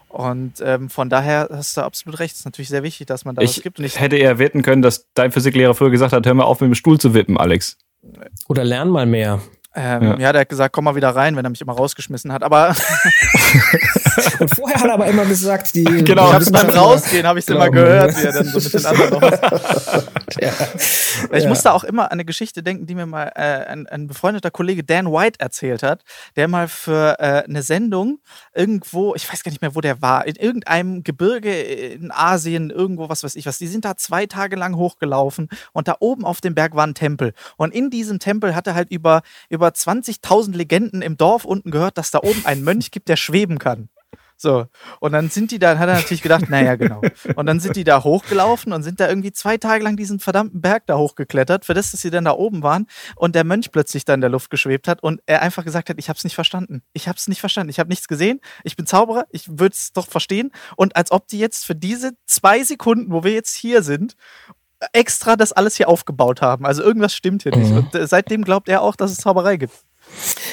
Und 0.10 0.54
ähm, 0.62 0.90
von 0.90 1.10
daher 1.10 1.50
hast 1.52 1.78
du 1.78 1.82
absolut 1.82 2.20
recht. 2.20 2.34
Es 2.34 2.40
ist 2.40 2.46
natürlich 2.46 2.70
sehr 2.70 2.82
wichtig, 2.82 3.08
dass 3.08 3.26
man 3.26 3.36
da 3.36 3.44
ich 3.44 3.58
was 3.58 3.64
gibt. 3.64 3.80
Ich 3.80 4.00
hätte 4.00 4.18
eher 4.18 4.40
wetten 4.40 4.64
können, 4.64 4.82
dass 4.82 5.06
dein 5.14 5.32
Physiklehrer 5.32 5.76
früher 5.76 5.92
gesagt 5.92 6.14
hat, 6.14 6.26
hör 6.26 6.34
mal 6.34 6.46
auf, 6.46 6.62
mit 6.62 6.70
dem 6.70 6.76
Stuhl 6.76 7.00
zu 7.00 7.14
wippen, 7.14 7.38
Alex. 7.38 7.78
Oder 8.48 8.64
lern 8.64 8.90
mal 8.90 9.06
mehr. 9.06 9.40
Ähm, 9.76 10.04
ja. 10.04 10.18
ja. 10.18 10.32
der 10.32 10.42
hat 10.42 10.50
gesagt, 10.50 10.74
komm 10.74 10.86
mal 10.86 10.96
wieder 10.96 11.10
rein, 11.10 11.36
wenn 11.36 11.46
er 11.46 11.52
mich 11.52 11.62
immer 11.62 11.74
rausgeschmissen 11.74 12.34
hat. 12.34 12.42
Aber 12.42 12.76
und 14.40 14.56
vorher 14.56 14.80
hat 14.80 14.86
er 14.86 14.94
aber 14.94 15.08
immer 15.08 15.26
gesagt, 15.26 15.74
die 15.76 15.84
genau, 15.84 16.28
ich 16.30 16.34
hab's 16.34 16.52
beim 16.52 16.70
Rausgehen 16.70 17.26
habe 17.26 17.40
ich 17.40 17.46
es 17.46 17.54
immer 17.54 17.70
gehört, 17.70 18.16
wie 18.18 18.26
er 18.26 18.34
dann 18.34 18.46
so 18.46 18.60
mit 18.60 18.74
den 18.74 18.86
anderen 18.86 19.10
noch. 19.12 19.22
ja. 20.42 20.54
Ich 21.32 21.44
ja. 21.44 21.50
musste 21.50 21.74
auch 21.74 21.84
immer 21.84 22.06
an 22.06 22.12
eine 22.12 22.26
Geschichte 22.26 22.64
denken, 22.64 22.86
die 22.86 22.96
mir 22.96 23.06
mal 23.06 23.32
äh, 23.36 23.66
ein, 23.66 23.88
ein, 23.88 24.08
befreundeter 24.08 24.52
Kollege 24.52 24.84
Dan 24.84 25.12
White 25.12 25.40
erzählt 25.40 25.84
hat, 25.84 26.04
der 26.36 26.48
mal 26.48 26.68
für 26.68 27.20
äh, 27.20 27.44
eine 27.48 27.64
Sendung 27.64 28.20
irgendwo, 28.54 29.16
ich 29.16 29.32
weiß 29.32 29.44
gar 29.44 29.52
nicht 29.52 29.62
mehr, 29.62 29.76
wo 29.76 29.82
der 29.82 30.02
war, 30.02 30.26
in 30.28 30.36
irgendeinem 30.36 31.04
Gebirge 31.04 31.62
in 31.62 32.12
Asien, 32.12 32.70
irgendwo, 32.70 33.10
was 33.10 33.24
weiß 33.24 33.36
ich 33.36 33.46
was. 33.46 33.58
Die 33.58 33.68
sind 33.68 33.86
da 33.86 33.98
zwei 33.98 34.26
Tage 34.26 34.56
lang 34.56 34.76
hochgelaufen 34.76 35.50
und 35.74 35.88
da 35.88 35.98
oben 36.00 36.26
auf 36.26 36.42
dem 36.42 36.56
Berg 36.56 36.76
war 36.76 36.86
ein 36.86 36.94
Tempel. 36.94 37.34
Und 37.58 37.74
in 37.74 37.90
diesem 37.90 38.20
Tempel 38.20 38.56
hat 38.56 38.68
er 38.68 38.76
halt 38.76 38.92
über, 38.92 39.22
über 39.50 39.70
20.000 39.70 40.56
Legenden 40.56 41.02
im 41.02 41.18
Dorf 41.18 41.46
unten 41.46 41.72
gehört, 41.72 41.98
dass 41.98 42.12
da 42.12 42.20
oben 42.20 42.46
einen 42.46 42.64
Mönch 42.64 42.92
gibt, 42.92 43.10
der 43.10 43.18
schweben 43.40 43.60
kann. 43.60 43.90
So. 44.42 44.68
Und 45.02 45.12
dann 45.12 45.30
sind 45.30 45.52
die 45.52 45.60
da, 45.60 45.78
hat 45.78 45.90
er 45.90 45.96
natürlich 45.96 46.22
gedacht, 46.22 46.50
naja, 46.50 46.76
genau. 46.76 47.02
Und 47.36 47.46
dann 47.46 47.60
sind 47.60 47.76
die 47.76 47.84
da 47.84 48.06
hochgelaufen 48.06 48.72
und 48.72 48.84
sind 48.84 49.02
da 49.02 49.10
irgendwie 49.10 49.34
zwei 49.34 49.58
Tage 49.58 49.84
lang 49.84 49.98
diesen 49.98 50.20
verdammten 50.20 50.62
Berg 50.62 50.88
da 50.88 50.98
hochgeklettert, 50.98 51.66
für 51.66 51.74
das, 51.74 51.92
dass 51.92 52.00
sie 52.00 52.10
dann 52.10 52.24
da 52.24 52.32
oben 52.32 52.64
waren 52.64 52.88
und 53.18 53.36
der 53.36 53.44
Mönch 53.44 53.70
plötzlich 53.74 54.06
da 54.06 54.14
in 54.14 54.22
der 54.22 54.30
Luft 54.30 54.50
geschwebt 54.50 54.88
hat 54.88 55.04
und 55.04 55.22
er 55.26 55.42
einfach 55.42 55.66
gesagt 55.66 55.90
hat, 55.90 55.98
ich 56.00 56.08
hab's 56.08 56.24
nicht 56.24 56.36
verstanden. 56.36 56.84
Ich 56.94 57.10
hab's 57.10 57.28
nicht 57.28 57.42
verstanden. 57.42 57.70
Ich 57.70 57.80
habe 57.80 57.90
nichts 57.90 58.08
gesehen. 58.08 58.40
Ich 58.64 58.78
bin 58.78 58.86
Zauberer. 58.86 59.26
Ich 59.30 59.50
würde 59.50 59.74
es 59.74 59.92
doch 59.92 60.08
verstehen. 60.08 60.52
Und 60.78 60.96
als 60.96 61.12
ob 61.12 61.28
die 61.28 61.40
jetzt 61.40 61.66
für 61.66 61.76
diese 61.76 62.14
zwei 62.26 62.64
Sekunden, 62.64 63.12
wo 63.12 63.26
wir 63.26 63.34
jetzt 63.34 63.56
hier 63.56 63.84
sind 63.84 64.16
extra 64.94 65.36
das 65.36 65.52
alles 65.52 65.76
hier 65.76 65.90
aufgebaut 65.90 66.42
haben. 66.42 66.66
Also 66.66 66.82
irgendwas 66.82 67.14
stimmt 67.14 67.44
hier 67.44 67.54
mhm. 67.54 67.62
nicht. 67.62 67.74
Und 67.74 67.96
äh, 67.96 68.08
seitdem 68.08 68.46
glaubt 68.46 68.70
er 68.70 68.82
auch, 68.82 68.96
dass 68.96 69.12
es 69.12 69.18
Zauberei 69.18 69.58
gibt. 69.58 69.74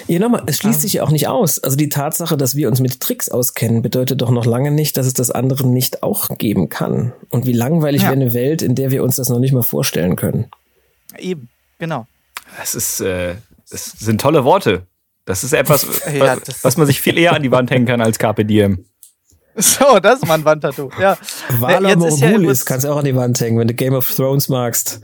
Ja, 0.07 0.19
nochmal, 0.19 0.45
es 0.47 0.59
schließt 0.59 0.81
sich 0.81 0.95
ja 0.95 1.03
auch 1.03 1.11
nicht 1.11 1.29
aus. 1.29 1.59
Also 1.59 1.77
die 1.77 1.89
Tatsache, 1.89 2.37
dass 2.37 2.55
wir 2.55 2.69
uns 2.69 2.81
mit 2.81 3.01
Tricks 3.01 3.29
auskennen, 3.29 3.83
bedeutet 3.83 4.23
doch 4.23 4.31
noch 4.31 4.47
lange 4.47 4.71
nicht, 4.71 4.97
dass 4.97 5.07
es 5.07 5.15
das 5.15 5.31
andere 5.31 5.67
nicht 5.67 6.03
auch 6.03 6.37
geben 6.39 6.69
kann. 6.69 7.13
Und 7.31 7.47
wie 7.47 7.53
langweilig 7.53 8.03
ja. 8.03 8.09
wäre 8.09 8.21
eine 8.21 8.35
Welt, 8.35 8.63
in 8.63 8.75
der 8.75 8.91
wir 8.91 9.03
uns 9.03 9.17
das 9.17 9.29
noch 9.29 9.41
nicht 9.41 9.53
mal 9.53 9.63
vorstellen 9.63 10.17
können. 10.17 10.47
Eben, 11.19 11.49
genau. 11.79 12.07
Das 12.59 12.75
ist, 12.75 13.01
äh, 13.01 13.35
das 13.71 13.87
sind 13.99 14.21
tolle 14.21 14.45
Worte. 14.45 14.87
Das 15.25 15.43
ist 15.43 15.53
etwas, 15.53 15.87
ja, 16.13 16.37
das 16.37 16.63
was 16.63 16.77
man 16.77 16.87
sich 16.87 17.01
viel 17.01 17.19
eher 17.19 17.33
an 17.33 17.43
die 17.43 17.51
Wand 17.51 17.71
hängen 17.71 17.87
kann 17.87 18.01
als 18.01 18.19
Carpe 18.19 18.45
Diem. 18.45 18.87
So, 19.59 19.99
das 20.01 20.17
ist 20.17 20.27
mal 20.27 20.35
ein 20.35 20.45
Wandtattoo. 20.45 20.91
Ja. 21.01 21.17
Valar 21.59 21.97
Morgulis 21.97 22.61
ja 22.61 22.65
kannst 22.67 22.85
du 22.85 22.91
auch 22.91 22.99
an 22.99 23.07
die 23.07 23.17
Wand 23.17 23.41
hängen, 23.41 23.59
wenn 23.59 23.69
du 23.69 23.75
Game 23.75 23.95
of 23.95 24.09
Thrones 24.15 24.51
magst. 24.51 25.01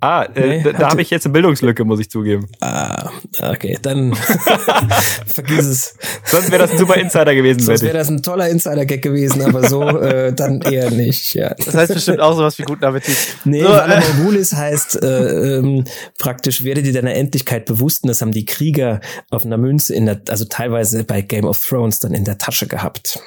Ah, 0.00 0.22
äh, 0.22 0.58
nee, 0.58 0.62
da, 0.62 0.72
da 0.72 0.90
habe 0.90 1.02
ich 1.02 1.10
jetzt 1.10 1.26
eine 1.26 1.32
Bildungslücke, 1.32 1.84
muss 1.84 1.98
ich 1.98 2.08
zugeben. 2.08 2.48
Ah, 2.60 3.10
okay, 3.40 3.76
dann 3.82 4.14
vergiss 5.26 5.66
es. 5.66 5.96
Sonst 6.24 6.52
wäre 6.52 6.62
das 6.62 6.72
ein 6.72 6.78
super 6.78 6.94
Insider 6.96 7.34
gewesen. 7.34 7.60
Sonst 7.60 7.82
wäre 7.82 7.98
das 7.98 8.08
ein 8.08 8.22
toller 8.22 8.48
Insider-Gag 8.48 9.02
gewesen, 9.02 9.42
aber 9.42 9.68
so 9.68 9.82
äh, 9.82 10.32
dann 10.32 10.60
eher 10.60 10.90
nicht. 10.90 11.34
Ja. 11.34 11.54
Das 11.54 11.74
heißt 11.74 11.92
bestimmt 11.92 12.20
auch 12.20 12.36
sowas 12.36 12.56
wie 12.58 12.62
guten 12.62 12.84
Appetit. 12.84 13.16
Nee, 13.44 13.62
so, 13.62 13.68
Valar 13.68 13.98
äh, 13.98 14.14
Morgulis 14.14 14.52
heißt 14.52 15.02
äh, 15.02 15.56
ähm, 15.58 15.84
praktisch, 16.18 16.62
werde 16.62 16.82
dir 16.82 16.92
deiner 16.92 17.14
Endlichkeit 17.14 17.64
bewusst 17.64 18.04
und 18.04 18.08
das 18.08 18.20
haben 18.20 18.32
die 18.32 18.44
Krieger 18.44 19.00
auf 19.30 19.44
einer 19.44 19.58
Münze 19.58 19.92
in 19.94 20.06
der, 20.06 20.20
also 20.28 20.44
teilweise 20.44 21.02
bei 21.02 21.20
Game 21.20 21.44
of 21.44 21.60
Thrones 21.60 21.98
dann 21.98 22.14
in 22.14 22.24
der 22.24 22.38
Tasche 22.38 22.68
gehabt. 22.68 23.18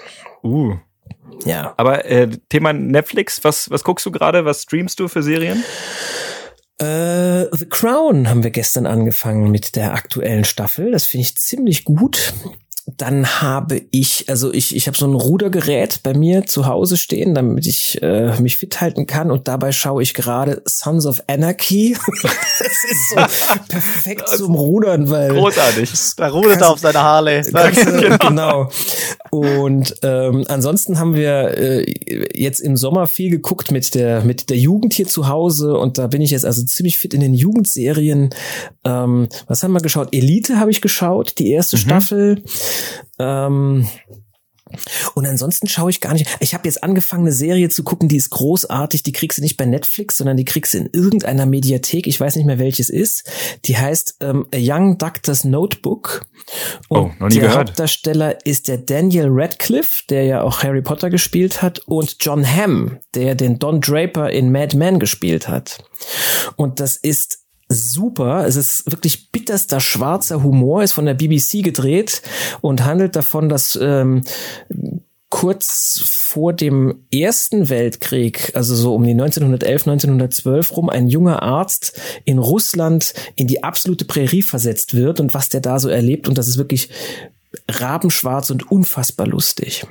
Uh. 0.44 0.76
Ja. 1.46 1.74
Aber 1.78 2.06
äh, 2.06 2.30
Thema 2.50 2.74
Netflix, 2.74 3.44
was, 3.44 3.70
was 3.70 3.84
guckst 3.84 4.06
du 4.06 4.12
gerade? 4.12 4.46
Was 4.46 4.64
streamst 4.64 5.00
du 5.00 5.08
für 5.08 5.24
Serien? 5.24 5.64
Äh, 6.78 7.46
The 7.52 7.68
Crown 7.70 8.30
haben 8.30 8.44
wir 8.44 8.52
gestern 8.52 8.86
angefangen 8.86 9.52
mit 9.52 9.76
der 9.76 9.94
aktuellen 9.94 10.46
Staffel. 10.46 10.92
Das 10.92 11.06
finde 11.06 11.24
ich 11.24 11.38
ziemlich 11.38 11.84
gut 11.84 12.34
dann 12.98 13.42
habe 13.42 13.82
ich, 13.92 14.26
also 14.28 14.52
ich, 14.54 14.76
ich 14.76 14.88
habe 14.88 14.98
so 14.98 15.06
ein 15.06 15.14
Rudergerät 15.14 16.02
bei 16.04 16.14
mir 16.14 16.46
zu 16.46 16.66
Hause 16.66 16.98
stehen, 16.98 17.36
damit 17.36 17.66
ich 17.68 18.02
äh, 18.02 18.40
mich 18.42 18.58
fit 18.58 18.82
halten 18.82 19.06
kann 19.06 19.32
und 19.32 19.48
dabei 19.48 19.72
schaue 19.72 20.02
ich 20.02 20.14
gerade 20.14 20.62
Sons 20.66 21.06
of 21.06 21.22
Anarchy. 21.28 21.96
das 22.24 22.84
ist 22.84 23.10
so 23.10 23.16
perfekt 23.70 24.30
zum 24.38 24.56
Rudern, 24.56 25.10
weil 25.10 25.34
großartig. 25.34 25.92
Da 26.18 26.30
rudert 26.30 26.62
er 26.62 26.70
auf 26.72 26.80
seine 26.80 27.02
Harley. 27.02 27.42
Ganze, 27.52 28.18
genau. 28.20 28.70
Und 29.32 29.96
ähm, 30.04 30.44
ansonsten 30.50 31.00
haben 31.00 31.16
wir 31.16 31.58
äh, 31.58 31.86
jetzt 32.36 32.60
im 32.60 32.76
Sommer 32.76 33.08
viel 33.08 33.30
geguckt 33.30 33.72
mit 33.72 33.96
der 33.96 34.26
mit 34.26 34.50
der 34.50 34.58
Jugend 34.58 34.94
hier 34.94 35.08
zu 35.08 35.30
Hause 35.30 35.78
und 35.78 35.98
da 35.98 36.08
bin 36.08 36.22
ich 36.22 36.32
jetzt 36.32 36.46
also 36.46 36.66
ziemlich 36.66 36.98
fit 36.98 37.14
in 37.14 37.22
den 37.22 37.34
Jugendserien. 37.34 38.32
Ähm, 38.84 39.30
was 39.48 39.64
haben 39.64 39.72
wir 39.72 39.80
geschaut? 39.80 40.10
Elite 40.12 40.60
habe 40.60 40.70
ich 40.70 40.82
geschaut, 40.82 41.40
die 41.40 41.50
erste 41.50 41.78
mhm. 41.78 41.80
Staffel. 41.80 42.44
Ähm, 43.20 43.88
und 45.16 45.26
ansonsten 45.26 45.68
schaue 45.68 45.90
ich 45.90 46.02
gar 46.02 46.14
nicht. 46.14 46.28
Ich 46.40 46.54
habe 46.54 46.68
jetzt 46.68 46.84
angefangen, 46.84 47.24
eine 47.24 47.34
Serie 47.34 47.70
zu 47.70 47.84
gucken, 47.84 48.10
die 48.10 48.18
ist 48.18 48.30
großartig. 48.30 49.04
Die 49.04 49.12
kriegst 49.12 49.38
du 49.38 49.42
nicht 49.42 49.58
bei 49.58 49.66
Netflix, 49.66 50.18
sondern 50.18 50.38
die 50.38 50.46
kriegst 50.46 50.74
du 50.74 50.80
in 50.80 50.90
irgendeiner 50.92 51.46
Mediathek. 51.46 52.08
Ich 52.08 52.20
weiß 52.20 52.36
nicht 52.36 52.46
mehr, 52.46 52.60
welches 52.60 52.90
ist. 52.90 53.30
Die 53.66 53.78
heißt 53.78 54.18
ähm, 54.22 54.46
A 54.54 54.58
Young 54.58 54.98
Doctor's 54.98 55.44
Notebook. 55.44 56.26
Und 56.90 57.00
oh, 57.00 57.12
noch 57.20 57.30
nie 57.30 57.36
der 57.36 57.50
gehört. 57.50 57.70
Hauptdarsteller 57.70 58.46
ist 58.46 58.68
der 58.68 58.78
Daniel 58.78 59.28
Radcliffe, 59.30 60.04
der 60.10 60.26
ja 60.26 60.42
auch 60.42 60.64
Harry 60.64 60.82
Potter 60.82 61.10
gespielt 61.10 61.62
hat, 61.62 61.80
und 61.86 62.18
John 62.20 62.46
Hamm, 62.46 63.00
der 63.14 63.36
den 63.36 63.60
Don 63.60 63.82
Draper 63.82 64.30
in 64.30 64.52
Mad 64.52 64.76
Men 64.76 65.00
gespielt 65.00 65.48
hat. 65.48 65.84
Und 66.56 66.80
das 66.80 66.96
ist 66.96 67.41
super. 67.72 68.46
Es 68.46 68.56
ist 68.56 68.84
wirklich 68.92 69.32
bitterster 69.32 69.80
schwarzer 69.80 70.44
Humor, 70.44 70.84
ist 70.84 70.94
von 70.94 71.06
der 71.06 71.14
BBC 71.14 71.64
gedreht 71.64 72.22
und 72.62 72.84
handelt 72.84 73.16
davon, 73.16 73.50
dass 73.50 73.78
ähm, 73.82 74.24
kurz 75.30 76.04
vor 76.06 76.54
dem 76.54 77.06
Ersten 77.12 77.70
Weltkrieg, 77.70 78.52
also 78.54 78.76
so 78.76 78.94
um 78.94 79.04
die 79.04 79.12
1911, 79.12 79.88
1912 79.88 80.78
rum, 80.78 80.90
ein 80.90 81.08
junger 81.08 81.42
Arzt 81.42 82.00
in 82.26 82.38
Russland 82.38 83.14
in 83.36 83.48
die 83.48 83.64
absolute 83.64 84.06
Prärie 84.06 84.44
versetzt 84.44 84.94
wird 84.94 85.20
und 85.20 85.34
was 85.34 85.50
der 85.50 85.62
da 85.62 85.80
so 85.80 85.88
erlebt 85.90 86.28
und 86.28 86.38
das 86.38 86.48
ist 86.48 86.58
wirklich 86.58 86.90
rabenschwarz 87.70 88.50
und 88.50 88.72
unfassbar 88.72 89.26
lustig. 89.26 89.86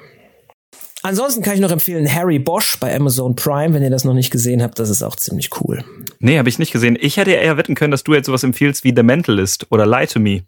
Ansonsten 1.03 1.43
kann 1.43 1.55
ich 1.55 1.61
noch 1.61 1.71
empfehlen 1.71 2.13
Harry 2.13 2.39
Bosch 2.39 2.79
bei 2.79 2.95
Amazon 2.95 3.35
Prime, 3.35 3.73
wenn 3.73 3.83
ihr 3.83 3.91
das 3.91 4.05
noch 4.05 4.15
nicht 4.15 4.31
gesehen 4.31 4.63
habt, 4.63 4.79
das 4.79 4.91
ist 4.91 5.03
auch 5.03 5.17
ziemlich 5.17 5.49
cool. 5.61 5.83
Nee, 6.19 6.39
habe 6.39 6.49
ich 6.49 6.59
nicht 6.59 6.73
gesehen. 6.73 6.99
Ich 7.01 7.17
hätte 7.17 7.31
eher 7.31 7.57
wetten 7.57 7.75
können, 7.75 7.91
dass 7.91 8.05
du 8.05 8.13
jetzt 8.13 8.27
sowas 8.27 8.43
empfiehlst 8.43 8.85
wie 8.85 8.93
The 8.95 9.03
Mentalist 9.03 9.67
oder 9.71 9.87
Lie 9.87 10.07
to 10.07 10.21
Me. 10.21 10.43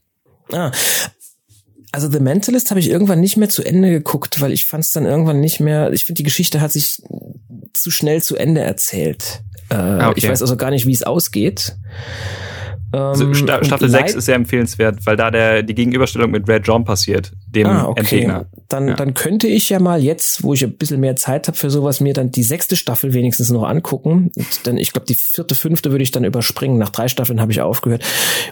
Ah. 0.52 0.70
Also 1.90 2.10
The 2.10 2.20
Mentalist 2.20 2.70
habe 2.70 2.80
ich 2.80 2.90
irgendwann 2.90 3.20
nicht 3.20 3.36
mehr 3.36 3.48
zu 3.48 3.62
Ende 3.62 3.90
geguckt, 3.90 4.40
weil 4.40 4.52
ich 4.52 4.64
fand 4.64 4.84
es 4.84 4.90
dann 4.90 5.06
irgendwann 5.06 5.40
nicht 5.40 5.60
mehr, 5.60 5.92
ich 5.92 6.04
finde 6.04 6.18
die 6.18 6.24
Geschichte 6.24 6.60
hat 6.60 6.72
sich 6.72 7.02
zu 7.72 7.90
schnell 7.90 8.22
zu 8.22 8.36
Ende 8.36 8.60
erzählt. 8.60 9.42
Äh, 9.70 9.74
ah, 9.74 10.10
okay. 10.10 10.20
Ich 10.20 10.28
weiß 10.28 10.42
also 10.42 10.56
gar 10.56 10.70
nicht, 10.70 10.86
wie 10.86 10.92
es 10.92 11.02
ausgeht. 11.02 11.76
Also 12.92 13.24
ähm, 13.24 13.34
Sta 13.34 13.64
Staffel 13.64 13.88
6 13.88 14.14
ist 14.14 14.26
sehr 14.26 14.34
empfehlenswert, 14.34 14.98
weil 15.06 15.16
da 15.16 15.30
der, 15.30 15.62
die 15.62 15.74
Gegenüberstellung 15.74 16.30
mit 16.30 16.46
Red 16.46 16.66
John 16.66 16.84
passiert, 16.84 17.32
dem 17.48 17.66
ah, 17.66 17.86
okay. 17.86 18.00
Endgegner. 18.00 18.46
Dann, 18.72 18.88
ja. 18.88 18.94
dann 18.94 19.12
könnte 19.12 19.48
ich 19.48 19.68
ja 19.68 19.78
mal 19.80 20.02
jetzt, 20.02 20.42
wo 20.42 20.54
ich 20.54 20.64
ein 20.64 20.72
bisschen 20.72 21.00
mehr 21.00 21.14
Zeit 21.14 21.46
habe 21.46 21.58
für 21.58 21.70
sowas, 21.70 22.00
mir 22.00 22.14
dann 22.14 22.30
die 22.30 22.42
sechste 22.42 22.74
Staffel 22.74 23.12
wenigstens 23.12 23.50
noch 23.50 23.64
angucken. 23.64 24.30
Und 24.34 24.66
dann, 24.66 24.78
ich 24.78 24.92
glaube, 24.92 25.06
die 25.06 25.14
vierte, 25.14 25.54
fünfte 25.54 25.90
würde 25.90 26.02
ich 26.02 26.10
dann 26.10 26.24
überspringen. 26.24 26.78
Nach 26.78 26.88
drei 26.88 27.08
Staffeln 27.08 27.40
habe 27.40 27.52
ich 27.52 27.60
aufgehört. 27.60 28.02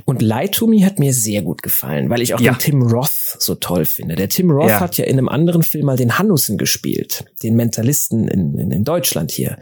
Und 0.05 0.21
Lie 0.21 0.51
to 0.51 0.67
Me 0.67 0.85
hat 0.85 0.99
mir 0.99 1.15
sehr 1.15 1.41
gut 1.41 1.63
gefallen, 1.63 2.11
weil 2.11 2.21
ich 2.21 2.35
auch 2.35 2.41
ja. 2.41 2.53
den 2.53 2.59
Tim 2.59 2.83
Roth 2.83 3.37
so 3.39 3.55
toll 3.55 3.87
finde. 3.87 4.15
Der 4.15 4.29
Tim 4.29 4.51
Roth 4.51 4.69
ja. 4.69 4.81
hat 4.81 4.99
ja 4.99 5.07
in 5.07 5.17
einem 5.17 5.29
anderen 5.31 5.63
Film 5.63 5.87
mal 5.87 5.97
den 5.97 6.19
Hannussen 6.19 6.59
gespielt, 6.59 7.25
den 7.43 7.57
Mentalisten 7.57 8.29
in, 8.29 8.59
in, 8.59 8.71
in 8.71 8.85
Deutschland 8.85 9.31
hier. 9.31 9.57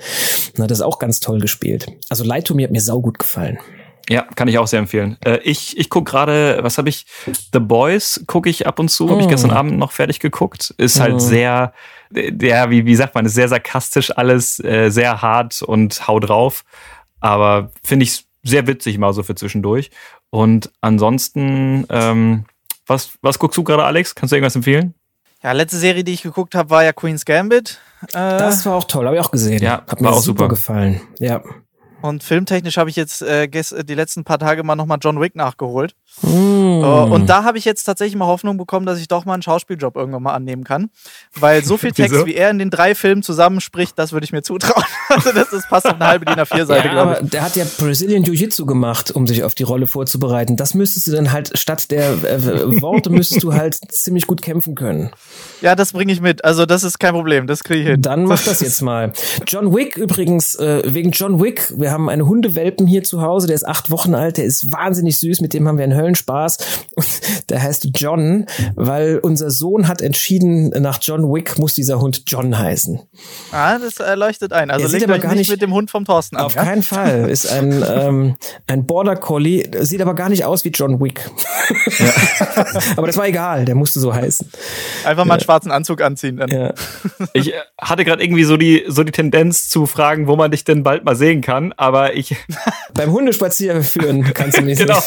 Hat 0.58 0.70
das 0.72 0.80
auch 0.80 0.98
ganz 0.98 1.20
toll 1.20 1.38
gespielt. 1.38 1.86
Also 2.08 2.24
Lie 2.24 2.42
to 2.42 2.54
Me 2.54 2.64
hat 2.64 2.72
mir 2.72 2.80
sau 2.80 3.00
gut 3.00 3.20
gefallen. 3.20 3.58
Ja, 4.08 4.22
kann 4.22 4.48
ich 4.48 4.58
auch 4.58 4.66
sehr 4.66 4.78
empfehlen. 4.78 5.16
Äh, 5.24 5.38
ich 5.38 5.76
ich 5.76 5.90
gucke 5.90 6.10
gerade, 6.10 6.58
was 6.62 6.78
habe 6.78 6.88
ich? 6.88 7.06
The 7.52 7.58
Boys 7.58 8.24
gucke 8.26 8.48
ich 8.48 8.66
ab 8.66 8.78
und 8.78 8.88
zu, 8.88 9.06
oh. 9.06 9.10
habe 9.10 9.20
ich 9.20 9.28
gestern 9.28 9.50
Abend 9.50 9.78
noch 9.78 9.92
fertig 9.92 10.20
geguckt. 10.20 10.74
Ist 10.78 10.98
halt 11.00 11.14
oh. 11.14 11.18
sehr, 11.18 11.72
der, 12.10 12.70
wie, 12.70 12.86
wie 12.86 12.96
sagt 12.96 13.14
man, 13.14 13.26
ist 13.26 13.34
sehr 13.34 13.48
sarkastisch 13.48 14.16
alles, 14.16 14.58
äh, 14.60 14.90
sehr 14.90 15.20
hart 15.20 15.62
und 15.62 16.08
hau 16.08 16.20
drauf. 16.20 16.64
Aber 17.20 17.70
finde 17.82 18.04
ich 18.04 18.24
sehr 18.42 18.66
witzig 18.66 18.98
mal 18.98 19.12
so 19.12 19.22
für 19.22 19.34
zwischendurch. 19.34 19.90
Und 20.30 20.70
ansonsten, 20.80 21.86
ähm, 21.90 22.44
was, 22.86 23.10
was 23.20 23.38
guckst 23.38 23.58
du 23.58 23.64
gerade, 23.64 23.84
Alex? 23.84 24.14
Kannst 24.14 24.32
du 24.32 24.36
irgendwas 24.36 24.56
empfehlen? 24.56 24.94
Ja, 25.42 25.52
letzte 25.52 25.78
Serie, 25.78 26.02
die 26.02 26.14
ich 26.14 26.22
geguckt 26.22 26.54
habe, 26.54 26.70
war 26.70 26.82
ja 26.82 26.92
Queen's 26.92 27.24
Gambit. 27.24 27.78
Äh, 28.08 28.12
das 28.12 28.66
war 28.66 28.74
auch 28.74 28.84
toll, 28.84 29.06
habe 29.06 29.16
ich 29.16 29.22
auch 29.22 29.30
gesehen. 29.30 29.62
Ja, 29.62 29.84
hat 29.86 30.00
mir 30.00 30.08
auch 30.08 30.20
super, 30.20 30.44
super 30.44 30.48
gefallen. 30.48 31.00
Ja. 31.20 31.42
Und 32.00 32.22
filmtechnisch 32.22 32.76
habe 32.76 32.90
ich 32.90 32.96
jetzt 32.96 33.22
äh, 33.22 33.48
die 33.48 33.94
letzten 33.94 34.24
paar 34.24 34.38
Tage 34.38 34.62
mal 34.62 34.76
nochmal 34.76 34.98
John 35.00 35.20
Wick 35.20 35.34
nachgeholt. 35.34 35.94
Mm. 36.22 36.82
Uh, 36.82 37.04
und 37.12 37.26
da 37.26 37.44
habe 37.44 37.58
ich 37.58 37.64
jetzt 37.64 37.84
tatsächlich 37.84 38.16
mal 38.16 38.26
Hoffnung 38.26 38.56
bekommen, 38.56 38.86
dass 38.86 38.98
ich 38.98 39.08
doch 39.08 39.24
mal 39.24 39.34
einen 39.34 39.42
Schauspieljob 39.42 39.96
irgendwann 39.96 40.22
mal 40.22 40.34
annehmen 40.34 40.64
kann. 40.64 40.90
Weil 41.34 41.64
so 41.64 41.76
viel 41.76 41.92
Text, 41.98 42.26
wie 42.26 42.34
er 42.34 42.50
in 42.50 42.58
den 42.58 42.70
drei 42.70 42.94
Filmen 42.94 43.22
zusammenspricht, 43.22 43.98
das 43.98 44.12
würde 44.12 44.24
ich 44.24 44.32
mir 44.32 44.42
zutrauen. 44.42 44.84
also 45.08 45.32
das 45.32 45.52
ist 45.52 45.68
passt 45.68 45.86
auf 45.86 45.94
eine 45.94 46.06
halbe 46.06 46.24
DIN 46.24 46.36
A4-Seite, 46.36 46.88
ja, 46.88 46.94
aber 46.94 47.22
der 47.22 47.42
hat 47.42 47.56
ja 47.56 47.64
Brazilian 47.78 48.24
Jiu-Jitsu 48.24 48.66
gemacht, 48.66 49.10
um 49.10 49.26
sich 49.26 49.44
auf 49.44 49.54
die 49.54 49.62
Rolle 49.62 49.86
vorzubereiten. 49.86 50.56
Das 50.56 50.74
müsstest 50.74 51.06
du 51.06 51.12
dann 51.12 51.32
halt, 51.32 51.56
statt 51.58 51.90
der 51.90 52.10
äh, 52.24 52.80
Worte 52.80 53.10
müsstest 53.10 53.42
du 53.42 53.54
halt 53.54 53.78
ziemlich 53.92 54.26
gut 54.26 54.42
kämpfen 54.42 54.74
können. 54.74 55.10
Ja, 55.60 55.74
das 55.74 55.92
bringe 55.92 56.12
ich 56.12 56.20
mit. 56.20 56.44
Also 56.44 56.66
das 56.66 56.84
ist 56.84 56.98
kein 56.98 57.12
Problem, 57.12 57.46
das 57.46 57.64
kriege 57.64 57.80
ich 57.80 57.86
hin. 57.88 58.02
Dann 58.02 58.24
mach 58.24 58.42
das 58.42 58.60
jetzt 58.60 58.82
mal. 58.82 59.12
John 59.46 59.74
Wick 59.74 59.96
übrigens, 59.96 60.54
äh, 60.54 60.82
wegen 60.86 61.10
John 61.10 61.40
Wick, 61.40 61.72
wir 61.76 61.90
haben 61.90 62.08
einen 62.08 62.26
Hundewelpen 62.26 62.86
hier 62.86 63.02
zu 63.04 63.22
Hause, 63.22 63.46
der 63.46 63.56
ist 63.56 63.66
acht 63.66 63.90
Wochen 63.90 64.14
alt, 64.14 64.36
der 64.36 64.44
ist 64.44 64.72
wahnsinnig 64.72 65.18
süß, 65.18 65.40
mit 65.40 65.54
dem 65.54 65.66
haben 65.68 65.78
wir 65.78 65.84
einen 65.84 65.96
Höllenspaß. 66.08 66.58
Und 66.94 67.06
der 67.50 67.62
heißt 67.62 67.88
John, 67.94 68.46
weil 68.74 69.18
unser 69.18 69.50
Sohn 69.50 69.88
hat 69.88 70.00
entschieden, 70.00 70.70
nach 70.70 70.98
John 71.00 71.32
Wick 71.32 71.58
muss 71.58 71.74
dieser 71.74 72.00
Hund 72.00 72.24
John 72.26 72.58
heißen. 72.58 73.00
Ah, 73.52 73.78
das 73.78 73.98
erleuchtet 73.98 74.52
ein. 74.52 74.70
Also 74.70 74.88
legt 74.88 75.08
euch 75.08 75.22
nicht, 75.22 75.34
nicht 75.34 75.50
mit 75.50 75.62
dem 75.62 75.72
Hund 75.72 75.90
vom 75.90 76.04
Thorsten 76.04 76.36
an. 76.36 76.44
Auf 76.44 76.54
ja? 76.54 76.64
keinen 76.64 76.82
Fall. 76.82 77.28
Ist 77.28 77.50
ein, 77.50 77.84
ähm, 77.88 78.36
ein 78.66 78.86
Border 78.86 79.16
Collie, 79.16 79.64
sieht 79.80 80.00
aber 80.00 80.14
gar 80.14 80.28
nicht 80.28 80.44
aus 80.44 80.64
wie 80.64 80.70
John 80.70 81.00
Wick. 81.00 81.30
Ja. 81.98 82.60
aber 82.96 83.06
das 83.06 83.16
war 83.16 83.26
egal, 83.26 83.64
der 83.64 83.74
musste 83.74 84.00
so 84.00 84.14
heißen. 84.14 84.50
Einfach 85.04 85.24
mal 85.24 85.34
einen 85.34 85.42
schwarzen 85.42 85.70
Anzug 85.70 86.00
anziehen. 86.00 86.38
Dann. 86.38 86.50
Ja. 86.50 86.74
Ich 87.32 87.52
hatte 87.78 88.04
gerade 88.04 88.22
irgendwie 88.22 88.44
so 88.44 88.56
die, 88.56 88.84
so 88.88 89.04
die 89.04 89.12
Tendenz 89.12 89.68
zu 89.68 89.86
fragen, 89.86 90.26
wo 90.26 90.36
man 90.36 90.50
dich 90.50 90.64
denn 90.64 90.82
bald 90.82 91.04
mal 91.04 91.16
sehen 91.16 91.40
kann, 91.40 91.72
aber 91.76 92.14
ich. 92.14 92.34
Beim 92.94 93.12
Hundespazier 93.12 93.82
führen 93.82 94.24
kannst 94.34 94.58
du 94.58 94.62
mich 94.62 94.78
Genau. 94.88 95.02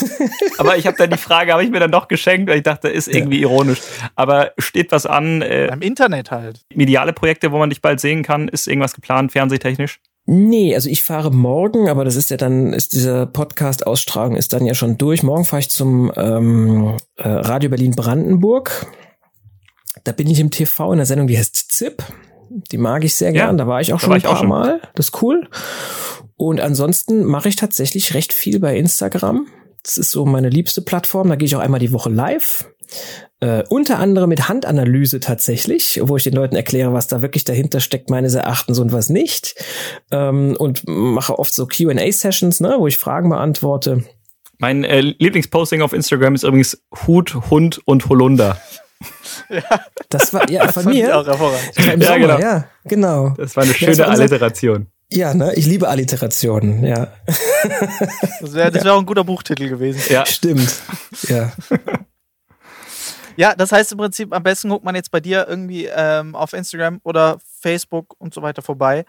Aber 0.57 0.77
ich 0.77 0.85
habe 0.85 0.90
dann 0.97 1.09
die 1.09 1.17
Frage, 1.17 1.51
habe 1.53 1.63
ich 1.63 1.71
mir 1.71 1.79
dann 1.79 1.91
doch 1.91 2.07
geschenkt, 2.07 2.49
weil 2.49 2.57
ich 2.57 2.63
dachte, 2.63 2.89
ist 2.89 3.07
irgendwie 3.07 3.41
ja. 3.41 3.43
ironisch. 3.43 3.81
Aber 4.15 4.51
steht 4.57 4.91
was 4.91 5.05
an? 5.05 5.41
Äh, 5.41 5.67
Beim 5.69 5.81
Internet 5.81 6.31
halt. 6.31 6.61
Mediale 6.73 7.13
Projekte, 7.13 7.51
wo 7.51 7.57
man 7.57 7.69
dich 7.69 7.81
bald 7.81 7.99
sehen 7.99 8.23
kann, 8.23 8.47
ist 8.47 8.67
irgendwas 8.67 8.93
geplant, 8.93 9.31
fernsehtechnisch? 9.31 9.99
Nee, 10.25 10.75
also 10.75 10.89
ich 10.89 11.03
fahre 11.03 11.31
morgen, 11.31 11.89
aber 11.89 12.05
das 12.05 12.15
ist 12.15 12.29
ja 12.29 12.37
dann, 12.37 12.73
ist 12.73 12.93
dieser 12.93 13.25
Podcast-Ausstrahlung 13.25 14.35
ist 14.35 14.53
dann 14.53 14.65
ja 14.65 14.75
schon 14.75 14.97
durch. 14.97 15.23
Morgen 15.23 15.45
fahre 15.45 15.61
ich 15.61 15.69
zum 15.69 16.11
ähm, 16.15 16.97
äh, 17.17 17.27
Radio 17.27 17.69
Berlin 17.69 17.91
Brandenburg. 17.95 18.85
Da 20.03 20.11
bin 20.11 20.29
ich 20.29 20.39
im 20.39 20.51
TV 20.51 20.91
in 20.91 20.97
der 20.97 21.05
Sendung, 21.05 21.27
die 21.27 21.37
heißt 21.37 21.71
ZIP. 21.71 22.03
Die 22.71 22.77
mag 22.77 23.03
ich 23.03 23.15
sehr 23.15 23.31
gern. 23.31 23.57
Ja, 23.57 23.63
da 23.63 23.67
war 23.67 23.81
ich 23.81 23.93
auch 23.93 23.99
schon 23.99 24.13
ein 24.13 24.21
paar 24.21 24.43
Mal. 24.43 24.81
Das 24.95 25.07
ist 25.07 25.21
cool. 25.21 25.47
Und 26.37 26.59
ansonsten 26.59 27.23
mache 27.23 27.49
ich 27.49 27.55
tatsächlich 27.55 28.13
recht 28.13 28.33
viel 28.33 28.59
bei 28.59 28.77
Instagram. 28.77 29.47
Das 29.83 29.97
ist 29.97 30.11
so 30.11 30.25
meine 30.25 30.49
liebste 30.49 30.81
Plattform. 30.81 31.29
Da 31.29 31.35
gehe 31.35 31.45
ich 31.45 31.55
auch 31.55 31.61
einmal 31.61 31.79
die 31.79 31.91
Woche 31.91 32.09
live. 32.09 32.69
Äh, 33.39 33.63
unter 33.69 33.97
anderem 33.97 34.29
mit 34.29 34.47
Handanalyse 34.47 35.19
tatsächlich, 35.19 35.99
wo 36.03 36.17
ich 36.17 36.23
den 36.23 36.33
Leuten 36.33 36.55
erkläre, 36.55 36.93
was 36.93 37.07
da 37.07 37.21
wirklich 37.23 37.43
dahinter 37.43 37.79
steckt, 37.79 38.09
meines 38.09 38.35
Erachtens 38.35 38.77
und 38.77 38.91
was 38.91 39.09
nicht. 39.09 39.55
Ähm, 40.11 40.55
und 40.57 40.83
mache 40.87 41.39
oft 41.39 41.53
so 41.53 41.65
QA-Sessions, 41.65 42.59
ne, 42.59 42.75
wo 42.77 42.87
ich 42.87 42.97
Fragen 42.97 43.29
beantworte. 43.29 44.03
Mein 44.59 44.83
äh, 44.83 45.01
Lieblingsposting 45.01 45.81
auf 45.81 45.93
Instagram 45.93 46.35
ist 46.35 46.43
übrigens 46.43 46.83
Hut, 47.07 47.49
Hund 47.49 47.81
und 47.85 48.09
Holunder. 48.09 48.61
Ja. 49.49 49.63
Das 50.09 50.31
war 50.31 50.47
ja 50.49 50.71
von 50.71 50.85
mir. 50.85 51.17
Auch 51.17 51.25
hervorragend. 51.25 51.71
Ja, 51.75 51.83
Sommer, 51.83 52.19
genau. 52.19 52.39
ja, 52.39 52.67
genau. 52.85 53.29
Das 53.31 53.55
war 53.55 53.63
eine 53.63 53.73
schöne 53.73 53.95
ja, 53.95 54.05
Alliteration. 54.05 54.91
Ja, 55.11 55.33
ne? 55.33 55.53
Ich 55.55 55.65
liebe 55.65 55.89
Alliterationen, 55.89 56.85
ja. 56.85 57.11
Das 58.39 58.53
wäre 58.53 58.71
das 58.71 58.83
wär 58.83 58.93
auch 58.93 58.99
ein 58.99 59.05
guter 59.05 59.23
Buchtitel 59.23 59.69
gewesen. 59.69 60.01
Ja. 60.09 60.25
Stimmt. 60.25 60.81
Ja. 61.27 61.51
Ja, 63.37 63.55
das 63.55 63.71
heißt 63.71 63.91
im 63.93 63.97
Prinzip, 63.97 64.33
am 64.33 64.43
besten 64.43 64.69
guckt 64.69 64.83
man 64.83 64.95
jetzt 64.95 65.11
bei 65.11 65.19
dir 65.19 65.47
irgendwie 65.47 65.85
ähm, 65.85 66.35
auf 66.35 66.53
Instagram 66.53 66.99
oder 67.03 67.37
Facebook 67.59 68.15
und 68.19 68.33
so 68.33 68.41
weiter 68.41 68.61
vorbei. 68.61 69.05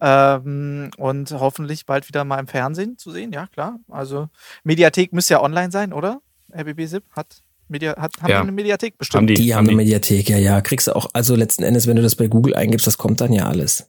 Ähm, 0.00 0.90
und 0.96 1.30
hoffentlich 1.32 1.86
bald 1.86 2.08
wieder 2.08 2.24
mal 2.24 2.38
im 2.40 2.46
Fernsehen 2.46 2.98
zu 2.98 3.10
sehen, 3.10 3.32
ja 3.32 3.46
klar. 3.46 3.78
Also 3.88 4.28
Mediathek 4.64 5.12
müsste 5.12 5.34
ja 5.34 5.42
online 5.42 5.70
sein, 5.70 5.92
oder? 5.92 6.20
RBB 6.52 6.86
SIP 6.86 7.04
hat 7.12 7.42
Media, 7.70 7.96
hat, 7.96 8.12
haben 8.20 8.30
ja. 8.30 8.40
eine 8.40 8.52
Mediathek 8.52 8.98
bestimmt. 8.98 9.16
Haben 9.16 9.26
die, 9.28 9.34
die 9.34 9.54
haben, 9.54 9.60
haben 9.60 9.68
eine 9.68 9.76
Mediathek, 9.76 10.28
ja, 10.28 10.36
ja. 10.36 10.60
Kriegst 10.60 10.88
du 10.88 10.96
auch, 10.96 11.08
also 11.12 11.34
letzten 11.34 11.62
Endes, 11.62 11.86
wenn 11.86 11.96
du 11.96 12.02
das 12.02 12.16
bei 12.16 12.26
Google 12.26 12.54
eingibst, 12.54 12.86
das 12.86 12.98
kommt 12.98 13.20
dann 13.20 13.32
ja 13.32 13.46
alles. 13.46 13.88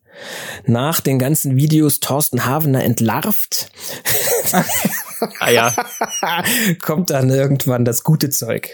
Nach 0.65 0.99
den 0.99 1.19
ganzen 1.19 1.55
Videos 1.55 1.99
Thorsten 1.99 2.45
Havener 2.45 2.83
entlarvt, 2.83 3.69
ah, 5.39 5.49
ja. 5.49 5.73
kommt 6.81 7.09
dann 7.09 7.29
irgendwann 7.29 7.85
das 7.85 8.03
gute 8.03 8.29
Zeug. 8.29 8.69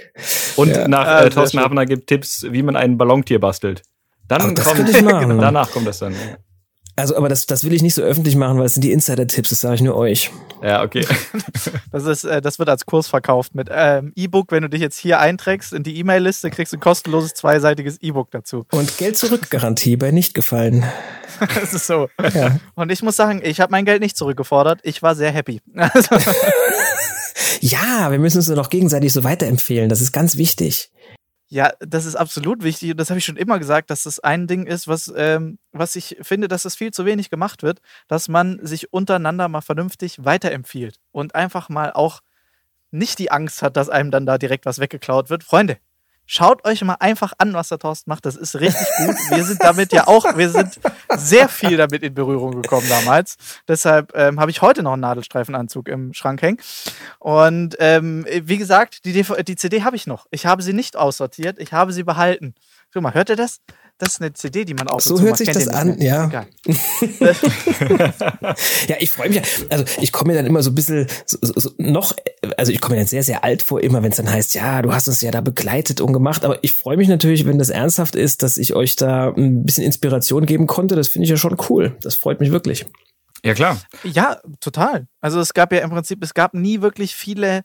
Und 0.55 0.70
ja. 0.70 0.88
nach 0.88 1.24
äh, 1.24 1.30
Thorsten 1.30 1.60
Havener 1.60 1.86
gibt 1.86 2.08
Tipps, 2.08 2.45
wie 2.49 2.64
man 2.64 2.76
ein 2.76 2.97
Ballontier 2.97 3.39
bastelt. 3.39 3.84
Dann 4.28 4.55
kommt, 4.55 4.89
danach 5.03 5.72
kommt 5.72 5.88
das 5.88 5.99
dann. 5.99 6.14
Also, 6.98 7.16
aber 7.16 7.30
das, 7.30 7.45
das 7.45 7.64
will 7.64 7.74
ich 7.74 7.84
nicht 7.84 7.93
so 7.93 8.02
öffentlich 8.02 8.36
machen, 8.36 8.58
weil 8.58 8.66
es 8.66 8.74
sind 8.74 8.84
die 8.84 8.91
Insider-Tipps, 8.91 9.52
das 9.52 9.62
sage 9.62 9.76
ich 9.76 9.82
nur 9.82 9.95
euch. 9.95 10.32
Ja, 10.64 10.82
okay. 10.84 11.06
Das, 11.91 12.06
ist, 12.06 12.24
äh, 12.26 12.41
das 12.41 12.60
wird 12.60 12.70
als 12.70 12.86
Kurs 12.86 13.08
verkauft 13.08 13.56
mit 13.56 13.70
ähm, 13.72 14.12
E-Book. 14.16 14.52
Wenn 14.52 14.64
du 14.64 14.70
dich 14.70 14.82
jetzt 14.82 14.98
hier 14.98 15.20
einträgst 15.20 15.74
in 15.74 15.84
die 15.84 15.98
E-Mail-Liste, 16.00 16.50
kriegst 16.50 16.74
du 16.74 16.78
ein 16.78 16.80
kostenloses 16.80 17.34
zweiseitiges 17.34 18.02
E-Book 18.02 18.32
dazu. 18.32 18.66
Und 18.72 18.98
Geld-Zurück-Garantie 18.98 19.95
bei 19.95 20.12
nicht 20.12 20.34
gefallen. 20.34 20.86
das 21.56 21.74
ist 21.74 21.88
so. 21.88 22.10
Ja. 22.34 22.60
Und 22.76 22.91
ich 22.91 23.04
muss 23.04 23.16
sagen, 23.16 23.41
ich 23.43 23.60
habe 23.60 23.72
mein 23.72 23.86
Geld 23.86 24.02
nicht 24.02 24.18
zurückgefordert. 24.18 24.80
Ich 24.84 25.02
war 25.02 25.16
sehr 25.16 25.32
happy. 25.32 25.62
Also 25.76 26.16
ja, 27.62 28.12
wir 28.12 28.20
müssen 28.20 28.38
uns 28.38 28.48
doch 28.48 28.70
gegenseitig 28.70 29.14
so 29.14 29.24
weiterempfehlen. 29.24 29.89
Das 29.89 30.02
ist 30.02 30.12
ganz 30.12 30.38
wichtig. 30.38 30.91
Ja, 31.50 31.72
das 31.80 32.06
ist 32.06 32.16
absolut 32.16 32.62
wichtig 32.64 32.91
und 32.91 32.98
das 32.98 33.10
habe 33.10 33.20
ich 33.20 33.26
schon 33.26 33.38
immer 33.38 33.58
gesagt, 33.58 33.89
dass 33.89 34.04
das 34.04 34.20
ein 34.20 34.48
Ding 34.48 34.66
ist, 34.66 34.88
was, 34.89 35.12
ähm, 35.16 35.60
was 35.72 35.95
ich 35.95 36.18
finde, 36.22 36.50
dass 36.50 36.64
das 36.64 36.76
viel 36.76 36.91
zu 36.91 37.06
wenig 37.06 37.30
gemacht 37.30 37.64
wird, 37.64 37.80
dass 38.10 38.28
man 38.28 38.60
sich 38.66 38.91
untereinander 38.91 39.48
mal 39.48 39.62
vernünftig 39.62 40.26
weiterempfiehlt 40.26 41.00
und 41.14 41.36
einfach 41.36 41.70
mal 41.70 41.93
auch 41.93 42.20
nicht 42.91 43.20
die 43.20 43.32
Angst 43.32 43.62
hat, 43.62 43.78
dass 43.78 43.89
einem 43.89 44.12
dann 44.12 44.26
da 44.26 44.38
direkt 44.38 44.66
was 44.66 44.80
weggeklaut 44.80 45.30
wird. 45.30 45.43
Freunde, 45.43 45.78
Schaut 46.30 46.65
euch 46.65 46.84
mal 46.84 46.97
einfach 46.99 47.32
an, 47.38 47.53
was 47.53 47.69
der 47.69 47.80
Thorsten 47.80 48.09
macht. 48.09 48.25
Das 48.25 48.36
ist 48.36 48.59
richtig 48.59 48.86
gut. 48.97 49.15
Wir 49.32 49.45
sind 49.45 49.63
damit 49.63 49.93
ja 49.93 50.07
auch, 50.07 50.36
wir 50.36 50.49
sind 50.49 50.78
sehr 51.15 51.47
viel 51.47 51.78
damit 51.78 52.03
in 52.03 52.13
Berührung 52.13 52.61
gekommen 52.61 52.88
damals. 52.89 53.38
Deshalb 53.65 54.13
ähm, 54.13 54.38
habe 54.38 54.51
ich 54.51 54.61
heute 54.61 54.84
noch 54.84 54.91
einen 54.91 55.01
Nadelstreifenanzug 55.01 55.88
im 55.88 56.13
Schrank 56.13 56.41
hängen. 56.41 56.57
Und 57.19 57.78
ähm, 57.80 58.25
wie 58.30 58.57
gesagt, 58.57 59.05
die, 59.05 59.13
DV 59.13 59.36
die 59.41 59.55
CD 59.55 59.84
habe 59.84 59.95
ich 59.95 60.05
noch. 60.05 60.28
Ich 60.30 60.45
habe 60.45 60.61
sie 60.61 60.73
nicht 60.73 60.97
aussortiert. 60.97 61.59
Ich 61.59 61.71
habe 61.71 61.93
sie 61.93 62.03
behalten. 62.03 62.55
Guck 62.91 63.03
mal, 63.03 63.13
hört 63.13 63.30
ihr 63.30 63.38
das? 63.38 63.61
Das 64.00 64.10
ist 64.10 64.22
eine 64.22 64.32
CD, 64.34 64.64
die 64.64 64.76
man 64.76 64.88
auch 64.89 65.00
so 65.00 65.20
hört 65.22 65.38
sich 65.38 65.50
das 65.50 65.68
an, 65.68 66.00
ja. 66.00 66.30
ja, 68.88 68.95
ich 69.00 69.10
freue 69.10 69.30
mich. 69.30 69.41
Also 69.70 69.86
ich 70.00 70.12
komme 70.12 70.34
mir 70.34 70.38
dann 70.38 70.45
immer 70.45 70.62
so 70.62 70.70
ein 70.70 70.76
bisschen 70.76 71.08
so, 71.26 71.39
so, 71.41 71.72
noch, 71.80 72.16
also 72.58 72.72
ich 72.72 72.80
komme 72.80 72.95
mir 72.95 73.02
dann 73.02 73.08
sehr, 73.08 73.24
sehr 73.24 73.43
alt 73.43 73.64
vor, 73.64 73.82
immer 73.82 74.04
wenn 74.04 74.12
es 74.12 74.18
dann 74.18 74.30
heißt, 74.30 74.54
ja, 74.54 74.84
du 74.84 74.93
hast 74.93 75.08
uns 75.08 75.22
ja 75.22 75.32
da 75.32 75.41
begleitet 75.41 76.00
und 76.00 76.14
gemacht. 76.14 76.45
Aber 76.45 76.64
ich 76.64 76.74
freue 76.74 76.95
mich 76.95 77.08
natürlich, 77.08 77.48
wenn 77.48 77.58
das 77.58 77.70
ernsthaft 77.70 78.16
ist, 78.16 78.43
dass 78.43 78.58
ich 78.58 78.76
euch 78.76 78.98
da 78.98 79.34
ein 79.36 79.66
bisschen 79.66 79.84
Inspiration 79.84 80.45
geben 80.45 80.68
konnte. 80.68 80.95
Das 80.95 81.08
finde 81.08 81.24
ich 81.24 81.32
ja 81.32 81.38
schon 81.38 81.58
cool. 81.70 81.98
Das 82.02 82.14
freut 82.14 82.39
mich 82.39 82.52
wirklich. 82.52 82.86
Ja, 83.43 83.56
klar. 83.56 83.82
Ja, 84.04 84.39
total. 84.60 85.08
Also 85.22 85.39
es 85.39 85.56
gab 85.56 85.74
ja 85.74 85.80
im 85.80 85.89
Prinzip, 85.89 86.24
es 86.24 86.36
gab 86.36 86.54
nie 86.54 86.82
wirklich 86.82 87.16
viele 87.16 87.64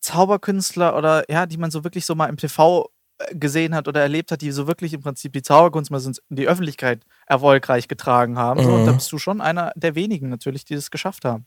Zauberkünstler 0.00 0.96
oder 0.96 1.30
ja, 1.30 1.44
die 1.44 1.58
man 1.58 1.70
so 1.70 1.84
wirklich 1.84 2.06
so 2.06 2.14
mal 2.14 2.28
im 2.28 2.38
TV 2.38 2.88
gesehen 3.32 3.74
hat 3.74 3.88
oder 3.88 4.00
erlebt 4.00 4.30
hat, 4.30 4.42
die 4.42 4.50
so 4.52 4.66
wirklich 4.66 4.94
im 4.94 5.00
Prinzip 5.00 5.32
die 5.32 5.42
Zauberkunst 5.42 5.90
mal 5.90 6.00
in 6.00 6.14
die 6.28 6.48
Öffentlichkeit 6.48 7.04
erfolgreich 7.26 7.88
getragen 7.88 8.38
haben. 8.38 8.60
Mhm. 8.60 8.64
So, 8.64 8.72
und 8.74 8.86
da 8.86 8.92
bist 8.92 9.10
du 9.10 9.18
schon 9.18 9.40
einer 9.40 9.72
der 9.74 9.94
wenigen 9.94 10.28
natürlich, 10.28 10.64
die 10.64 10.74
das 10.74 10.90
geschafft 10.90 11.24
haben. 11.24 11.46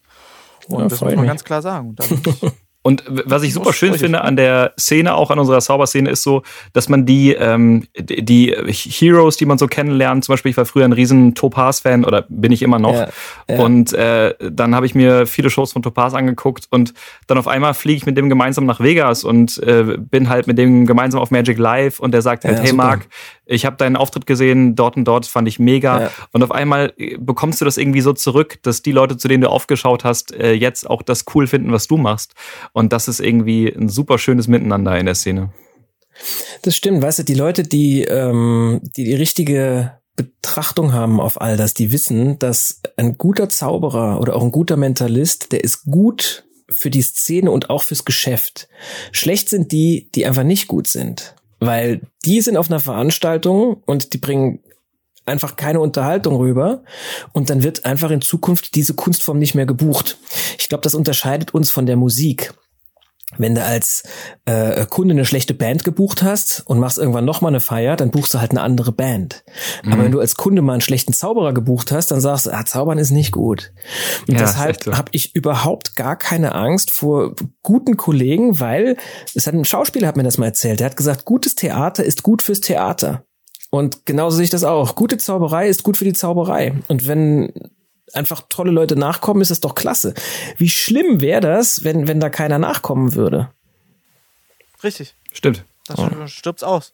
Und 0.68 0.80
ja, 0.80 0.88
das 0.88 1.02
muss 1.02 1.12
man 1.12 1.22
mich. 1.22 1.30
ganz 1.30 1.44
klar 1.44 1.62
sagen. 1.62 1.90
Und 1.90 2.00
was 2.84 3.44
ich 3.44 3.54
super 3.54 3.74
schön 3.74 3.94
finde 3.94 4.22
an 4.22 4.36
der 4.36 4.74
Szene, 4.80 5.14
auch 5.14 5.30
an 5.30 5.38
unserer 5.38 5.60
Zauberszene, 5.60 6.10
ist 6.10 6.24
so, 6.24 6.42
dass 6.74 6.90
man 6.90 7.06
die, 7.06 7.34
ähm, 7.34 7.88
die 7.96 8.56
Heroes, 8.68 9.38
die 9.38 9.46
man 9.46 9.60
so 9.60 9.68
kennenlernt, 9.68 10.26
zum 10.26 10.34
Beispiel, 10.34 10.50
ich 10.50 10.58
war 10.58 10.66
früher 10.66 10.86
ein 10.86 10.92
riesen 10.92 11.36
Topaz-Fan 11.36 12.04
oder 12.06 12.26
bin 12.28 12.52
ich 12.52 12.64
immer 12.64 12.80
noch. 12.80 12.94
Ja, 12.94 13.10
ja. 13.50 13.64
Und 13.64 13.94
äh, 13.94 14.34
dann 14.40 14.74
habe 14.74 14.88
ich 14.88 14.96
mir 14.96 15.28
viele 15.28 15.52
Shows 15.52 15.74
von 15.74 15.84
Topaz 15.84 16.16
angeguckt 16.16 16.68
und 16.72 16.94
dann 17.28 17.38
auf 17.38 17.48
einmal 17.48 17.76
fliege 17.76 17.98
ich 17.98 18.06
mit 18.08 18.18
dem 18.18 18.30
gemeinsam 18.30 18.66
nach 18.66 18.80
Vegas 18.80 19.24
und 19.24 19.60
äh, 19.60 19.98
bin 20.00 20.30
halt 20.30 20.48
mit 20.48 20.58
dem 20.58 20.88
gemeinsam 20.88 21.22
auf 21.22 21.30
Magic 21.30 21.60
Live 21.60 22.00
und 22.00 22.14
der 22.14 22.24
sagt 22.24 22.46
halt, 22.46 22.58
ja, 22.58 22.62
hey 22.62 22.72
super. 22.72 22.84
Marc, 22.84 23.08
ich 23.46 23.66
habe 23.66 23.76
deinen 23.76 23.96
Auftritt 23.96 24.26
gesehen, 24.26 24.76
dort 24.76 24.96
und 24.96 25.06
dort 25.06 25.26
fand 25.26 25.48
ich 25.48 25.60
mega. 25.60 26.10
Und 26.32 26.44
auf 26.44 26.52
einmal 26.52 26.94
äh, 26.98 27.18
bekommst 27.18 27.62
du 27.62 27.66
das 27.66 27.78
irgendwie 27.78 28.02
so 28.02 28.14
zurück, 28.14 28.60
dass 28.64 28.82
die 28.82 28.92
Leute, 28.92 29.18
zu 29.18 29.28
denen 29.28 29.42
du 29.42 29.50
aufgeschaut 29.50 30.04
hast, 30.04 30.34
äh, 30.34 30.54
jetzt 30.54 30.90
auch 30.90 31.02
das 31.02 31.26
cool 31.36 31.48
finden, 31.48 31.72
was 31.72 31.88
du 31.88 31.98
machst. 31.98 32.34
Und 32.74 32.94
das 32.94 33.08
ist 33.08 33.20
irgendwie 33.20 33.68
ein 33.68 33.90
super 33.90 34.18
schönes 34.18 34.48
Miteinander 34.48 34.98
in 34.98 35.06
der 35.06 35.16
Szene. 35.16 35.52
Das 36.62 36.76
stimmt, 36.76 37.02
weißt 37.02 37.20
du, 37.20 37.24
die 37.24 37.36
Leute, 37.36 37.64
die 37.64 38.04
ähm, 38.04 38.82
die, 38.96 39.06
die 39.06 39.16
richtige 39.16 39.98
Betrachtung 40.16 40.94
haben 40.94 41.20
auf 41.20 41.40
all 41.40 41.58
das, 41.58 41.74
die 41.74 41.92
wissen, 41.92 42.38
dass 42.38 42.82
ein 42.98 43.18
guter 43.18 43.50
Zauberer 43.50 44.20
oder 44.20 44.36
auch 44.36 44.44
ein 44.44 44.52
guter 44.52 44.78
Mentalist, 44.78 45.52
der 45.52 45.64
ist 45.64 45.86
gut 45.86 46.46
für 46.70 46.90
die 46.90 47.02
Szene 47.02 47.52
und 47.52 47.70
auch 47.70 47.84
fürs 47.84 48.06
Geschäft. 48.06 48.68
Schlecht 49.12 49.50
sind 49.50 49.72
die, 49.72 50.10
die 50.14 50.26
einfach 50.26 50.44
nicht 50.44 50.68
gut 50.68 50.88
sind 50.88 51.36
weil 51.62 52.02
die 52.26 52.42
sind 52.42 52.58
auf 52.58 52.70
einer 52.70 52.82
Veranstaltung 52.82 53.82
und 53.86 54.14
die 54.14 54.18
bringen 54.18 54.60
einfach 55.26 55.56
keine 55.56 55.80
Unterhaltung 55.80 56.36
rüber 56.36 56.84
und 57.32 57.52
dann 57.52 57.64
wird 57.64 57.86
einfach 57.86 58.10
in 58.10 58.22
Zukunft 58.22 58.76
diese 58.76 58.96
Kunstform 58.96 59.38
nicht 59.38 59.54
mehr 59.54 59.68
gebucht. 59.68 60.18
Ich 60.58 60.68
glaube, 60.68 60.82
das 60.82 60.96
unterscheidet 60.96 61.54
uns 61.54 61.70
von 61.70 61.86
der 61.86 61.96
Musik 61.96 62.54
wenn 63.38 63.56
du 63.56 63.64
als 63.64 64.04
äh, 64.46 64.86
Kunde 64.86 65.14
eine 65.14 65.26
schlechte 65.26 65.54
Band 65.54 65.84
gebucht 65.84 66.24
hast 66.24 66.64
und 66.66 66.80
machst 66.80 66.98
irgendwann 66.98 67.26
noch 67.26 67.42
mal 67.42 67.50
eine 67.50 67.60
Feier, 67.60 67.96
dann 67.96 68.12
buchst 68.12 68.34
du 68.34 68.40
halt 68.40 68.52
eine 68.52 68.62
andere 68.62 68.92
Band. 68.92 69.44
Mhm. 69.84 69.94
Aber 69.94 70.04
wenn 70.04 70.12
du 70.12 70.20
als 70.20 70.36
Kunde 70.36 70.62
mal 70.62 70.74
einen 70.74 70.82
schlechten 70.82 71.14
Zauberer 71.14 71.54
gebucht 71.54 71.92
hast, 71.92 72.12
dann 72.12 72.22
sagst 72.22 72.46
du, 72.46 72.52
ah, 72.52 72.66
Zaubern 72.66 72.98
ist 72.98 73.12
nicht 73.12 73.32
gut. 73.32 73.74
Und 74.28 74.36
ja, 74.36 74.42
deshalb 74.42 74.84
so. 74.84 74.98
habe 74.98 75.10
ich 75.12 75.36
überhaupt 75.36 75.96
gar 75.96 76.16
keine 76.16 76.56
Angst 76.56 76.92
vor 76.92 77.36
guten 77.64 77.98
Kollegen, 77.98 78.60
weil 78.60 78.98
es 79.34 79.48
hat 79.48 79.54
ein 79.54 79.66
Schauspieler 79.66 80.08
hat 80.08 80.18
mir 80.18 80.24
das 80.24 80.38
mal 80.38 80.48
erzählt. 80.48 80.80
Der 80.80 80.88
hat 80.88 80.98
gesagt, 80.98 81.26
gutes 81.26 81.56
Theater 81.56 82.04
ist 82.04 82.24
gut 82.24 82.42
fürs 82.42 82.62
Theater. 82.62 83.24
Und 83.70 84.06
genauso 84.06 84.36
sehe 84.36 84.44
ich 84.44 84.50
das 84.50 84.66
auch. 84.66 84.96
Gute 84.96 85.18
Zauberei 85.18 85.70
ist 85.70 85.84
gut 85.84 85.96
für 85.96 86.04
die 86.04 86.14
Zauberei. 86.14 86.74
Und 86.90 87.08
wenn 87.08 87.54
einfach 88.14 88.44
tolle 88.50 88.72
Leute 88.72 88.96
nachkommen, 88.96 89.42
ist 89.42 89.52
es 89.52 89.60
doch 89.60 89.76
klasse. 89.76 90.14
Wie 90.58 90.70
schlimm 90.70 91.22
wäre 91.22 91.42
das, 91.42 91.84
wenn, 91.84 92.08
wenn 92.08 92.20
da 92.20 92.30
keiner 92.30 92.60
nachkommen 92.60 93.16
würde? 93.16 93.50
Richtig. 94.84 95.16
Stimmt. 95.32 95.64
Das 95.88 96.00
oh. 96.00 96.28
stirbt's 96.28 96.64
aus. 96.64 96.94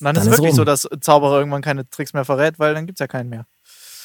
Und 0.00 0.06
dann, 0.06 0.14
dann 0.14 0.22
ist 0.22 0.32
es 0.32 0.38
wirklich 0.38 0.50
rum. 0.50 0.56
so, 0.56 0.64
dass 0.64 0.88
Zauberer 1.00 1.38
irgendwann 1.38 1.62
keine 1.62 1.88
Tricks 1.88 2.12
mehr 2.12 2.24
verrät, 2.24 2.58
weil 2.58 2.74
dann 2.74 2.86
gibt's 2.86 3.00
ja 3.00 3.06
keinen 3.06 3.28
mehr. 3.28 3.46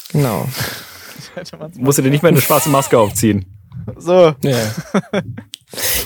Genau. 0.10 0.48
Musst 1.76 1.98
du 1.98 2.02
dir 2.02 2.12
nicht 2.12 2.24
mehr 2.24 2.32
eine 2.32 2.42
schwarze 2.42 2.70
Maske 2.70 2.98
aufziehen. 2.98 3.46
So. 3.98 4.36
Ja. 4.42 4.58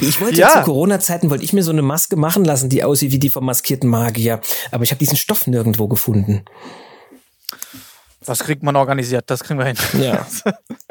Ich 0.01 0.19
wollte 0.19 0.41
ja. 0.41 0.49
zu 0.49 0.61
Corona-Zeiten 0.63 1.29
wollte 1.29 1.45
ich 1.45 1.53
mir 1.53 1.63
so 1.63 1.71
eine 1.71 1.81
Maske 1.81 2.17
machen 2.17 2.43
lassen, 2.43 2.67
die 2.67 2.84
aussieht 2.84 3.13
wie 3.13 3.19
die 3.19 3.29
vom 3.29 3.45
maskierten 3.45 3.89
Magier, 3.89 4.41
aber 4.71 4.84
ich 4.84 4.91
habe 4.91 4.99
diesen 4.99 5.15
Stoff 5.15 5.47
nirgendwo 5.47 5.88
gefunden. 5.88 6.43
Das 8.26 8.39
kriegt 8.39 8.63
man 8.63 8.76
organisiert, 8.76 9.26
das 9.28 9.43
kriegen 9.43 9.59
wir 9.59 9.65
hin. 9.65 9.78
Ja. 9.99 10.26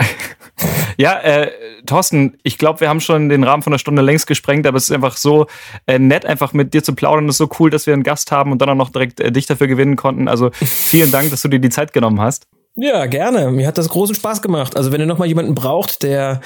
ja, 0.96 1.18
äh, 1.20 1.50
Thorsten, 1.86 2.38
ich 2.42 2.58
glaube, 2.58 2.80
wir 2.80 2.88
haben 2.88 3.00
schon 3.00 3.28
den 3.28 3.44
Rahmen 3.44 3.62
von 3.62 3.72
einer 3.72 3.78
Stunde 3.78 4.02
längst 4.02 4.26
gesprengt, 4.26 4.66
aber 4.66 4.76
es 4.76 4.84
ist 4.84 4.92
einfach 4.92 5.16
so 5.16 5.46
äh, 5.86 5.98
nett, 5.98 6.26
einfach 6.26 6.52
mit 6.52 6.74
dir 6.74 6.82
zu 6.82 6.94
plaudern. 6.94 7.28
Es 7.28 7.34
ist 7.34 7.38
so 7.38 7.50
cool, 7.58 7.70
dass 7.70 7.86
wir 7.86 7.94
einen 7.94 8.02
Gast 8.02 8.32
haben 8.32 8.52
und 8.52 8.60
dann 8.60 8.68
auch 8.68 8.74
noch 8.74 8.90
direkt 8.90 9.20
äh, 9.20 9.32
dich 9.32 9.46
dafür 9.46 9.66
gewinnen 9.66 9.96
konnten. 9.96 10.28
Also 10.28 10.50
vielen 10.52 11.10
Dank, 11.10 11.30
dass 11.30 11.42
du 11.42 11.48
dir 11.48 11.60
die 11.60 11.70
Zeit 11.70 11.92
genommen 11.92 12.20
hast. 12.20 12.46
Ja, 12.74 13.04
gerne. 13.06 13.50
Mir 13.50 13.66
hat 13.66 13.76
das 13.76 13.90
großen 13.90 14.14
Spaß 14.14 14.40
gemacht. 14.40 14.76
Also 14.76 14.92
wenn 14.92 15.00
ihr 15.00 15.06
noch 15.06 15.18
mal 15.18 15.28
jemanden 15.28 15.54
braucht, 15.54 16.02
der 16.02 16.40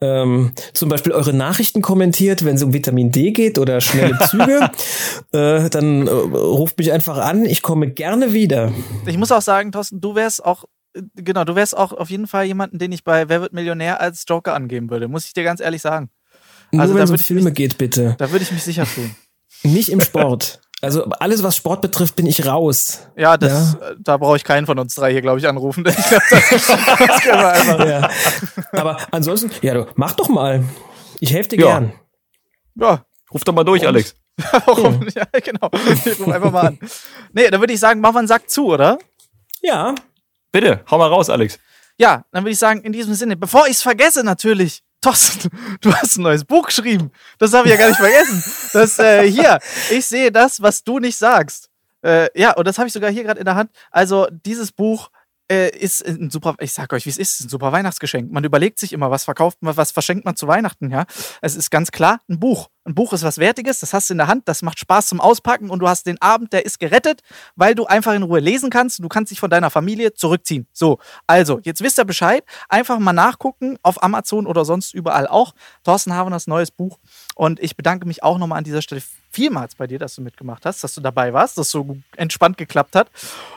ähm, 0.00 0.52
zum 0.74 0.90
Beispiel 0.90 1.12
eure 1.12 1.32
Nachrichten 1.32 1.80
kommentiert, 1.80 2.44
wenn 2.44 2.56
es 2.56 2.62
um 2.62 2.74
Vitamin 2.74 3.10
D 3.10 3.30
geht 3.32 3.58
oder 3.58 3.80
schnelle 3.80 4.18
Züge, 4.28 4.70
äh, 5.32 5.70
dann 5.70 6.06
äh, 6.06 6.10
ruft 6.10 6.78
mich 6.78 6.92
einfach 6.92 7.16
an. 7.16 7.46
Ich 7.46 7.62
komme 7.62 7.90
gerne 7.90 8.34
wieder. 8.34 8.72
Ich 9.06 9.16
muss 9.16 9.32
auch 9.32 9.40
sagen, 9.40 9.72
Thorsten, 9.72 10.00
du 10.02 10.14
wärst 10.14 10.44
auch 10.44 10.64
genau, 11.14 11.44
du 11.44 11.56
wärst 11.56 11.76
auch 11.76 11.92
auf 11.92 12.10
jeden 12.10 12.26
Fall 12.26 12.44
jemanden, 12.44 12.78
den 12.78 12.92
ich 12.92 13.02
bei 13.02 13.28
Wer 13.28 13.40
wird 13.40 13.52
Millionär 13.52 14.00
als 14.00 14.24
Joker 14.28 14.54
angeben 14.54 14.90
würde. 14.90 15.08
Muss 15.08 15.24
ich 15.24 15.32
dir 15.32 15.44
ganz 15.44 15.60
ehrlich 15.60 15.82
sagen. 15.82 16.10
Nur 16.72 16.82
also, 16.82 16.94
wenn 16.94 17.02
es 17.02 17.10
um 17.10 17.18
Filme 17.18 17.44
mich, 17.44 17.54
geht, 17.54 17.78
bitte. 17.78 18.16
Da 18.18 18.30
würde 18.30 18.42
ich 18.44 18.52
mich 18.52 18.62
sicher 18.62 18.86
fühlen. 18.86 19.14
Nicht 19.62 19.88
im 19.88 20.00
Sport. 20.00 20.60
Also 20.84 21.04
alles, 21.04 21.42
was 21.42 21.56
Sport 21.56 21.82
betrifft, 21.82 22.16
bin 22.16 22.26
ich 22.26 22.46
raus. 22.46 23.00
Ja, 23.16 23.36
das, 23.36 23.76
ja? 23.80 23.90
da 23.98 24.16
brauche 24.16 24.36
ich 24.36 24.44
keinen 24.44 24.66
von 24.66 24.78
uns 24.78 24.94
drei 24.94 25.12
hier, 25.12 25.22
glaube 25.22 25.38
ich, 25.38 25.48
anrufen. 25.48 25.84
Ich 25.96 26.06
glaub, 26.06 26.22
das, 26.30 26.48
das 26.48 27.20
können 27.22 27.40
wir 27.40 27.48
einfach. 27.48 27.86
Ja. 27.86 28.10
Aber 28.72 28.96
ansonsten, 29.10 29.50
ja, 29.62 29.74
du, 29.74 29.86
mach 29.96 30.12
doch 30.12 30.28
mal. 30.28 30.64
Ich 31.20 31.32
helfe 31.32 31.50
dir 31.50 31.60
ja. 31.60 31.66
gern. 31.66 31.92
Ja, 32.76 33.04
ruf 33.32 33.44
doch 33.44 33.54
mal 33.54 33.64
durch, 33.64 33.82
Und, 33.82 33.88
Alex. 33.88 34.14
Warum? 34.66 35.00
Hm. 35.00 35.08
Ja, 35.14 35.24
genau. 35.40 35.70
Ich 35.72 36.20
ruf 36.20 36.28
einfach 36.28 36.50
mal 36.50 36.66
an. 36.68 36.78
Nee, 37.32 37.50
dann 37.50 37.60
würde 37.60 37.72
ich 37.72 37.80
sagen, 37.80 38.00
machen 38.00 38.14
wir 38.14 38.18
einen 38.20 38.28
Sack 38.28 38.50
zu, 38.50 38.66
oder? 38.66 38.98
Ja. 39.62 39.94
Bitte, 40.52 40.84
hau 40.90 40.98
mal 40.98 41.08
raus, 41.08 41.30
Alex. 41.30 41.58
Ja, 41.98 42.24
dann 42.32 42.44
würde 42.44 42.52
ich 42.52 42.58
sagen, 42.58 42.82
in 42.82 42.92
diesem 42.92 43.14
Sinne, 43.14 43.36
bevor 43.36 43.66
ich 43.66 43.72
es 43.72 43.82
vergesse, 43.82 44.24
natürlich, 44.24 44.82
Thorsten, 45.04 45.50
du 45.82 45.94
hast 45.94 46.16
ein 46.16 46.22
neues 46.22 46.44
Buch 46.44 46.66
geschrieben. 46.66 47.10
Das 47.38 47.52
habe 47.52 47.68
ich 47.68 47.74
ja 47.74 47.78
gar 47.78 47.88
nicht 47.88 48.00
vergessen. 48.00 48.42
Das 48.72 48.98
äh, 48.98 49.30
hier, 49.30 49.58
ich 49.90 50.06
sehe 50.06 50.32
das, 50.32 50.62
was 50.62 50.82
du 50.82 50.98
nicht 50.98 51.18
sagst. 51.18 51.68
Äh, 52.02 52.28
ja, 52.38 52.52
und 52.52 52.66
das 52.66 52.78
habe 52.78 52.86
ich 52.86 52.94
sogar 52.94 53.10
hier 53.10 53.22
gerade 53.22 53.38
in 53.38 53.44
der 53.44 53.54
Hand. 53.54 53.70
Also 53.90 54.26
dieses 54.30 54.72
Buch 54.72 55.10
äh, 55.50 55.76
ist 55.76 56.06
ein 56.06 56.30
super, 56.30 56.54
ich 56.60 56.72
sag 56.72 56.92
euch, 56.92 57.06
wie 57.06 57.10
es 57.10 57.18
ist, 57.18 57.40
ein 57.40 57.48
super 57.48 57.72
Weihnachtsgeschenk. 57.72 58.30
Man 58.32 58.44
überlegt 58.44 58.78
sich 58.78 58.92
immer, 58.92 59.10
was 59.10 59.24
verkauft 59.24 59.58
man, 59.60 59.76
was 59.76 59.90
verschenkt 59.90 60.24
man 60.24 60.36
zu 60.36 60.48
Weihnachten, 60.48 60.90
ja. 60.90 61.04
Es 61.42 61.56
ist 61.56 61.70
ganz 61.70 61.90
klar 61.90 62.20
ein 62.28 62.40
Buch. 62.40 62.68
Ein 62.86 62.94
Buch 62.94 63.14
ist 63.14 63.22
was 63.22 63.38
Wertiges, 63.38 63.80
das 63.80 63.94
hast 63.94 64.10
du 64.10 64.14
in 64.14 64.18
der 64.18 64.26
Hand, 64.26 64.46
das 64.46 64.60
macht 64.60 64.78
Spaß 64.78 65.06
zum 65.06 65.18
Auspacken 65.20 65.70
und 65.70 65.78
du 65.78 65.88
hast 65.88 66.06
den 66.06 66.20
Abend, 66.20 66.52
der 66.52 66.66
ist 66.66 66.78
gerettet, 66.78 67.22
weil 67.56 67.74
du 67.74 67.86
einfach 67.86 68.12
in 68.12 68.22
Ruhe 68.22 68.40
lesen 68.40 68.68
kannst. 68.68 69.02
Du 69.02 69.08
kannst 69.08 69.30
dich 69.30 69.40
von 69.40 69.48
deiner 69.48 69.70
Familie 69.70 70.12
zurückziehen. 70.12 70.66
So, 70.72 70.98
also, 71.26 71.60
jetzt 71.62 71.82
wisst 71.82 71.98
ihr 71.98 72.04
Bescheid. 72.04 72.44
Einfach 72.68 72.98
mal 72.98 73.14
nachgucken 73.14 73.78
auf 73.82 74.02
Amazon 74.02 74.46
oder 74.46 74.66
sonst 74.66 74.92
überall 74.92 75.26
auch. 75.26 75.54
Thorsten 75.82 76.12
Haveners 76.14 76.46
neues 76.46 76.70
Buch. 76.70 76.98
Und 77.34 77.60
ich 77.60 77.76
bedanke 77.76 78.06
mich 78.06 78.22
auch 78.22 78.38
nochmal 78.38 78.58
an 78.58 78.64
dieser 78.64 78.82
Stelle 78.82 79.02
vielmals 79.30 79.74
bei 79.74 79.86
dir, 79.86 79.98
dass 79.98 80.14
du 80.14 80.22
mitgemacht 80.22 80.64
hast, 80.64 80.84
dass 80.84 80.94
du 80.94 81.00
dabei 81.00 81.32
warst, 81.32 81.58
dass 81.58 81.70
so 81.70 81.96
entspannt 82.16 82.56
geklappt 82.56 82.94
hat. 82.94 83.10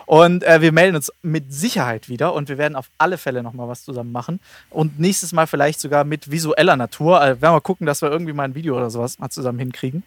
Und 0.06 0.44
äh, 0.44 0.62
wir 0.62 0.72
melden 0.72 0.96
uns 0.96 1.12
mit 1.22 1.54
Sicherheit 1.54 2.10
wieder 2.10 2.34
und 2.34 2.50
wir 2.50 2.58
werden 2.58 2.76
auf 2.76 2.90
alle 2.98 3.18
Fälle 3.18 3.44
nochmal 3.44 3.68
was 3.68 3.86
zusammen 3.86 4.12
machen. 4.12 4.40
Und 4.70 5.00
nächstes 5.00 5.34
Mal 5.34 5.46
vielleicht 5.46 5.80
sogar 5.80 6.04
mit 6.04 6.32
visueller 6.32 6.76
Natur. 6.76 7.22
Also 7.22 7.42
werden 7.42 7.54
wir 7.54 7.62
gucken, 7.62 7.86
dass 7.86 8.02
wir 8.02 8.10
irgendwie 8.10 8.34
mal 8.34 8.44
ein 8.44 8.56
Video 8.56 8.76
oder 8.76 8.90
sowas 8.90 9.20
mal 9.20 9.30
zusammen 9.30 9.60
hinkriegen. 9.60 10.04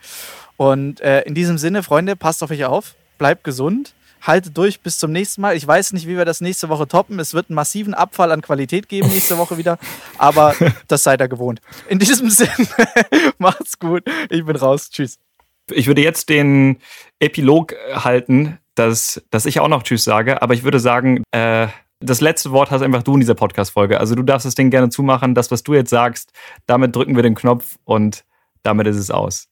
Und 0.56 1.00
äh, 1.00 1.22
in 1.22 1.34
diesem 1.34 1.58
Sinne, 1.58 1.82
Freunde, 1.82 2.16
passt 2.16 2.42
auf 2.42 2.50
euch 2.50 2.64
auf, 2.64 2.94
bleibt 3.18 3.44
gesund 3.44 3.94
haltet 4.20 4.56
durch 4.56 4.80
bis 4.80 4.98
zum 4.98 5.12
nächsten 5.12 5.40
Mal. 5.40 5.56
Ich 5.56 5.66
weiß 5.66 5.92
nicht, 5.92 6.06
wie 6.06 6.16
wir 6.16 6.24
das 6.24 6.40
nächste 6.40 6.68
Woche 6.68 6.86
toppen. 6.86 7.18
Es 7.18 7.34
wird 7.34 7.50
einen 7.50 7.56
massiven 7.56 7.94
Abfall 7.94 8.32
an 8.32 8.42
Qualität 8.42 8.88
geben 8.88 9.08
nächste 9.08 9.38
Woche 9.38 9.58
wieder, 9.58 9.78
aber 10.18 10.54
das 10.88 11.02
seid 11.02 11.20
ihr 11.20 11.28
gewohnt. 11.28 11.60
In 11.88 11.98
diesem 11.98 12.30
Sinne, 12.30 12.50
macht's 13.38 13.78
gut. 13.78 14.04
Ich 14.28 14.44
bin 14.44 14.56
raus. 14.56 14.90
Tschüss. 14.90 15.18
Ich 15.72 15.86
würde 15.86 16.02
jetzt 16.02 16.28
den 16.28 16.78
Epilog 17.20 17.74
halten, 17.92 18.58
dass, 18.74 19.22
dass 19.30 19.46
ich 19.46 19.60
auch 19.60 19.68
noch 19.68 19.82
Tschüss 19.82 20.04
sage, 20.04 20.42
aber 20.42 20.54
ich 20.54 20.64
würde 20.64 20.80
sagen, 20.80 21.22
äh, 21.30 21.68
das 22.00 22.20
letzte 22.20 22.50
Wort 22.50 22.70
hast 22.70 22.82
einfach 22.82 23.02
du 23.02 23.14
in 23.14 23.20
dieser 23.20 23.34
Podcast-Folge. 23.34 24.00
Also 24.00 24.14
du 24.14 24.22
darfst 24.22 24.46
das 24.46 24.54
Ding 24.54 24.70
gerne 24.70 24.88
zumachen. 24.88 25.34
Das, 25.34 25.50
was 25.50 25.62
du 25.62 25.74
jetzt 25.74 25.90
sagst, 25.90 26.32
damit 26.66 26.96
drücken 26.96 27.14
wir 27.14 27.22
den 27.22 27.34
Knopf 27.34 27.76
und 27.84 28.24
damit 28.62 28.86
ist 28.86 28.96
es 28.96 29.10
aus. 29.10 29.50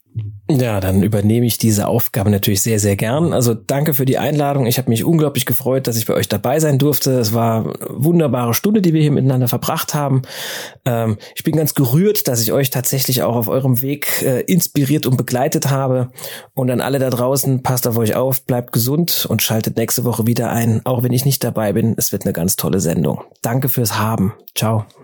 Ja, 0.50 0.80
dann 0.80 1.02
übernehme 1.02 1.46
ich 1.46 1.58
diese 1.58 1.86
Aufgabe 1.86 2.30
natürlich 2.30 2.62
sehr, 2.62 2.80
sehr 2.80 2.96
gern. 2.96 3.34
Also 3.34 3.52
danke 3.52 3.92
für 3.92 4.06
die 4.06 4.16
Einladung. 4.16 4.64
Ich 4.64 4.78
habe 4.78 4.88
mich 4.88 5.04
unglaublich 5.04 5.44
gefreut, 5.44 5.86
dass 5.86 5.98
ich 5.98 6.06
bei 6.06 6.14
euch 6.14 6.28
dabei 6.28 6.58
sein 6.58 6.78
durfte. 6.78 7.18
Es 7.18 7.34
war 7.34 7.66
eine 7.66 7.74
wunderbare 7.90 8.54
Stunde, 8.54 8.80
die 8.80 8.94
wir 8.94 9.02
hier 9.02 9.12
miteinander 9.12 9.46
verbracht 9.46 9.92
haben. 9.94 10.22
Ähm, 10.86 11.18
ich 11.36 11.44
bin 11.44 11.54
ganz 11.54 11.74
gerührt, 11.74 12.26
dass 12.28 12.40
ich 12.40 12.52
euch 12.52 12.70
tatsächlich 12.70 13.22
auch 13.22 13.36
auf 13.36 13.48
eurem 13.48 13.82
Weg 13.82 14.22
äh, 14.22 14.40
inspiriert 14.40 15.04
und 15.04 15.18
begleitet 15.18 15.68
habe. 15.68 16.10
Und 16.54 16.70
an 16.70 16.80
alle 16.80 16.98
da 16.98 17.10
draußen, 17.10 17.62
passt 17.62 17.86
auf 17.86 17.98
euch 17.98 18.14
auf, 18.16 18.44
bleibt 18.44 18.72
gesund 18.72 19.26
und 19.28 19.42
schaltet 19.42 19.76
nächste 19.76 20.04
Woche 20.04 20.26
wieder 20.26 20.50
ein, 20.50 20.80
auch 20.84 21.02
wenn 21.02 21.12
ich 21.12 21.26
nicht 21.26 21.44
dabei 21.44 21.74
bin. 21.74 21.94
Es 21.98 22.10
wird 22.10 22.24
eine 22.24 22.32
ganz 22.32 22.56
tolle 22.56 22.80
Sendung. 22.80 23.20
Danke 23.42 23.68
fürs 23.68 23.98
Haben. 23.98 24.32
Ciao. 24.54 24.86